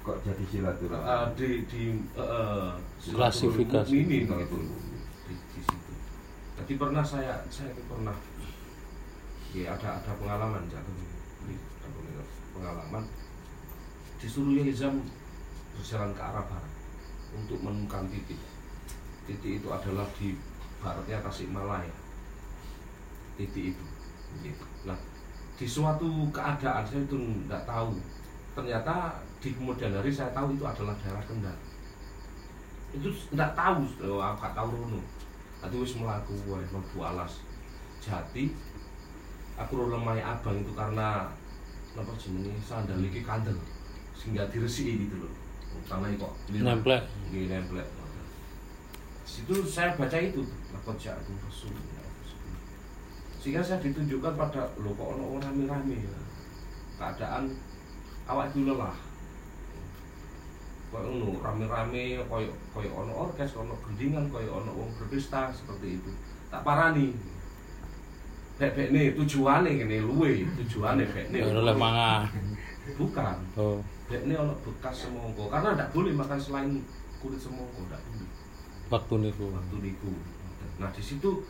kok 0.00 0.24
jadi 0.24 0.44
silaturahmi 0.48 1.04
uh, 1.04 1.28
di 1.36 1.48
di 1.68 1.82
uh, 2.16 2.72
Klasifikasi. 2.96 3.92
ini 3.92 4.24
gitu 4.24 4.56
di, 5.28 5.34
di 5.36 5.60
situ. 5.60 5.92
Jadi 6.56 6.72
pernah 6.80 7.04
saya 7.04 7.44
saya 7.52 7.68
itu 7.76 7.84
pernah 7.84 8.16
ya 9.52 9.76
ada 9.76 10.00
ada 10.00 10.12
pengalaman 10.16 10.64
jatuh 10.72 10.92
di 11.44 11.56
ada 11.84 12.24
pengalaman 12.56 13.04
disuruh 14.16 14.56
Yezam 14.56 15.04
berjalan 15.76 16.10
ke 16.16 16.22
arah 16.24 16.44
barat 16.48 16.72
untuk 17.36 17.58
menemukan 17.60 18.08
titik. 18.08 18.40
Titik 19.28 19.60
itu 19.60 19.68
adalah 19.68 20.08
di 20.16 20.32
baratnya 20.80 21.22
Tasikmalaya. 21.22 21.94
Titik 23.36 23.74
itu. 23.74 23.84
Gitu. 24.44 24.64
Nah, 24.84 24.98
di 25.58 25.66
suatu 25.66 26.30
keadaan 26.30 26.86
saya 26.86 27.02
itu 27.02 27.18
nggak 27.50 27.66
tahu 27.66 27.98
ternyata 28.54 29.18
di 29.42 29.50
kemudian 29.50 29.90
hari 29.90 30.10
saya 30.10 30.30
tahu 30.30 30.54
itu 30.54 30.62
adalah 30.62 30.94
daerah 31.02 31.22
Kendal 31.26 31.58
itu 32.94 33.10
nggak 33.34 33.58
tahu 33.58 33.82
oh, 34.06 34.22
aku 34.22 34.38
nggak 34.38 34.54
tahu 34.54 34.68
rono 34.70 35.00
nanti 35.58 35.74
wis 35.82 35.98
melaku 35.98 36.34
wae 36.46 36.62
mlebu 36.70 36.98
alas 37.02 37.42
jati 37.98 38.54
aku 39.58 39.90
lemai 39.90 40.22
abang 40.22 40.62
itu 40.62 40.70
karena 40.78 41.26
apa 41.98 42.12
jenenge 42.14 42.54
sandal 42.62 43.02
iki 43.02 43.26
kandel 43.26 43.58
sehingga 44.14 44.46
diresiki 44.54 45.10
gitu 45.10 45.26
loh 45.26 45.32
tanah 45.90 46.10
kok 46.14 46.32
Nemplek. 46.54 47.02
Nggih, 47.30 47.50
nemplek 47.50 47.86
situ 49.26 49.54
saya 49.66 49.94
baca 49.98 50.18
itu 50.18 50.46
lakot 50.88 51.04
jatuh 51.04 51.36
rasul 51.44 51.76
sehingga 53.38 53.60
saya 53.60 53.76
ditunjukkan 53.84 54.34
pada 54.40 54.72
lo 54.80 54.90
kok 54.96 55.14
ono 55.14 55.36
orang 55.36 55.52
rame-rame 55.52 56.00
ya. 56.00 56.20
keadaan 56.98 57.54
awak 58.26 58.50
itu 58.50 58.66
lelah. 58.66 58.96
Kok 60.90 61.00
ngono 61.06 61.38
rame-rame 61.38 62.24
koyo 62.26 62.50
koyo 62.74 62.90
ono 62.98 63.12
orkes 63.28 63.54
ono 63.54 63.78
gendingan 63.84 64.26
koyo 64.32 64.58
ono 64.58 64.74
wong 64.74 64.90
berpesta 64.96 65.54
seperti 65.54 66.02
itu. 66.02 66.10
Tak 66.50 66.66
parani. 66.66 67.14
Bek 68.58 68.74
bek 68.74 68.88
nih 68.90 69.14
tujuannya 69.14 69.86
gini 69.86 70.02
luwe 70.02 70.42
tujuannya 70.58 71.06
bek 71.06 71.30
nih 71.30 71.46
oleh 71.46 71.76
mangan 71.78 72.26
bukan. 72.98 73.36
Oh. 73.54 73.78
Nih 74.10 74.34
ono 74.34 74.56
bekas 74.66 75.06
semongko. 75.06 75.46
Karena 75.46 75.78
tidak 75.78 75.92
boleh 75.94 76.10
makan 76.16 76.40
selain 76.42 76.82
kulit 77.22 77.38
semongko 77.38 77.86
tidak 77.86 78.02
boleh. 78.02 78.30
Waktu 78.90 79.14
niku. 79.20 79.44
Waktu 79.54 79.76
niku 79.78 80.12
nah 80.78 80.88
di 80.94 81.02
situ 81.02 81.42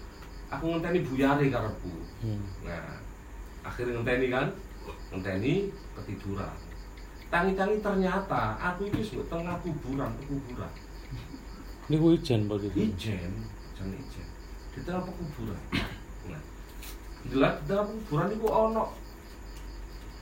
aku 0.48 0.64
ngenteni 0.72 1.04
buyare 1.04 1.46
karepku 1.52 1.92
hmm. 2.24 2.40
Nah, 2.64 2.96
akhirnya 3.64 4.00
ngenteni 4.00 4.26
kan, 4.32 4.46
ngenteni 5.12 5.68
ketiduran. 5.96 6.56
Tangi-tangi 7.28 7.84
ternyata 7.84 8.56
aku 8.56 8.88
itu 8.88 9.04
sebut 9.04 9.28
tengah 9.28 9.60
kuburan, 9.60 10.16
kuburan. 10.24 10.72
niku 11.88 12.12
ijen 12.12 12.44
Pak 12.44 12.60
itu 12.60 12.92
Ijen, 12.92 13.32
jangan 13.76 13.96
ijen. 13.96 14.26
Di 14.72 14.80
tengah 14.84 15.04
kuburan. 15.04 15.60
Nah, 16.28 16.42
jelas 17.28 17.54
di 17.60 17.64
tengah 17.68 17.84
kuburan 17.84 18.28
itu 18.32 18.46
ono 18.48 18.84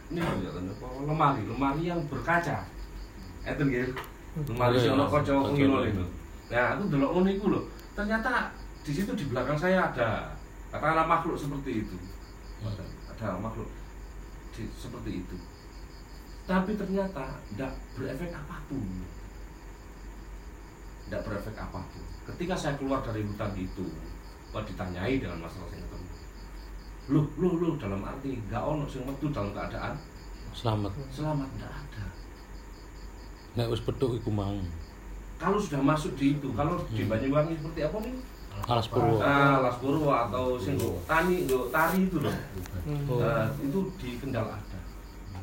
ini 0.06 0.22
ya 0.22 0.50
kan 0.54 0.64
lemari, 1.02 1.42
lemari 1.50 1.82
yang 1.90 1.98
berkaca. 2.06 2.62
Eten 3.42 3.66
nggih. 3.66 3.90
Lemari 4.46 4.78
sing 4.78 4.94
ono 4.94 5.10
kaca 5.10 5.30
pengilo 5.50 5.82
itu. 5.82 6.04
Nah, 6.46 6.78
aku 6.78 6.82
delok 6.90 7.10
ngono 7.10 7.28
iku 7.30 7.46
lho. 7.50 7.60
Ternyata 7.98 8.54
di 8.86 8.92
situ 8.94 9.10
di 9.12 9.26
belakang 9.26 9.58
saya 9.58 9.90
ada 9.90 10.38
katakanlah 10.70 11.06
makhluk 11.10 11.34
seperti 11.34 11.82
itu. 11.82 11.96
Ada 13.10 13.34
makhluk 13.42 13.66
di- 14.54 14.70
seperti 14.78 15.26
itu. 15.26 15.36
Tapi 16.46 16.78
ternyata 16.78 17.42
tidak 17.50 17.74
berefek 17.98 18.30
apa 18.30 18.62
pun. 18.70 18.86
Tidak 21.06 21.20
berefek 21.26 21.56
apa 21.58 21.82
pun. 21.82 22.04
Ketika 22.30 22.54
saya 22.54 22.78
keluar 22.78 23.02
dari 23.02 23.26
hutan 23.26 23.50
itu, 23.58 23.86
ditanyai 24.56 25.20
dengan 25.20 25.44
masalah 25.44 25.68
yang 25.68 25.84
ketemu. 25.84 26.10
Loh, 27.06 27.26
loh, 27.36 27.54
loh, 27.60 27.74
dalam 27.76 28.00
arti 28.02 28.40
nggak 28.48 28.62
ono 28.62 28.88
sing 28.88 29.04
metu 29.04 29.28
dalam 29.30 29.52
keadaan 29.52 29.94
selamat 30.56 30.88
selamat 31.12 31.44
tidak 31.52 31.68
ada. 31.68 32.04
nek 33.52 33.68
wis 33.68 33.84
petuk 33.84 34.16
iku 34.16 34.32
mang 34.32 34.64
Kalau 35.36 35.60
sudah 35.60 35.84
masuk 35.84 36.16
di 36.16 36.32
itu, 36.40 36.48
kalau 36.56 36.80
di 36.88 37.04
Hmm. 37.04 37.12
Banyuwangi 37.12 37.60
seperti 37.60 37.80
apa 37.84 37.96
nih? 38.00 38.14
Alas 38.64 38.88
purwo 38.88 39.20
Ah, 39.20 39.60
Las 39.60 39.76
Purwo 39.76 40.08
atau 40.08 40.56
sing 40.56 40.80
tani, 41.04 41.44
nggo 41.44 41.68
tari 41.68 42.08
itu 42.08 42.18
loh. 42.18 42.32
Oh. 43.06 43.20
Nah, 43.20 43.46
itu 43.60 43.78
di 44.00 44.08
Kendal 44.16 44.48
ada. 44.48 44.80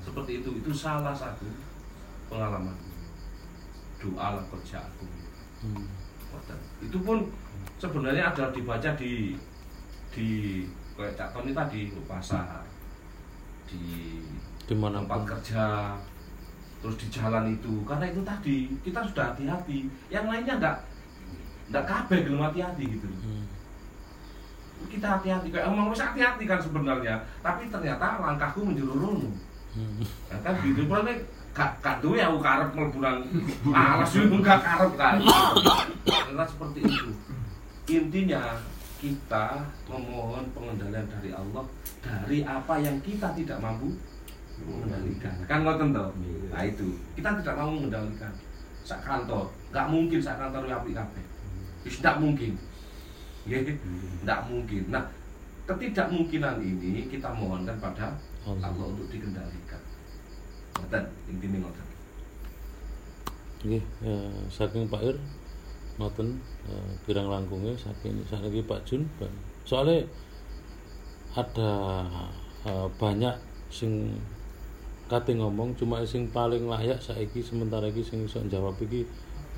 Seperti 0.02 0.42
itu, 0.42 0.50
itu 0.60 0.72
salah 0.74 1.14
satu 1.14 1.48
pengalaman. 2.28 2.76
Doa 4.02 4.36
lah 4.36 4.44
kerja 4.52 4.84
aku. 4.84 5.06
Hmm. 5.64 5.88
Itu 6.84 6.98
pun 7.06 7.30
sebenarnya 7.80 8.34
adalah 8.34 8.52
dibaca 8.52 8.90
di 9.00 9.38
di 10.12 10.28
kayak 10.98 11.16
Cak 11.16 11.30
Tony 11.32 11.56
tadi 11.56 11.88
di 11.88 12.02
pasar, 12.10 12.66
di 13.70 14.20
di 14.64 14.76
mana 14.76 15.04
tempat 15.06 15.22
kerja, 15.24 15.96
terus 16.84 16.96
di 17.00 17.08
jalan 17.08 17.56
itu. 17.56 17.86
Karena 17.88 18.12
itu 18.12 18.22
tadi 18.28 18.56
kita 18.84 19.00
sudah 19.08 19.32
hati-hati. 19.32 19.88
Yang 20.12 20.26
lainnya 20.28 20.56
enggak 20.60 20.78
enggak 21.74 21.86
kabeh 21.90 22.18
gelem 22.22 22.46
hati-hati 22.46 22.84
gitu. 22.86 23.10
Hmm. 23.10 23.50
kita 24.94 25.18
hati-hati 25.18 25.48
kayak 25.50 25.66
ngomong 25.74 25.90
wis 25.90 26.06
hati-hati 26.06 26.44
kan 26.46 26.62
sebenarnya 26.62 27.16
tapi 27.42 27.66
ternyata 27.72 28.22
langkahku 28.22 28.62
menjuru 28.62 28.94
rono 29.02 29.32
Hmm. 29.74 30.06
Ya 30.30 30.38
kan 30.46 30.54
gitu 30.62 30.86
nek 30.86 31.18
gak 31.50 31.82
gak 31.82 31.98
duwe 31.98 32.22
aku 32.22 32.38
karep 32.46 32.70
mlebu 32.78 33.02
nang 33.02 33.26
alas 33.74 34.14
itu 34.22 34.38
gak 34.38 34.62
karep 34.62 34.94
kan. 34.94 35.18
Karena 36.06 36.46
seperti 36.46 36.80
itu. 36.86 37.10
Intinya 37.90 38.42
kita 39.02 39.66
memohon 39.90 40.46
pengendalian 40.54 41.10
dari 41.10 41.34
Allah 41.34 41.66
dari 42.06 42.46
apa 42.46 42.74
yang 42.86 43.02
kita 43.02 43.34
tidak 43.34 43.58
mampu 43.58 43.98
mengendalikan. 44.62 45.34
Kan 45.50 45.66
ngoten 45.66 45.90
to? 45.90 46.06
Nah 46.54 46.64
itu. 46.70 46.94
Kita 47.18 47.42
tidak 47.42 47.58
mau 47.58 47.74
mengendalikan. 47.74 48.34
Sak 48.86 49.02
kantor, 49.02 49.50
nggak 49.74 49.88
mungkin 49.90 50.20
sak 50.22 50.38
kantor 50.38 50.70
apik 50.70 50.94
kabeh. 50.94 51.24
Nggak 51.84 52.16
mungkin. 52.20 52.54
Nggih, 53.44 53.76
nggak 54.24 54.40
mungkin. 54.48 54.84
Nah, 54.88 55.04
ketidakmungkinan 55.68 56.64
ini 56.64 57.08
kita 57.12 57.30
mohonkan 57.36 57.76
pada 57.80 58.16
Allah. 58.48 58.86
Untuk 58.88 59.08
dikendalikan. 59.12 59.82
Ngoten, 60.80 61.04
intinya 61.32 61.58
ngoten. 61.68 61.88
Nggih, 63.64 63.84
ya, 64.04 64.16
saking 64.52 64.88
Pak 64.92 65.02
Ir 65.04 65.18
ngoten 65.98 66.42
eh, 66.66 66.92
pirang 67.06 67.30
langkungnya 67.30 67.78
saking 67.78 68.26
saiki 68.26 68.66
Pak 68.66 68.82
Jun 68.90 69.06
soalnya 69.62 70.02
ada 71.38 71.74
eh, 72.66 72.88
banyak 72.98 73.36
sing 73.70 74.18
kate 75.06 75.38
ngomong 75.38 75.78
cuma 75.78 76.02
sing 76.02 76.26
paling 76.34 76.66
layak 76.66 76.98
saiki 76.98 77.46
sementara 77.46 77.86
iki 77.94 78.02
sing 78.02 78.26
iso 78.26 78.42
jawab 78.50 78.74
iki 78.82 79.06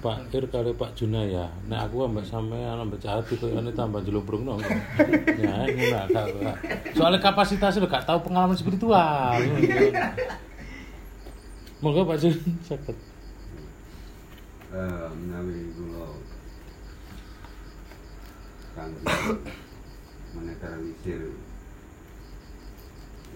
Pak 0.03 0.29
Ir 0.35 0.45
kali 0.51 0.71
Pak 0.75 0.91
Junaya. 0.97 1.47
Nek 1.65 1.89
aku 1.89 2.05
ambek 2.05 2.27
sampean 2.27 2.77
ambek 2.77 2.99
Cahati 2.99 3.39
koyone 3.39 3.71
tambah 3.71 4.03
jelumbrung 4.03 4.43
no. 4.43 4.59
Ya, 5.39 5.65
ngono 5.65 5.97
gak. 6.11 6.27
gak. 6.35 6.57
Soalnya 6.93 7.19
kapasitasnya 7.23 7.87
gak 7.87 8.05
tahu 8.05 8.19
pengalaman 8.27 8.55
spiritual. 8.55 9.39
Moga 11.83 12.01
Pak 12.07 12.17
Jun 12.21 12.37
sakit. 12.65 12.97
Eh, 14.75 15.07
menawi 15.15 15.71
kula 15.71 16.19
kangge 18.75 19.07
menetralisir 20.35 21.31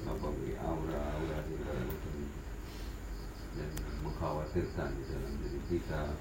apa 0.03 0.28
aura-aura 0.60 1.39
kaya 1.47 1.80
ngoten 1.88 2.18
dan 3.55 3.72
mengkhawatirkan 4.03 4.89
di 4.99 5.03
dalam 5.07 5.34
diri 5.39 5.62
kita 5.72 6.12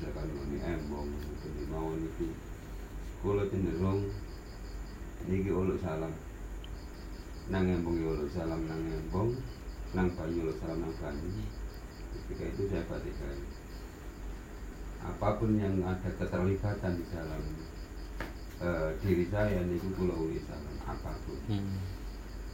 misalkan 0.00 0.32
ini 0.32 0.58
embong 0.64 1.12
itu 1.12 1.46
di 1.60 1.64
mawon 1.68 2.00
itu. 2.00 2.32
Kula 3.20 3.44
cenderung 3.52 4.08
niki 5.28 5.52
uluk 5.52 5.76
salam. 5.84 6.16
Nang 7.52 7.68
embong 7.68 8.00
ya 8.00 8.08
uluk 8.16 8.32
salam 8.32 8.64
nang 8.64 8.80
embong 8.80 9.36
nang 9.92 10.08
banyu 10.16 10.48
uluk 10.48 10.56
salam 10.56 10.80
nang 10.80 10.94
banyu. 10.96 11.28
Ketika 12.16 12.44
itu 12.48 12.62
saya 12.72 12.88
perhatikan 12.88 13.36
apa 15.04 15.28
pun 15.36 15.56
yang 15.56 15.80
ada 15.84 16.08
keterlibatan 16.16 16.96
di 16.96 17.04
dalam 17.12 17.42
eh, 18.60 18.90
diri 19.04 19.28
saya 19.28 19.60
niku 19.68 19.92
kula 19.96 20.16
uli 20.16 20.40
salam 20.48 20.76
apa 20.88 21.12
pun. 21.28 21.36
Hmm. 21.48 21.76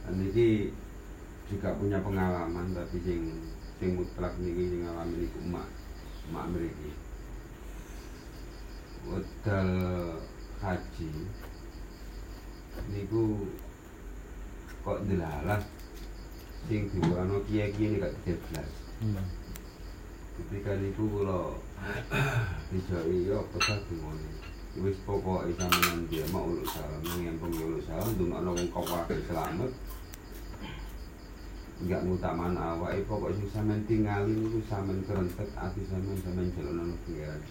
dan 0.07 0.23
ini 0.23 0.71
juga 1.51 1.75
punya 1.75 1.99
pengalaman 1.99 2.71
tapi 2.71 3.03
sing 3.03 3.35
sing 3.79 3.99
mutlak 3.99 4.31
niki 4.39 4.71
sing 4.71 4.87
ngalami 4.87 5.27
niku 5.27 5.39
emak 5.43 5.67
emak 6.31 6.45
mriki 6.55 6.91
wedal 9.07 9.71
haji 10.61 11.11
niku 12.91 13.47
kok 14.83 14.99
delalah 15.07 15.61
sing 16.67 16.91
diwono 16.91 17.43
ini 17.47 18.01
gak 18.01 18.15
diblas 18.25 18.71
Hmm. 18.97 19.13
ketika 20.33 20.73
niku 20.81 21.05
kula 21.05 21.53
dijoi 22.73 23.29
yo 23.29 23.45
petah 23.53 23.77
ngono 23.93 24.25
wis 24.81 24.97
pokoke 25.05 25.53
sampeyan 25.53 26.09
dia 26.09 26.25
mau 26.33 26.49
uluk 26.49 26.65
salam 26.65 27.01
yang 27.21 27.37
uluk 27.37 27.81
salam 27.85 28.09
ndongakno 28.17 28.57
wong 28.57 28.69
kawake 28.73 29.21
selamat. 29.25 29.69
Enggak 31.77 32.01
ngutaman 32.09 32.57
awake 32.57 33.05
pokoke 33.05 33.37
sing 33.37 33.49
sampeyan 33.53 33.85
tingali 33.85 34.33
niku 34.33 34.65
sampeyan 34.65 35.05
kerentet 35.05 35.49
ati 35.53 35.81
sampeyan 35.85 36.25
sampeyan 36.25 36.49
jalono 36.57 36.93
pengiran 37.05 37.41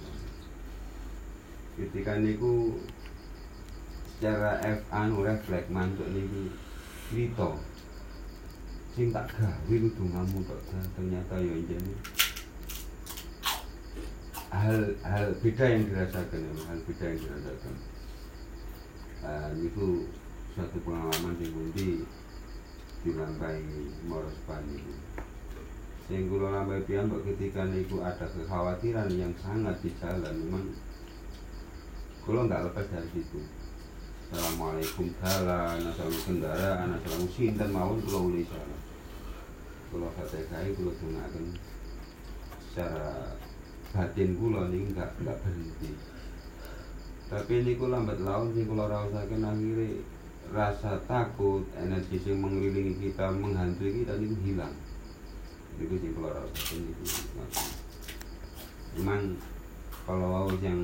ketika 1.77 2.17
niku 2.17 2.81
secara 4.17 4.61
F 4.65 4.81
anu 4.89 5.21
refleks 5.21 5.69
mantuk 5.69 6.09
niku 6.09 6.53
cerita. 7.13 7.53
Sing 8.97 9.13
tak 9.13 9.29
gawe 9.37 9.69
kudu 9.69 10.05
ngamu 10.09 10.41
tok 10.49 10.61
ternyata 10.97 11.37
ya 11.37 11.53
jadi 11.69 11.93
hal 14.57 14.97
hal 15.05 15.37
beda 15.45 15.65
yang 15.69 15.85
dirasakan 15.85 16.41
ya, 16.41 16.53
hal 16.65 16.79
beda 16.89 17.05
yang 17.13 17.21
dirasakan. 17.21 17.75
Uh, 19.21 19.51
itu 19.61 20.09
suatu 20.57 20.79
pengalaman 20.81 21.37
yang 21.45 21.53
pundi 21.53 22.09
dilampai 23.05 23.61
moros 24.09 24.35
itu 24.49 24.95
sing 26.07 26.31
kula 26.31 26.63
lambai 26.63 26.87
ketika 26.87 27.67
niku 27.67 27.99
ada 27.99 28.31
kekhawatiran 28.31 29.11
yang 29.11 29.35
sangat 29.43 29.75
di 29.83 29.91
jalan 29.99 30.35
memang 30.39 30.71
kula 32.27 32.41
nggak 32.51 32.65
lepas 32.71 32.87
dari 32.91 33.09
situ 33.15 33.41
Assalamualaikum 34.27 35.07
jalan, 35.23 35.79
assalamualaikum 35.87 36.27
kendaraan, 36.27 36.99
assalamualaikum 36.99 37.31
sinten 37.31 37.71
mawon 37.71 38.03
kula 38.03 38.19
uli 38.27 38.43
salam 38.51 38.81
kula 39.95 40.11
fatihah 40.19 40.67
kula 40.75 40.93
dongaken 40.99 41.47
secara 42.67 43.39
batin 43.95 44.37
kula 44.37 44.69
niku 44.69 44.93
enggak 44.93 45.11
enggak 45.23 45.39
berhenti. 45.41 45.91
Tapi 47.27 47.55
niku 47.65 47.89
lambat 47.89 48.21
laun 48.21 48.53
sing 48.53 48.69
kula 48.69 48.85
rasaken 48.91 49.47
akhirnya 49.47 50.05
rasa 50.53 51.01
takut, 51.09 51.65
energi 51.75 52.21
sing 52.23 52.39
mengelilingi 52.39 53.01
kita, 53.01 53.33
menghantui 53.33 54.05
kita 54.05 54.21
niku 54.21 54.37
hilang. 54.45 54.75
Sing 55.81 56.13
kula 56.13 56.31
rasaken 56.37 56.79
niku. 56.85 57.05
ngoten. 57.41 57.67
Cuman 58.97 59.21
kalau 60.05 60.53
yang 60.61 60.81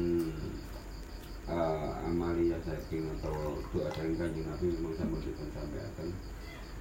uh, 1.49 1.91
amalia 2.07 2.59
saking 2.63 3.11
atau 3.19 3.59
doa 3.73 3.89
dari 3.95 4.15
kanjeng 4.19 4.47
Nabi 4.47 4.67
memang 4.79 4.95
sama 4.99 5.17
dipun 5.19 5.49
sampaikan 5.55 6.09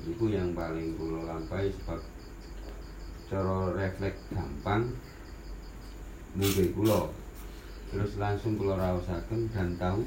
itu 0.01 0.25
yang 0.33 0.57
paling 0.57 0.97
kula 0.97 1.29
lampai 1.29 1.69
sebab 1.69 2.01
cara 3.29 3.57
refleks 3.77 4.21
gampang 4.33 4.97
mungkin 6.33 6.67
kula 6.73 7.01
terus 7.93 8.17
langsung 8.17 8.57
kula 8.57 8.75
raosaken 8.81 9.51
dan 9.53 9.77
tahu 9.77 10.01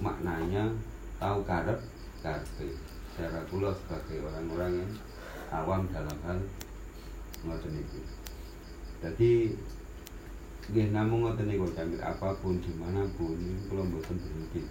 maknanya 0.00 0.72
tahu 1.20 1.44
karep 1.44 1.80
karepe. 2.24 2.68
Secara 3.12 3.44
kula 3.48 3.72
sebagai 3.76 4.24
orang-orang 4.24 4.72
yang 4.80 4.92
awam 5.52 5.82
dalam 5.92 6.16
hal 6.24 6.38
ngoten 7.44 7.74
itu. 7.76 8.00
Jadi 9.00 9.32
nggih 10.68 10.92
namung 10.92 11.24
ngoten 11.24 11.48
niku 11.48 11.64
Camil 11.72 12.02
apa 12.04 12.36
pun 12.44 12.60
di 12.60 12.72
mana 12.76 13.08
pun 13.16 13.40
kula 13.72 13.82
mboten 13.88 14.20
berhenti. 14.20 14.68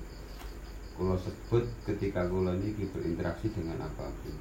Kula 0.93 1.17
sebut 1.17 1.65
ketika 1.89 2.29
kula 2.29 2.53
niki 2.61 2.85
berinteraksi 2.93 3.49
dengan 3.49 3.81
apa 3.81 4.05
pun. 4.05 4.35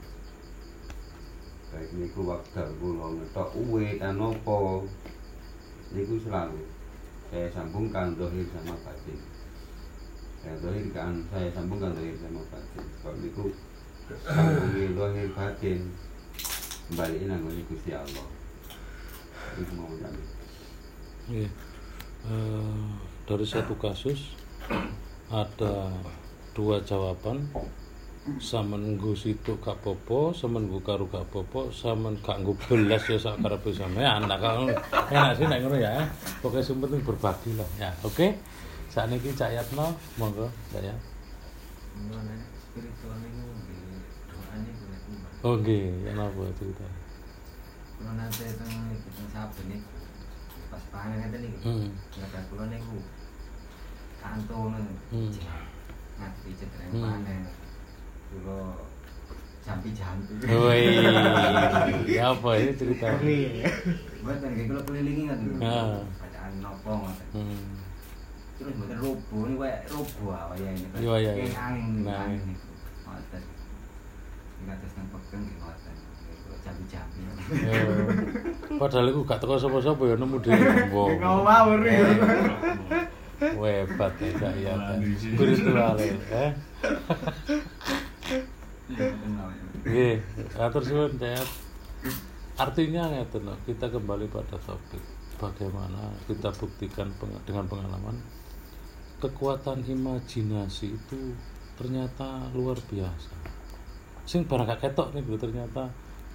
Baik 1.72 1.90
niku 1.96 2.28
waktu 2.28 2.68
kula 2.76 3.16
ngetok 3.16 3.48
uwe 3.56 3.96
kan 3.96 4.20
apa 4.20 4.56
niku 5.96 6.14
selalu. 6.20 6.60
Saya 7.32 7.48
sambungkan 7.52 8.16
dohir 8.16 8.44
sama 8.52 8.76
batin 8.84 9.20
saya 10.38 10.54
dohir 10.62 10.86
kan 10.94 11.18
saya 11.34 11.50
sambungkan 11.50 11.92
dohir 11.98 12.14
sama 12.22 12.40
batin 12.46 12.84
sebab 12.98 13.14
niku 13.18 13.44
sambungi 14.22 14.94
dohir 14.94 15.28
batin 15.34 15.80
kembaliin 16.88 17.28
nang 17.28 17.44
Gusti 17.44 17.92
Allah. 17.92 18.26
Itu 19.58 19.72
mau 19.74 19.90
kami 19.98 20.37
Iya. 21.28 21.50
Eh, 22.28 22.88
dari 23.28 23.46
satu 23.46 23.76
kasus 23.76 24.32
ada 25.28 25.92
dua 26.56 26.80
jawaban 26.82 27.44
samen 28.36 28.96
nggo 28.96 29.16
situ 29.16 29.56
gak 29.60 29.80
popo, 29.80 30.36
samen 30.36 30.68
nggo 30.68 30.84
karo 30.84 31.08
gak 31.08 31.24
popo, 31.32 31.72
samen 31.72 32.16
gak 32.20 32.44
nggo 32.44 32.52
belas 32.68 33.04
ya 33.08 33.16
sak 33.16 33.40
karepe 33.40 33.72
sampean. 33.72 34.28
Nah, 34.28 34.36
kalau 34.36 34.68
enak 35.08 35.32
sih 35.36 35.48
nek 35.48 35.64
ngono 35.64 35.76
ya. 35.80 36.04
Pokoke 36.44 36.60
sing 36.60 36.76
penting 36.80 37.00
berbagi 37.04 37.56
lah 37.56 37.68
ya. 37.80 37.88
Oke. 38.04 38.36
Sakniki 38.88 39.36
Cak 39.36 39.52
Yatno, 39.52 39.92
monggo 40.16 40.48
Cak 40.72 40.80
ya. 40.80 40.96
Itu 41.96 42.08
doanya 42.08 42.36
boleh 42.72 42.92
kumpul. 45.04 45.44
Oh 45.44 45.54
nggih, 45.60 46.08
ya 46.08 46.12
napa 46.16 46.48
cerita. 46.56 46.88
Kalau 48.00 48.12
nanti 48.16 48.44
itu 48.48 48.64
kita 48.64 49.24
saben 49.32 49.64
nih 49.72 49.80
pas 50.78 50.86
pangan 50.94 51.26
itu 51.26 51.38
nih, 51.42 51.52
Hmm. 51.66 51.90
nggak 52.14 52.26
ada 52.30 52.40
kulo 52.46 52.64
nih 52.70 52.78
ku 52.78 53.02
kantung 54.22 54.70
Hmm. 55.10 55.30
ngerti 56.14 56.50
cedera 56.54 56.86
Hmm. 56.86 57.02
panen 57.02 57.42
kula 58.30 58.78
jampi-jampi 59.66 60.32
Woi, 60.46 60.82
apa 62.30 62.50
ini 62.56 62.72
cerita? 62.78 63.10
mboten 64.22 64.48
nggih 64.54 64.64
kula 64.70 64.80
kelilingi 64.86 65.22
ngoten 65.26 65.58
Ah. 65.58 65.98
bacaan 66.14 66.52
napa 66.62 66.90
ngoten 66.94 67.26
Hmm. 67.34 67.74
terus 68.54 68.74
mboten 68.78 68.96
rubuh 69.02 69.42
niku 69.50 69.58
kayak 69.58 69.80
rubuh 69.90 70.30
awake 70.30 70.62
ini 70.62 70.86
Iya, 70.94 71.14
iya, 71.18 71.30
iya. 71.34 71.42
Kayak 71.42 71.58
angin 71.58 71.86
Nah. 72.06 72.22
angin 72.22 72.40
niku 72.46 72.70
ngoten 73.02 73.42
atas 74.68 74.92
nang 74.94 75.06
peken 75.10 75.38
nggih 75.42 75.58
ngoten 75.58 75.94
jampi-jampi 76.68 77.20
Eh, 77.48 78.76
Padahal 78.76 79.08
iku 79.08 79.24
gak 79.24 79.40
teko 79.40 79.56
sapa-sapa 79.56 80.04
ya 80.04 80.16
nemu 80.20 80.36
dhewe. 80.36 80.68
Wong. 80.92 81.16
Ngawur 81.16 81.80
ya. 81.80 82.04
Webat 83.56 84.14
ya 84.20 84.30
Kak 84.36 84.54
ya. 84.60 84.74
Spiritual 85.16 85.96
ya. 85.96 86.12
Eh. 86.28 86.50
Nggih, 89.84 90.16
atur 90.56 90.82
suwun 90.84 91.12
Cep. 91.16 91.48
Artinya 92.58 93.06
ngeten 93.08 93.46
loh, 93.46 93.56
kita 93.64 93.86
kembali 93.86 94.26
pada 94.28 94.58
topik 94.58 95.00
bagaimana 95.38 96.10
kita 96.26 96.50
buktikan 96.50 97.06
peng- 97.16 97.38
dengan 97.46 97.64
pengalaman 97.64 98.18
kekuatan 99.22 99.86
imajinasi 99.86 100.92
itu 100.92 101.20
ternyata 101.78 102.50
luar 102.52 102.74
biasa. 102.82 103.30
Sing 104.26 104.42
barang 104.44 104.66
gak 104.66 104.82
ketok 104.84 105.14
nih 105.14 105.22
ternyata 105.38 105.86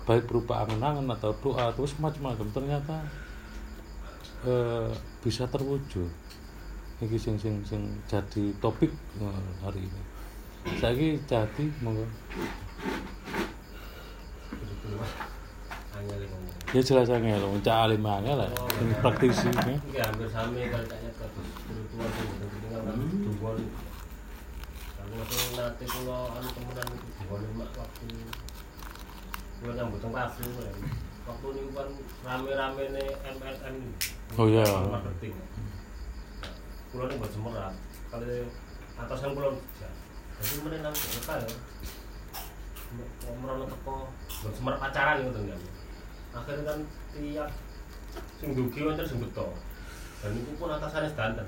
baik 0.03 0.27
berupa 0.27 0.67
angen-angen 0.67 1.07
atau 1.11 1.31
doa 1.39 1.71
terus 1.71 1.95
macam-macam 1.99 2.47
ternyata 2.51 2.95
eh, 4.47 4.91
bisa 5.23 5.47
terwujud. 5.47 6.11
Iki 7.03 7.17
sing 7.19 7.35
sing 7.39 7.63
sing 7.63 7.81
jadi 8.07 8.55
topik 8.59 8.91
eh, 9.19 9.43
hari 9.63 9.87
ini. 9.87 10.01
Saiki 10.79 11.19
jadi 11.27 11.65
monggo. 11.83 12.07
Ya 16.73 16.81
jelas 16.81 17.05
angel, 17.05 17.37
wong 17.37 17.61
cak 17.61 17.85
alim 17.85 18.01
angel 18.01 18.33
lah, 18.33 18.49
sing 18.49 18.89
praktisi. 18.97 19.45
ya. 19.53 19.61
Ini 19.61 19.99
hampir 20.01 20.27
sama 20.33 20.57
kalau 20.57 20.85
tak 20.89 20.99
nyata 21.05 21.25
spiritual 21.29 22.07
sih 22.09 22.25
betul 22.33 22.47
betul 22.49 22.69
kan 22.73 22.97
dua 22.97 23.51
Aku 25.03 25.13
langsung 25.13 25.53
nanti 25.53 25.85
kalau 25.85 26.33
anu 26.33 26.49
temenan 26.49 26.87
dua 26.97 27.37
lima 27.45 27.65
waktu 27.77 28.05
gue 29.63 29.73
nyambut 29.79 29.99
teng 30.03 30.11
kafe 30.11 30.43
waktu 31.23 31.47
ini 31.55 31.71
kan 31.71 31.87
rame-rame 32.27 32.83
nih 32.99 33.07
MLM 33.39 33.73
ini. 33.79 33.91
Oh, 34.35 34.47
iya. 34.51 34.67
Marketing. 34.91 35.39
Kulo 36.91 37.07
nih 37.07 37.15
buat. 37.15 37.31
Kalau 38.11 38.27
atasan 38.99 39.31
kulo 39.31 39.55
jadi 40.43 40.55
mana 40.67 40.77
nang 40.83 40.91
mereka 40.91 41.33
ya. 41.39 41.49
Merono 43.39 43.65
teko 43.71 43.95
buat 44.43 44.53
semerat 44.53 44.79
pacaran 44.83 45.23
gitu 45.23 45.39
kan. 45.47 45.61
Akhirnya 46.35 46.63
kan 46.67 46.79
tiap 47.15 47.49
sing 48.43 48.49
dugi 48.51 48.79
wancen 48.83 49.07
sing 49.07 49.23
beto. 49.23 49.47
Dan 50.19 50.35
itu 50.35 50.51
pun 50.59 50.75
atasannya 50.75 51.07
standar. 51.07 51.47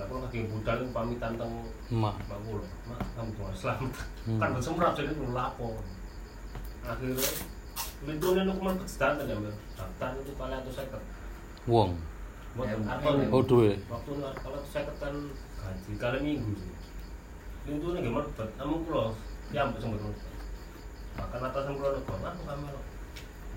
Lah 0.00 0.04
kok 0.08 0.18
kaki 0.28 0.48
budal 0.48 0.88
pamitan 0.96 1.36
teng 1.36 1.52
Mak. 1.92 2.16
Mbak 2.24 2.38
kulo. 2.48 2.64
Mak 2.88 3.04
kamu 3.20 3.52
selamat. 3.52 3.92
Hmm. 4.24 4.40
Kan 4.40 4.56
semerat 4.64 4.96
jadi 4.96 5.12
lapo. 5.28 5.76
Akhirnya 6.86 7.18
ya. 9.26 9.50
Daftar 9.74 10.10
itu 10.22 10.32
atau 10.62 10.72
seket. 10.72 11.02
Wong. 11.66 11.98
Mboten. 12.54 12.86
Oh 13.34 13.42
duwe. 13.42 13.74
Waktu 13.90 14.10
kalau 14.22 14.60
kan 15.02 15.14
gaji 15.58 15.92
kali 15.98 16.18
minggu 17.66 17.86
nggih 17.98 18.14
kulo 18.86 19.18
ya 19.50 19.66
sing. 19.82 19.90
Makan 21.18 21.40
atasan 21.50 21.74
nek. 21.74 22.06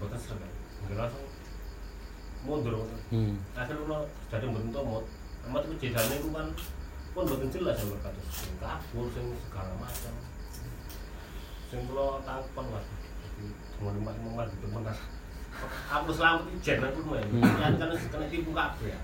Mboten. 0.01 0.19
Nggih 0.89 0.97
langsung 0.97 1.25
mundur. 2.49 2.73
Hmm. 3.13 3.37
Akhirnya 3.53 3.85
kulo 3.85 3.97
jadi 4.33 4.45
mboten 4.49 4.73
tomot. 4.73 5.05
Amat 5.45 5.63
itu 5.69 5.75
jedane 5.87 6.17
itu 6.17 6.29
kan 6.33 6.49
pun 7.13 7.23
mboten 7.29 7.53
jelas 7.53 7.77
ya 7.77 7.85
mereka 7.85 8.09
tuh. 8.09 8.25
Sing 8.33 8.57
kabur 8.57 9.05
sing 9.13 9.25
segala 9.45 9.73
macam. 9.77 10.13
Sing. 10.49 10.69
Cuma 13.79 13.95
lima 13.95 14.11
lima 14.11 14.43
gitu 14.51 14.67
menang. 14.75 14.99
Aku 15.87 16.11
selamat 16.11 16.43
ijen 16.51 16.83
aku 16.83 16.99
main. 17.07 17.23
Hmm. 17.31 17.43
Yang 17.63 17.73
kan 17.79 17.89
kena 18.11 18.25
tipu 18.27 18.51
kabeh 18.51 18.91
ya. 18.91 18.97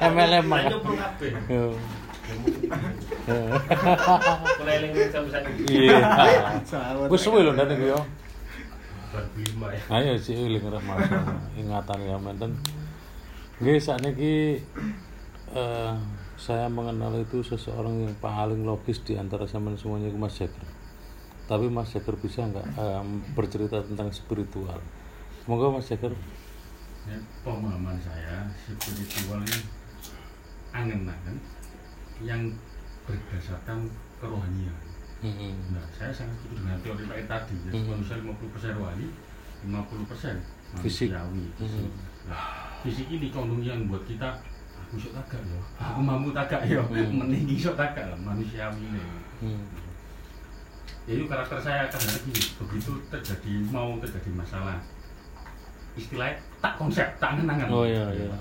MLM 0.12 0.44
mah. 0.44 0.60
nyumpul 0.68 0.92
kabeh. 0.92 1.32
Yo. 1.48 1.72
Keliling 4.60 4.92
sampai 5.08 5.30
sana. 5.32 5.48
Iya. 5.64 5.98
Wis 7.08 7.20
suwe 7.24 7.40
lho 7.40 7.52
niku 7.56 7.96
yo. 7.96 7.96
Ya. 7.96 8.00
Ayo 9.88 10.20
sih 10.20 10.36
eling 10.36 10.64
masa 10.84 11.16
ingatan 11.56 11.98
ya 12.04 12.16
menten. 12.20 12.52
Nggih 13.64 13.80
sakniki 13.80 14.60
eh 15.54 15.92
saya 16.34 16.66
mengenal 16.66 17.14
itu 17.22 17.40
seseorang 17.40 18.04
yang 18.04 18.14
paling 18.20 18.66
logis 18.66 19.00
di 19.00 19.16
antara 19.16 19.48
sampean 19.48 19.78
semuanya 19.80 20.12
itu 20.12 20.18
Mas 20.18 20.36
Jagger. 20.36 20.66
Tapi 21.44 21.68
Mas 21.68 21.92
Jagger 21.92 22.16
bisa 22.16 22.40
nggak 22.42 22.66
eh, 22.72 23.02
bercerita 23.32 23.84
tentang 23.84 24.08
spiritual? 24.08 24.80
Semoga 25.44 25.76
Mas 25.76 25.86
Jagger 25.86 26.12
Ya, 27.04 27.20
pemahaman 27.44 28.00
saya 28.00 28.48
spiritual 28.56 29.44
ini 29.44 29.60
angen-angen 30.72 31.36
yang 32.24 32.40
berdasarkan 33.04 33.84
kerohanian. 34.16 34.72
Mm-mm. 35.20 35.52
Nah, 35.68 35.84
saya 35.92 36.08
sangat 36.08 36.32
setuju 36.40 36.64
dengan 36.64 36.80
teori 36.80 37.04
Pak 37.04 37.18
tadi. 37.28 37.56
Ya, 37.60 37.72
Mhm. 37.76 37.86
manusia 37.92 38.16
50% 38.16 38.72
rohani, 38.72 39.06
50% 39.68 40.40
Fisik. 40.80 41.12
manusiawi. 41.12 41.44
Mhm. 41.60 41.86
Nah, 42.24 42.40
fisik 42.80 43.08
ini 43.12 43.28
condong 43.28 43.60
yang 43.60 43.84
buat 43.84 44.04
kita 44.04 44.40
aku 44.74 44.96
sok 44.96 45.12
tagak 45.12 45.44
ya, 45.44 45.60
aku 45.76 46.00
mampu 46.00 46.32
tagak 46.32 46.64
ya, 46.64 46.80
Mhm. 46.88 47.20
meninggi 47.20 47.60
sok 47.60 47.76
tagak 47.76 48.16
lah, 48.16 48.18
manusiawi 48.18 48.80
ini. 48.80 49.00
Hmm. 49.44 49.60
Jadi 51.04 51.22
karakter 51.28 51.58
saya 51.60 51.84
akan 51.84 52.00
ada 52.00 52.18
gini, 52.24 52.42
begitu 52.56 52.92
terjadi 53.12 53.52
mau 53.68 54.00
terjadi 54.00 54.30
masalah, 54.32 54.80
istilahnya 56.00 56.40
tak 56.64 56.80
konsep, 56.80 57.04
tak 57.20 57.36
angen-angen. 57.36 57.68
Oh 57.68 57.84
iya 57.84 58.08
iya. 58.16 58.32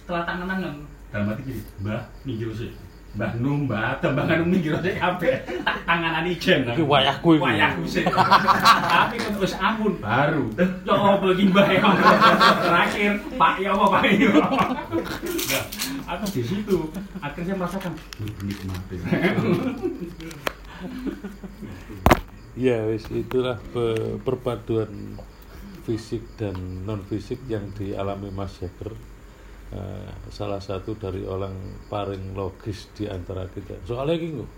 Setelah 0.00 0.24
tak 0.24 0.40
angen-angen, 0.40 0.88
dalam 1.12 1.28
hati 1.28 1.42
gini, 1.44 1.60
mbah 1.84 2.02
minggir 2.24 2.48
sih. 2.56 2.72
Mbah 3.16 3.40
Nu, 3.40 3.64
mbah 3.64 3.96
Nganu 4.04 4.44
minggir 4.44 4.76
sih 4.84 4.92
kabeh. 5.00 5.40
Tak 5.64 5.80
tanganan 5.88 6.28
ijen. 6.28 6.60
Iki 6.68 6.84
wayahku 6.84 7.40
iki. 7.40 7.44
Wayahku 7.44 7.82
sih. 7.88 8.04
Tapi 8.04 9.16
kan 9.16 9.32
terus 9.32 9.56
ampun 9.56 9.96
baru. 9.96 10.44
Coba 10.84 11.24
lagi 11.32 11.44
mbah 11.48 11.66
ya. 11.72 11.80
Terakhir, 12.68 13.12
Pak 13.40 13.54
ya 13.64 13.72
apa 13.72 13.84
Pak 13.96 14.02
ya. 14.12 14.28
Nah, 14.28 15.64
aku 16.04 16.24
di 16.36 16.42
situ 16.44 16.76
akhirnya 17.20 17.56
merasakan 17.56 17.92
"Duh, 18.20 18.32
nikmati. 18.44 18.96
Ya 22.58 22.82
wis 22.90 23.06
itulah 23.14 23.58
pe- 23.70 24.18
perpaduan 24.22 25.18
fisik 25.86 26.22
dan 26.34 26.54
non 26.82 27.06
fisik 27.06 27.38
yang 27.46 27.70
dialami 27.74 28.34
Mas 28.34 28.58
Jagger. 28.58 28.94
Eh, 29.68 30.10
salah 30.32 30.58
satu 30.58 30.96
dari 30.96 31.28
orang 31.28 31.52
paling 31.92 32.32
logis 32.32 32.88
di 32.96 33.04
antara 33.04 33.46
kita. 33.52 33.76
Soalnya 33.84 34.16
kok 34.16 34.48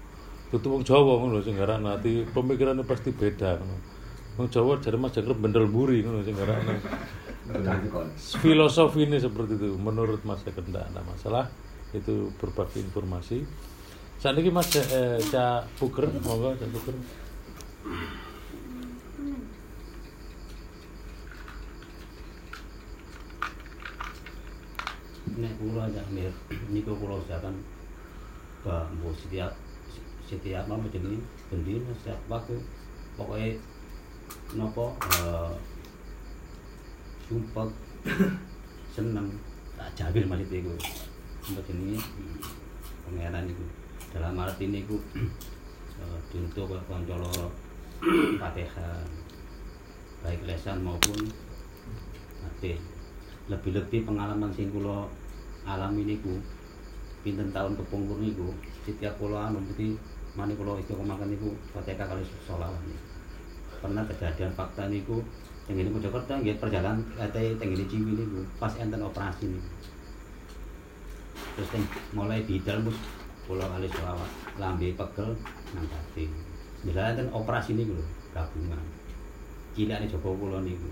dudu 0.54 0.66
wong 0.78 0.82
Jawa 0.86 1.12
ngono 1.20 1.42
sing 1.42 1.58
nanti 1.58 2.24
pemikirannya 2.30 2.86
pasti 2.86 3.10
beda 3.10 3.58
ngono. 3.58 3.76
Wong 4.38 4.48
Jawa 4.48 4.78
jare 4.78 4.96
Mas 4.96 5.12
Jagger 5.12 5.34
bendel 5.34 5.66
buri 5.66 6.06
ngono 6.06 6.22
sing 6.22 6.38
filosofi 8.38 9.02
ini 9.02 9.18
seperti 9.18 9.58
itu 9.58 9.74
menurut 9.74 10.22
Mas 10.22 10.40
Jagger 10.46 10.62
tidak 10.62 10.86
ada 10.88 11.02
masalah 11.02 11.44
itu 11.90 12.30
berbagi 12.38 12.86
informasi 12.86 13.42
saat 14.20 14.36
ini 14.36 14.52
Mas 14.52 14.68
eh, 14.76 15.16
Cak 15.32 15.64
Puger 15.80 16.04
monggo 16.20 16.52
Cak 16.52 16.68
Puger. 16.68 16.92
Nek 25.40 25.52
kula 25.56 25.88
aja 25.88 26.04
mir 26.12 26.28
niku 26.68 26.92
kula 27.00 27.16
usahakan 27.16 27.64
bah 28.60 28.84
mbok 28.92 29.16
setiap 29.16 29.56
setiap 30.28 30.68
mau 30.68 30.84
jenenge 30.92 31.24
bendi 31.48 31.80
setiap 32.04 32.20
waktu 32.28 32.60
pokoknya 33.16 33.56
nopo 34.52 35.00
eh 35.16 35.48
sumpah 37.24 37.72
seneng 38.92 39.32
tak 39.80 39.88
jabil 39.96 40.28
maksud 40.28 40.52
iku 40.52 40.76
sumpah 41.40 41.64
jenenge 41.64 41.96
pangeran 43.08 43.48
iku 43.48 43.79
dalam 44.10 44.34
arti 44.42 44.66
eh, 44.74 46.18
diuntuk 46.34 46.66
kok 46.66 46.82
kanca 46.90 47.14
loro 47.14 47.46
Fatihah 48.42 48.98
baik 50.26 50.42
lesan 50.44 50.82
maupun 50.82 51.30
hati 52.42 52.76
lebih-lebih 53.46 54.04
pengalaman 54.04 54.50
sing 54.50 54.68
kula 54.74 55.06
alami 55.64 56.04
niku 56.04 56.42
pinten 57.22 57.54
tahun 57.54 57.78
kepungkur 57.78 58.18
niku 58.18 58.50
setiap 58.82 59.14
kula 59.20 59.52
anu 59.52 59.62
mesti 59.62 59.94
mani 60.34 60.58
kula 60.58 60.82
istiqomahkan 60.82 61.30
niku 61.30 61.54
Fatihah 61.70 62.06
kali 62.10 62.22
sholawat 62.44 62.82
niku. 62.82 63.06
Pernah 63.80 64.04
kejadian 64.10 64.52
fakta 64.52 64.90
niku 64.90 65.22
yang 65.70 65.86
ini 65.86 65.90
Mojokerto 65.94 66.34
nggih 66.34 66.58
perjalanan 66.58 67.06
kate 67.14 67.54
teng 67.62 67.70
ngene 67.70 67.86
Ciwi 67.86 68.12
niku 68.18 68.40
pas 68.58 68.74
enten 68.74 69.06
operasi 69.06 69.46
niku. 69.46 69.70
Terus 71.54 71.70
mulai 72.16 72.42
bidal 72.42 72.82
mus 72.82 72.98
kula 73.50 73.66
kali 73.66 73.90
sholawat 73.90 74.30
lambe 74.62 74.94
pegel 74.94 75.34
nang 75.74 75.86
batin. 75.90 76.30
Jalan 76.86 77.18
enten 77.18 77.26
operasi 77.34 77.74
niku 77.74 77.98
lho 77.98 78.06
gabungan. 78.30 78.78
Cilane 79.74 80.06
Joko 80.06 80.38
kula 80.38 80.62
niku. 80.62 80.86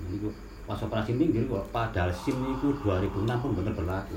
Nah, 0.00 0.08
niku 0.08 0.32
pas 0.64 0.80
operasi 0.80 1.12
minggir 1.12 1.44
kok 1.44 1.68
padahal 1.68 2.08
SIM 2.16 2.32
niku 2.40 2.72
2006 2.80 3.28
pun 3.44 3.52
bener 3.52 3.76
berlaku. 3.76 4.16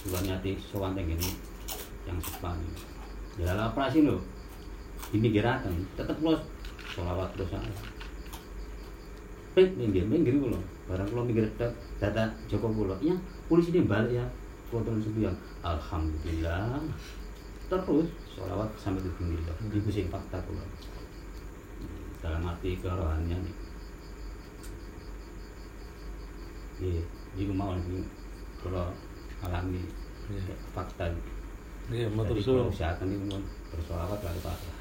Sudah 0.00 0.24
nyati 0.24 0.56
sowan 0.56 0.96
teng 0.96 1.04
ngene 1.04 1.36
yang 2.08 2.16
Jepang. 2.16 2.56
Jalan 3.36 3.68
operasi 3.68 4.00
lho. 4.00 4.16
Dimiggiraken 5.12 5.84
tetep 6.00 6.16
kula 6.16 6.40
sholawat 6.88 7.28
terus. 7.36 7.52
Pit 9.52 9.68
minggir 9.76 10.08
minggir 10.08 10.40
kula. 10.40 10.56
Barang 10.88 11.04
kula 11.12 11.28
minggir 11.28 11.44
data 12.00 12.24
Joko 12.48 12.72
kula. 12.72 12.96
Ya, 13.04 13.12
polisi 13.52 13.68
ini 13.68 13.84
balik 13.84 14.16
ya. 14.16 14.24
Terus 14.70 15.06
yang 15.18 15.36
alhamdulillah. 15.66 16.78
Terus 17.66 18.06
sholawat 18.34 18.70
sampai 18.78 19.02
di 19.02 19.10
dunia. 19.18 19.54
Iku 19.70 19.90
sing 19.90 20.06
fakta 20.10 20.38
kula. 20.46 20.62
Dalam 22.22 22.46
arti 22.46 22.78
kerohanian 22.78 23.42
nih. 23.42 23.56
Iya, 26.80 27.02
iku 27.36 27.52
mau 27.52 27.76
nih 27.76 28.04
kalau 28.64 28.88
alami 29.44 29.84
Iya. 30.30 30.54
fakta. 30.72 31.10
Jadi 31.90 32.06
suwun. 32.38 32.70
kalau 32.70 32.70
usahakan 32.70 33.06
ini 33.10 33.24
mau 33.26 33.40
bersolawat 33.74 34.18
lalu 34.22 34.40
pasrah. 34.46 34.76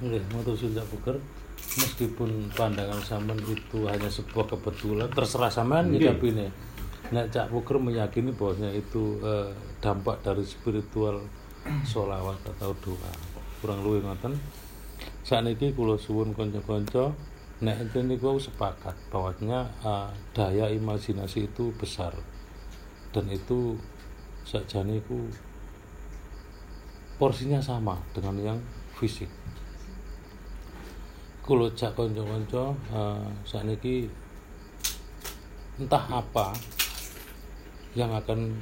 Nggih, 0.00 0.22
matur 0.32 0.54
suwun 0.56 0.72
Cak 0.72 0.86
Buker. 0.88 1.16
Meskipun 1.62 2.30
pandangan 2.56 3.00
sampean 3.04 3.38
itu 3.44 3.78
hanya 3.86 4.08
sebuah 4.10 4.44
kebetulan, 4.50 5.08
terserah 5.12 5.52
sampean 5.52 5.92
Nggih. 5.92 6.08
nyikapine. 6.10 6.46
Nek 7.12 7.28
Cak 7.28 7.52
Buker 7.52 7.76
meyakini 7.76 8.32
bahwasanya 8.32 8.72
itu 8.72 9.20
eh, 9.20 9.52
dampak 9.84 10.24
dari 10.24 10.40
spiritual 10.48 11.20
sholawat 11.84 12.40
atau 12.56 12.72
doa. 12.80 13.12
Kurang 13.60 13.84
luwih 13.84 14.00
ngoten. 14.00 14.32
Sakniki 15.20 15.76
kula 15.76 16.00
suwun 16.00 16.32
kanca-kanca 16.32 17.12
nek 17.62 17.78
enten 17.84 18.08
niku 18.08 18.40
sepakat 18.40 18.96
bahwasanya 19.12 19.60
eh, 19.84 20.08
daya 20.32 20.72
imajinasi 20.72 21.52
itu 21.52 21.68
besar. 21.76 22.16
Dan 23.12 23.28
itu 23.28 23.76
sakjane 24.48 25.04
iku 25.04 25.28
porsinya 27.20 27.60
sama 27.60 28.00
dengan 28.16 28.40
yang 28.40 28.58
fisik. 28.96 29.28
Kulo 31.44 31.68
cak 31.76 31.92
kanca-kanca 31.92 32.72
uh, 32.94 33.26
sakniki 33.44 34.06
entah 35.76 36.06
apa 36.08 36.54
yang 37.92 38.16
akan 38.16 38.56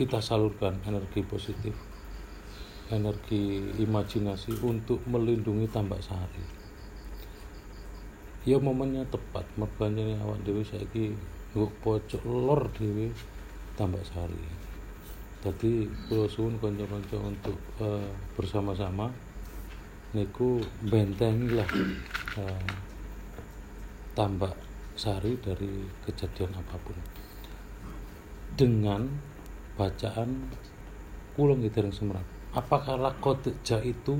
kita 0.00 0.22
salurkan 0.22 0.80
energi 0.88 1.20
positif, 1.26 1.76
energi 2.88 3.60
imajinasi 3.82 4.56
untuk 4.64 5.04
melindungi 5.04 5.68
tambak 5.68 6.00
sari. 6.00 6.40
Ya 8.48 8.56
momennya 8.56 9.04
tepat, 9.12 9.44
merbanjane 9.60 10.16
awak 10.24 10.40
dhewe 10.46 10.64
saiki 10.64 11.12
nggo 11.52 11.68
pojok 11.84 12.22
lor 12.24 12.72
dhewe 12.72 13.12
tambak 13.76 14.00
sari. 14.08 14.40
Tadi 15.44 15.84
kula 16.08 16.24
suwun 16.30 16.56
kanca-kanca 16.56 17.18
untuk 17.20 17.58
eh, 17.84 18.08
bersama-sama 18.38 19.12
niku 20.16 20.62
bentengilah 20.88 21.68
eh, 22.40 22.64
tambak 24.16 24.56
sari 24.96 25.36
dari 25.44 25.84
kejadian 26.08 26.56
apa 26.56 26.74
pun 26.80 27.17
dengan 28.58 29.06
bacaan 29.78 30.50
kula 31.38 31.54
nggih 31.54 31.70
dereng 31.70 31.94
semerap. 31.94 32.26
Apakah 32.50 32.98
lakoteja 32.98 33.78
itu 33.86 34.18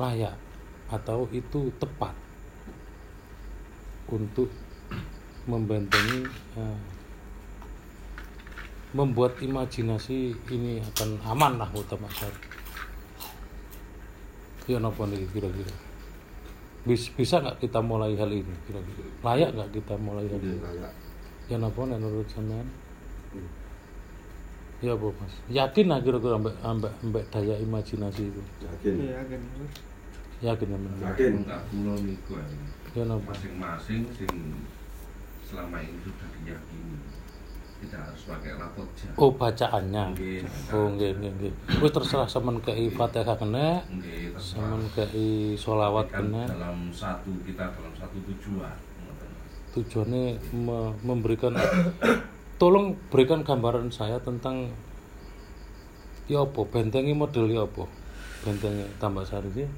layak 0.00 0.32
atau 0.88 1.28
itu 1.28 1.68
tepat 1.76 2.16
untuk 4.08 4.48
membentengi 5.44 6.24
eh, 6.56 6.80
membuat 8.96 9.38
imajinasi 9.38 10.34
ini 10.50 10.80
akan 10.82 11.20
aman 11.28 11.52
lah 11.60 11.68
utama. 11.76 12.08
Ya 14.66 14.80
nih 14.80 15.28
kira-kira? 15.30 15.74
Bis, 16.80 17.12
bisa 17.12 17.44
nggak 17.44 17.60
kita 17.60 17.84
mulai 17.84 18.16
hal 18.16 18.32
ini 18.32 18.54
kira-kira? 18.64 19.04
Layak 19.20 19.50
nggak 19.52 19.70
kita 19.76 19.94
mulai 20.00 20.24
hal 20.26 20.40
ini? 20.40 20.58
kayak 20.58 20.92
Ya 21.50 21.58
napa 21.58 21.82
nek 21.82 21.98
menurut 21.98 22.28
sampean? 22.30 22.66
Ya 24.80 24.96
apa 24.96 25.06
Mas? 25.12 25.34
Yakin 25.50 25.86
lah 25.92 25.98
kira-kira 26.00 26.40
ambek 26.40 26.54
ambek 26.64 26.92
ambek 27.04 27.24
daya 27.28 27.58
imajinasi 27.60 28.32
itu. 28.32 28.40
yakin 28.64 28.92
Iya 28.96 29.20
kan. 29.28 29.42
Yakin 30.40 30.66
ya 30.72 30.78
Men? 30.78 30.92
yakin 31.04 31.32
Enggak 31.44 31.60
kulo 31.68 31.94
niku 32.00 32.32
ya. 32.38 32.46
Ya 32.90 33.02
napa? 33.04 33.28
masing-masing 33.28 34.02
sing 34.16 34.32
selama 35.44 35.78
ini 35.78 35.98
sudah 36.00 36.28
diyakini 36.40 36.96
tidak 37.80 38.00
harus 38.08 38.22
pakai 38.24 38.52
rapot 38.56 38.88
jam. 38.96 39.12
Oh 39.16 39.32
bacaannya. 39.32 40.04
Nggih, 40.16 40.40
Oh 40.72 40.86
nggih 40.96 41.10
nggih 41.18 41.32
nggih. 41.34 41.52
Wis 41.80 41.92
terserah 41.92 42.28
sampean 42.28 42.60
kei 42.60 42.88
Fatihah 42.88 43.36
kena, 43.36 43.84
Nggih, 43.84 44.32
terserah. 44.32 44.64
sampean 44.64 44.82
kei 44.96 45.28
sholawat 45.56 46.06
Kan 46.08 46.28
kena. 46.30 46.42
dalam 46.46 46.78
satu 46.90 47.32
kita 47.44 47.68
dalam 47.68 47.92
satu 47.96 48.16
tujuan. 48.32 48.76
Tujuannya 49.70 50.22
me- 50.52 50.94
memberikan 51.00 51.54
tolong 52.56 52.98
berikan 53.08 53.40
gambaran 53.40 53.88
saya 53.88 54.18
tentang 54.18 54.74
ya 56.26 56.42
apa 56.42 56.60
bentengi 56.64 57.14
model 57.14 57.46
ya 57.46 57.62
apa? 57.62 57.86
Bentengi 58.40 58.84
tambah 58.96 59.22
sari 59.22 59.46
sih 59.52 59.68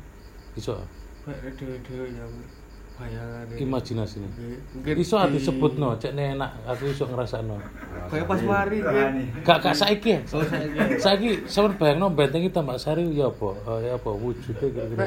iso? 0.55 0.77
Ya. 0.77 0.85
Imajinasi 3.59 4.20
nih 4.20 4.31
Mungkin 4.77 4.94
iso 4.97 5.16
ati 5.16 5.36
di- 5.36 5.43
sebut 5.43 5.74
no 5.74 5.97
cek 5.97 6.12
nih 6.12 6.36
enak 6.36 6.51
aku 6.64 6.89
iso 6.89 7.09
ngerasakno 7.09 7.56
Kayak 8.06 8.27
pas 8.28 8.40
mari 8.43 8.78
gak 9.43 9.59
gak 9.59 9.74
saiki 9.74 10.09
ya? 10.12 10.20
Oh 10.31 10.44
saiki. 10.44 10.78
saiki 11.01 11.28
sampean 11.44 11.74
bayangno 11.74 12.06
bentengi 12.12 12.48
tambah 12.48 12.77
sari 12.77 13.09
ya 13.10 13.27
apa? 13.27 13.48
Eh, 13.59 13.89
ya 13.89 13.97
apa? 13.97 14.10
Kira-kira 14.12 15.06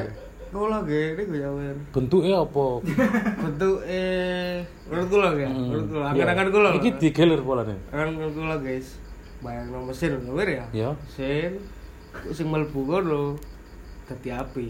kula 0.54 0.78
nggih 0.86 1.06
niku 1.18 1.34
ya 1.36 1.50
wer. 1.50 1.76
bentuknya 1.90 2.36
apa 2.40 2.66
Bentuk 3.44 3.76
eh 3.84 4.62
menurut 4.86 5.08
kula 5.10 5.28
ya. 5.34 5.50
Menurut 5.50 5.86
kula. 5.90 6.06
Ya. 6.14 6.22
Akan-akan 6.22 6.48
kula. 6.54 6.68
iki 6.78 6.90
digelir 7.02 7.40
polane 7.42 7.74
Akan 7.90 8.14
kula 8.16 8.56
guys. 8.62 8.98
Bayangno 9.42 9.78
mesin 9.84 10.16
lho 10.22 10.32
wer 10.32 10.48
ya. 10.48 10.64
ya 10.72 10.90
Mesin 10.94 11.60
sing 12.32 12.46
mlebu 12.48 12.80
kono 12.86 13.36
dadi 14.08 14.30
api. 14.32 14.68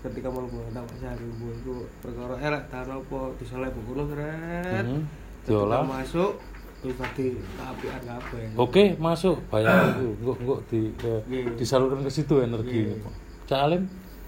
Ketika 0.00 0.28
mlebu 0.30 0.70
tak 0.70 0.86
sari 1.02 1.26
bu 1.36 1.46
iku 1.52 1.76
perkara 2.00 2.34
elek 2.40 2.62
ta 2.70 2.86
napa 2.86 3.34
disoleh 3.36 3.68
kono 3.74 4.06
keren. 4.08 5.04
Diolah. 5.46 5.82
masuk 5.86 6.38
terus 6.82 6.96
tadi 7.02 7.34
apian 7.58 8.02
kabeh. 8.04 8.42
Oke, 8.58 8.84
masuk. 9.00 9.42
Bayang 9.50 9.90
itu. 9.96 10.06
Engko 10.22 10.32
engko 10.38 10.56
di 10.70 10.80
eh, 11.02 11.20
disalurkan 11.58 12.04
ke 12.04 12.10
situ 12.12 12.42
energi. 12.42 12.94
Nggih. 12.94 13.00
Cak 13.46 13.60
Alim, 13.62 13.86
sembarang 13.86 14.02
aja 14.02 14.18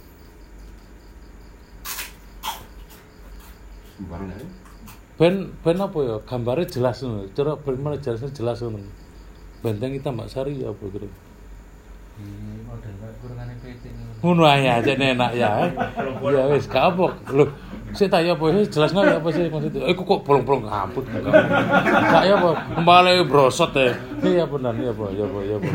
ben 5.18 5.34
ben 5.64 5.78
apa 5.82 5.98
ya? 6.06 6.16
Gambarnya 6.22 6.66
jelas 6.70 7.02
ngono. 7.02 7.26
Cara 7.34 7.58
ben 7.58 7.76
mana 7.82 7.96
jelasnya 7.98 8.30
jelas 8.30 8.62
ngono. 8.62 8.78
Benteng 9.62 9.98
kita 9.98 10.14
Mbak 10.14 10.28
Sari 10.30 10.62
ya 10.62 10.70
apa 10.70 10.84
kayak 10.86 11.10
ini. 11.10 11.16
Ngono 14.22 14.42
ae 14.46 14.66
aja 14.66 14.92
enak 14.94 15.32
ya. 15.34 15.50
Ya 16.34 16.42
wis 16.50 16.66
gak 16.66 16.94
apa. 16.94 17.14
Lho, 17.30 17.46
sik 17.94 18.10
tak 18.10 18.26
ya 18.26 18.34
apa 18.34 18.44
sih 18.52 18.66
jelas 18.70 18.90
nggak 18.90 19.06
ya 19.06 19.16
apa 19.22 19.28
sih 19.30 19.42
maksudnya? 19.50 19.80
Eh 19.86 19.94
kok 19.94 20.20
bolong-bolong 20.26 20.66
ngaput 20.66 21.04
kok. 21.06 21.22
Gak 21.22 22.22
ya 22.26 22.34
apa? 22.38 22.50
Kembali 22.78 23.10
brosot 23.26 23.70
ya. 23.74 23.94
Iya 24.22 24.44
benar, 24.50 24.74
iya 24.74 24.90
apa, 24.90 25.04
iya 25.14 25.24
apa, 25.24 25.38
iya 25.46 25.56
apa. 25.56 25.68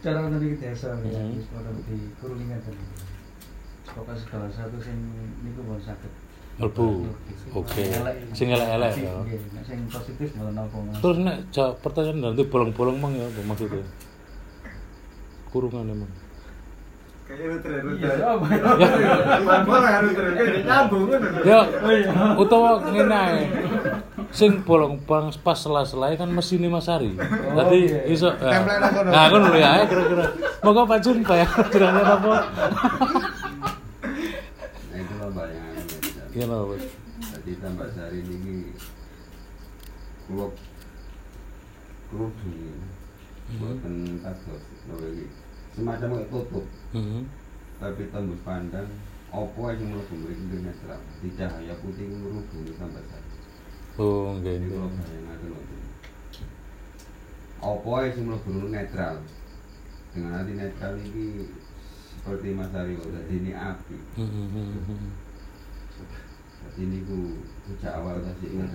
Cara 0.00 0.18
tadi 0.28 0.46
kita 0.56 0.72
desa 0.72 0.88
ya, 1.04 1.20
Hmm. 1.20 1.36
di 1.88 1.96
kurulingan 2.20 2.60
tadi. 2.64 2.84
Pokoknya 3.90 4.16
segala 4.22 4.46
satu 4.52 4.76
sing 4.80 4.96
niku 5.44 5.60
bon 5.66 5.80
sakit. 5.80 6.12
Melbu. 6.60 7.08
Oke. 7.56 7.82
Sing 8.36 8.52
elek-elek 8.52 8.92
ya. 9.00 9.12
Sing 9.64 9.80
positif. 9.88 10.28
Terus 11.00 11.16
nek 11.24 11.36
jawab 11.50 11.74
pertanyaan 11.82 12.30
nanti 12.30 12.44
bolong-bolong 12.46 12.96
mang 13.00 13.12
ya 13.16 13.26
apa 13.26 13.40
maksudnya? 13.42 13.82
Kurungan 15.50 15.88
emang. 15.90 16.12
Iya. 17.30 18.10
Ya, 21.46 21.60
utawa 22.34 22.82
ngene 22.90 23.14
ae. 23.14 23.42
sing 24.30 24.62
bolong-bolong 24.62 25.34
pas 25.42 25.58
sela-sela 25.58 26.14
kan 26.14 26.30
mesin 26.30 26.62
Mas 26.70 26.86
Ari. 26.86 27.18
Dadi 27.54 27.80
iya. 27.90 28.06
iso 28.06 28.30
ya. 28.38 28.62
Template 28.62 28.78
nang 28.78 28.92
kono. 28.94 29.10
Nah, 29.10 29.24
ngono 29.26 29.46
lho 29.50 29.58
ya 29.58 29.70
kira-kira. 29.90 30.24
Moga 30.62 30.82
Pak 30.86 30.98
Jun 31.02 31.18
bayang 31.26 31.50
jenenge 31.70 32.02
apa? 32.02 32.34
Nah 34.90 34.98
itu 34.98 35.14
lah 35.18 35.30
bayangan 35.34 35.82
Iya 36.40 36.48
lho. 36.48 36.72
Bos. 36.72 36.84
Jadi 37.20 37.52
tambah 37.60 37.84
sehari 37.92 38.24
ini 38.24 38.72
Kulok 40.24 40.56
Kulok 42.08 42.32
ini 42.48 42.80
Buatan 43.60 44.24
kados 44.24 44.64
Nopo 44.88 45.04
iki. 45.04 45.28
Semacam 45.76 46.16
kayak 46.16 46.28
tutup 46.32 46.64
Heeh. 46.96 47.28
Tapi 47.76 48.08
tembus 48.08 48.40
pandang 48.40 48.88
Opo 49.28 49.68
yang 49.68 49.92
mlebu 49.92 50.14
mriki 50.16 50.44
dengan 50.48 50.72
terang 50.80 51.04
Di 51.20 51.28
cahaya 51.36 51.76
putih 51.84 52.08
ngerubungi 52.08 52.72
tambah 52.80 53.04
sehari 53.04 53.28
Oh, 54.00 54.32
nggih. 54.40 54.64
Ngoten. 54.64 55.80
Apa 57.60 57.92
yang 58.00 58.12
sing 58.16 58.24
mlebu 58.32 58.48
netral? 58.72 59.20
Dengan 60.16 60.40
arti 60.40 60.56
netral 60.56 60.96
ini 61.04 61.52
seperti 62.16 62.56
Mas 62.56 62.72
Ari 62.72 62.96
kok 62.96 63.12
dadi 63.12 63.34
ini 63.44 63.52
api. 63.52 63.96
Heeh, 64.16 64.46
heeh, 64.56 64.80
heeh. 64.88 65.12
Jadi 66.00 66.16
ini 66.78 67.02
ku 67.08 67.40
sejak 67.66 67.92
awal 67.98 68.20
tadi 68.22 68.46
ingat. 68.54 68.70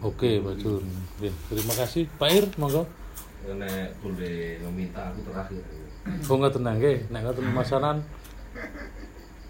Oke, 0.00 0.40
Pak 0.40 0.54
Jun. 0.60 0.84
Terima 1.20 1.74
kasih. 1.76 2.04
Pak 2.16 2.30
Ir, 2.32 2.46
monggo. 2.56 2.86
nek 3.40 3.96
boleh 4.04 4.60
meminta 4.68 5.10
aku 5.10 5.24
terakhir 5.24 5.64
Oh, 6.28 6.36
ngoten 6.36 6.64
nggih. 6.64 7.08
Nek 7.08 7.20
ngoten 7.24 7.44
masanan 7.56 8.04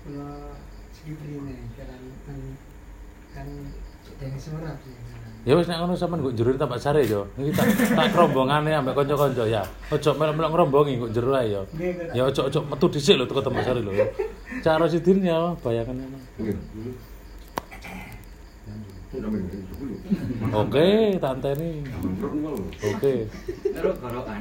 Kalau 0.01 0.55
segitu 0.94 1.24
ini 1.26 1.55
kan 1.76 2.38
kan 3.34 3.47
dari 4.18 4.38
semerap 4.40 4.76
sih. 4.82 4.94
Ya 5.48 5.56
wis 5.56 5.64
nek 5.64 5.80
ngono 5.80 5.97
sampean 5.97 6.20
kok 6.20 6.36
jero 6.36 6.52
tambah 6.56 6.76
sare 6.76 7.02
yo. 7.09 7.24
Iki 7.40 7.51
tak 7.56 7.66
tak 7.97 8.12
rombongane 8.12 8.76
ambek 8.76 8.92
kanca-kanca 8.92 9.44
ya. 9.48 9.62
Ojo 9.88 10.10
melok-melok 10.16 10.51
ngrombongi 10.52 11.01
kok 11.01 11.10
jero 11.16 11.32
ae 11.32 11.48
yo. 11.52 11.62
Ya 12.12 12.28
ojo 12.28 12.40
ojo 12.48 12.60
metu 12.68 12.86
dhisik 12.92 13.16
lho 13.16 13.24
teko 13.24 13.40
tambah 13.40 13.64
sare 13.64 13.80
lho. 13.80 13.92
Cara 14.60 14.84
sidin 14.90 15.24
ya 15.24 15.56
bayangan 15.64 15.97
Nggih. 16.36 16.56
Oke, 19.11 20.87
niku 21.19 22.27
lho. 22.47 22.53
Oke. 22.95 23.15
Terus 23.74 23.97
gorokan. 23.99 24.41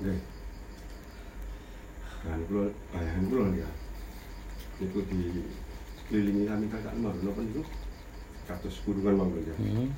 Nggih. 0.00 0.20
Kan 2.22 2.40
kula 2.50 2.64
bayangan 2.92 3.24
kula 3.30 3.46
ya. 3.54 3.68
Niku 4.82 4.98
di 5.08 5.20
kelilingi 6.08 6.44
kami 6.46 6.66
kakak 6.68 6.94
nomor 6.98 7.16
napa 7.22 7.40
niku? 7.40 7.62
Kados 8.46 8.76
kurungan 8.84 9.14
mawon 9.18 9.42
ya. 9.46 9.54
Hmm. 9.56 9.88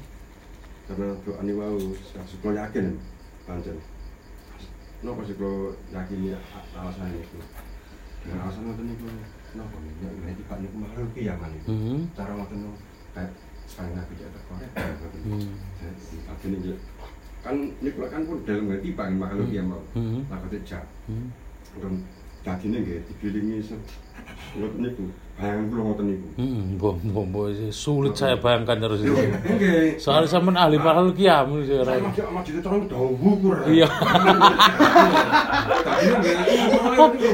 Karena 0.89 1.09
doa 1.25 1.41
ini 1.45 1.53
wau 1.57 1.79
kula 2.41 2.67
yakin 2.69 2.87
pancen. 3.45 3.79
Napa 5.03 5.21
sih 5.27 5.37
kula 5.37 5.75
yakini 5.91 6.35
a- 6.37 6.67
alasan 6.79 7.13
itu? 7.17 7.39
Dengan 8.29 8.45
alasan 8.45 8.63
ngoten 8.69 8.85
niku 8.93 9.09
napa 9.57 9.77
niku 9.81 10.05
nek 10.05 10.15
nek 10.21 10.45
Pak 10.45 10.59
niku 10.61 10.77
makhluk 10.77 11.09
kiaman 11.17 11.51
itu. 11.57 11.69
Hmm. 11.73 12.01
Cara 12.13 12.33
ngoten 12.37 12.57
niku 12.61 12.73
kayak 13.17 13.33
sekali 13.65 13.91
nabi 13.97 14.15
ya. 14.21 14.29
Hmm. 15.25 15.57
Akhirnya 16.29 16.59
ya 16.61 16.77
kan 17.41 17.57
niku 17.81 17.99
kan 18.13 18.23
pun 18.29 18.45
dalam 18.45 18.69
hati 18.69 18.93
Pak 18.93 19.09
makhluk 19.17 19.49
kiaman. 19.49 19.81
Hmm. 19.97 20.29
Lakate 20.29 20.61
jak. 20.69 20.85
Hmm. 21.09 21.33
Kan 21.81 22.05
dadine 22.45 22.85
nggih 22.85 23.01
ngoten 24.59 24.81
niku. 24.83 25.05
Bayangan 25.39 25.65
kula 25.71 25.83
ngoten 25.87 26.05
niku. 26.11 26.27
Hmm, 26.35 26.63
bom 26.81 26.99
bom 27.15 27.27
bom 27.31 27.47
sulit 27.71 28.15
saya 28.19 28.35
bayangkan 28.35 28.79
terus 28.83 29.01
itu. 29.07 29.15
Nggih. 29.15 30.01
Soalnya 30.03 30.27
sampean 30.27 30.59
ahli 30.59 30.79
makhluk 30.83 31.15
kiam 31.15 31.63
Saya 31.63 31.87
ora. 31.87 31.95
terang 32.43 32.83
dawu 32.91 33.31
kur. 33.39 33.57
Iya. 33.71 33.89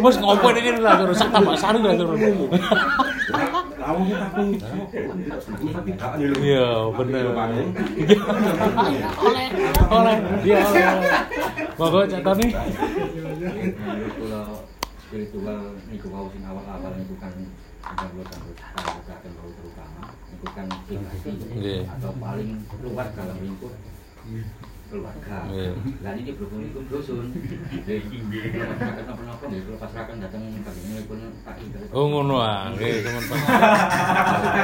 Wes 0.05 0.17
ngopo 0.21 0.47
ini 0.53 0.81
lah 0.85 1.01
terus 1.01 1.17
sak 1.17 1.33
tambah 1.33 1.57
sari 1.57 1.81
lah 1.81 1.97
terus. 1.97 2.19
Iya, 6.41 6.69
bener. 6.97 7.25
Oleh, 7.37 7.65
oleh, 9.93 10.17
dia 10.41 10.57
oleh. 10.65 10.89
Spiritual 15.15 15.79
niku 15.87 16.11
wau 16.11 16.27
sing 16.35 16.43
awal-awal 16.43 16.91
niku 16.99 17.15
kan 17.23 17.31
ada 17.87 18.03
kula 18.11 18.27
kawukaken 18.27 19.31
wau 19.39 19.51
terutama 19.55 20.11
niku 20.27 20.47
kan 20.51 20.67
pribadi 20.91 21.87
atau 21.87 22.11
paling 22.19 22.59
luar 22.83 23.07
dalam 23.15 23.39
lingkup 23.39 23.71
keluarga. 24.91 25.47
Lah 26.03 26.13
ini 26.19 26.35
berhubung 26.35 26.67
iku 26.67 26.83
dusun. 26.91 27.31
Napa-napa 27.31 29.45
nggih 29.47 29.63
kula 29.71 29.79
pasrakan 29.79 30.19
dateng 30.19 30.51
pun 31.07 31.19
tak 31.47 31.63
ibarat. 31.63 31.95
Oh 31.95 32.11
ngono 32.11 32.43
ah, 32.43 32.75
nggih 32.75 33.07
teman 33.07 33.23
Pak. 33.31 33.39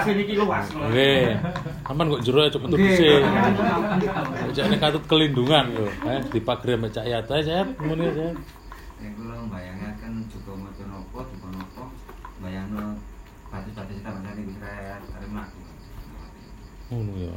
Kasih 0.02 0.18
niki 0.18 0.34
luas. 0.34 0.66
Nggih. 0.66 1.38
Aman 1.86 2.10
kok 2.10 2.26
jero 2.26 2.42
aja 2.42 2.58
metu 2.58 2.74
dhisik. 2.74 3.22
Jane 4.50 4.82
katut 4.82 5.06
kelindungan 5.06 5.78
lho. 5.78 5.86
Eh 6.10 6.18
dipagri 6.34 6.74
ambek 6.74 6.90
Cak 6.90 7.06
Yata, 7.06 7.38
Cak. 7.38 7.78
Muni 7.86 8.10
Cak. 8.10 8.34
Yang 8.98 9.14
kula 9.14 9.46
juga 10.30 10.52
maca 10.54 10.82
napa, 10.86 11.20
juga 11.26 11.48
napa, 11.52 11.84
bayangno 12.38 12.86
batu-batu 13.50 13.92
kita 13.98 14.10
bahasa 14.14 14.30
niku 14.38 14.52
saya 14.62 15.02
terima. 15.02 15.44
Ngono 16.90 17.12
ya. 17.18 17.34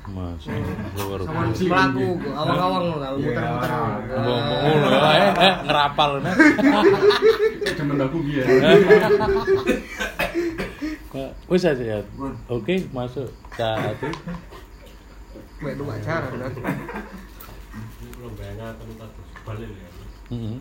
Mas, 0.00 0.48
luar 0.96 1.20
Sama 1.28 1.52
biasa. 1.52 1.60
pelaku, 1.68 2.06
awang-awang 2.32 2.82
lho, 2.88 2.96
kalau 3.04 3.18
muter-muter. 3.20 3.70
Ngono 4.08 4.88
ya, 4.88 5.12
eh 5.12 5.32
eh 5.36 5.54
ngerapal 5.68 6.10
nih. 6.24 6.34
Demen 7.76 8.00
aku 8.00 8.18
biar. 8.24 8.46
Wis 11.52 11.68
aja 11.68 11.84
ya. 11.84 11.98
Oke, 12.48 12.88
masuk. 12.96 13.28
Satu. 13.52 14.08
Mek 15.60 15.76
lu 15.76 15.84
gak 15.84 16.00
cara 16.00 16.26
kan. 16.32 16.52
belum 18.20 18.36
bayangnya 18.36 18.76
balik 19.48 19.68
ya 19.72 19.88
Heeh. 20.28 20.56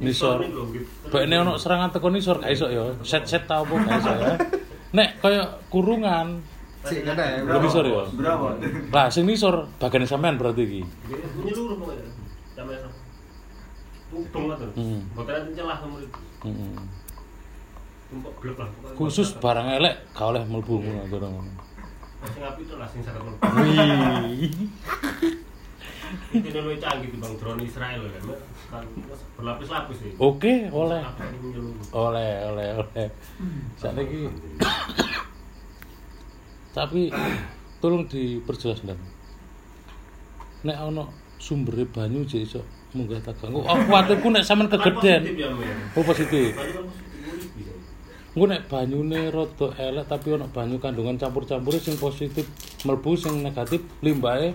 Nisor. 0.00 0.36
ini 0.40 0.48
lho, 0.54 0.64
gitu. 0.72 0.88
Baiknya 1.12 1.44
ono 1.44 1.60
serangan 1.60 1.92
teko 1.92 2.08
nisor 2.08 2.40
gak 2.40 2.52
iso 2.52 2.66
ya. 2.72 2.88
Set-set 3.04 3.44
tau 3.44 3.64
apa 3.68 3.74
gak 3.84 3.98
iso 4.00 4.12
ya. 4.16 4.32
Nek 4.96 5.08
kaya 5.20 5.42
kurungan 5.68 6.40
Sik 6.88 7.04
kata 7.04 7.20
ya. 7.20 7.38
Lu 7.44 7.58
nisor 7.60 7.84
ya. 7.84 8.04
Berapa? 8.16 8.46
Lah 8.94 9.06
sing 9.12 9.28
nisor 9.28 9.68
bagian 9.76 10.08
sampean 10.08 10.40
berarti 10.40 10.62
iki. 10.64 10.80
Jadi 11.04 11.26
bunyi 11.36 11.52
luruh 11.52 11.76
pokoknya 11.76 12.06
jamnya 12.56 12.78
sama 12.80 12.96
Tung 14.08 14.24
tuh 14.32 14.56
Hmm. 14.72 15.04
buatnya 15.12 15.52
celah 15.52 15.84
nomor 15.84 16.00
itu 16.00 16.16
Heeh. 16.48 16.80
tumpuk 18.08 18.40
lah. 18.56 18.68
Khusus 18.96 19.36
barang 19.36 19.68
elek 19.76 20.00
gak 20.16 20.32
oleh 20.32 20.42
mlebu 20.48 20.80
ngono 20.80 21.02
cara 21.12 21.28
ngono. 21.28 21.52
Masih 22.24 22.40
ngapi 22.40 22.60
itu 22.64 22.74
lah 22.80 22.88
sing 22.88 23.04
sangat 23.04 23.20
mlebu. 23.20 23.36
Wih. 23.60 24.48
Ini 26.32 26.48
lebih 26.52 26.80
canggih 26.80 27.08
bang 27.16 27.34
drone 27.36 27.62
Israel 27.64 28.00
kan, 28.08 28.22
kan 28.72 28.84
berlapis-lapis 29.36 29.96
sih. 30.00 30.12
Oke, 30.16 30.68
oleh. 30.72 31.02
Oleh, 31.92 32.32
oleh, 32.48 32.68
oleh. 32.80 33.08
Saiki 33.76 34.28
Tapi 36.72 37.12
tolong 37.80 38.04
diperjelas 38.08 38.84
Dan. 38.84 38.98
Nek 40.64 40.78
ono 40.80 41.10
sumbere 41.38 41.86
banyu 41.86 42.26
jek 42.26 42.42
iso 42.44 42.60
munggah 42.96 43.22
tagang. 43.22 43.54
Oh, 43.54 43.64
aku 43.66 43.82
kuwatirku 43.88 44.28
nek 44.32 44.44
sampean 44.44 44.68
kegeden. 44.72 45.22
positif 45.22 45.36
ya. 45.38 45.48
Oh, 45.94 46.04
positif. 46.04 46.50
Engko 48.34 48.44
nek 48.54 48.70
banyune 48.70 49.34
rada 49.34 49.66
elek 49.78 50.06
tapi 50.06 50.28
ono 50.34 50.46
banyu 50.50 50.78
kandungan 50.78 51.18
campur-campure 51.18 51.78
sing 51.82 51.98
positif 51.98 52.46
mlebu 52.86 53.18
sing 53.18 53.42
negatif 53.42 53.82
limbahe 53.98 54.54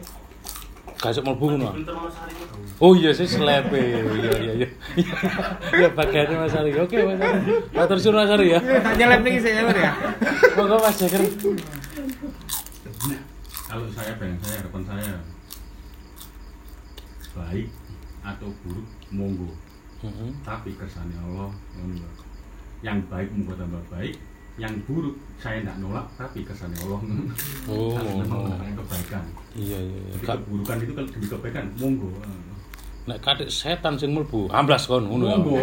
iso 1.12 1.22
mlebu 1.26 1.46
ngono. 1.58 1.70
Oh 2.80 2.96
iya 2.96 3.12
sih 3.12 3.28
slepe. 3.28 3.82
Iya 4.20 4.34
iya 4.40 4.54
iya. 4.64 4.70
Iya 5.76 5.88
bagiannya 5.92 6.36
Mas 6.40 6.56
Ari. 6.56 6.72
Oke 6.80 6.96
Mas 7.04 7.20
Ari. 7.20 7.40
Matur 7.76 7.98
suwun 8.00 8.24
Mas 8.24 8.32
Ari 8.32 8.56
ya. 8.56 8.60
Tak 8.64 8.96
nyelip 8.96 9.22
nih 9.26 9.42
saya 9.44 9.68
ya. 9.74 9.92
Monggo 10.56 10.78
Mas 10.80 10.96
Jager. 11.00 11.24
Kalau 13.68 13.88
saya 13.90 14.14
bayang 14.22 14.40
saya 14.46 14.62
harapan 14.62 14.84
saya 14.86 15.14
baik 17.34 17.68
atau 18.22 18.50
buruk 18.62 18.88
monggo. 19.10 19.50
Heeh. 20.06 20.30
Tapi 20.46 20.70
kersane 20.78 21.16
Allah. 21.18 21.50
Yang 22.84 23.00
baik 23.10 23.28
monggo 23.34 23.54
tambah 23.56 23.84
baik, 23.90 24.16
yang 24.54 24.74
buruk 24.86 25.18
saya 25.42 25.66
tidak 25.66 25.82
nolak 25.82 26.06
tapi 26.14 26.46
kersane 26.46 26.78
Allah. 26.86 27.02
Oh, 27.66 27.98
Harus 27.98 28.14
oh. 28.14 28.18
menolak 28.22 28.62
yang 28.62 28.78
kebaikan. 28.78 29.24
Iya 29.58 29.80
iya 29.82 30.00
iya. 30.06 30.14
Jadi 30.14 30.26
keburukan 30.30 30.76
itu 30.78 30.92
kalau 30.94 31.10
demi 31.10 31.28
kebaikan 31.28 31.66
monggo. 31.82 32.12
nek 33.04 33.20
katik 33.20 33.52
setan 33.52 34.00
sing 34.00 34.16
mlebu 34.16 34.48
amblas 34.48 34.88
kon 34.88 35.10
ngono 35.10 35.26
ya. 35.26 35.36
Monggo. 35.42 35.58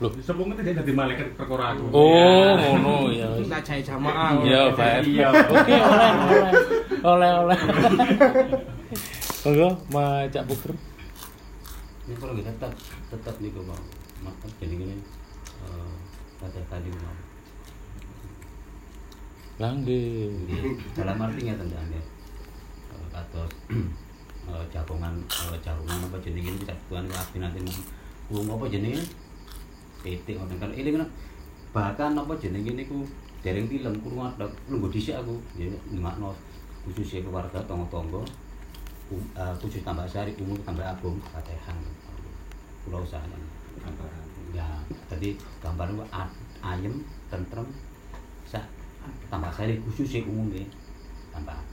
Lho. 0.00 0.08
Sepung 0.22 0.54
tidak 0.54 0.80
dadi 0.80 0.92
malaikat 0.94 1.34
perkara 1.34 1.74
aku. 1.74 1.84
Oh, 1.90 2.54
ngono 2.56 3.10
ya. 3.10 3.28
Tak 3.50 3.60
jahit 3.66 3.84
jamaah. 3.84 4.38
Iya, 4.40 4.62
baik. 4.72 5.02
Iya. 5.04 5.28
Oke, 5.52 5.74
oleh, 5.76 6.10
oleh. 6.14 6.52
Oleh, 7.02 7.30
oleh. 7.42 7.58
Monggo, 9.42 9.68
Ma 9.90 10.22
Cak 10.30 10.46
Puger. 10.46 10.72
Ini 12.06 12.14
kalau 12.18 12.34
kita 12.38 12.50
tetap 12.54 12.72
tetap 13.10 13.34
nih 13.42 13.50
kok 13.50 13.62
bang, 13.66 13.84
maka 14.26 14.46
jadi 14.62 14.74
gini 14.74 14.96
kata 16.42 16.58
tadi 16.70 16.90
mau. 16.90 17.31
Langge. 19.60 20.32
Dalam 20.96 21.16
artinya 21.20 21.54
tentang 21.60 21.86
ya, 21.92 22.02
atau 23.12 23.44
eh, 24.48 24.64
jagongan 24.72 25.14
eh, 25.28 25.56
jagongan 25.60 25.98
apa 26.08 26.16
jenis 26.24 26.44
ini 26.48 26.58
jagongan 26.64 27.04
api 27.12 27.36
nanti 27.38 27.58
mau 28.32 28.56
apa 28.56 28.66
jenis 28.72 29.12
titik 30.00 30.40
orang 30.40 30.56
kan 30.58 30.70
ini 30.72 30.88
kan 30.96 31.04
bahkan 31.70 32.16
apa 32.16 32.32
jenis 32.40 32.64
ini 32.64 32.88
ku 32.88 33.04
dereng 33.44 33.68
film 33.68 33.94
kurang 34.00 34.32
ada 34.32 34.48
lu 34.72 34.80
gue 34.82 34.90
dhisik 34.96 35.20
aku 35.20 35.36
jadi 35.54 35.76
nggak 35.94 36.16
khususnya 36.82 37.22
keluarga 37.22 37.58
tonggo-tonggo 37.68 38.24
um, 39.12 39.22
eh, 39.36 39.54
khusus 39.60 39.84
tambah 39.84 40.08
sari 40.08 40.32
umum 40.40 40.56
tambah 40.64 40.82
abung 40.82 41.20
fatehan 41.30 41.76
pulau 42.82 43.04
sana 43.06 43.36
ya 44.52 44.66
tadi 45.08 45.38
gambar 45.62 45.88
gua 45.96 46.06
a- 46.12 46.34
ayem 46.60 47.00
tentrem 47.30 47.64
tambah 49.30 49.50
sari 49.52 49.78
khususnya 49.80 50.24
umumnya. 50.28 50.64
Tambah. 51.32 51.56
Abung 51.56 51.72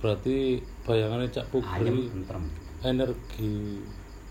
Berarti 0.00 0.60
bayangannya 0.84 1.28
Cak 1.28 1.46
tentrem. 1.52 2.44
energi 2.80 3.76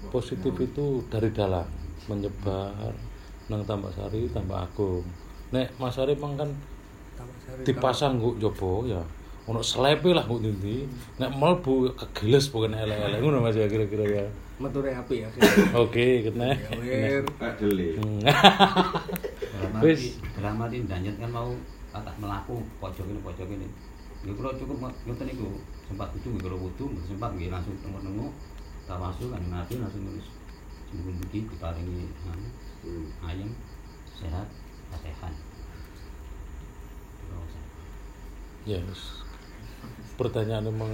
positif 0.10 0.54
itu 0.58 1.06
dari 1.06 1.30
dalam 1.30 1.70
menyebar 2.10 2.90
nang 3.50 3.62
tambak 3.66 3.94
sari 3.94 4.26
tambak 4.34 4.66
agung. 4.66 5.06
Nek 5.54 5.74
mas 5.82 5.98
Ari 5.98 6.14
emang 6.14 6.38
kan 6.38 6.50
dipasang 7.66 8.22
nguk 8.22 8.38
jopo 8.38 8.86
ya. 8.86 9.02
Ono 9.50 9.66
slepe 9.66 10.14
lah 10.14 10.26
nguk 10.30 10.42
ndi 10.46 10.86
nek 11.18 11.34
mlebu 11.34 11.94
kegeles 11.98 12.54
bukan 12.54 12.78
elek-elek. 12.78 13.20
Ngono 13.22 13.42
Mas 13.42 13.58
ya 13.58 13.66
kira-kira 13.66 14.06
ya 14.06 14.26
Meture 14.60 14.92
api 14.92 15.16
ya. 15.24 15.30
oke 15.72 16.06
kena 16.28 16.52
Ya, 16.52 16.70
wir. 16.84 17.24
Adele. 17.40 17.96
Hmm. 17.96 18.20
Wis. 19.84 20.20
arti 20.20 20.36
dalam 20.36 20.60
arti 20.60 20.78
danjet 20.84 21.16
kan 21.16 21.32
mau 21.32 21.56
kata 21.96 22.12
melaku 22.20 22.62
pojok 22.84 23.08
ini 23.08 23.20
pojok 23.24 23.48
ini 23.50 23.68
ya 24.28 24.36
kalau 24.36 24.52
cukup 24.52 24.92
ngoten 25.08 25.26
niku 25.32 25.64
sempat 25.88 26.12
nggih 26.12 26.44
kalau 26.44 26.60
wudu 26.60 26.92
sempat 27.08 27.32
nggih 27.40 27.48
langsung 27.48 27.72
tengok-tengok 27.80 28.32
tawasul 28.84 29.32
kan 29.32 29.44
nabi 29.48 29.80
langsung 29.80 30.04
nulis 30.04 30.28
sebelum 30.92 31.16
begini 31.24 31.48
diparingi 31.48 32.12
anu, 32.28 32.48
ayam 33.24 33.50
sehat 34.12 34.48
fatehan 34.92 35.34
yes 38.68 39.19
pertanyaan 40.20 40.68
emang 40.68 40.92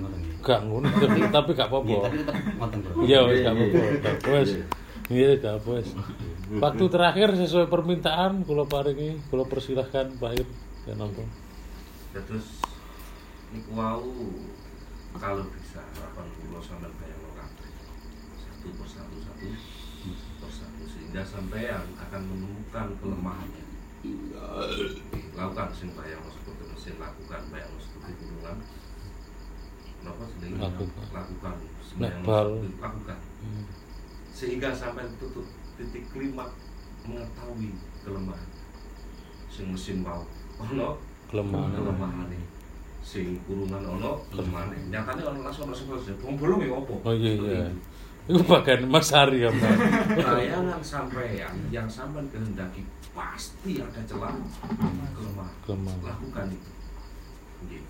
ngoten 0.00 0.16
nggih. 0.16 0.36
gak 0.40 0.60
ngono 0.64 0.86
tapi, 0.88 1.18
tapi 1.28 1.50
gak 1.52 1.68
Iya, 1.68 1.68
apa-apa 1.68 1.96
tapi 2.02 2.16
tetap 2.16 2.36
ngoten, 2.56 2.78
Bro. 2.80 3.00
iya 3.04 3.18
wis 3.22 3.38
gak 3.38 3.52
apa-apa. 3.52 4.28
wis. 4.40 4.50
Iya 5.12 5.30
gak 5.36 5.54
apa 5.60 5.68
wis. 5.76 5.88
Waktu 6.52 6.84
terakhir 6.88 7.28
sesuai 7.36 7.66
permintaan 7.68 8.32
kula 8.42 8.64
paringi 8.64 9.20
kula 9.28 9.44
persilahkan 9.44 10.16
Pak 10.16 10.32
Ir 10.34 10.48
ya 10.88 10.94
nonton. 10.96 11.28
Terus 12.12 12.46
niku 13.52 13.70
wau 13.72 14.08
kalau 15.14 15.44
bisa 15.52 15.84
harapan 15.92 16.26
kula 16.40 16.60
sampean 16.60 16.92
bayang 16.96 17.20
kabeh. 17.36 17.68
Satu 18.40 18.68
persatu 18.80 19.16
satu 19.20 19.46
persatu 20.40 20.82
sehingga 20.88 21.22
sampean 21.22 21.84
akan 22.00 22.20
menemukan 22.24 22.86
kelemahannya 22.96 23.64
lakukan 25.32 25.68
sing 25.70 25.90
bayang 25.94 26.22
seperti 26.28 26.62
mesin 26.68 26.94
lakukan 26.98 27.42
bayang 27.54 27.72
seperti 27.78 28.10
gunungan 28.18 28.56
kenapa 30.02 30.22
sendiri 30.26 30.54
Lakukan. 30.58 31.06
lakukan. 31.14 31.54
Seperti- 31.82 32.78
lakukan. 32.82 33.18
Hmm. 33.42 33.64
sehingga 34.32 34.74
sampai 34.74 35.06
tutup 35.22 35.46
titik 35.78 36.08
klimak 36.10 36.50
mengetahui 37.06 37.70
kelemahan. 38.02 38.48
Sing 39.46 39.70
mesin 39.70 40.02
mau 40.02 40.26
ono 40.58 40.98
kelemahan. 41.30 41.70
kelemahan 41.76 42.28
sing 43.02 43.34
kurungan 43.46 43.82
ono 43.82 44.22
kelemahan 44.30 44.70
nyatanya 44.90 45.34
ono 45.34 45.38
langsung 45.42 45.74
selesai 45.74 46.14
wong 46.22 46.38
bolong 46.38 46.62
ya 46.62 46.70
opo 46.70 47.02
oh 47.02 47.14
iya 47.14 47.34
iya 47.34 47.66
itu. 48.28 48.38
bagian 48.46 48.86
Mas 48.86 49.10
ya 49.10 49.50
Pak 49.50 49.74
bayangan 50.14 50.82
sampean 50.82 51.54
yang 51.74 51.88
sampean 51.90 52.26
kehendaki 52.30 52.86
pasti 53.12 53.82
ada 53.82 54.00
celah 54.08 54.32
kelemahan. 55.12 55.54
Kelemahan. 55.66 56.00
Lakukan 56.00 56.46
itu. 56.48 56.70
Nggih. 57.66 57.82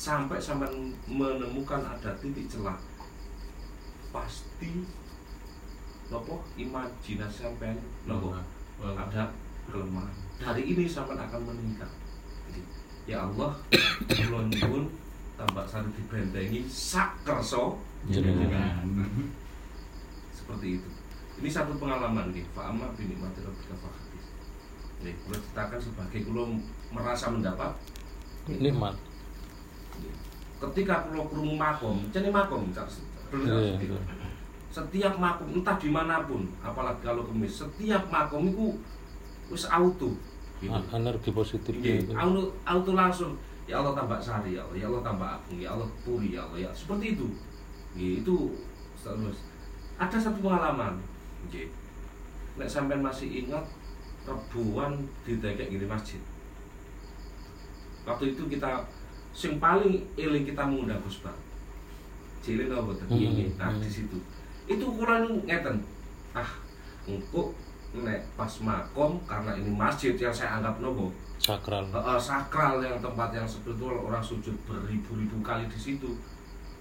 sampai 0.00 0.40
sampean 0.40 0.96
menemukan 1.04 1.84
ada 1.84 2.16
titik 2.16 2.48
celah 2.48 2.80
pasti 4.10 4.88
nopo 6.08 6.40
imajinasi 6.56 7.44
sampean 7.44 7.76
nopo 8.08 8.34
ada 8.80 9.30
kelemahan. 9.68 10.16
Dari 10.40 10.62
ini 10.64 10.88
sampean 10.88 11.20
akan 11.20 11.52
meningkat. 11.52 11.90
Jadi, 12.48 12.60
ya 13.04 13.28
Allah 13.28 13.52
nyuwun 14.48 14.88
tambah 15.36 15.64
sari 15.68 15.88
dibentengi 15.96 16.64
sak 16.68 17.20
kerso 17.24 17.89
Jenengan. 18.08 18.86
seperti 20.38 20.80
itu. 20.80 20.88
Ini 21.40 21.48
satu 21.48 21.76
pengalaman 21.76 22.32
nih 22.32 22.44
Pak 22.52 22.64
Amma 22.72 22.92
bin 22.96 23.12
Nikmati 23.12 23.40
Rabbika 23.44 23.76
Fakhatis 23.76 24.26
nih 25.00 25.16
kula 25.24 25.36
ceritakan 25.40 25.80
sebagai 25.80 26.20
kula 26.28 26.42
merasa 26.92 27.32
mendapat 27.32 27.72
nikmat. 28.44 28.92
Ketika 30.60 31.08
kula 31.08 31.24
krungu 31.32 31.56
makom 31.56 32.04
jadi 32.12 32.28
makom 32.28 32.68
bener, 33.30 33.56
Iya, 33.56 33.80
iya. 33.80 34.00
setiap 34.68 35.14
makom 35.16 35.48
entah 35.56 35.76
di 35.80 35.88
mana 35.88 36.26
pun 36.28 36.44
apalagi 36.60 37.00
kalau 37.00 37.24
kemis 37.24 37.64
setiap 37.64 38.12
makom 38.12 38.52
itu 38.52 38.76
wis 39.48 39.64
auto 39.72 40.12
gitu. 40.60 40.68
A- 40.76 40.84
energi 40.92 41.30
positif 41.32 41.72
Nggih, 41.72 42.04
itu 42.04 42.12
auto, 42.12 42.52
auto 42.68 42.92
langsung. 42.92 43.32
Ya 43.64 43.78
Allah 43.78 43.94
tambah 43.94 44.18
sari 44.18 44.58
ya 44.58 44.66
Allah, 44.66 44.76
ya 44.76 44.86
Allah 44.90 45.02
tambah 45.06 45.28
agung, 45.30 45.58
ya 45.62 45.68
Allah 45.72 45.88
puri 46.02 46.34
ya 46.34 46.42
Allah 46.42 46.58
ya. 46.58 46.70
Seperti 46.74 47.14
itu. 47.14 47.26
Nggih, 47.94 48.22
itu 48.22 48.36
ada 49.98 50.16
satu 50.18 50.38
pengalaman. 50.42 50.98
Nggih. 51.48 51.68
Nek 52.58 52.68
sampean 52.70 53.00
masih 53.00 53.46
ingat 53.46 53.64
rebuan 54.26 55.00
di 55.24 55.40
kayak 55.40 55.70
gini 55.70 55.86
masjid. 55.88 56.20
Waktu 58.04 58.36
itu 58.36 58.42
kita 58.50 58.84
sing 59.30 59.62
paling 59.62 60.02
eling 60.18 60.44
kita 60.44 60.66
mengundang 60.66 61.00
Gus 61.04 61.22
Bang. 61.22 61.36
Cilik 62.40 62.72
apa 62.72 62.88
boten? 62.88 63.06
Hmm, 63.06 63.16
Nggih, 63.16 63.48
Nah, 63.60 63.68
hmm. 63.72 63.82
di 63.84 63.90
situ. 63.90 64.18
Itu 64.64 64.86
kula 64.96 65.24
nu 65.24 65.44
ngeten. 65.44 65.84
Ah, 66.32 66.50
engko 67.04 67.52
nek 67.90 68.22
pas 68.38 68.52
makom 68.62 69.18
karena 69.26 69.58
ini 69.58 69.70
masjid 69.74 70.14
yang 70.14 70.30
saya 70.30 70.62
anggap 70.62 70.78
nopo 70.78 71.10
sakral 71.42 71.82
uh, 71.90 72.14
sakral 72.14 72.78
yang 72.78 73.02
tempat 73.02 73.34
yang 73.34 73.48
spiritual 73.50 73.98
orang 74.06 74.22
sujud 74.22 74.54
beribu-ribu 74.62 75.42
kali 75.42 75.66
di 75.66 75.74
situ 75.74 76.14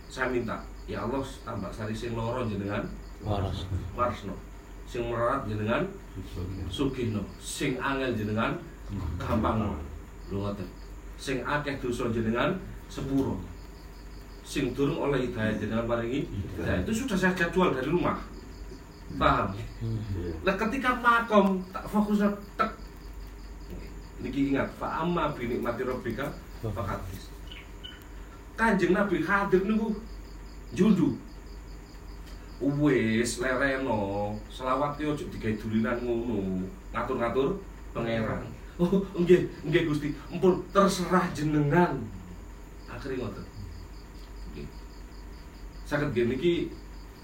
saya 0.05 0.29
minta 0.29 0.61
ya 0.89 1.05
Allah 1.05 1.21
tambah 1.45 1.69
sari 1.69 1.93
sing 1.93 2.17
loro 2.17 2.49
jenengan. 2.49 2.89
Waras. 3.21 3.69
Warsno 3.93 4.49
sing 4.89 5.05
merat 5.05 5.45
jenengan. 5.45 5.85
Sugihno. 6.73 7.21
Sing 7.37 7.77
angel 7.77 8.17
jenengan. 8.17 8.57
Gampang. 9.21 9.77
Lho 10.33 10.37
ngoten. 10.41 10.65
Sing 11.21 11.45
akeh 11.45 11.77
dosa 11.77 12.09
jenengan 12.09 12.57
sepuro. 12.89 13.37
Sing 14.41 14.73
durung 14.73 14.97
oleh 14.97 15.29
hidayah 15.29 15.53
jenengan 15.61 15.85
paringi 15.85 16.25
hidayah. 16.57 16.81
Itu 16.81 17.05
sudah 17.05 17.13
saya 17.13 17.37
jadwal 17.37 17.69
dari 17.77 17.93
rumah. 17.93 18.17
Paham? 19.13 19.53
Nah 20.41 20.55
ketika 20.57 20.97
makom 20.97 21.61
tak 21.69 21.85
fokusnya 21.85 22.33
tek. 22.57 22.73
Niki 24.19 24.51
ingat 24.51 24.67
Fa 24.75 24.99
amma 24.99 25.31
bi 25.31 25.47
nikmati 25.47 25.87
rabbika 25.87 26.27
fakatis 26.59 27.31
Kanjeng 28.59 28.91
Nabi 28.91 29.23
hadir 29.23 29.63
niku 29.63 29.95
jundu 30.75 31.17
Wis 32.59 33.39
lereno. 33.39 34.35
Selawat 34.51 34.99
yo 34.99 35.15
ojo 35.15 35.23
digawe 35.31 35.55
dulinan 35.55 35.95
ngono. 36.03 36.67
Ngatur-ngatur 36.91 37.55
pangeran. 37.95 38.43
Oh 38.75 38.99
nggih 39.15 39.47
nggih 39.63 39.87
Gusti. 39.87 40.11
Ampun 40.27 40.59
terserah 40.75 41.31
jenengan. 41.31 42.03
Akhirnya 42.91 43.23
ngoten. 43.23 43.45
Nggih. 44.51 44.67
Saged 45.87 46.11
nggih 46.11 46.35
niki 46.35 46.53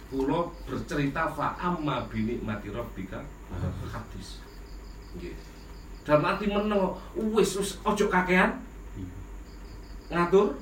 kula 0.08 0.48
bercerita 0.64 1.28
fa 1.36 1.60
amma 1.60 2.08
bi 2.08 2.24
nikmati 2.24 2.72
rabbika 2.72 3.20
hadis. 3.92 4.40
Nggih. 5.20 5.36
Dalam 6.08 6.32
arti 6.32 6.48
menawa 6.48 6.96
wis 7.36 7.60
wis 7.60 7.76
ojo 7.84 8.08
kakean. 8.08 8.64
Ngatur 10.08 10.56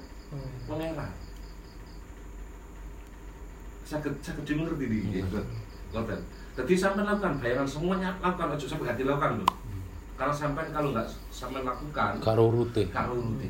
pangeran. 0.65 1.22
Sakit 3.83 4.13
sakit 4.19 4.43
ngerti 4.49 4.85
di 4.85 4.99
Ngoten. 5.93 6.19
Jadi 6.53 6.73
sampai 6.73 7.01
lakukan 7.01 7.37
bayangan 7.37 7.65
semuanya 7.65 8.09
lakukan 8.19 8.53
aja 8.53 8.65
sampai 8.65 8.87
hati 8.87 9.03
lakukan 9.03 9.41
loh. 9.41 9.49
Kalau 10.13 10.29
sampai 10.31 10.69
kalau 10.69 10.89
nggak 10.89 11.05
sampai 11.29 11.61
lakukan, 11.61 12.11
karo 12.19 12.49
rute 12.49 12.85
karo 12.87 13.13
rutin. 13.13 13.49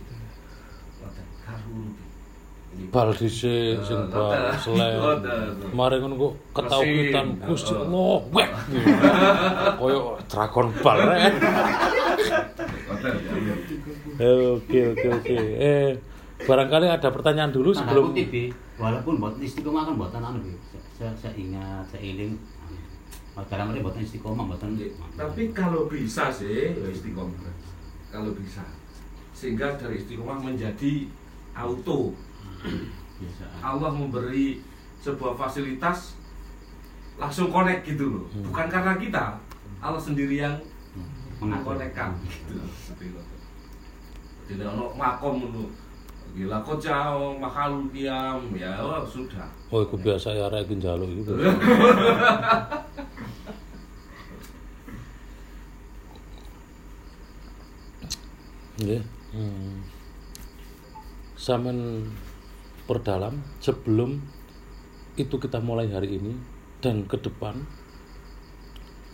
Ngoten, 0.97 1.25
karo 1.41 1.67
rutin. 1.69 2.07
Ini 2.73 2.89
bal 2.89 3.13
dhisik 3.13 3.77
sing 3.81 3.99
Eh, 3.99 4.07
bal 4.09 4.31
ngoten. 4.31 4.57
selek 4.57 4.93
Ngoten. 4.95 5.69
mari 5.71 5.95
ngono 5.99 6.15
kok 6.17 6.33
ketaukitan. 6.55 7.25
Gusti. 7.43 7.73
Allah 7.75 8.19
wek 8.31 8.49
koyo 9.79 9.99
dragon 10.25 10.67
ball 10.79 10.99
rek 10.99 11.33
Ngoten, 12.83 13.13
ya, 13.19 13.35
iya. 14.23 14.47
oke 14.49 14.79
oke 14.89 15.07
oke 15.13 15.37
eh 15.59 15.87
barangkali 16.39 16.87
ada 16.87 17.09
pertanyaan 17.09 17.51
dulu 17.51 17.71
sebelum 17.71 18.11
Bi. 18.11 18.49
Walaupun 18.83 19.15
buat 19.23 19.39
istiqomah 19.39 19.87
kan 19.87 19.95
buatan 19.95 20.19
anu 20.19 20.39
saya, 20.99 21.15
saya 21.15 21.31
ingat 21.39 21.87
saya 21.87 22.03
iling 22.03 22.35
dalam 23.47 23.71
arti 23.71 23.79
buatan 23.79 24.03
istiqomah 24.03 24.45
buatan 24.51 24.75
Tapi 25.15 25.55
kalau 25.55 25.87
bisa 25.87 26.27
sih 26.27 26.75
ya 26.75 26.87
istiqomah. 26.91 27.49
Kalau 28.11 28.35
bisa. 28.35 28.61
Sehingga 29.33 29.79
dari 29.79 30.03
istiqomah 30.03 30.43
menjadi 30.43 31.07
auto. 31.55 32.13
Allah 33.63 33.89
memberi 33.89 34.61
sebuah 35.01 35.33
fasilitas 35.39 36.19
langsung 37.17 37.49
connect 37.49 37.87
gitu 37.87 38.05
loh. 38.11 38.25
Hmm. 38.35 38.51
Bukan 38.51 38.67
karena 38.67 38.93
kita. 38.99 39.25
Allah 39.81 40.01
sendiri 40.01 40.37
yang 40.43 40.59
mengkonekkan 41.41 42.19
gitu. 42.21 42.59
Tidak 44.45 44.67
ono 44.67 44.93
makom. 44.93 45.41
Gila 46.33 46.57
kok 46.65 46.79
jauh 46.81 47.37
makhluk 47.37 47.93
diam 47.93 48.41
ya 48.57 48.73
oh, 48.81 49.05
sudah. 49.05 49.45
oh 49.69 49.85
iku 49.85 49.99
biasa 50.01 50.33
ya 50.33 50.49
iki 50.49 50.79
njaluk 50.81 51.05
iki 51.11 51.21
Nggih. 58.73 59.03
Hmm. 59.33 59.85
Perdalam 62.83 63.39
sebelum 63.63 64.19
itu 65.15 65.35
kita 65.39 65.63
mulai 65.63 65.87
hari 65.87 66.19
ini 66.19 66.35
dan 66.83 67.07
ke 67.07 67.15
depan 67.15 67.63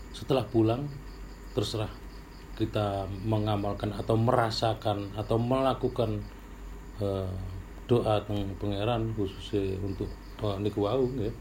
setelah 0.10 0.42
pulang 0.50 0.90
terserah 1.54 1.92
kita 2.58 3.06
mengamalkan 3.24 3.94
atau 3.94 4.18
merasakan 4.18 5.14
atau 5.16 5.38
melakukan 5.38 6.26
eh, 7.02 7.32
doa 7.90 8.16
teng 8.24 8.56
pangeran 8.62 9.12
khususnya 9.18 9.80
untuk 9.82 10.08
eh, 10.44 10.58
niku 10.62 10.86
wau 10.86 11.04
nggih, 11.10 11.34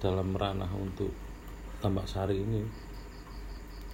dalam 0.00 0.32
ranah 0.36 0.70
untuk 0.76 1.10
tambak 1.82 2.06
sari 2.08 2.40
ini. 2.40 2.62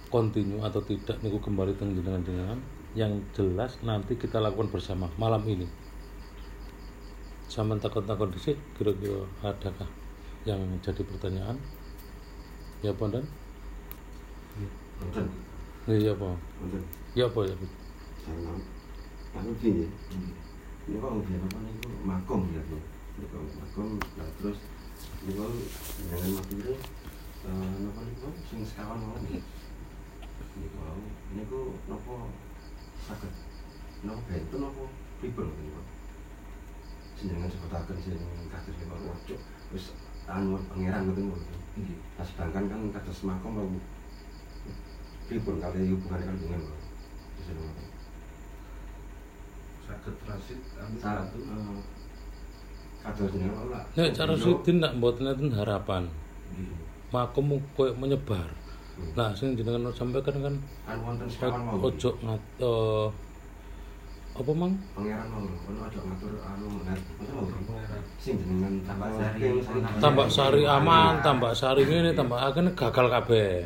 Kontinu 0.07 0.63
atau 0.63 0.79
tidak 0.87 1.19
niku 1.19 1.39
kembali 1.43 1.75
teng 1.75 1.91
jenengan-jenengan. 1.95 2.59
Yang 2.95 3.13
jelas 3.35 3.71
nanti 3.83 4.15
kita 4.15 4.39
lakukan 4.39 4.71
bersama 4.71 5.11
malam 5.19 5.43
ini. 5.45 5.67
Sama 7.51 7.75
takut-takut 7.79 8.31
dhisik 8.31 8.55
kira-kira 8.79 9.27
adakah 9.43 9.87
yang 10.47 10.59
jadi 10.79 11.03
pertanyaan? 11.03 11.59
Ya 12.83 12.93
apa 12.93 13.09
dan 13.09 13.25
Nonton, 14.97 15.29
ya 15.85 16.13
apa 16.17 16.29
ya 17.13 17.25
apa 17.29 17.39
ya 17.45 17.55
anu. 18.33 18.57
Ini 20.87 21.03
kok 21.03 21.19
biar 21.19 21.43
apa 21.43 21.59
nih? 21.67 21.73
kok 21.83 21.99
Makom 22.07 22.41
ya. 22.55 22.63
Ini 22.63 23.25
kok 23.27 23.43
makom. 23.59 23.99
Nah 23.99 24.27
terus 24.39 24.59
ini 25.19 25.31
kok 25.35 25.51
jangan 26.07 26.31
makom 26.39 26.55
itu. 26.63 26.75
Apa 27.43 27.99
nih 28.07 28.15
kok? 28.23 28.33
Sing 28.47 28.63
sekawan 28.63 29.03
mau 29.03 29.19
nih. 29.27 29.43
Ini 30.55 30.67
kok 30.71 30.95
ini 31.35 31.43
kok 31.43 31.67
nopo 31.91 32.31
sakit. 33.03 33.33
Nopo 34.07 34.23
benten 34.31 34.59
nopo 34.63 34.87
pribel 35.19 35.51
ini 35.59 35.75
kok. 35.75 35.87
Senjangan 37.19 37.51
sebutakan 37.51 37.97
sing 37.99 38.15
kados 38.47 38.75
lima 38.79 38.95
wajib. 39.11 39.39
Wis 39.75 39.91
anu 40.31 40.55
pangeran 40.71 41.11
ngoten 41.11 41.35
kok. 41.35 41.43
Nggih. 41.83 41.99
Nah, 42.15 42.23
sedangkan 42.23 42.63
kan 42.71 42.79
kados 42.95 43.27
makom 43.27 43.59
mau 43.59 43.67
pribel 45.27 45.59
kali 45.59 45.91
hubungan 45.91 46.23
kan 46.23 46.35
dengan 46.39 46.63
kok. 46.63 46.79
Sakit 49.87 50.15
transit 50.21 50.59
ambil 50.75 50.99
Saat 50.99 51.17
satu. 51.31 51.39
eh, 51.39 51.79
kados 53.03 53.27
jenengan 53.31 53.55
ora. 53.63 53.81
Nek 53.95 54.09
cara 54.11 54.33
Iya. 54.35 54.43
sidin 54.43 54.75
nak 54.83 54.91
mboten 54.99 55.25
enten 55.25 55.51
harapan. 55.55 56.03
Nggih. 56.51 56.75
Makom 57.07 57.55
koyo 57.73 57.95
menyebar. 57.95 58.51
Nah, 59.15 59.31
sing 59.31 59.55
jenengan 59.55 59.87
sampaikan 59.93 60.43
kan 60.43 60.53
ojo 61.79 62.09
ngat 62.19 62.43
eh, 62.59 63.07
apa 64.37 64.51
mang? 64.53 64.73
pangeran 64.93 65.27
mau 65.33 65.41
ono 65.41 65.81
ngatur 65.81 66.33
anu 66.45 66.67
sing 68.19 68.35
jenengan 68.37 68.73
tambah 68.83 69.09
Sari. 69.15 69.49
Tambak 69.97 70.27
sari 70.29 70.61
aman, 70.67 71.13
tambak 71.23 71.53
sari 71.55 71.83
ini 71.85 72.11
tambak 72.11 72.41
akan 72.43 72.75
gagal 72.75 73.07
kabeh. 73.07 73.65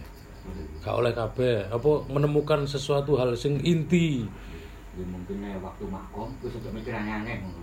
Gak 0.81 0.95
oleh 0.95 1.13
kabeh. 1.13 1.67
Apa 1.67 1.91
menemukan 2.07 2.63
sesuatu 2.63 3.15
hal 3.15 3.33
sing 3.35 3.57
inti. 3.61 4.25
Ya 5.01 5.05
mungkin 5.09 5.41
nek 5.41 5.57
waktu 5.59 5.83
makom 5.83 6.29
wis 6.39 6.53
aja 6.53 6.69
mikir 6.69 6.93
aneh-aneh 6.93 7.41
ngono. 7.41 7.61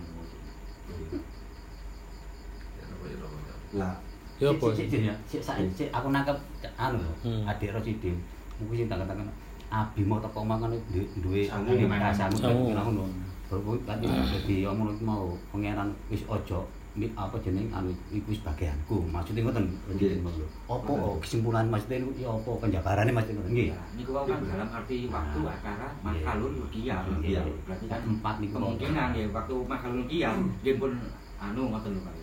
Ya, 2.75 2.83
ya, 2.83 3.15
ya. 3.15 3.55
Lah, 3.79 3.93
Ya 4.39 4.47
apa? 4.49 4.65
Ya. 4.71 5.15
Cik, 5.23 5.39
sa- 5.39 5.55
cik, 5.69 5.87
aku 5.89 6.07
nangkep 6.09 6.35
anu 6.75 6.99
Hmm. 7.23 7.43
adik 7.45 7.71
Rosidin. 7.71 8.19
Mungkin 8.55 8.75
sing 8.77 8.87
tangan-tangan 8.87 9.27
Abi 9.69 10.01
mau 10.01 10.17
teko 10.17 10.41
mangan 10.41 10.73
duwe 10.89 11.05
duwe 11.21 11.41
Sangu. 11.47 12.75
ngono. 12.75 13.05
Baru 13.47 13.79
kan 13.87 14.01
dadi 14.01 14.65
omong 14.65 14.99
mau 14.99 15.31
pangeran 15.49 15.87
wis 16.07 16.25
ojo 16.25 16.67
mi- 16.99 17.15
apa 17.15 17.39
jeneng 17.39 17.71
anu 17.71 17.95
iku 18.11 18.27
wis 18.35 18.43
bagianku. 18.43 19.07
Maksudnya 19.07 19.47
ngoten. 19.47 19.65
Nggih. 19.95 20.19
Apa 20.67 20.93
kesimpulan 21.23 21.71
maksudnya 21.71 22.03
niku 22.03 22.11
ya 22.19 22.29
apa 22.35 22.51
penjabarane 22.59 23.11
maksudnya 23.15 23.39
ngoten 23.39 23.53
nggih. 23.55 23.69
Ya, 23.71 23.79
niku 23.95 24.11
wau 24.11 24.27
kan 24.27 24.43
dalam 24.43 24.69
arti 24.69 25.07
waktu 25.07 25.39
acara 25.47 25.87
makhluk 26.03 26.51
kiam. 26.75 27.03
Iya. 27.23 27.41
Berarti 27.63 27.85
kan 27.87 28.01
Empat 28.03 28.35
niku. 28.43 28.53
kemungkinan 28.59 29.09
ya 29.15 29.25
waktu 29.31 29.55
makhluk 29.63 30.05
kiam 30.11 30.37
dia 30.59 30.73
pun 30.75 30.91
anu 31.39 31.61
ngoten 31.71 31.95
lho 31.95 32.01
Pak. 32.03 32.15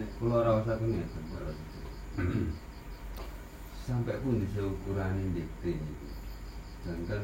Nek 0.00 0.08
kula 0.16 0.38
rasaken 0.40 0.88
ngeten 0.96 1.22
Pak. 1.28 1.40
Sampai 3.86 4.18
pun 4.24 4.40
bisa 4.42 4.64
ukuran 4.64 5.36
dikte. 5.36 5.76
Dan 6.82 6.98
kan 7.04 7.22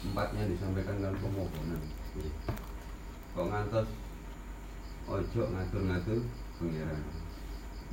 empatnya 0.00 0.42
disampaikan 0.50 0.96
kan 0.98 1.14
pemohonan. 1.16 1.80
Kok 3.30 3.46
ngantos 3.46 3.88
ojo 5.10 5.42
ngatur-ngatur 5.42 6.22
pengiran. 6.62 7.02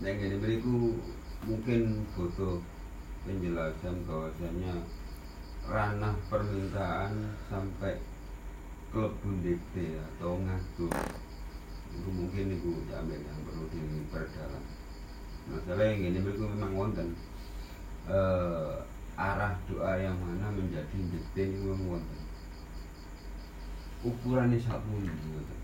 Yang 0.06 0.18
ini 0.22 0.36
beriku 0.38 0.94
mungkin 1.50 2.06
butuh 2.14 2.62
penjelasan 3.26 4.06
bahwasanya 4.06 4.86
ranah 5.66 6.14
permintaan 6.30 7.34
sampai 7.50 7.98
kelebun 8.94 9.42
dikte 9.42 9.98
atau 9.98 10.38
ngatur 10.46 10.94
itu 11.98 12.10
mungkin 12.14 12.54
itu 12.54 12.72
jamin 12.86 13.26
yang 13.26 13.40
perlu 13.50 13.66
diperdalam. 13.74 14.64
Masalah 15.50 15.86
yang 15.90 16.14
ini 16.14 16.20
itu 16.22 16.44
memang 16.46 16.72
wonten. 16.78 17.18
Eh, 18.06 18.76
arah 19.18 19.58
doa 19.66 19.98
yang 19.98 20.14
mana 20.22 20.54
menjadi 20.54 20.94
ini 20.94 21.58
memang 21.66 21.98
wonten. 21.98 22.22
Sabun 24.62 25.02
gitu 25.02 25.57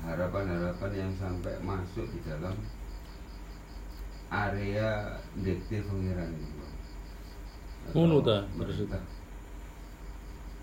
harapan-harapan 0.00 0.90
yang 0.92 1.12
sampai 1.14 1.54
masuk 1.60 2.06
di 2.08 2.20
dalam 2.24 2.56
area 4.30 5.18
dikte 5.36 5.82
pengiran 5.82 6.30
itu 6.32 6.64
Ngono 7.90 8.20
ta, 8.20 8.44
maksudnya? 8.54 9.00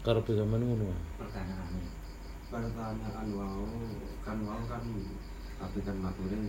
Karepe 0.06 0.32
sampean 0.32 0.64
ngono. 0.64 0.86
wae. 0.88 1.02
Pertanyaan 1.20 1.70
ini. 1.74 1.90
pertanyaan 2.48 3.28
wau 3.36 3.68
kan 4.24 4.38
wau 4.40 4.62
kan 4.72 4.80
tapi 5.60 5.80
kan 5.84 5.98
maturin 6.00 6.48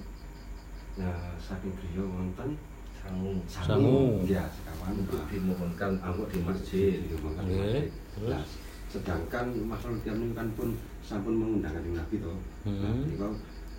ya 0.94 1.10
saking 1.42 1.74
griya 1.74 2.04
wonten 2.06 2.54
Sangu. 2.98 3.34
Sangu. 3.50 4.22
ya 4.22 4.46
sekawan 4.46 5.02
Untuk 5.02 5.22
dimohonkan 5.26 5.98
angkut 5.98 6.28
di 6.30 6.38
masjid. 6.46 7.02
masjid 7.02 7.18
dimakan 7.18 7.42
di 7.42 7.50
Oke, 7.50 7.58
masjid. 7.58 7.86
terus? 8.14 8.50
Nah, 8.88 8.96
sedangkan 8.96 9.52
makhluk 9.68 10.00
tiap 10.00 10.16
ini 10.16 10.32
kan 10.32 10.48
pun 10.56 10.72
sampun 11.04 11.36
mengundang 11.36 11.76
kanjeng 11.76 11.92
Nabi. 11.92 12.24
Nah, 12.24 12.40
Hmm. 12.64 13.04
niku 13.04 13.28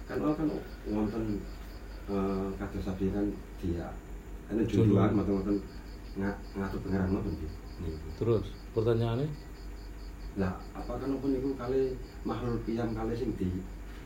kan 0.05 0.21
kan 0.21 0.49
wonten 0.85 1.23
eh 2.05 2.47
kados 2.53 2.85
sapi 2.85 3.09
kan 3.09 3.25
dia 3.57 3.89
Junduan. 4.45 4.69
junduan 4.69 5.09
mboten-mboten 5.17 5.55
nga- 6.13 6.37
ngatur 6.53 6.79
pengeran. 6.85 7.09
Niku. 7.09 8.07
Terus 8.21 8.43
pertanyaannya 8.69 9.25
Lah, 10.37 10.53
apa 10.77 10.93
kan 10.93 11.09
apa 11.09 11.25
niku 11.25 11.57
kali 11.57 11.97
makhluk 12.21 12.61
piyam 12.63 12.93
kali 12.93 13.17
sing 13.17 13.33
di 13.33 13.49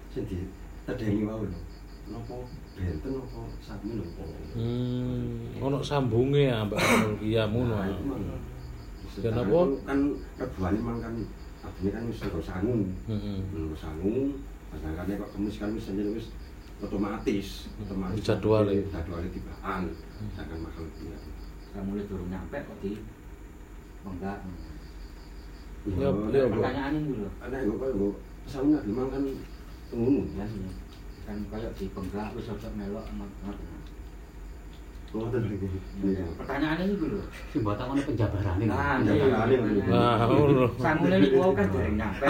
sing 0.07 0.23
di 0.23 0.39
tedengi 0.87 1.27
wau 1.27 1.43
lho. 1.43 1.59
nopo 2.03 2.47
benten 2.75 3.11
nopo 3.11 3.51
sami 3.59 3.99
nopo 3.99 4.23
Hmm, 4.55 5.59
ono 5.59 5.83
sambunge 5.83 6.47
ya 6.47 6.63
Mbak 6.63 6.79
Iya 7.19 7.43
ngono. 7.47 7.75
Nah, 7.75 7.83
ah. 7.83 7.91
itu 7.91 8.03
mah. 8.07 8.19
Dan 9.21 9.33
apa? 9.37 9.59
kan 9.85 9.99
rebuane 10.41 10.79
mang 10.81 10.97
kan 10.97 11.13
abine 11.61 11.89
kan 11.93 12.03
wis 12.09 12.17
nggo 12.19 12.41
sangu 12.41 12.75
Heeh. 13.05 13.37
nggo 13.53 13.77
sangu 13.77 14.33
sedangkan 14.73 15.21
kok 15.21 15.29
kemis 15.37 15.55
kan 15.61 15.69
wis 15.77 15.85
jenenge 15.85 16.17
wis 16.17 16.27
otomatis 16.81 17.69
otomatis 17.77 18.25
Jadwale. 18.25 18.83
jadwale 18.89 19.27
tibaan 19.29 19.83
sedangkan 20.33 20.59
mahal 20.65 20.85
dia 20.97 21.17
Kamu 21.73 21.89
mulai 21.89 22.05
turun 22.05 22.29
nyampe 22.29 22.57
kok 22.57 22.77
di 22.81 22.91
enggak. 24.03 24.39
Ya, 25.83 26.05
ya, 26.05 26.09
Bu. 26.45 26.53
Pertanyaan 26.53 26.93
ini 26.95 27.07
dulu. 27.13 27.27
ana 27.41 27.55
nggo 27.59 27.73
kok 27.77 27.89
nggo 27.93 28.09
sangu 28.45 28.69
nabi 28.73 28.91
mang 28.93 29.09
kan 29.13 29.23
ngono 29.93 30.21
Ya, 30.33 30.45
kan 31.23 31.37
kayak 31.49 31.71
di 31.77 31.85
penggak 31.93 32.33
wis 32.33 32.49
ojo 32.49 32.67
melok 32.73 33.05
ngoten. 33.13 33.72
Iki 35.13 35.67
iya 36.01 36.25
Pertanyaan 36.41 36.77
ini 36.89 36.95
dulu. 36.97 37.19
Sing 37.53 37.61
mboten 37.61 37.85
ngono 37.85 38.01
penjabarane. 38.01 38.63
Nah, 38.65 38.97
Penjabarane, 38.97 39.53
iya. 39.53 39.61
Bu. 39.61 39.93
Wah, 39.93 40.15
ngono. 40.25 40.65
Niku 41.21 41.37
wau 41.37 41.51
kan 41.53 41.67
dereng 41.69 41.95
nyampe. 42.01 42.25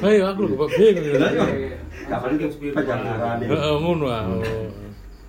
Hei, 0.00 0.16
aku 0.24 0.40
lho 0.48 0.54
kok 0.56 0.70
bingung. 0.72 1.04
Lah, 1.20 1.30
iya. 1.36 1.44
ya. 1.44 1.78
kapan 2.08 2.30
iki 2.40 2.46
penjabarane 2.72 3.44
Heeh, 3.44 3.74
ngono 3.76 4.06
ah. 4.08 4.24
Oh. 4.24 4.40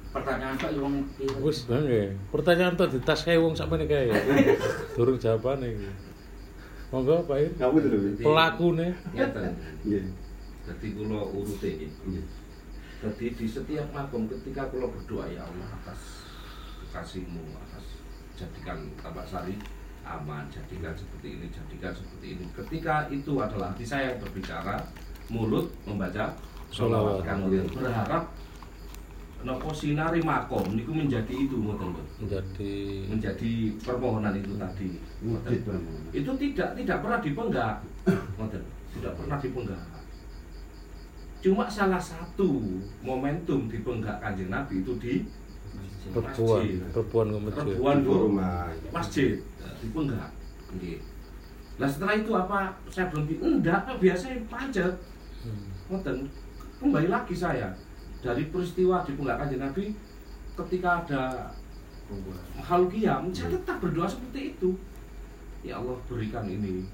Pertanyaan 0.09 0.55
kok 0.55 0.71
wong 0.79 0.95
Wis 1.43 1.59
nggih. 1.67 2.15
Pertanyaan 2.31 2.73
tok 2.79 2.89
di 2.95 2.99
tas 3.03 3.21
kae 3.27 3.35
wong 3.35 3.53
sakmene 3.59 3.83
kae. 3.83 4.07
Durung 4.95 5.19
jawabane 5.19 5.67
iki. 5.75 5.89
Monggo 6.89 7.21
Pak 7.27 7.37
Ir. 7.37 7.51
kamu 7.59 7.77
tuh 7.85 7.89
lho 7.91 7.99
Pelakune. 8.23 8.87
Ngeten. 9.13 9.51
iya 9.85 10.01
Jadi 10.65 10.87
kula 10.95 11.21
urute 11.27 11.69
iki. 11.75 11.87
iya 12.07 12.23
Jadi 13.03 13.25
di 13.35 13.45
setiap 13.45 13.87
makom 13.93 14.25
ketika 14.31 14.71
kula 14.73 14.89
berdoa 14.89 15.27
ya 15.29 15.43
Allah 15.45 15.69
atas 15.75 16.28
kasihmu 16.89 17.43
atas 17.57 17.85
jadikan 18.37 18.89
tambak 18.99 19.27
sari 19.27 19.55
aman, 20.09 20.47
jadikan 20.49 20.95
seperti 20.97 21.37
ini, 21.37 21.45
jadikan 21.53 21.93
seperti 21.93 22.27
ini. 22.33 22.45
Ketika 22.55 23.05
itu 23.13 23.37
adalah 23.37 23.69
hati 23.75 23.85
saya 23.85 24.15
yang 24.15 24.19
berbicara, 24.25 24.81
mulut 25.29 25.69
membaca 25.85 26.33
Sholawat. 26.69 27.25
Kemudian 27.25 27.65
berharap 27.65 28.29
nopo 29.41 29.71
sinari 29.73 30.21
makom 30.21 30.77
niku 30.77 30.93
menjadi 30.93 31.33
itu 31.33 31.57
ngoten. 31.57 31.97
Menjadi 32.21 32.73
menjadi 33.09 33.51
permohonan 33.81 34.37
itu 34.37 34.53
tadi. 34.53 34.89
Itu 36.13 36.31
tidak 36.37 36.69
tidak 36.77 36.97
pernah 37.01 37.19
dipenggak. 37.21 37.75
Ngoten. 38.37 38.63
Tidak 38.93 39.13
pernah 39.17 39.37
dipenggak. 39.41 39.81
Cuma 41.39 41.65
salah 41.71 42.01
satu 42.01 42.61
momentum 42.99 43.71
dipenggak 43.71 44.19
Kanjeng 44.19 44.51
Nabi 44.51 44.83
itu 44.83 44.93
di 44.99 45.23
rebuan, 46.11 46.61
Masjid. 46.61 46.79
rebuan 46.91 47.27
ke 47.27 47.37
masjid. 47.39 47.65
Rebuan 47.69 47.95
Di 47.95 48.03
Bu. 48.03 48.13
rumah 48.19 48.55
masjid 48.89 49.31
dipenggak. 49.79 50.29
Nggih. 50.71 50.97
Nah 51.79 51.87
setelah 51.87 52.15
itu 52.15 52.31
apa 52.31 52.59
saya 52.87 53.05
berhenti? 53.07 53.35
Enggak, 53.39 53.81
biasanya 53.97 54.37
pancet. 54.45 54.93
Hmm. 55.41 55.63
Ngoten. 55.87 56.17
Kembali 56.79 57.07
lagi 57.07 57.35
saya 57.35 57.75
dari 58.19 58.47
peristiwa 58.47 59.03
dipenggak 59.03 59.35
Kanjeng 59.37 59.61
Nabi 59.61 59.85
ketika 60.55 61.03
ada 61.03 61.23
makhluk 62.55 62.89
kiam, 62.91 63.29
saya 63.29 63.53
tetap 63.53 63.77
berdoa 63.79 64.07
seperti 64.07 64.53
itu. 64.53 64.75
Ya 65.61 65.75
Allah 65.75 65.99
berikan 66.07 66.47
ini, 66.47 66.87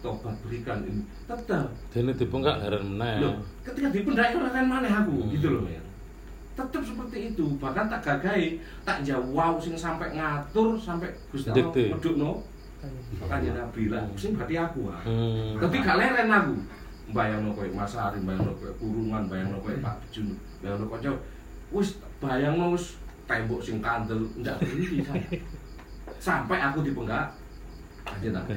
tobat 0.00 0.32
berikan 0.40 0.80
ini, 0.82 1.04
tetap. 1.24 1.68
Dene 1.92 2.10
dibengkak 2.10 2.56
heran 2.58 2.96
meneh. 2.96 3.20
Loh, 3.20 3.36
ketika 3.62 3.88
dipendak 3.92 4.32
itu 4.32 4.38
kan 4.42 4.64
mana 4.64 4.88
aku, 5.04 5.12
Hmm. 5.20 5.30
gitu 5.30 5.48
loh 5.52 5.64
ya. 5.68 5.80
Tetap 6.56 6.80
seperti 6.80 7.36
itu, 7.36 7.46
bahkan 7.60 7.84
tak 7.84 8.00
gagai, 8.00 8.56
tak 8.80 9.04
jawab 9.04 9.60
sing 9.60 9.76
sampai 9.76 10.16
ngatur 10.16 10.80
sampai 10.80 11.12
Gusti 11.28 11.52
Allah 11.52 11.92
medukno 11.92 12.40
kanjeng 13.28 13.52
Nabi 13.52 13.92
lah, 13.92 14.08
sing 14.16 14.32
berarti 14.32 14.56
aku 14.56 14.88
ah. 14.88 15.04
Hmm. 15.04 15.60
Tapi 15.60 15.84
gak 15.84 16.00
leren 16.00 16.32
aku. 16.32 16.56
Bayangno 17.12 17.52
koyo 17.52 17.70
Mas 17.76 17.94
Ari, 17.94 18.24
bayangno 18.24 18.56
koyo 18.56 18.72
Kurungan, 18.80 19.28
bayangno 19.28 19.60
koyo 19.60 19.78
Pak 19.84 20.00
Jun, 20.08 20.32
bayangno 20.64 20.88
koyo 20.88 21.12
wis 21.76 22.00
bayangno 22.24 22.72
wis 22.72 22.96
tembok 23.28 23.60
sing 23.60 23.84
kandel 23.84 24.24
ndak 24.40 24.56
berhenti. 24.64 25.04
Sampai 26.16 26.58
aku 26.58 26.80
dipenggak 26.82 27.36
kanjeng 28.08 28.32
Nabi. 28.32 28.54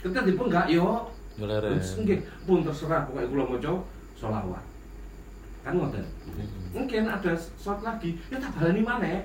Ketika 0.00 0.24
dipenggak 0.24 0.72
yo 0.72 1.12
nggih 1.36 2.18
pun 2.48 2.64
terserah 2.64 3.04
pokoknya 3.04 3.28
kula 3.28 3.44
maca 3.44 3.72
sholawat. 4.16 4.64
Kan 5.64 5.72
ngoten. 5.80 6.04
Mungkin 6.76 7.02
ada 7.08 7.32
shot 7.56 7.80
lagi, 7.80 8.20
ya 8.28 8.36
tak 8.36 8.52
balani 8.60 8.82
maneh. 8.84 9.18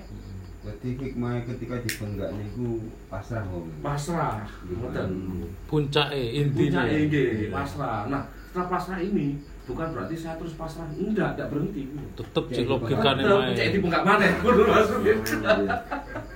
Jadi 0.59 0.89
hikmah 0.99 1.43
ketika 1.47 1.79
dibenggak 1.83 2.35
niku 2.35 2.87
pasrah 3.11 3.43
wong. 3.47 3.67
Pasrah, 3.83 4.43
ngoten. 4.67 5.09
Puncake 5.67 6.23
intinya. 6.35 6.83
Puncak 6.87 7.07
nggih, 7.11 7.51
pasrah. 7.51 7.99
Nah, 8.07 8.23
setelah 8.47 8.67
pasrah 8.71 8.99
ini 9.03 9.39
bukan 9.67 9.87
berarti 9.91 10.15
saya 10.15 10.35
terus 10.39 10.55
pasrah. 10.55 10.87
Enggak, 10.95 11.35
enggak 11.35 11.47
berhenti. 11.51 11.83
Tetep 12.15 12.43
cek 12.55 12.65
logikane 12.67 13.23
wae. 13.23 13.55
Cek 13.55 13.67
dipenggak 13.75 14.03
maneh, 14.07 14.31
kudu. 14.39 14.63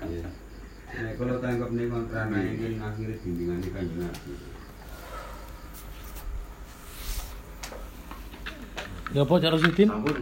Iya. 0.03 0.27
Nek 0.93 1.17
kalau 1.17 1.41
tangkap 1.41 1.69
nih 1.73 1.89
kontrana 1.89 2.37
ini 2.37 2.77
akhirnya 2.77 3.17
bimbingan 3.25 3.59
kanjeng 3.65 4.13
Ya 9.13 9.21
apa 9.21 9.37
cara 9.37 9.57
sidin? 9.61 9.89
Ampun. 9.93 10.17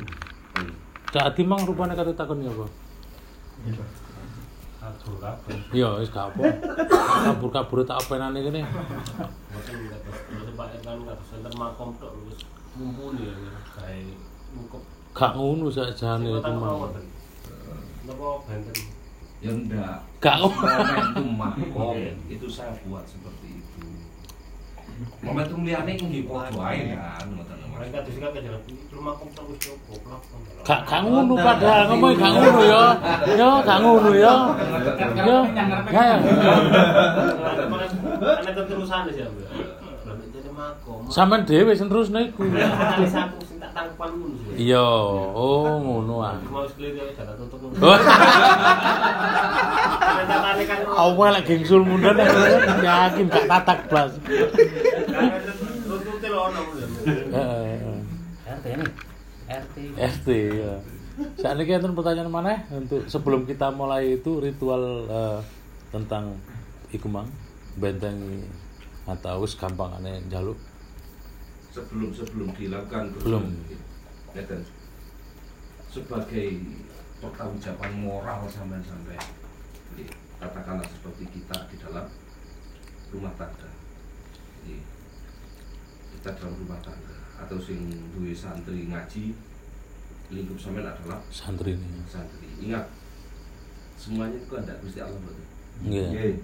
Cak 1.12 1.32
Adi 1.32 1.44
mang 1.48 1.64
rupane 1.64 1.96
kate 1.96 2.12
takon 2.12 2.44
ya 2.44 2.52
apa? 2.52 2.68
Iya, 5.72 5.90
wis 6.04 6.12
gak 6.12 6.36
apa. 6.36 6.42
Kabur-kabur 7.24 7.88
tak 7.88 8.04
openane 8.04 8.44
kene. 8.44 8.68
Mungkin 8.68 9.78
kados 9.88 10.18
terus 10.28 10.52
Pak 10.58 10.68
kan 10.84 10.92
ya 13.16 13.34
mungkep. 14.52 14.82
Gak 15.16 15.32
ngono 15.36 15.68
sakjane 15.72 16.28
Sing 16.28 16.40
itu 16.40 16.52
mawon. 16.60 16.92
Napa 18.08 18.28
benten? 18.48 18.78
Ya 19.42 19.52
enggak. 19.56 19.98
Gak 20.20 20.38
Momentum 20.44 21.28
makom 21.40 21.98
itu 22.34 22.48
saya 22.52 22.76
buat 22.84 23.08
seperti 23.08 23.64
itu. 23.64 23.84
Momentum 25.24 25.64
liyane 25.64 25.98
nggih 25.98 26.28
padha 26.28 26.62
ae 26.72 26.94
kan, 26.94 27.26
ngoten 27.34 27.60
Gak 30.62 30.80
gak 30.86 31.02
ngono 31.02 31.34
padahal 31.42 31.90
ngomong 31.90 32.14
gak 32.14 32.32
ngono 32.38 32.62
ya. 32.62 32.84
Ya 33.34 33.50
gak 33.66 33.78
ngono 33.82 34.12
ya. 34.14 34.34
Ya. 35.18 35.40
Ya. 35.90 36.06
ya. 36.14 36.18
Ana 38.22 38.52
keterusan 38.54 39.10
ya. 39.18 39.28
Sampeyan 41.10 41.42
dhewe 41.50 41.74
sing 41.74 41.90
terus 41.90 42.14
niku. 42.14 42.46
Iya, 44.56 44.86
oh 45.34 45.76
ngono 45.82 46.16
ah. 46.22 46.38
Oh. 47.82 47.98
Kan. 50.62 50.78
Apa 50.92 51.24
lek 51.34 51.44
gengsul 51.50 51.82
mundur 51.82 52.14
yakin 52.86 53.26
gak 53.32 53.46
tatak 53.50 53.80
blas. 53.90 54.12
Heeh. 57.32 57.71
RT 59.98 60.28
ya. 60.52 60.74
Saat 61.38 61.60
ini 61.60 61.76
enten 61.76 61.94
pertanyaan 61.94 62.32
mana 62.32 62.56
untuk 62.72 63.06
sebelum 63.06 63.46
kita 63.46 63.70
mulai 63.70 64.18
itu 64.18 64.42
ritual 64.42 65.06
eh, 65.06 65.40
tentang 65.92 66.40
iku 66.92 67.08
mang 67.12 67.28
bentengi 67.80 68.44
atau 69.08 69.44
wis 69.44 69.56
gampangane 69.56 70.24
njaluk 70.28 70.56
sebelum 71.72 72.12
sebelum 72.12 72.50
dilakukan 72.54 73.16
Belum. 73.24 73.48
Ngeten. 74.36 74.62
sebagai 75.92 76.48
pertanggungjawaban 77.20 77.94
moral 78.00 78.48
sampai 78.48 78.80
sampai 78.84 79.20
katakanlah 80.40 80.88
seperti 80.88 81.28
kita 81.36 81.68
di 81.68 81.76
dalam 81.84 82.08
rumah 83.12 83.34
tangga 83.36 83.68
Jadi, 84.64 84.80
kita 86.16 86.30
dalam 86.40 86.56
rumah 86.64 86.80
tangga 86.80 87.18
atau 87.44 87.60
sing 87.60 87.92
duwe 88.16 88.32
santri 88.32 88.88
ngaji 88.88 89.36
lingkup 90.32 90.58
sampean 90.58 90.88
adalah 90.88 91.20
santri 91.28 91.76
ini. 91.76 91.88
santri 92.08 92.48
ingat 92.64 92.88
semuanya 94.00 94.40
itu 94.40 94.54
ada 94.58 94.74
Gusti 94.82 95.00
Allah 95.04 95.20
betul 95.22 95.46
Nggih. 95.86 96.36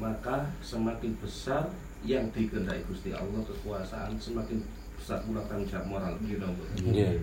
maka 0.00 0.48
semakin 0.64 1.12
besar 1.20 1.70
yang 2.04 2.28
dikehendaki 2.32 2.82
Gusti 2.88 3.10
Allah 3.14 3.40
kekuasaan 3.44 4.16
semakin 4.18 4.64
besar 4.96 5.20
pula 5.22 5.44
tanggung 5.46 5.68
jawab 5.68 5.86
moral 5.88 6.12
gitu 6.24 6.40
Bu. 6.40 6.64
Nggih. 6.90 7.20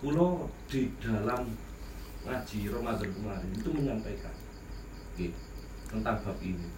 Kulo 0.00 0.48
di 0.68 0.92
dalam 1.00 1.48
ngaji 2.24 2.58
Ramadan 2.72 3.10
kemarin 3.12 3.50
itu 3.52 3.68
menyampaikan 3.68 4.32
gitu, 5.16 5.36
tentang 5.92 6.24
bab 6.24 6.38
ini 6.40 6.68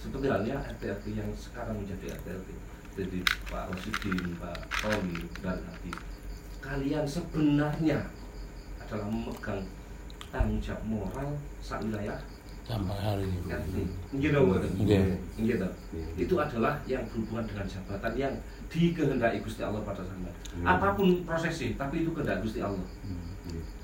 seperti 0.00 0.26
halnya 0.28 0.56
RT-RT 0.76 1.04
yang 1.12 1.30
sekarang 1.36 1.76
menjadi 1.80 2.16
RT-RT 2.16 2.48
jadi 2.96 3.20
Pak 3.52 3.76
Rosidin, 3.76 4.40
Pak 4.40 4.56
Tommy 4.80 5.20
dan 5.44 5.60
Hadi 5.68 5.92
kalian 6.66 7.06
sebenarnya 7.06 7.98
adalah 8.82 9.06
memegang 9.06 9.62
tanggung 10.34 10.58
jawab 10.58 10.82
moral 10.82 11.28
sak 11.62 11.78
wilayah 11.86 12.18
sampai 12.66 12.98
hari 12.98 13.22
ini. 13.30 13.86
Nggih 14.10 15.54
to. 15.62 15.68
Itu 16.18 16.34
adalah 16.34 16.82
yang 16.90 17.06
berhubungan 17.06 17.46
dengan 17.46 17.66
jabatan 17.70 18.12
yang 18.18 18.34
dikehendaki 18.66 19.38
Gusti 19.46 19.62
Allah 19.62 19.86
pada 19.86 20.02
sampean. 20.02 20.34
Apa 20.66 20.98
pun 20.98 21.22
prosesnya, 21.22 21.78
tapi 21.78 22.02
itu 22.02 22.10
kehendak 22.10 22.42
Gusti 22.42 22.58
Allah. 22.58 22.82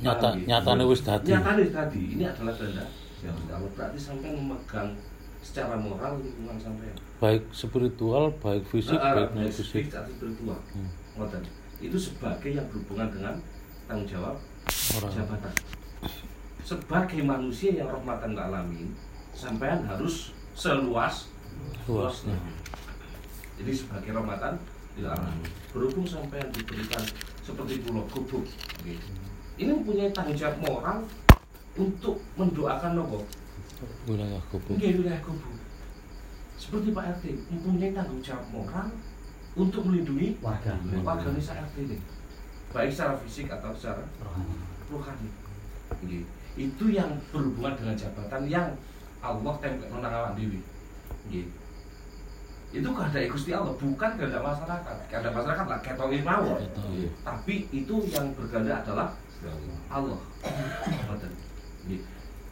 nyata 0.03 0.35
nyatane 0.35 0.83
wis 0.83 1.07
dadi 1.07 1.31
Nyatane 1.31 1.71
tadi 1.71 2.19
ini 2.19 2.27
adalah 2.27 2.51
kehendak 2.59 2.91
Gusti 2.91 3.51
Allah. 3.55 3.71
Berarti 3.79 3.99
sampean 4.03 4.35
memegang 4.35 4.99
secara 5.39 5.79
moral 5.79 6.19
lingkungan 6.19 6.59
sampean. 6.59 6.95
baik 7.23 7.47
spiritual 7.55 8.35
baik 8.43 8.67
fisik 8.67 8.99
Ah, 8.99 9.15
baik 9.15 9.31
non 9.31 9.47
baik 9.47 9.55
fisik 9.55 9.95
atau 9.95 10.11
spiritual. 10.11 10.59
Hmm. 10.75 10.91
Ngoten. 11.15 11.62
Itu 11.83 11.99
sebagai 11.99 12.55
yang 12.55 12.67
berhubungan 12.71 13.11
dengan 13.11 13.35
tanggung 13.91 14.07
jawab 14.07 14.39
Moral. 14.95 15.11
jabatan. 15.11 15.55
Sebagai 16.63 17.21
manusia 17.27 17.75
yang 17.75 17.91
rahmatan 17.91 18.39
alamin, 18.39 18.95
sampean 19.35 19.83
harus 19.83 20.31
seluas 20.55 21.27
luasnya 21.91 22.39
Jadi 23.59 23.73
sebagai 23.75 24.15
rahmatan 24.15 24.63
lil 24.95 25.11
alamin. 25.11 25.51
Berhubung 25.75 26.07
sampean 26.07 26.47
diberikan 26.55 27.03
seperti 27.43 27.83
pulau 27.83 28.07
gubuk, 28.07 28.47
gitu. 28.87 29.09
ini 29.59 29.75
mempunyai 29.75 30.15
tanggung 30.15 30.39
jawab 30.39 30.63
moral 30.63 30.99
untuk 31.75 32.23
mendoakan 32.39 32.95
nopo 32.95 33.27
wilayah 34.07 34.39
gubuk 34.47 34.79
Nggih 34.79 35.03
wilayah 35.03 35.21
gubuk. 35.27 35.59
Seperti 36.55 36.95
Pak 36.95 37.19
RT 37.19 37.25
mempunyai 37.51 37.91
tanggung 37.91 38.23
jawab 38.23 38.47
moral 38.55 38.87
untuk 39.53 39.85
melindungi 39.85 40.41
warga 40.41 40.77
warga 41.05 41.29
desa 41.37 41.53
RT 41.61 41.77
ini. 41.85 41.99
Baik 42.73 42.89
secara 42.89 43.21
fisik 43.21 43.53
atau 43.53 43.77
secara 43.77 44.01
rohani. 44.89 45.29
Nggih. 46.01 46.25
Itu 46.57 46.89
yang 46.89 47.21
berhubungan 47.29 47.77
dengan 47.77 47.97
jabatan 47.97 48.43
yang 48.49 48.69
Allah 49.21 49.55
tempel 49.61 49.93
nang 50.01 50.13
awak. 50.13 50.41
Itu 52.73 52.89
kehendak 52.89 53.29
Gusti 53.29 53.53
Allah, 53.53 53.77
bukan 53.77 54.11
kehendak 54.17 54.41
masyarakat. 54.41 54.97
Kehendak 55.13 55.33
masyarakat 55.37 55.67
lah 55.69 55.79
ketoke 55.85 56.19
mawon. 56.25 56.61
Tapi 57.21 57.55
itu 57.69 57.95
yang 58.09 58.33
berkehendak 58.33 58.89
adalah 58.89 59.13
Allah. 59.93 60.21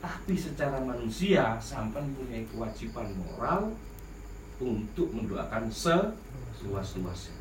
Tapi 0.00 0.32
secara 0.36 0.80
manusia 0.84 1.56
sampai 1.60 2.04
punya 2.12 2.44
kewajiban 2.52 3.08
moral 3.16 3.72
untuk 4.60 5.08
mendoakan 5.16 5.72
seluas-luasnya. 6.60 7.40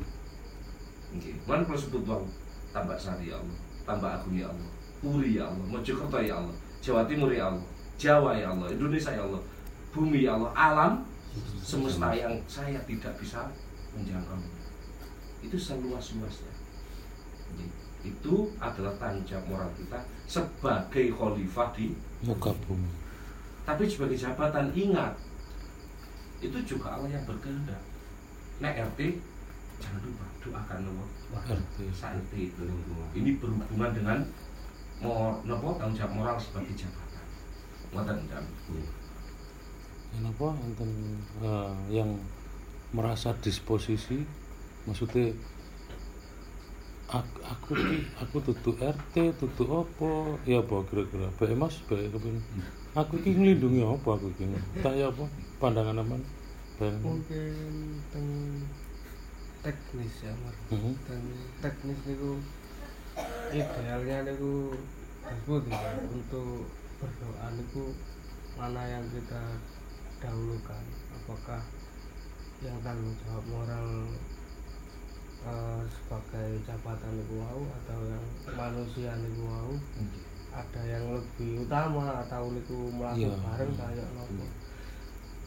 Nggih. 1.12 1.36
Kan 1.44 1.68
kalau 1.68 1.76
sebut 1.76 2.02
wau 2.08 2.24
tambah 2.72 2.96
sari 2.96 3.28
ya 3.28 3.36
Allah, 3.36 3.58
tambah 3.84 4.08
agung 4.08 4.36
ya 4.40 4.48
Allah, 4.48 4.70
Puri 5.04 5.36
ya 5.36 5.44
Allah, 5.44 5.66
Mojokerto 5.68 6.16
ya 6.24 6.40
Allah, 6.40 6.56
Jawa 6.80 7.04
Timur 7.04 7.28
ya 7.28 7.52
Allah, 7.52 7.66
Jawa 8.00 8.32
ya 8.32 8.48
Allah, 8.48 8.68
Indonesia 8.72 9.12
ya 9.12 9.22
Allah, 9.26 9.42
bumi 9.92 10.24
ya 10.24 10.40
Allah, 10.40 10.50
alam 10.56 10.92
semesta 11.60 12.10
yang 12.16 12.34
saya 12.48 12.80
tidak 12.88 13.12
bisa 13.20 13.44
menjangkau. 13.92 14.40
Itu 15.44 15.56
seluas-luasnya. 15.60 16.52
Itu 18.00 18.48
adalah 18.56 18.96
tanggung 18.96 19.28
jawab 19.28 19.44
moral 19.50 19.70
kita 19.76 20.00
sebagai 20.24 21.12
khalifah 21.12 21.68
di 21.76 21.92
muka 22.24 22.54
bumi. 22.64 22.88
Tapi 23.68 23.84
sebagai 23.84 24.16
jabatan 24.16 24.72
ingat 24.72 25.12
itu 26.40 26.56
juga 26.64 26.96
Allah 26.96 27.12
yang 27.12 27.24
berkehendak. 27.28 27.89
Nek 28.60 28.76
RT 28.92 29.00
jangan 29.80 30.00
lupa 30.04 30.24
doakan 30.44 30.78
nomor 30.84 31.08
RT 31.32 32.32
itu 32.36 32.64
ini 33.16 33.30
berhubungan 33.40 33.90
dengan 33.96 34.18
mau 35.00 35.40
nopo 35.48 35.80
tanggung 35.80 35.96
jawab 35.96 36.12
moral 36.12 36.36
sebagai 36.36 36.76
jabatan. 36.76 37.24
Ngoten 37.90 38.18
jam. 38.28 38.44
kenapa 40.10 40.52
enten 40.66 40.90
eh, 41.40 41.74
yang 41.88 42.20
merasa 42.92 43.30
disposisi 43.40 44.26
maksudnya 44.84 45.30
aku 47.08 47.38
aku 47.46 47.70
aku 48.20 48.36
tutu 48.44 48.70
RT 48.76 49.40
tutu 49.40 49.64
apa? 49.72 50.36
Ya 50.44 50.60
apa 50.60 50.84
kira-kira. 50.84 51.32
Baik 51.40 51.56
mas 51.56 51.80
baik 51.88 52.12
kepin 52.12 52.36
aku 52.92 53.16
ki 53.24 53.40
ngelindungi 53.40 53.80
apa 53.88 54.08
aku 54.20 54.28
ki 54.36 54.44
tak 54.84 55.00
ya 55.00 55.08
apa? 55.08 55.24
Pandangan 55.56 56.04
aman 56.04 56.20
bayangan 56.80 57.04
mungkin 57.04 57.52
teng 58.08 58.28
teknis 59.60 60.14
ya 60.24 60.32
Mas. 60.40 60.56
Dan 61.04 61.22
teknis 61.60 62.00
itu 62.08 62.30
idealnya 63.52 64.18
itu 64.32 64.72
disebut 65.20 65.62
ya. 65.68 65.80
Untuk 66.08 66.64
berdoa 66.96 67.46
itu 67.52 67.84
mana 68.56 68.82
yang 68.88 69.04
kita 69.12 69.60
dahulukan? 70.18 70.84
Apakah 71.12 71.60
yang 72.60 72.76
tanggung 72.80 73.12
jawab 73.20 73.44
moral 73.46 73.88
eh, 75.44 75.80
sebagai 75.88 76.48
jabatan 76.64 77.12
itu 77.16 77.34
mau 77.36 77.60
atau 77.84 78.00
yang 78.04 78.24
manusia 78.52 79.12
itu 79.16 79.42
mau 79.44 79.72
ada 80.50 80.82
yang 80.82 81.04
lebih 81.14 81.64
utama 81.64 82.20
atau 82.26 82.50
itu 82.52 82.78
melakukan 82.92 83.20
Iya. 83.22 83.44
bareng 83.44 83.72
kayak 83.76 84.08
nopo 84.12 84.44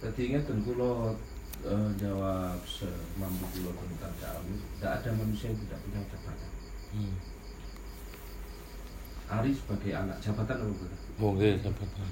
Jadi 0.04 0.22
ingat 0.36 0.44
dan 0.44 0.60
kulo 0.68 1.16
eh, 1.64 1.90
jawab 1.96 2.60
semampu 2.68 3.48
kulo 3.56 3.72
tentang 3.72 4.12
kami, 4.20 4.60
tidak 4.76 5.00
ada 5.00 5.10
manusia 5.16 5.48
yang 5.48 5.60
tidak 5.64 5.80
punya 5.80 6.02
jabatan. 6.12 6.50
hmm. 6.92 7.16
Ari 9.32 9.52
sebagai 9.56 9.92
anak 9.96 10.18
jabatan 10.20 10.60
apa 10.60 10.68
bukan? 10.68 10.92
mungkin 11.16 11.56
jabatan 11.64 12.08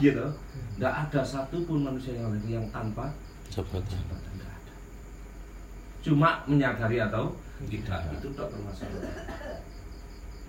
Gitu. 0.00 0.26
Tidak 0.74 0.94
ada 1.06 1.20
satupun 1.20 1.84
manusia 1.84 2.16
yang 2.16 2.32
lahir 2.32 2.58
yang 2.58 2.66
tanpa 2.72 3.12
jabatan 3.52 3.84
jabatan 3.84 4.30
tidak 4.40 4.50
ada. 4.50 4.74
Cuma 6.00 6.30
menyadari 6.48 6.98
atau 7.04 7.36
tidak 7.68 8.00
itu 8.16 8.28
tak 8.32 8.48
permasalahan. 8.48 9.60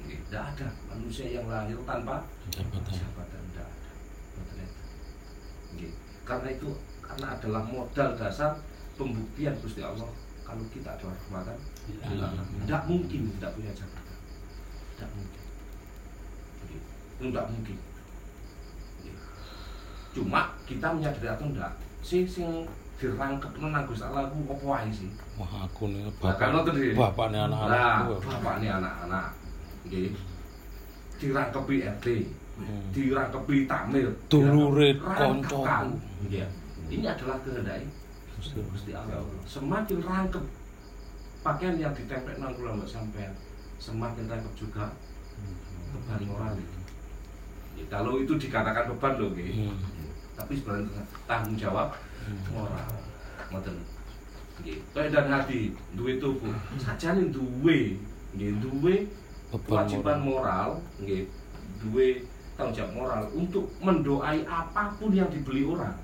Tidak 0.08 0.44
ada 0.56 0.68
manusia 0.88 1.28
yang 1.28 1.46
lahir 1.52 1.76
tanpa 1.84 2.24
jabatan 2.50 2.94
jabatan 2.96 3.42
tidak 3.52 3.68
ada. 3.68 3.92
Mboten 4.40 4.56
enten. 4.64 4.88
Nggih. 5.76 6.06
Karena 6.26 6.49
itu 6.49 6.69
karena 7.06 7.38
adalah 7.38 7.61
modal 7.69 8.18
dasar 8.18 8.57
pembuktian 8.97 9.53
Gusti 9.61 9.85
Allah 9.85 10.10
kalau 10.41 10.65
kita 10.73 10.89
adalah 10.97 11.14
rahmatan. 11.14 11.57
Tidak 12.65 12.81
mungkin 12.89 13.22
tidak 13.38 13.52
punya 13.53 13.72
jabatan. 13.77 14.18
Tidak 14.97 15.10
mungkin. 15.14 15.43
Itu 17.15 17.23
tidak 17.30 17.47
mungkin. 17.53 17.77
Cuma 20.15 20.41
kita 20.64 20.88
menyadari 20.95 21.27
atau 21.27 21.45
enggak 21.52 21.72
sing 21.99 22.23
sing 22.23 22.64
dirangkep 22.95 23.52
nang 23.60 23.84
Gusti 23.85 24.07
Allah 24.07 24.31
ku 24.31 24.47
apa 24.49 24.64
wae 24.64 24.89
sih? 24.89 25.11
Wah 25.35 25.68
aku 25.68 25.91
nih 25.91 26.07
Nah, 26.07 26.35
kan 26.39 26.56
bapak 26.56 26.73
sih. 26.73 26.91
nih 27.35 27.39
Nah, 27.43 27.52
anak-anak 27.52 28.23
bapak 28.23 28.53
ini 28.64 28.68
anak-anak. 28.72 29.27
Nggih. 29.85 30.10
Dirangkepi 31.19 31.76
RT 31.99 32.07
Hmm. 32.56 32.88
dirangkepi 32.90 33.68
tamir 33.68 34.07
Dulure 34.32 34.95
rangkepan. 34.95 35.44
koncoku. 35.44 35.99
Iya. 36.32 36.48
ini 36.88 37.03
adalah 37.03 37.36
kehendak 37.41 37.84
Gusti 38.72 38.91
Allah. 38.91 39.19
Semakin 39.44 39.99
rangkep 39.99 40.44
pakaian 41.41 41.76
yang 41.76 41.91
ditempel 41.91 42.36
nang 42.36 42.53
kula 42.53 42.73
mbak 42.73 42.88
sampean 42.88 43.34
semakin 43.77 44.26
rangkep 44.26 44.53
juga 44.56 44.94
beban 45.91 46.22
moral 46.26 46.53
itu 46.56 46.77
Ya, 47.76 47.84
kalau 47.91 48.15
itu 48.18 48.34
dikatakan 48.34 48.88
beban 48.88 49.14
loh 49.18 49.30
nggih. 49.30 49.68
Hmm. 49.68 49.77
tapi 50.34 50.56
sebenarnya 50.56 51.03
tanggung 51.26 51.56
jawab 51.56 51.91
Hmm. 52.22 52.40
moral 52.49 52.91
ngoten 53.49 53.76
nggih 54.57 54.80
dan 54.90 55.27
hati 55.27 55.60
duwe 55.94 56.15
tubuh 56.18 56.56
sajane 56.77 57.30
duwe 57.30 57.99
nggih 58.32 58.52
duwe 58.57 58.95
kewajiban 59.52 60.19
moral 60.19 60.80
moral 60.80 61.03
nggih 61.03 61.27
duwe 61.77 62.23
tanggung 62.56 62.73
jawab 62.73 62.91
moral 62.94 63.22
untuk 63.32 63.65
mendoai 63.80 64.40
apa 64.44 64.82
pun 64.95 65.10
yang 65.11 65.27
dibeli 65.27 65.64
orang 65.64 65.95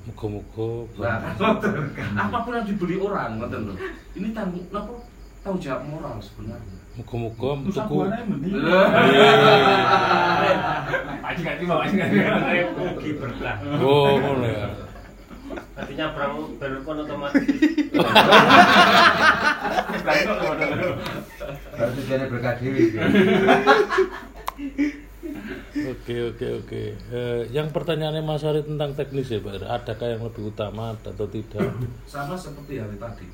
muga-muga 0.00 0.68
Nah, 0.96 1.16
kan 1.20 1.32
ngoten. 1.36 1.72
apa 2.16 2.36
pun 2.40 2.50
yang 2.54 2.64
dibeli 2.64 2.94
orang 2.96 3.36
ngoten 3.36 3.60
lho. 3.68 3.74
Ini 4.16 4.28
tanggung 4.32 4.64
napa 4.68 4.92
tanggung 5.40 5.60
jawab 5.60 5.80
moral 5.84 6.14
sebenarnya. 6.18 6.76
muga-muga 6.96 7.48
Usah 7.68 7.84
tuku. 7.84 7.96
Aji 11.22 11.40
ganti 11.44 11.62
bawa 11.64 11.80
aji 11.84 11.94
ganti. 11.94 12.16
Rugi 12.72 13.10
berbelah. 13.14 13.56
oh 13.78 14.10
ngono 14.16 14.46
ya 14.46 14.66
Artinya 15.76 16.06
perang 16.14 16.32
berpon 16.56 16.96
otomatis. 17.02 17.42
Baru 21.76 21.90
tujuannya 21.96 22.26
berkah 22.30 22.52
dewi. 22.56 22.84
Oke 25.90 26.16
oke 26.34 26.46
oke. 26.64 26.82
Eh, 26.94 27.42
yang 27.50 27.68
pertanyaannya 27.70 28.22
Mas 28.22 28.42
Ari 28.42 28.62
tentang 28.62 28.94
teknis 28.94 29.30
ya 29.30 29.40
Pak. 29.42 29.62
Adakah 29.62 30.08
yang 30.10 30.22
lebih 30.26 30.50
utama 30.50 30.94
atau 30.94 31.26
tidak? 31.26 31.70
Sama 32.06 32.34
seperti 32.34 32.78
hari 32.78 32.96
tadi. 32.96 33.26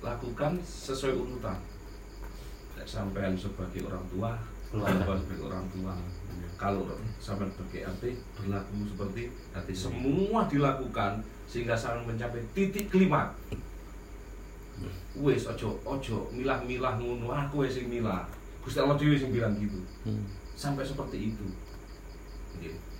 Lakukan 0.00 0.58
sesuai 0.62 1.14
urutan. 1.14 1.58
Nek 2.78 2.86
sampean 2.88 3.36
sebagai 3.36 3.84
orang 3.84 4.04
tua 4.08 4.30
keluarga 4.70 5.18
sebagai 5.18 5.50
orang 5.50 5.66
tua 5.74 5.94
kalau 6.54 6.86
sampai 7.18 7.50
sebagai 7.50 7.90
RT 7.90 8.04
berlaku 8.38 8.86
seperti 8.86 9.22
nanti 9.50 9.72
semua 9.74 10.46
dilakukan 10.46 11.18
sehingga 11.50 11.74
sampai 11.74 12.06
mencapai 12.06 12.38
titik 12.54 12.86
kelima 12.86 13.34
wes 15.18 15.50
ojo 15.50 15.74
ojo 15.82 16.30
milah-milah 16.30 17.02
ngono 17.02 17.34
aku 17.34 17.66
wes 17.66 17.74
sing 17.74 17.90
milah 17.90 18.22
Gusti 18.62 18.78
Allah 18.78 18.94
dhewe 18.94 19.18
sing 19.18 19.34
bilang 19.34 19.58
gitu 19.58 19.82
Hmm. 20.06 20.24
Sampai 20.60 20.84
seperti 20.84 21.32
itu. 21.32 21.46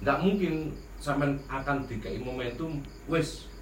Nggak 0.01 0.19
mungkin 0.25 0.73
sampai 0.97 1.37
akan 1.45 1.85
dikai 1.85 2.17
momentum 2.25 2.81
wes 3.05 3.53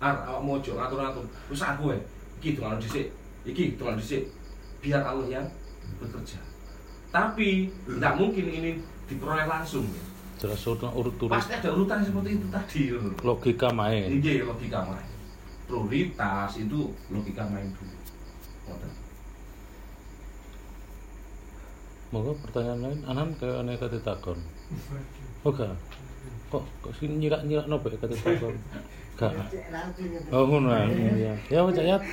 ar 0.00 0.24
awak 0.24 0.40
mojo 0.40 0.72
ngatur-ngatur. 0.80 1.28
Wis 1.52 1.60
aku 1.60 1.92
ya 1.92 1.98
iki 2.40 2.56
dongan 2.56 2.80
dhisik 2.80 3.12
iki 3.44 3.76
dongan 3.76 4.00
dhisik. 4.00 4.32
Biar 4.80 5.04
Allah 5.04 5.28
yang 5.28 5.46
bekerja. 6.00 6.40
Tapi 7.12 7.68
nggak 7.84 8.16
mungkin 8.16 8.46
ini 8.48 8.70
diperoleh 9.04 9.44
langsung 9.44 9.84
ya. 9.92 10.04
jelas 10.42 10.58
pasti 11.30 11.54
ada 11.54 11.70
urutan 11.70 12.02
seperti 12.02 12.34
itu 12.34 12.46
tadi 12.50 12.82
loh. 12.90 13.14
logika 13.22 13.70
main. 13.70 14.10
Iya 14.10 14.42
logika 14.42 14.82
main. 14.82 15.06
Prioritas 15.70 16.58
itu 16.58 16.90
logika 17.14 17.46
main 17.46 17.70
dulu 17.70 17.94
Moga 22.12 22.36
pertanyaan 22.44 22.80
lain, 22.84 23.00
anan 23.08 23.32
aneh 23.40 23.80
kata 23.80 23.96
takon. 24.04 24.36
Oke. 25.48 25.64
Kok 26.52 26.60
kok 26.84 26.92
sini 27.00 27.24
nyirak 27.24 27.48
nyirak 27.48 27.64
nopo 27.64 27.88
ya 27.88 27.96
kata 27.96 28.12
takon? 28.20 28.52
Gak. 29.16 29.32
Cek 29.48 29.72
rapi 29.72 30.02
gitu. 30.12 30.28
Oh 30.28 30.44
ngono 30.44 30.76
iya. 30.92 31.32
Ya 31.48 31.64
Pak 31.64 31.72
Cayat. 31.72 32.04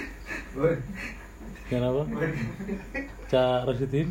Kenapa? 1.67 2.07
Cak 3.27 3.67
Rasidin. 3.67 4.07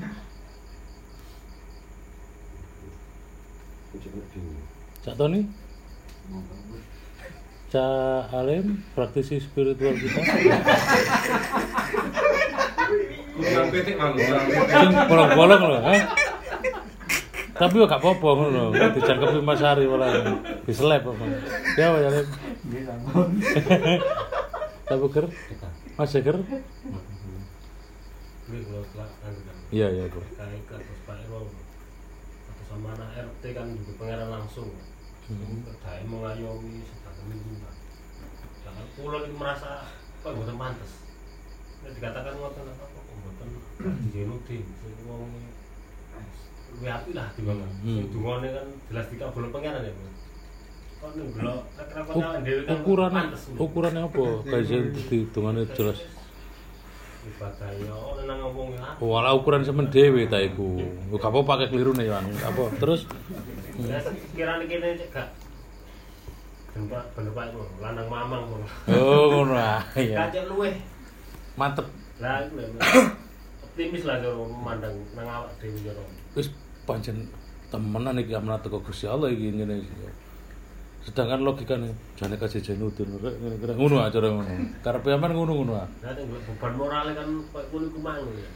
Cak 5.09 5.15
Tony. 5.16 5.48
Cak 7.73 8.28
Alim, 8.36 8.85
praktisi 8.93 9.40
spiritual 9.40 9.97
kita. 9.97 10.20
kurang 13.39 13.69
petik 13.70 13.94
malu 13.94 14.16
kurang 14.19 14.44
petik. 14.44 14.66
Sing 14.69 14.90
bolong-bolong 15.06 15.62
loh, 15.62 15.81
ha? 15.82 15.94
Tapi 17.59 17.74
kok 17.74 17.90
gak 17.90 17.98
apa-apa 17.98 18.28
ngono, 18.39 18.62
dicangkepi 18.70 19.39
Mas 19.43 19.62
Ari 19.62 19.90
malah 19.90 20.10
diselep 20.62 21.02
apa. 21.02 21.24
Ya 21.74 21.90
Pak 21.90 22.01
Alim. 22.06 22.27
Nggih 22.70 22.82
sampun. 22.86 23.28
Tapi 24.86 25.06
ger, 25.10 25.27
Mas? 25.98 26.12
Gue 28.48 28.81
setelah 28.81 29.10
anu 29.28 29.39
kan 29.44 29.56
Iya 29.69 29.86
iya 29.93 30.05
bro. 30.09 30.24
kayak 30.24 30.65
ke 30.65 30.77
Pak 31.05 31.20
Irwan 31.20 31.44
atau 32.48 32.65
sama 32.65 32.97
anak 32.97 33.10
RT 33.20 33.44
kan 33.52 33.66
juga 33.77 33.93
pangeran 34.01 34.28
langsung 34.32 34.70
Hmm. 35.28 35.60
Kedai 35.60 36.09
mengayomi 36.09 36.81
sedang 36.89 37.28
minta 37.28 37.69
jangan 38.65 38.86
pulang 38.97 39.28
ini 39.28 39.36
merasa 39.36 39.85
kok 40.24 40.32
buatan 40.32 40.56
pantas 40.56 41.05
dikatakan 41.85 42.32
ngoten 42.32 42.65
apa 42.65 42.85
buatan 43.19 43.49
dijenudin 44.03 44.65
sing 44.65 44.95
wong 45.05 45.31
luwih 46.74 46.90
apik 46.90 47.12
lah 47.12 47.28
timbangan 47.32 47.70
Hmm. 47.81 47.97
sing 47.97 48.07
dungane 48.11 48.49
kan 48.49 48.66
jelas 48.86 49.07
dikabul 49.09 49.45
pangeran 49.49 49.82
ya 49.82 49.93
kok 50.99 51.11
ning 51.15 51.28
delok 51.31 51.61
kelakuan 51.78 52.15
Uk- 52.15 52.24
awake 52.24 52.43
dhewe 52.43 52.61
kan 52.66 52.78
Bro. 53.47 53.61
ukurannya 53.61 54.03
apa? 54.05 54.24
Kajian 54.51 54.85
di 54.90 55.03
hitungannya 55.16 55.65
jelas. 55.73 55.99
ibadah 57.19 57.70
ya 57.77 57.93
ono 57.93 58.23
nang 58.24 58.39
ngomong 58.40 58.69
ya 58.73 58.89
Wala 58.99 59.31
ukuran 59.32 59.61
semen 59.61 59.86
dhewe 59.89 60.24
ta 60.27 60.39
iku. 60.39 60.81
Kok 61.12 61.23
apa 61.24 61.39
pakai 61.45 61.66
keliru 61.69 61.93
nih 61.93 62.09
Wan? 62.09 62.24
Apa? 62.40 62.73
Terus 62.78 63.05
sekiranya 63.77 64.65
kene 64.65 64.89
gak 66.78 67.05
bener 67.11 67.32
Pak 67.35 67.47
lanang 67.82 68.07
mamang 68.07 68.43
oh 68.89 69.24
ngono 69.28 69.55
ah. 69.55 69.82
Iya. 69.93 70.15
Kacek 70.24 70.47
luweh 70.47 70.78
Mantep. 71.55 71.86
Lah 72.19 72.43
iku 72.43 72.59
optimis 73.62 74.03
lah 74.03 74.19
kalau 74.19 74.51
memandang 74.51 74.95
nang 75.15 75.27
awak 75.27 75.55
dhewe 75.62 75.78
yo 75.86 75.95
Wis 76.35 76.51
pancen 76.82 77.31
temenan 77.70 78.19
iki 78.19 78.35
amanat 78.35 78.66
teko 78.66 78.82
Gusti 78.82 79.07
Allah 79.07 79.31
iki 79.31 79.55
ngene 79.55 79.78
iki. 79.78 79.95
Sedangkan 81.07 81.47
logikane 81.47 81.95
jane 82.19 82.35
kajejen 82.35 82.82
udun 82.82 83.23
rek 83.23 83.35
ngene 83.39 83.74
ngono 83.78 84.03
acara 84.03 84.28
ngono. 84.35 84.51
Karepe 84.82 85.09
aman 85.15 85.31
ngono-ngono 85.31 85.73
ah. 85.78 85.89
Nah, 86.03 86.12
tinggal 86.12 86.43
beban 86.43 86.73
moralnya 86.74 87.12
kan 87.15 87.28
kayak 87.55 87.66
kulit 87.70 87.90
kumang 87.95 88.19
ya. 88.35 88.51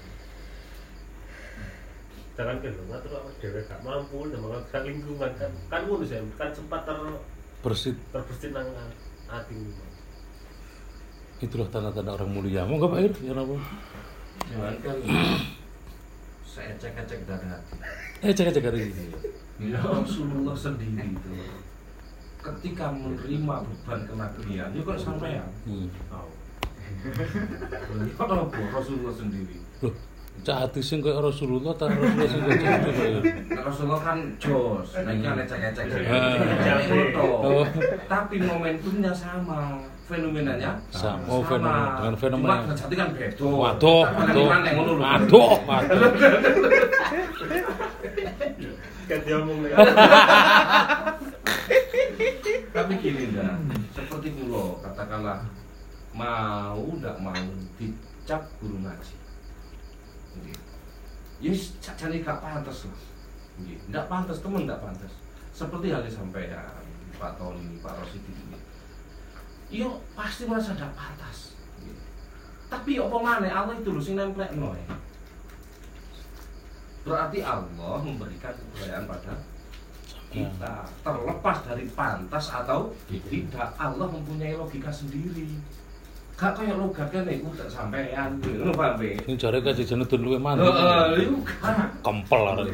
Jangan 2.32 2.56
kan 2.64 2.72
lho, 2.72 2.82
ngatur 2.88 3.12
awak 3.12 3.34
dhewe 3.38 3.60
gak 3.68 3.80
mampu 3.84 4.16
gak 4.72 4.82
lingkungan 4.82 5.30
kan. 5.38 5.52
Kan 5.70 5.80
ngono 5.86 6.02
sih, 6.02 6.18
kan 6.34 6.50
sempat 6.50 6.82
ter 6.88 6.98
Bersih 7.62 7.94
terbesit 8.10 8.50
nang 8.50 8.66
ati. 9.30 9.54
Itulah 11.42 11.68
tanda-tanda 11.68 12.14
orang 12.14 12.30
mulia. 12.30 12.62
Monggo 12.62 12.86
Pak 12.86 13.02
Ir, 13.02 13.12
ya 13.26 13.32
napa? 13.34 13.58
jangan 14.48 14.74
kan 14.84 14.96
saya 16.44 16.72
cek-cek 16.76 17.24
dari 17.24 17.46
hati 17.48 17.74
Eh 18.20 18.32
cek 18.36 18.52
cek 18.52 18.64
hari 18.68 18.92
ini. 18.92 19.04
Ya 19.72 19.80
Rasulullah 19.80 20.54
sendiri 20.54 21.16
itu 21.16 21.32
ketika 22.42 22.90
menerima 22.90 23.54
beban 23.62 24.00
kenabian, 24.04 24.68
itu 24.74 24.82
kok 24.82 24.98
sampean. 24.98 25.46
Hmm. 25.64 25.86
Tahu. 26.10 26.30
Kok 28.18 28.26
apa 28.26 28.58
Rasulullah 28.74 29.14
sendiri? 29.14 29.56
Loh, 29.80 29.94
cak 30.42 30.56
hati 30.66 30.80
sing 30.82 30.98
koyo 30.98 31.22
Rasulullah 31.22 31.72
ta 31.78 31.86
Rasulullah 31.86 32.28
sing 32.28 32.42
Ir? 32.50 33.22
Nah, 33.48 33.62
Rasulullah 33.62 34.02
kan 34.02 34.18
jos, 34.42 34.88
nah 34.98 35.12
ini 35.14 35.22
kan 35.22 35.38
ecek-ecek 35.38 35.86
Ah. 36.10 36.36
Oh. 37.22 37.64
Tapi 38.10 38.36
momentumnya 38.42 39.14
sama, 39.14 39.86
fenomenanya 40.12 40.70
Sama. 40.92 41.24
Oh, 41.24 41.40
fenomena. 41.40 41.96
Dengan 41.96 42.16
fenomena. 42.20 42.54
Cuma 42.60 42.68
terjadi 42.76 42.94
kan 43.00 43.08
beda. 43.16 43.44
Waduh, 43.48 44.02
Kan 44.04 44.14
waduh. 44.20 44.44
lho. 44.44 45.00
Waduh, 45.00 45.52
waduh. 45.64 46.12
Kan 49.08 49.18
dia 49.24 49.36
ngomong 49.40 49.66
ya. 49.66 49.76
Tapi 52.72 52.92
gini 53.00 53.36
dah, 53.36 53.56
seperti 53.92 54.28
pulau 54.32 54.80
katakanlah 54.80 55.44
mau 56.16 56.80
ndak 57.00 57.16
mau 57.20 57.36
dicap 57.76 58.48
guru 58.60 58.80
ngaji. 58.80 59.14
Nggih. 60.40 60.56
Yes, 61.42 61.76
cacane 61.84 62.22
gak 62.24 62.40
pantas 62.40 62.88
lah. 62.88 63.00
Nggih, 63.60 63.76
ndak 63.92 64.08
pantas 64.08 64.40
temen 64.40 64.64
ndak 64.64 64.80
pantas. 64.80 65.12
Seperti 65.52 65.92
halnya 65.92 66.08
sampean 66.08 66.64
Pak 67.20 67.36
Tony, 67.36 67.76
Pak 67.84 67.92
Rosidi 68.00 68.32
Yo 69.72 70.04
pasti 70.12 70.44
merasa 70.44 70.76
ndak 70.76 70.92
pantas. 70.92 71.56
Tapi 72.68 73.00
apa 73.00 73.16
mana 73.16 73.48
Allah 73.48 73.74
itu 73.80 73.88
lho 73.88 74.00
sing 74.04 74.20
nemplekno 74.20 74.76
ya. 74.76 74.86
Berarti 77.08 77.40
Allah 77.40 77.96
memberikan 78.04 78.52
kepercayaan 78.52 79.08
pada 79.08 79.32
kita 80.32 80.74
terlepas 81.04 81.56
dari 81.64 81.84
pantas 81.92 82.52
atau 82.52 82.92
tidak 83.08 83.68
Allah 83.80 84.08
mempunyai 84.08 84.56
logika 84.56 84.92
sendiri 84.92 85.56
gak 86.42 86.58
kayak 86.58 86.74
logat 86.74 87.06
kan 87.14 87.22
nih 87.22 87.38
udah 87.38 87.70
sampean 87.70 88.42
ngono 88.42 88.74
paham 88.74 88.98
be 88.98 89.14
Sing 89.22 89.38
jare 89.38 89.62
mantep. 89.62 90.66
Heeh, 90.66 91.22
iku 91.22 91.38
kan 91.62 91.86
Kempel 92.02 92.42
arek. 92.50 92.66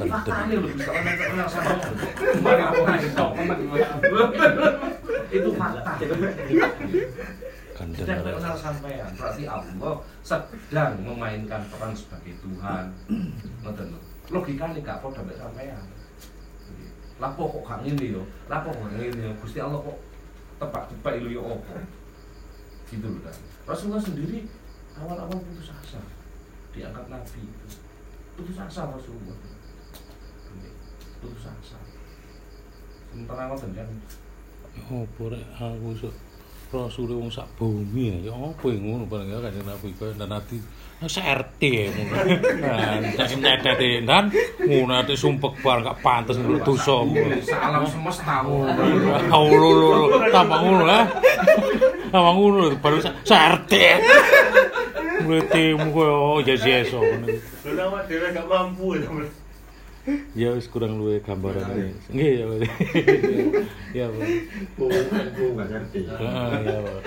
Lho 0.00 0.68
bisa 0.72 0.88
sama 1.52 1.76
Itu 5.28 5.52
fakta. 5.52 5.92
Gandeng 7.76 8.08
sampean. 8.56 9.10
Berarti 9.20 9.44
Allah 9.44 9.94
sedang 10.24 10.96
memainkan 11.04 11.60
peran 11.68 11.92
sebagai 11.92 12.32
Tuhan. 12.40 12.88
Ngoten 13.60 13.86
lho. 13.92 14.00
Logikane 14.32 14.80
gak 14.80 15.04
padha 15.04 15.20
mek 15.28 15.36
sampean. 15.36 15.84
Lah 17.20 17.36
kok 17.36 17.52
gak 17.68 17.84
ngene 17.84 18.16
yo? 18.16 18.24
Lah 18.48 18.64
kok 18.64 18.72
ngene 18.72 19.28
yo? 19.28 19.32
Gusti 19.44 19.60
Allah 19.60 19.76
kok 19.84 20.00
tebak-tebak 20.56 21.20
lho 21.20 21.28
yo 21.36 21.44
opo? 21.44 21.76
Gitu 22.90 23.06
loh 23.06 23.22
kan. 23.22 23.36
Rasulullah 23.70 24.02
sendiri 24.02 24.50
awal-awal 24.98 25.38
putus 25.38 25.70
asa 25.70 26.02
diangkat 26.74 27.06
nabi 27.06 27.40
itu. 27.40 27.66
Putus 28.34 28.58
asa 28.58 28.90
Rasulullah. 28.90 29.38
Putus 31.22 31.46
asa. 31.46 31.78
Sementara 33.10 33.50
ngoten 33.50 33.74
kan 33.74 33.88
Opo 34.90 35.34
rek 35.34 35.42
aku 35.58 35.98
sok 35.98 36.14
Rasul 36.70 37.10
wong 37.10 37.26
sak 37.26 37.50
bumi 37.58 38.14
ya. 38.14 38.30
Ya 38.30 38.34
apa 38.38 38.70
ngono 38.70 39.02
paling 39.10 39.26
ya 39.26 39.42
kanjeng 39.42 39.66
Nabi 39.66 39.90
kaya 39.98 40.14
dan 40.14 40.30
ati 40.30 40.62
SRT 41.02 41.62
ya 41.66 41.90
ngono. 41.90 42.14
Nah, 42.62 43.02
dan 44.06 44.24
ngono 44.62 44.92
ati 44.94 45.18
sumpek 45.18 45.58
bar 45.66 45.82
gak 45.82 45.98
pantes 45.98 46.38
ngono 46.38 46.62
dosa. 46.62 47.02
Salam 47.42 47.82
semesta. 47.90 48.46
Allah 48.46 49.50
lho 49.50 50.30
tambah 50.30 50.58
ngono 50.62 50.84
ha. 50.86 51.00
Tambah 52.10 52.32
ngono 52.34 52.74
baru 52.82 52.98
SRT. 53.00 53.72
Mlitimu 55.24 55.94
koyo 55.94 56.42
yes 56.42 56.90
ngono. 56.90 57.26
Lho 57.30 57.70
nama 57.78 58.02
dhewe 58.08 58.28
gak 58.34 58.46
mampu 58.50 58.98
ya. 58.98 59.08
Ya 60.34 60.48
wis 60.56 60.66
kurang 60.66 60.96
luwe 60.96 61.20
gambarane. 61.20 61.92
Nggih 62.08 62.32
ya. 62.40 62.44
Ya, 63.94 64.06
Pak. 64.08 64.26
Aku 64.80 65.44
nggak 65.54 65.68
ngerti. 65.70 66.00
Heeh, 66.08 66.50
ya, 66.66 66.78
Pak. 66.80 67.02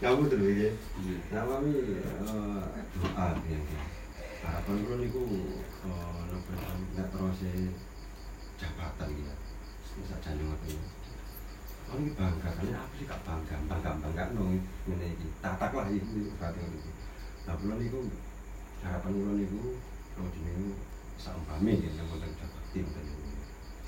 Kamu 0.00 0.22
terus 0.30 0.54
ya. 0.54 0.70
Nama 1.34 1.54
mi 1.60 1.74
doa 1.82 3.26
ya. 3.36 3.58
Harapan 4.44 4.76
gue 4.86 4.96
niku 5.02 5.22
eh, 5.88 6.20
nopo 6.30 6.50
nggak 6.94 7.06
terus 7.10 7.40
jabatan 8.60 9.08
gitu. 9.12 9.34
Bisa 9.98 10.14
janjung 10.22 10.54
apa 10.54 10.64
ya. 10.70 10.93
Oh 11.94 12.02
ini 12.02 12.10
bangga 12.18 12.50
kan 12.50 12.66
apa 12.74 12.90
sih 12.98 13.06
kak 13.06 13.22
bangga 13.22 13.54
bangga 13.70 13.94
bangga 14.02 14.34
nong 14.34 14.58
ini 14.90 15.14
iki. 15.14 15.30
Tatak 15.38 15.70
lah 15.78 15.86
ini 15.86 16.26
berarti 16.34 16.58
itu. 16.66 16.90
Nah 17.46 17.54
bulan 17.54 17.78
niku 17.78 18.10
harapan 18.82 19.14
bulan 19.14 19.38
niku 19.38 19.78
kalau 20.18 20.26
di 20.34 20.40
niku 20.42 20.74
saumpami 21.22 21.78
gitu 21.78 21.94
yang 21.94 22.10
penting 22.10 22.34
jabatan 22.34 22.82
dan 22.90 23.06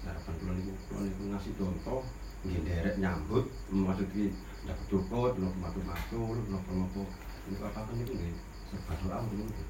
harapan 0.07 0.35
bulan 0.39 0.55
niku 0.55 0.73
bulan 0.87 1.03
niku 1.03 1.23
ngasih 1.35 1.53
contoh 1.59 2.01
nggih 2.47 2.63
derek 2.63 2.95
nyambut 3.03 3.45
maksudnya 3.75 4.27
dapat 4.71 4.87
cukut 4.87 5.35
nopo 5.43 5.59
matu 5.59 5.81
matu 5.83 6.23
nopo 6.47 6.71
nopo 6.79 7.03
ini 7.51 7.59
apa 7.59 7.91
kan 7.91 7.99
itu 7.99 8.15
nggih 8.15 8.39
serba 8.71 8.95
doa 9.03 9.19
mungkin 9.27 9.67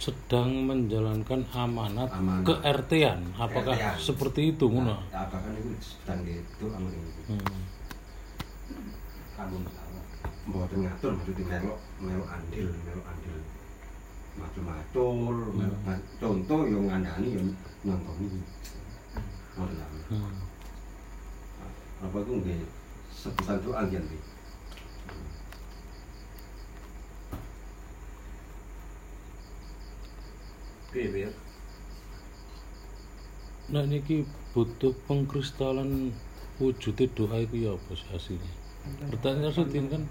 sedang 0.00 0.64
menjalankan 0.64 1.44
amanat, 1.52 2.08
Amanat. 2.10 2.42
ke 2.42 2.54
RT-an. 2.58 3.20
Apakah 3.36 3.76
RT-an. 3.76 4.00
seperti 4.00 4.40
itu? 4.50 4.64
Nah, 4.72 4.96
apa 5.10 5.36
kan 5.36 5.52
itu 5.52 5.70
sedang 5.78 6.24
gitu 6.24 6.66
amal 6.70 6.88
itu 6.88 7.20
Hmm. 7.28 7.60
kamu 9.36 9.56
mboten 10.42 10.78
ngatur 10.82 11.12
maksudnya 11.14 11.44
melok 11.54 11.78
melok 11.98 12.28
andil 12.28 12.68
melok 12.72 13.06
andil 13.06 13.36
macul-macul 14.34 15.14
melok 15.52 15.78
Hmm. 15.82 16.00
contoh 16.16 16.60
yang 16.64 16.84
ngandani 16.86 17.28
yang 17.36 17.48
nyontoni 17.82 18.26
mboten 19.52 19.76
amin 19.78 20.02
Hmm. 20.08 20.32
apa 22.00 22.16
itu 22.18 22.32
nggih 22.34 22.60
sebutan 23.10 23.56
doa 23.60 23.80
nggih 23.84 24.22
Piye? 30.90 31.30
Nah 33.70 33.86
niki 33.86 34.26
butuh 34.50 34.90
pengkristalan 35.06 36.10
wujudnya 36.58 37.06
doa 37.14 37.38
itu 37.38 37.56
ya 37.62 37.78
apa 37.78 37.92
sih 37.94 38.08
hasilnya? 38.10 38.54
Pertanyaan 39.14 39.54
Sudin 39.54 39.86
kan, 39.86 40.02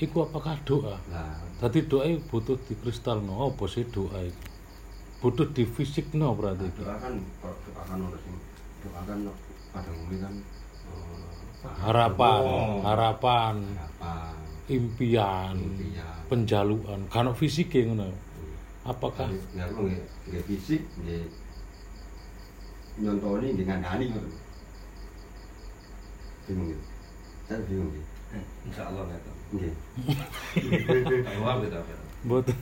iku 0.00 0.24
apakah 0.24 0.56
doa? 0.64 0.96
lah 1.12 1.36
Tadi 1.60 1.84
doa 1.84 2.08
itu 2.08 2.24
butuh 2.32 2.56
di 2.64 2.74
kristal 2.80 3.20
no, 3.20 3.52
apa 3.52 3.64
sih 3.68 3.84
doa 3.84 4.24
itu? 4.24 4.46
Butuh 5.20 5.46
di 5.52 5.68
fisik 5.68 6.16
no 6.16 6.32
berarti. 6.32 6.72
doa 6.72 6.96
kan 6.96 7.20
doa 7.20 7.82
kan 7.84 8.00
sing 8.24 8.36
doa 8.82 9.00
kan 9.04 9.18
pada 9.70 9.88
umumnya 9.92 10.18
kan 10.26 10.34
eh, 10.40 11.30
Harapan, 11.62 12.42
oh, 12.42 12.82
harapan, 12.82 13.54
harapan 13.78 14.34
impian, 14.66 15.54
Impian. 15.54 16.26
penjaluan. 16.26 17.00
Kalau 17.06 17.36
fisik 17.36 17.76
ngono. 17.76 18.31
Apakah 18.82 19.30
ya 19.52 19.70
lu 19.70 19.86
nggih 19.86 20.00
nggih 20.26 20.42
fisik 20.44 20.82
nggih 20.98 21.22
nyontoni 22.98 23.54
nggih 23.54 23.66
ngandani 23.66 24.04
ngono 24.08 24.28
bingung 26.44 26.68
gitu 26.68 26.84
saya 27.46 27.60
bingung 27.64 27.90
gitu 27.90 28.10
Insya 28.64 28.82
Allah 28.88 29.02
nggak 29.06 29.20
tahu. 29.26 29.36
nggih 29.52 29.74
Doa 31.22 31.52
beda 31.60 31.78
beda. 31.78 32.04
betul? 32.22 32.56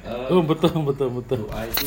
Eh, 0.00 0.26
Oh 0.28 0.42
betul 0.42 0.72
betul 0.84 1.08
betul. 1.14 1.38
doa 1.44 1.60
itu 1.64 1.86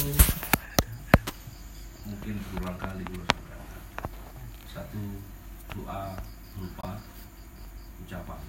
mungkin 2.04 2.36
berulang 2.42 2.78
kali 2.78 3.04
sampaikan. 3.06 3.62
Satu 4.68 5.02
doa 5.72 6.20
berupa 6.52 6.90
ucapan. 8.02 8.40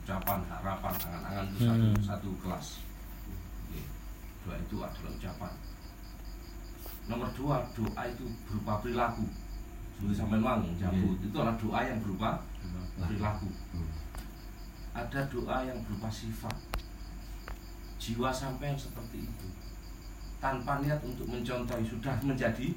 Ucapan, 0.00 0.38
harapan, 0.46 0.94
angan-angan 1.02 1.44
itu 1.48 1.58
satu, 1.60 1.82
Hmm. 1.82 1.98
satu 2.00 2.30
kelas. 2.38 2.66
Doa 4.46 4.62
itu 4.62 4.78
adalah 4.78 5.10
ucapan. 5.10 5.52
Nomor 7.10 7.28
dua, 7.34 7.66
doa 7.74 8.02
itu 8.06 8.26
berupa 8.46 8.78
perilaku. 8.78 9.26
Seperti 9.98 10.14
sampai 10.14 10.38
mang, 10.38 10.62
jambut. 10.78 11.18
Itu 11.18 11.34
adalah 11.34 11.58
doa 11.58 11.80
yang 11.82 11.98
berupa 11.98 12.46
perilaku. 12.94 13.50
Ada 14.94 15.26
doa 15.26 15.66
yang 15.66 15.82
berupa 15.82 16.06
sifat. 16.06 16.54
Jiwa 17.98 18.30
sampai 18.30 18.70
yang 18.70 18.78
seperti 18.78 19.26
itu. 19.26 19.48
Tanpa 20.38 20.78
niat 20.78 21.02
untuk 21.02 21.26
mencontohi 21.26 21.82
sudah 21.82 22.14
menjadi 22.22 22.70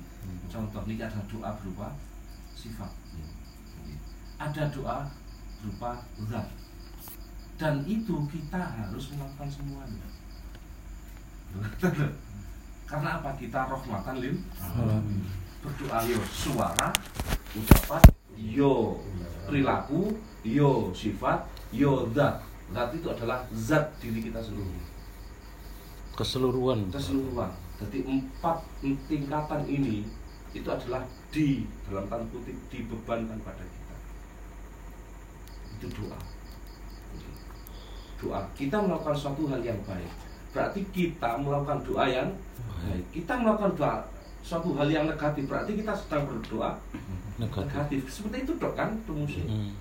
contoh. 0.50 0.82
Ini 0.90 1.06
adalah 1.06 1.26
doa 1.30 1.50
berupa 1.62 1.88
sifat. 2.58 2.90
Oke. 2.90 3.94
ada 4.41 4.64
doa 4.74 5.06
berupa 5.62 6.02
zat. 6.26 6.50
Dan 7.60 7.84
itu 7.86 8.16
kita 8.32 8.58
harus 8.58 9.14
melakukan 9.14 9.52
semuanya 9.52 10.19
karena 12.89 13.09
apa 13.21 13.30
kita 13.38 13.59
rahmatan 13.69 14.15
lil 14.21 14.35
berdoa 15.59 15.99
yo 16.07 16.19
suara 16.30 16.89
ucapan 17.53 18.01
yo 18.38 18.97
perilaku 19.45 20.15
yo 20.45 20.89
sifat 20.95 21.43
yo 21.73 22.07
zat 22.15 22.41
zat 22.71 22.89
itu 22.95 23.07
adalah 23.09 23.43
zat 23.53 23.93
diri 23.99 24.23
kita 24.30 24.39
sendiri 24.41 24.81
Keseluruhan. 26.19 26.91
keseluruhan. 26.91 27.47
Jadi 27.80 28.03
empat 28.03 28.59
tingkatan 28.84 29.63
ini 29.71 30.03
itu 30.51 30.67
adalah 30.67 30.99
di 31.31 31.63
dalam 31.88 32.11
tanda 32.11 32.27
kutip 32.27 32.59
dibebankan 32.67 33.39
pada 33.39 33.63
kita. 33.63 33.95
Itu 35.80 35.88
doa. 35.95 36.19
Doa. 38.19 38.39
Kita 38.51 38.84
melakukan 38.84 39.15
suatu 39.15 39.47
hal 39.47 39.63
yang 39.63 39.80
baik. 39.88 40.11
Berarti 40.49 40.81
kita 40.89 41.38
melakukan 41.38 41.80
doa 41.84 42.05
yang 42.05 42.30
baik. 42.65 43.05
Kita 43.11 43.34
melakukan 43.38 43.73
doa 43.76 43.95
suatu 44.41 44.73
hal 44.73 44.89
yang 44.89 45.05
negatif. 45.05 45.45
Berarti 45.45 45.77
kita 45.77 45.93
sedang 45.93 46.26
berdoa 46.26 46.73
Negatif. 47.38 47.65
negatif. 47.69 48.01
Seperti 48.09 48.38
itu 48.43 48.51
dok 48.57 48.73
kan 48.73 48.89
rumusnya. 49.05 49.45
Hmm. 49.45 49.71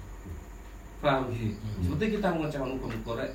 Paham 0.99 1.31
ya? 1.31 1.51
Seperti 1.81 2.05
kita 2.19 2.29
mengecewakan 2.31 2.75
hukum 2.75 2.91
korek 3.05 3.31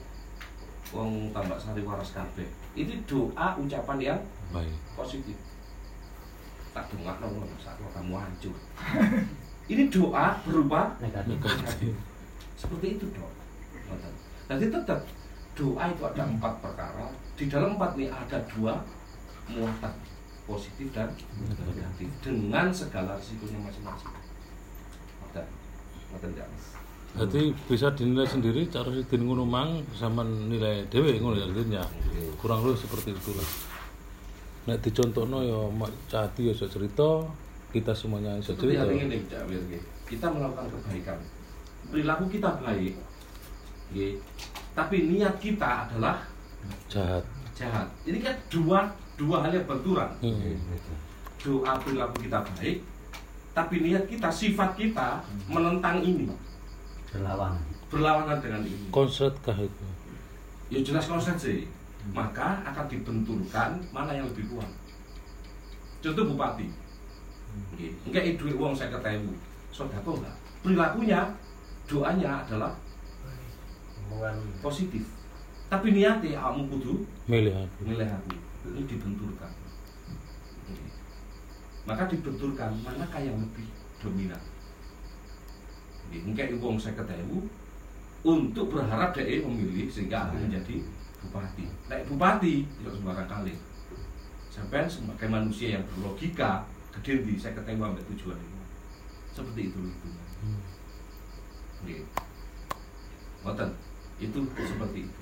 Wong 0.93 1.33
tambak 1.33 1.57
sari 1.57 1.81
waras 1.81 2.13
kabeh. 2.13 2.45
Itu 2.77 2.93
doa 3.09 3.57
ucapan 3.57 3.97
yang 3.97 4.19
Baik. 4.53 4.69
positif. 4.93 5.33
Tak 6.69 6.85
dongak 6.89 7.17
ngono 7.17 7.49
saat 7.57 7.81
kamu 7.81 8.13
hancur. 8.13 8.53
Ini 9.73 9.89
doa 9.89 10.37
berupa 10.43 10.93
Negatif. 11.01 11.39
negatif. 11.39 11.93
Seperti 12.53 12.87
itu 12.93 13.05
dok. 13.09 13.31
Jadi 14.45 14.65
tetap 14.69 14.99
doa 15.53 15.83
itu 15.89 16.03
ada 16.05 16.23
empat 16.25 16.53
perkara. 16.61 17.07
Di 17.37 17.45
dalam 17.49 17.77
empat 17.77 17.97
ini 17.97 18.09
ada 18.09 18.37
dua 18.49 18.81
muatan 19.49 19.93
positif 20.43 20.91
dan 20.91 21.09
negatif 21.63 22.09
dengan 22.19 22.67
segala 22.73 23.15
risikonya 23.15 23.59
masing-masing. 23.63 24.11
Jadi 27.13 27.53
bisa 27.69 27.93
dinilai 27.93 28.25
sendiri 28.25 28.65
cara 28.73 28.89
sidin 28.89 29.21
ngono 29.29 29.45
mang 29.45 29.85
sama 29.93 30.25
nilai 30.25 30.81
dhewe 30.89 31.21
ngono 31.21 31.37
ya. 31.37 31.85
Kurang 32.41 32.65
lebih 32.65 32.81
seperti 32.81 33.13
itulah. 33.13 33.45
Nek 34.65 34.81
dicontohno 34.81 35.45
ya 35.45 35.59
mak 35.69 35.91
cati 36.09 36.49
ya 36.49 36.53
cerita, 36.55 37.21
kita 37.69 37.93
semuanya 37.93 38.39
iso 38.39 38.57
cerita. 38.57 38.89
ini 38.89 39.21
kita 40.09 40.25
melakukan 40.29 40.71
kebaikan. 40.71 41.19
Perilaku 41.91 42.25
kita 42.31 42.49
baik. 42.63 42.95
Nggih. 43.93 44.17
Tapi 44.73 44.97
niat 45.05 45.37
kita 45.37 45.85
adalah 45.87 46.25
Jahat. 46.89 47.21
jahat. 47.53 47.85
Ini 48.05 48.17
kan 48.23 48.35
dua 48.49 48.79
dua 49.13 49.45
hal 49.45 49.53
yang 49.53 49.65
benturan. 49.69 50.09
Hmm. 50.21 50.57
Doa 51.43 51.75
perilaku 51.77 52.23
kita 52.23 52.39
baik, 52.55 52.79
tapi 53.51 53.75
niat 53.83 54.07
kita, 54.07 54.31
sifat 54.31 54.79
kita 54.79 55.19
menentang 55.45 55.99
ini, 55.99 56.31
Berlawanan. 57.11 57.59
berlawanan 57.91 58.39
dengan 58.39 58.63
ini. 58.63 58.87
Konslet 58.89 59.35
kah 59.43 59.53
itu? 59.53 59.85
Ya 60.71 60.79
jelas 60.81 61.05
konsep 61.05 61.35
sih. 61.37 61.67
Maka 62.15 62.63
akan 62.65 62.87
dibenturkan 62.89 63.79
mana 63.91 64.15
yang 64.15 64.25
lebih 64.31 64.47
kuat. 64.55 64.67
Contoh 65.99 66.31
bupati. 66.33 66.67
Nggih, 67.77 67.91
enggak 68.09 68.39
duit 68.39 68.55
uang 68.57 68.73
saya 68.73 68.89
ketemu. 68.95 69.35
Sodako 69.69 70.17
enggak. 70.17 70.35
Perilakunya, 70.63 71.19
doanya 71.85 72.41
adalah 72.47 72.71
omongan 74.13 74.37
positif. 74.61 75.03
Tapi 75.73 75.89
niatnya 75.89 76.37
kamu 76.37 76.69
kudu 76.69 76.93
Milih 77.25 77.53
aku. 77.57 77.77
milih 77.81 78.05
aku. 78.05 78.29
Ini 78.69 78.81
dibenturkan. 78.85 79.51
Oke. 80.69 80.85
Maka 81.89 82.03
dibenturkan 82.05 82.77
manakah 82.85 83.21
yang 83.25 83.41
lebih 83.41 83.65
dominan. 83.97 84.41
Oke. 86.05 86.17
ngekei 86.29 86.53
wong 86.61 86.77
50.000 86.77 87.25
untuk 88.23 88.65
berharap 88.71 89.11
dia 89.17 89.41
memilih 89.41 89.89
sehingga 89.89 90.29
akan 90.29 90.47
menjadi 90.47 90.85
bupati. 91.25 91.65
Nek 91.89 92.05
bupati 92.07 92.63
tidak 92.79 92.93
sembarang 92.93 93.27
kali. 93.27 93.53
Sampai 94.53 94.85
sebagai 94.85 95.27
manusia 95.27 95.75
yang 95.75 95.83
berlogika, 95.89 96.61
gede 96.93 97.25
di 97.25 97.33
saya 97.41 97.57
ketemu 97.57 97.89
sampai 97.89 98.05
tujuan 98.13 98.37
itu. 98.37 98.59
Seperti 99.33 99.61
itu 99.73 99.79
itu. 99.81 100.07
Nggih. 101.83 102.05
Ngoten. 103.41 103.69
Itu 104.29 104.39
seperti 104.55 105.09
itu. 105.09 105.21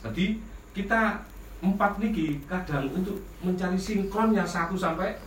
Jadi 0.00 0.24
kita 0.72 1.20
empat 1.60 2.00
niki 2.00 2.40
kadang 2.48 2.88
untuk 2.88 3.20
mencari 3.44 3.76
sinkronnya 3.76 4.48
satu 4.48 4.80
sampai 4.80 5.20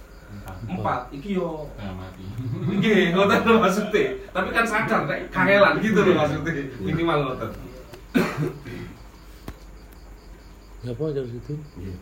empat 0.65 1.13
iki 1.13 1.37
yo 1.37 1.69
Nah. 1.77 2.09
Nggih, 2.73 3.13
ngoten 3.13 3.45
lho 3.45 3.61
maksudnya. 3.61 4.17
Tapi 4.33 4.49
kan 4.49 4.65
sadar 4.65 5.05
nek 5.05 5.29
kangelan 5.29 5.77
gitu 5.77 5.99
loh 6.01 6.15
maksudnya. 6.17 6.53
Minimal 6.81 7.17
ngoten. 7.29 7.51
Ya 10.83 10.91
apa 10.91 11.03
dari 11.15 11.29
situ? 11.31 11.53
Iya. 11.79 11.95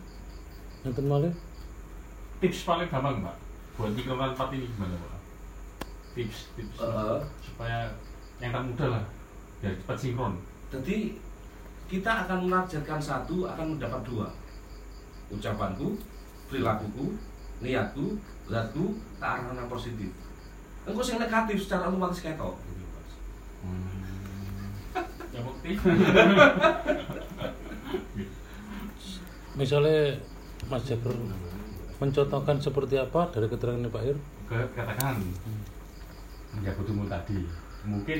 Nanti 0.82 1.00
malah 1.06 1.30
Tips 2.42 2.66
paling 2.66 2.90
gampang, 2.90 3.22
Pak. 3.22 3.36
Buat 3.78 3.94
pikiran 3.94 4.34
empat 4.34 4.50
ini 4.50 4.66
gimana, 4.66 4.98
Pak? 4.98 5.20
Tips, 6.18 6.50
tips 6.58 6.76
Heeh. 6.82 7.18
supaya 7.38 7.94
yang 8.42 8.50
termuda 8.50 8.98
lah 8.98 9.04
biar 9.62 9.78
cepat 9.78 9.96
sinkron. 10.02 10.34
Jadi 10.72 11.20
kita 11.86 12.24
akan 12.24 12.48
menargetkan 12.48 12.96
satu 12.96 13.44
akan 13.44 13.76
mendapat 13.76 14.00
dua. 14.02 14.26
Ucapanku, 15.28 16.00
perilakuku, 16.48 17.12
niatku, 17.60 18.16
zatku, 18.48 18.96
tak 19.20 19.44
arah 19.44 19.52
yang 19.52 19.68
positif. 19.68 20.08
Engkau 20.82 21.04
yang 21.04 21.20
negatif 21.20 21.56
secara 21.60 21.86
otomatis 21.86 22.24
ketok. 22.24 22.56
gitu, 22.64 22.84
Mas. 22.88 23.12
Ya 25.32 25.40
bukti. 25.40 25.72
misalnya 29.52 30.16
Mas 30.68 30.84
Jabir 30.84 31.12
mencontohkan 31.96 32.56
seperti 32.58 32.96
apa 32.96 33.28
dari 33.30 33.46
keterangan 33.48 33.88
Pak 33.88 34.02
Ir? 34.04 34.16
Ke- 34.44 34.70
katakan 34.74 35.16
menjaga 36.52 36.82
tubuh 36.84 37.08
tadi 37.08 37.48
mungkin 37.84 38.18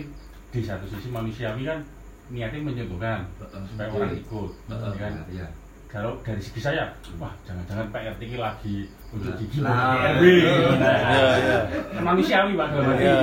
di 0.48 0.60
satu 0.60 0.88
sisi 0.88 1.08
manusiawi 1.08 1.64
kan 1.64 1.80
niatnya 2.32 2.60
menyentuhkan 2.64 3.28
supaya 3.68 3.88
orang 3.92 4.12
ikut 4.16 4.50
ya 4.66 4.76
kan. 4.96 5.12
Iya. 5.28 5.46
kalau 5.86 6.16
dari 6.24 6.40
segi 6.40 6.56
saya 6.58 6.88
wah 7.20 7.28
jangan-jangan 7.44 7.92
Pak 7.92 8.16
RT 8.16 8.20
ini 8.24 8.38
lagi 8.40 8.76
untuk 9.12 9.36
gigi 9.36 9.60
Nah, 9.60 10.16
RW 10.16 10.24
iya. 10.24 10.52
Iya, 10.72 11.28
iya. 11.36 11.58
manusiawi 12.00 12.56
Pak 12.56 12.66
dalam 12.72 12.88
arti 12.96 13.04
Iya. 13.04 13.20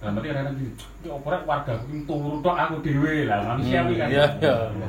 dalam 0.00 0.12
arti 0.16 0.26
kadang-kadang 0.26 0.56
gini 0.56 0.70
ini 0.72 1.08
opera 1.12 1.36
warga 1.44 1.72
aku 1.76 1.84
ini 1.92 2.00
turu 2.08 2.40
tok 2.40 2.56
aku 2.56 2.74
dewe 2.80 3.28
lah 3.28 3.40
manusiawi 3.44 3.94
kan. 4.00 4.08
Iya, 4.08 4.24
iya. 4.40 4.88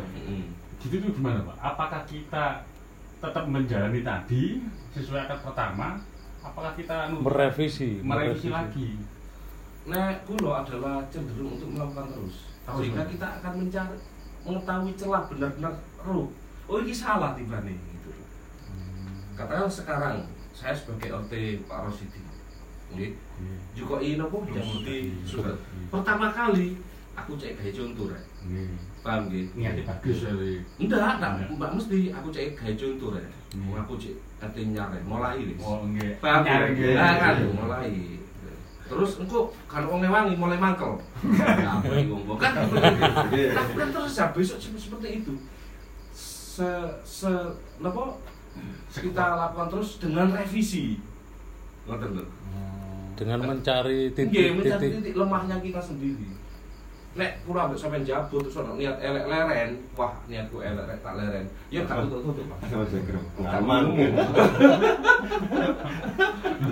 Gitu 0.80 0.96
tuh 1.04 1.12
gimana 1.12 1.44
Pak? 1.44 1.56
Apakah 1.60 2.02
kita 2.08 2.46
tetap 3.20 3.44
menjalani 3.44 4.00
tadi 4.00 4.64
sesuai 4.96 5.28
akad 5.28 5.40
pertama? 5.44 6.00
Apakah 6.40 6.72
kita 6.80 7.12
anu, 7.12 7.20
Merevisi, 7.28 8.00
merevisi 8.00 8.48
lagi? 8.48 8.96
Nah, 9.84 10.16
kulo 10.24 10.56
adalah 10.56 11.04
cenderung 11.12 11.60
untuk 11.60 11.76
melakukan 11.76 12.08
terus. 12.16 12.56
Sehingga 12.68 13.04
kita 13.08 13.28
akan 13.40 13.54
mencari 13.64 13.98
mengetahui 14.44 14.94
celah 15.00 15.24
benar-benar 15.32 15.74
roh. 16.04 16.28
Oh 16.68 16.78
ini 16.84 16.92
salah 16.92 17.32
tiba 17.36 17.64
nih 17.64 17.76
gitu. 17.76 18.12
Katakan 19.40 19.72
sekarang 19.72 20.16
saya 20.52 20.76
sebagai 20.76 21.16
OT 21.16 21.64
Pak 21.64 21.80
Rosidi, 21.88 22.20
nggih. 22.92 23.12
Juga 23.72 23.96
ini 24.04 24.20
yang 24.20 24.32
ngerti 24.32 25.16
sudah. 25.24 25.56
Pertama 25.88 26.34
kali 26.36 26.76
aku 27.18 27.34
cek 27.40 27.58
gawe 27.58 27.72
contoh 27.74 28.06
rek. 28.14 28.24
Paham 29.02 29.22
nggih? 29.30 29.46
niatnya 29.58 29.84
bagus. 29.88 30.28
Enggak, 30.78 31.18
enggak, 31.18 31.50
mbak 31.56 31.72
mesti 31.74 32.00
aku 32.14 32.28
cek 32.30 32.54
gawe 32.54 32.74
contoh 32.78 33.10
rek. 33.16 33.28
Hmm. 33.56 33.80
Aku 33.82 33.94
cek 33.98 34.16
kate 34.38 34.62
nyare, 34.70 35.00
mulai 35.02 35.42
wis. 35.42 35.62
oh 35.64 35.82
enggak 35.88 36.20
Paham 36.22 36.44
nggih. 36.46 36.94
Nah, 36.94 37.14
kan 37.18 37.36
mulai. 37.54 38.17
Terus 38.88 39.12
engko 39.20 39.52
kan 39.68 39.84
wong 39.84 40.00
wangi 40.08 40.34
mulai 40.40 40.56
mangkel. 40.56 40.96
Ya 41.36 41.80
apa 41.80 41.92
iki 42.00 42.12
wong 42.12 42.40
kan. 42.40 42.56
Nah, 42.56 43.66
kan 43.76 43.88
terus 43.92 44.14
ya 44.16 44.26
besok 44.32 44.58
seperti 44.58 44.82
seperti 44.88 45.08
itu. 45.24 45.34
Se 46.16 46.70
se 47.04 47.32
napa 47.84 48.16
kita 48.96 49.26
lakukan 49.36 49.68
terus 49.70 50.00
dengan 50.00 50.32
revisi. 50.32 50.98
Ngoten 51.88 52.20
lho. 52.20 52.26
dengan 53.18 53.40
mencari 53.42 54.14
Nggih, 54.14 54.30
titik 54.30 54.54
mencari 54.54 54.78
titik 54.78 55.02
titik 55.02 55.16
lemahnya 55.18 55.58
kita 55.58 55.82
sendiri. 55.82 56.30
Nek 57.18 57.42
kula 57.50 57.66
ambek 57.66 57.82
sampean 57.82 58.06
jabut 58.06 58.46
terus 58.46 58.62
ono 58.62 58.78
niat 58.78 59.02
elek 59.02 59.26
leren, 59.26 59.82
wah 59.98 60.14
niatku 60.30 60.62
elek 60.62 60.86
rek 60.86 61.02
tak 61.02 61.18
leren. 61.18 61.50
Ya 61.74 61.82
tak 61.90 62.06
tutup-tutup. 62.06 62.46
Pak. 62.46 62.62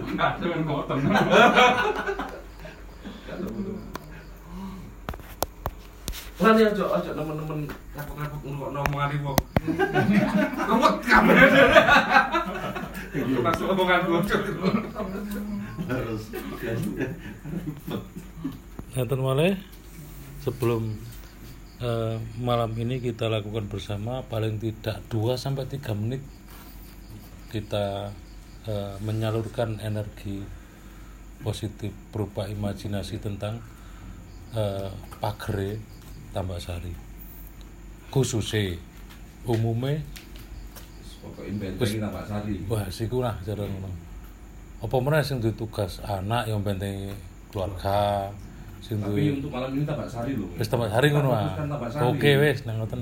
Enggak 0.05 0.31
dengan 0.37 0.61
ngoten 0.69 0.99
Lan 6.35 6.59
ya 6.59 6.67
ojo 6.67 6.85
ojo 6.93 7.09
nemen-nemen 7.15 7.59
ngapuk-ngapuk 7.95 8.41
ngrungokno 8.45 8.79
omongane 8.85 9.15
wong. 9.25 9.39
Ruwet 10.67 10.95
kabeh. 11.09 11.37
Masuk 13.41 13.71
omongan 13.73 14.05
gua. 14.05 14.19
Harus. 15.89 16.23
Nanti 18.93 19.15
malah 19.15 19.55
sebelum 20.45 20.93
eh, 21.81 22.21
malam 22.37 22.69
ini 22.77 23.01
kita 23.01 23.25
lakukan 23.25 23.65
bersama 23.65 24.21
paling 24.29 24.61
tidak 24.61 25.01
2 25.09 25.33
sampai 25.41 25.65
3 25.65 25.81
menit 25.97 26.21
kita 27.49 28.13
eh, 28.69 28.93
menyalurkan 29.01 29.81
energi 29.81 30.45
positif 31.41 31.89
berupa 32.13 32.45
imajinasi 32.45 33.17
tentang 33.17 33.57
eh, 34.53 34.93
pagre 35.17 35.81
tambak 36.29 36.61
sari 36.61 36.93
khususnya 38.13 38.77
umumnya 39.49 39.97
tambah 41.25 42.21
sari. 42.29 42.61
wah 42.69 42.85
siku 42.93 43.17
lah 43.25 43.33
cara 43.41 43.65
ngono. 43.65 43.89
Apa 44.77 45.01
meneh 45.01 45.25
sing 45.25 45.41
duwe 45.41 45.57
tugas 45.57 45.97
anak 46.05 46.45
yang 46.45 46.61
bentengi 46.61 47.09
keluarga 47.49 48.29
Tapi 48.87 49.21
untuk 49.35 49.49
malam 49.49 49.69
ini 49.71 49.83
tambah 49.83 50.05
sari 50.05 50.33
loh. 50.33 50.49
wis 50.53 50.67
tambah 50.67 50.85
sari 50.85 51.07
ngono 51.09 51.29
ah 51.29 51.57
Kan 51.57 51.69
oke 52.05 52.29
wis 52.39 52.59
nang 52.63 52.77
ngoten 52.77 53.01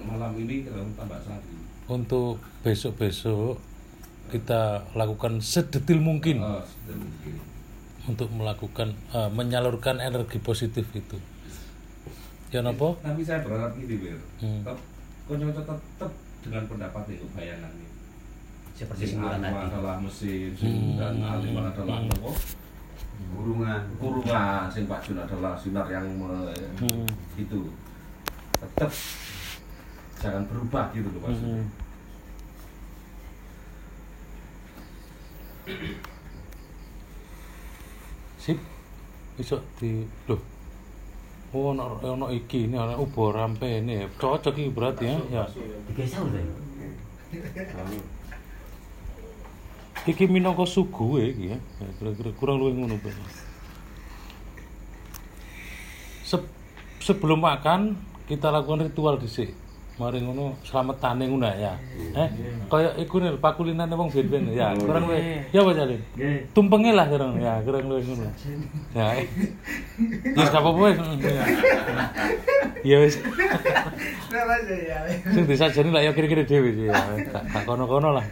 Malam 0.00 0.32
ini 0.36 0.62
tambah 0.94 1.18
sari. 1.20 1.52
untuk 1.86 2.34
besok-besok 2.60 3.58
kita 4.26 4.62
lakukan 4.94 5.38
sedetil 5.38 5.98
mungkin 5.98 6.38
Oh, 6.38 6.62
sudah 6.62 6.96
mungkin. 6.96 7.34
untuk 8.04 8.28
melakukan 8.30 8.94
eh, 9.10 9.28
menyalurkan 9.28 9.98
energi 9.98 10.38
positif 10.38 10.86
itu 10.92 11.18
ya 12.48 12.60
napa 12.60 12.94
Tapi 12.96 13.20
saya 13.20 13.42
berharap 13.42 13.74
gini, 13.74 13.98
Bir. 13.98 14.14
Hmm. 14.38 14.62
Tetap 14.62 14.78
konco 15.24 15.50
tetap 15.52 16.10
dengan 16.40 16.62
pendapat 16.64 17.02
itu 17.10 17.26
bayangan 17.28 17.72
ini. 17.74 17.88
Seperti 18.72 19.04
anu 19.12 19.26
tadi. 19.40 19.50
adalah 19.66 19.96
mesin, 19.98 20.50
sing 20.52 20.70
Hmm. 20.70 20.94
dan 20.96 21.14
alim 21.18 21.50
adalah 21.52 21.98
Hmm. 21.98 22.10
apa? 22.12 22.30
Kurungan. 23.34 23.82
kurungan 23.98 24.66
sing 24.68 24.84
Pak 24.84 25.02
Jun 25.02 25.18
adalah 25.18 25.52
sinar 25.54 25.86
yang 25.86 26.06
me- 26.06 26.54
Hmm. 26.78 27.04
itu. 27.34 27.60
Tetap 28.56 28.90
jangan 30.16 30.42
berubah 30.46 30.88
gitu 30.90 31.08
loh 31.10 31.20
maksudnya 31.22 31.60
Hmm. 31.60 31.68
sip. 38.38 38.58
Iso 39.34 39.58
di 39.78 40.06
loh. 40.26 40.38
Oh 41.54 41.70
ono 41.70 41.98
ono 41.98 42.26
iki 42.30 42.66
ini 42.66 42.76
ono 42.78 42.94
ubo 42.98 43.30
rampe 43.30 43.66
ini. 43.78 44.06
Cocok 44.14 44.54
iki 44.54 44.70
berarti 44.70 45.04
ya. 45.06 45.18
Ya. 45.32 45.44
Digesek 45.90 46.22
udah. 46.22 46.42
Iki 50.04 50.24
minangka 50.28 50.68
sugu 50.68 51.16
ya 51.20 51.26
iki 51.32 51.44
ya. 51.56 51.58
Ya, 51.80 51.88
kira-kira 52.00 52.30
kurang 52.36 52.60
luwih 52.60 52.76
ngono 52.76 53.00
Pak. 53.00 53.12
Se- 56.24 56.52
sebelum 57.00 57.40
makan 57.40 57.96
kita 58.28 58.52
lakukan 58.52 58.84
ritual 58.88 59.16
dhisik. 59.16 59.56
Mari 59.94 60.26
ngono 60.26 60.58
slametane 60.66 61.30
ngono 61.30 61.46
ya. 61.54 61.78
Eh 62.18 62.28
kaya 62.66 62.98
iku 62.98 63.22
nih 63.22 63.38
pakulinane 63.38 63.94
wong 63.94 64.10
ben-ben 64.10 64.50
ya. 64.52 64.74
Kurang 64.74 65.06
luwih. 65.08 65.46
Ya 65.54 65.62
apa 65.62 65.70
jalin 65.72 66.02
tumpenge 66.50 66.90
lah 66.92 67.06
kurang 67.06 67.38
ya 67.38 67.62
kurang 67.62 67.88
luwih 67.88 68.04
ngono. 68.04 68.26
Ya 68.92 69.06
eh. 69.22 69.26
wis 70.34 70.48
gak 70.50 70.60
apa-apa 70.60 70.80
wis 70.90 70.98
ya. 71.22 71.44
ya 72.82 72.96
wis 73.00 73.14
ya? 74.34 74.98
sing 75.30 75.46
disajeni 75.46 75.94
lah 75.94 76.02
ya 76.02 76.10
kira-kira 76.10 76.42
dhewe 76.42 76.74
ya. 76.74 76.92
Gak 77.30 77.62
kono-kono 77.64 78.18
lah 78.18 78.26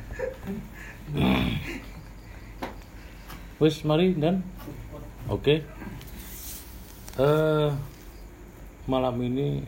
wis 3.60 3.84
mari 3.84 4.16
dan 4.16 4.42
oke 5.28 5.62
eh 7.20 7.70
malam 8.88 9.16
ini 9.22 9.62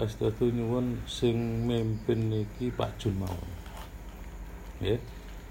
estatu 0.00 0.48
nyuwun 0.48 1.04
sing 1.04 1.68
mimpin 1.68 2.32
niki 2.32 2.72
Pak 2.72 2.96
Jun 2.96 3.12
mawon. 3.20 3.50
Nggih. 4.80 4.96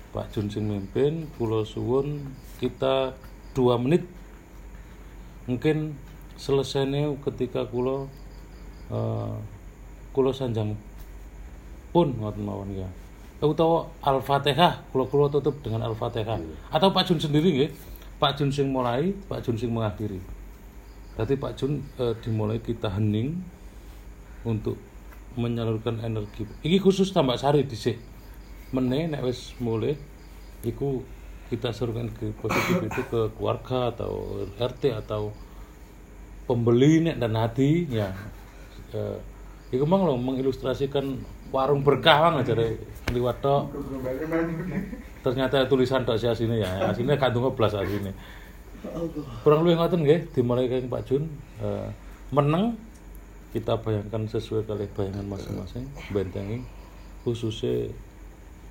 Pak 0.10 0.34
Jun 0.34 0.50
sing 0.50 0.66
mimpin 0.66 1.30
kula 1.38 1.62
suwun 1.62 2.34
kita 2.58 3.14
dua 3.54 3.78
menit 3.78 4.02
mungkin 5.46 5.94
selesainya 6.42 7.14
ketika 7.22 7.70
kula 7.70 8.10
eh 8.90 9.38
kula 10.10 10.34
sanjang 10.34 10.74
pun 11.94 12.18
ngoten 12.18 12.42
mawon 12.42 12.74
ya. 12.74 12.90
Utawa 13.40 13.88
Al-Fatihah, 14.04 14.92
kula 14.92 15.08
kula 15.08 15.32
tutup 15.32 15.64
dengan 15.64 15.88
Al-Fatihah. 15.88 16.40
Atau 16.76 16.92
Pak 16.92 17.08
Jun 17.08 17.20
sendiri 17.24 17.48
nggih. 17.56 17.72
Pak 18.20 18.36
Jun 18.36 18.52
sing 18.52 18.68
mulai, 18.68 19.16
Pak 19.32 19.48
Jun 19.48 19.56
sing 19.56 19.72
mengakhiri. 19.72 20.20
Berarti 21.16 21.36
Pak 21.40 21.56
Jun 21.56 21.80
eh, 22.00 22.16
dimulai 22.20 22.60
kita 22.60 22.92
hening 22.92 23.40
untuk 24.44 24.76
menyalurkan 25.40 26.04
energi. 26.04 26.44
Iki 26.64 26.84
khusus 26.84 27.16
tambak 27.16 27.40
sari 27.40 27.64
dhisik. 27.64 27.96
Meneh 28.76 29.08
nek 29.08 29.24
wis 29.24 29.56
mulai 29.64 29.96
iku 30.68 31.02
kita 31.48 31.74
salurkan 31.74 32.12
ke 32.14 32.30
positif 32.38 32.86
itu 32.86 33.02
ke 33.10 33.22
keluarga 33.34 33.90
atau 33.90 34.46
RT 34.60 34.94
atau 34.94 35.34
pembeli 36.46 37.08
nek 37.08 37.18
dan 37.24 37.40
hati 37.40 37.88
ya. 37.88 38.12
Eh, 38.92 39.18
iku 39.72 39.88
mang 39.88 40.04
lo 40.04 40.20
mengilustrasikan 40.20 41.20
warung 41.50 41.82
berkah 41.82 42.30
bang 42.30 42.36
aja 42.42 42.54
liwat 43.10 43.38
tok. 43.42 43.74
Ternyata 45.26 45.66
tulisan 45.66 46.06
tok 46.06 46.18
sih 46.18 46.30
asine 46.30 46.62
ya. 46.62 46.90
Asine 46.90 47.18
kandung 47.18 47.50
blas 47.54 47.74
asine. 47.76 48.14
kurang 49.44 49.68
lebih 49.68 49.76
ngoten 49.76 50.08
nggih 50.08 50.32
dimulai 50.32 50.72
kali 50.72 50.88
Pak 50.88 51.04
Jun 51.04 51.28
Eh, 51.60 51.90
meneng 52.32 52.80
kita 53.52 53.76
bayangkan 53.84 54.32
sesuai 54.32 54.64
kali 54.64 54.88
bayangan 54.96 55.28
masing-masing 55.28 55.92
bentengi 56.16 56.64
khususnya 57.28 57.92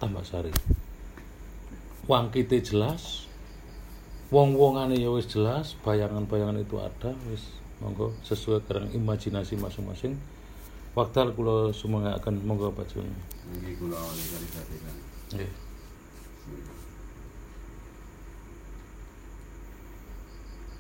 tambak 0.01 0.25
sari 0.25 0.49
wangkite 2.09 2.65
jelas 2.65 3.29
wong-wongane 4.33 4.97
ya 4.97 5.13
wis 5.13 5.29
jelas 5.29 5.77
bayangan-bayangan 5.85 6.57
itu 6.65 6.81
ada 6.81 7.13
wis 7.29 7.61
monggo 7.85 8.17
sesuai 8.25 8.65
dengan 8.65 8.89
imajinasi 8.97 9.61
masing-masing 9.61 10.17
waktu 10.97 11.33
kula 11.37 11.73
sumengaken 11.73 12.35
monggo 12.47 12.73
Pak 12.73 12.87
Jun 12.91 13.09
Ini 13.49 13.73
kula 13.81 13.97
legalisasikan. 13.97 14.97
nggih 15.33 15.53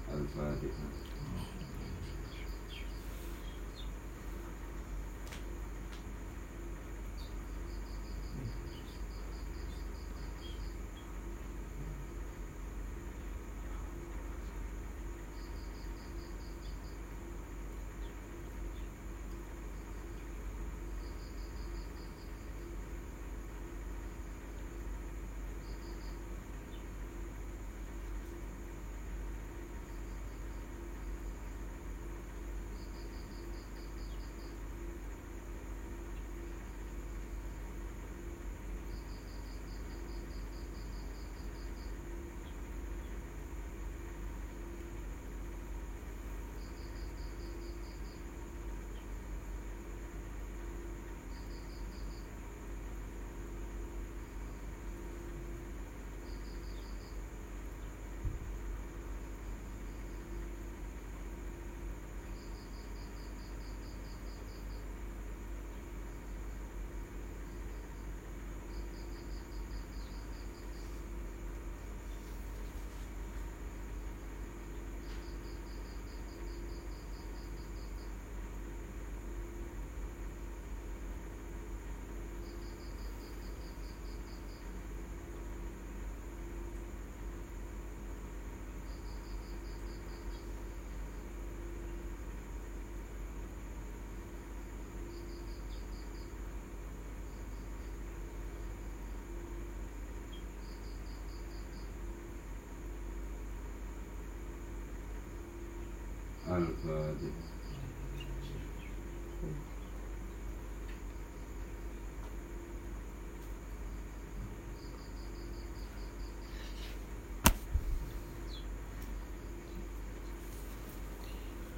Al-Fatihah. 0.09 0.97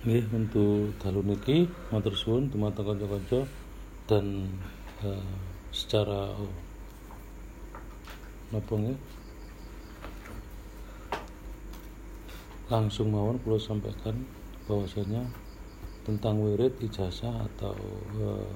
Nggih 0.00 0.26
untuk 0.32 0.96
dalu 0.98 1.20
niki 1.22 1.68
matur 1.94 2.16
suwun 2.18 2.50
dumateng 2.50 2.88
kanca-kanca 2.88 3.46
dan 4.10 4.48
eh, 5.06 5.34
secara 5.70 6.34
oh, 6.34 6.50
napa 8.50 8.74
nggih 8.74 8.98
langsung 12.72 13.14
mawon 13.14 13.38
kula 13.44 13.60
sampaikan 13.60 14.39
bahwasanya 14.70 15.26
tentang 16.06 16.38
wirid 16.38 16.78
ijazah 16.78 17.50
atau 17.50 17.74
eh, 18.22 18.54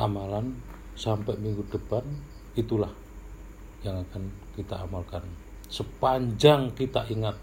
amalan 0.00 0.56
sampai 0.96 1.36
minggu 1.36 1.68
depan 1.68 2.02
itulah 2.56 2.90
yang 3.84 4.00
akan 4.08 4.32
kita 4.56 4.80
amalkan 4.80 5.22
sepanjang 5.68 6.72
kita 6.72 7.04
ingat 7.12 7.36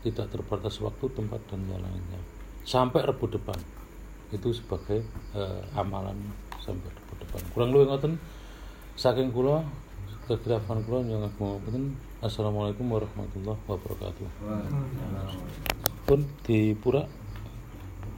tidak 0.00 0.32
terbatas 0.32 0.80
waktu, 0.80 1.12
tempat 1.12 1.40
dan 1.48 1.60
yang 1.68 1.80
lainnya. 1.80 2.20
Sampai 2.64 3.04
Rebu 3.04 3.28
depan. 3.28 3.56
Itu 4.32 4.54
sebagai 4.54 5.04
eh, 5.36 5.62
amalan 5.76 6.16
sampai 6.60 6.88
Rebu 6.88 7.14
depan. 7.20 7.40
Kurang 7.52 7.70
lebih 7.74 7.92
ngoten 7.92 8.12
saking 8.96 9.32
kula 9.32 9.64
kekhilafan 10.28 10.84
kula 10.86 11.04
yang 11.04 11.24
aku. 11.24 11.60
Assalamualaikum 12.20 12.84
warahmatullahi 12.92 13.60
wabarakatuh. 13.64 14.28
Pun 16.10 16.26
di 16.42 16.74
pura 16.74 17.06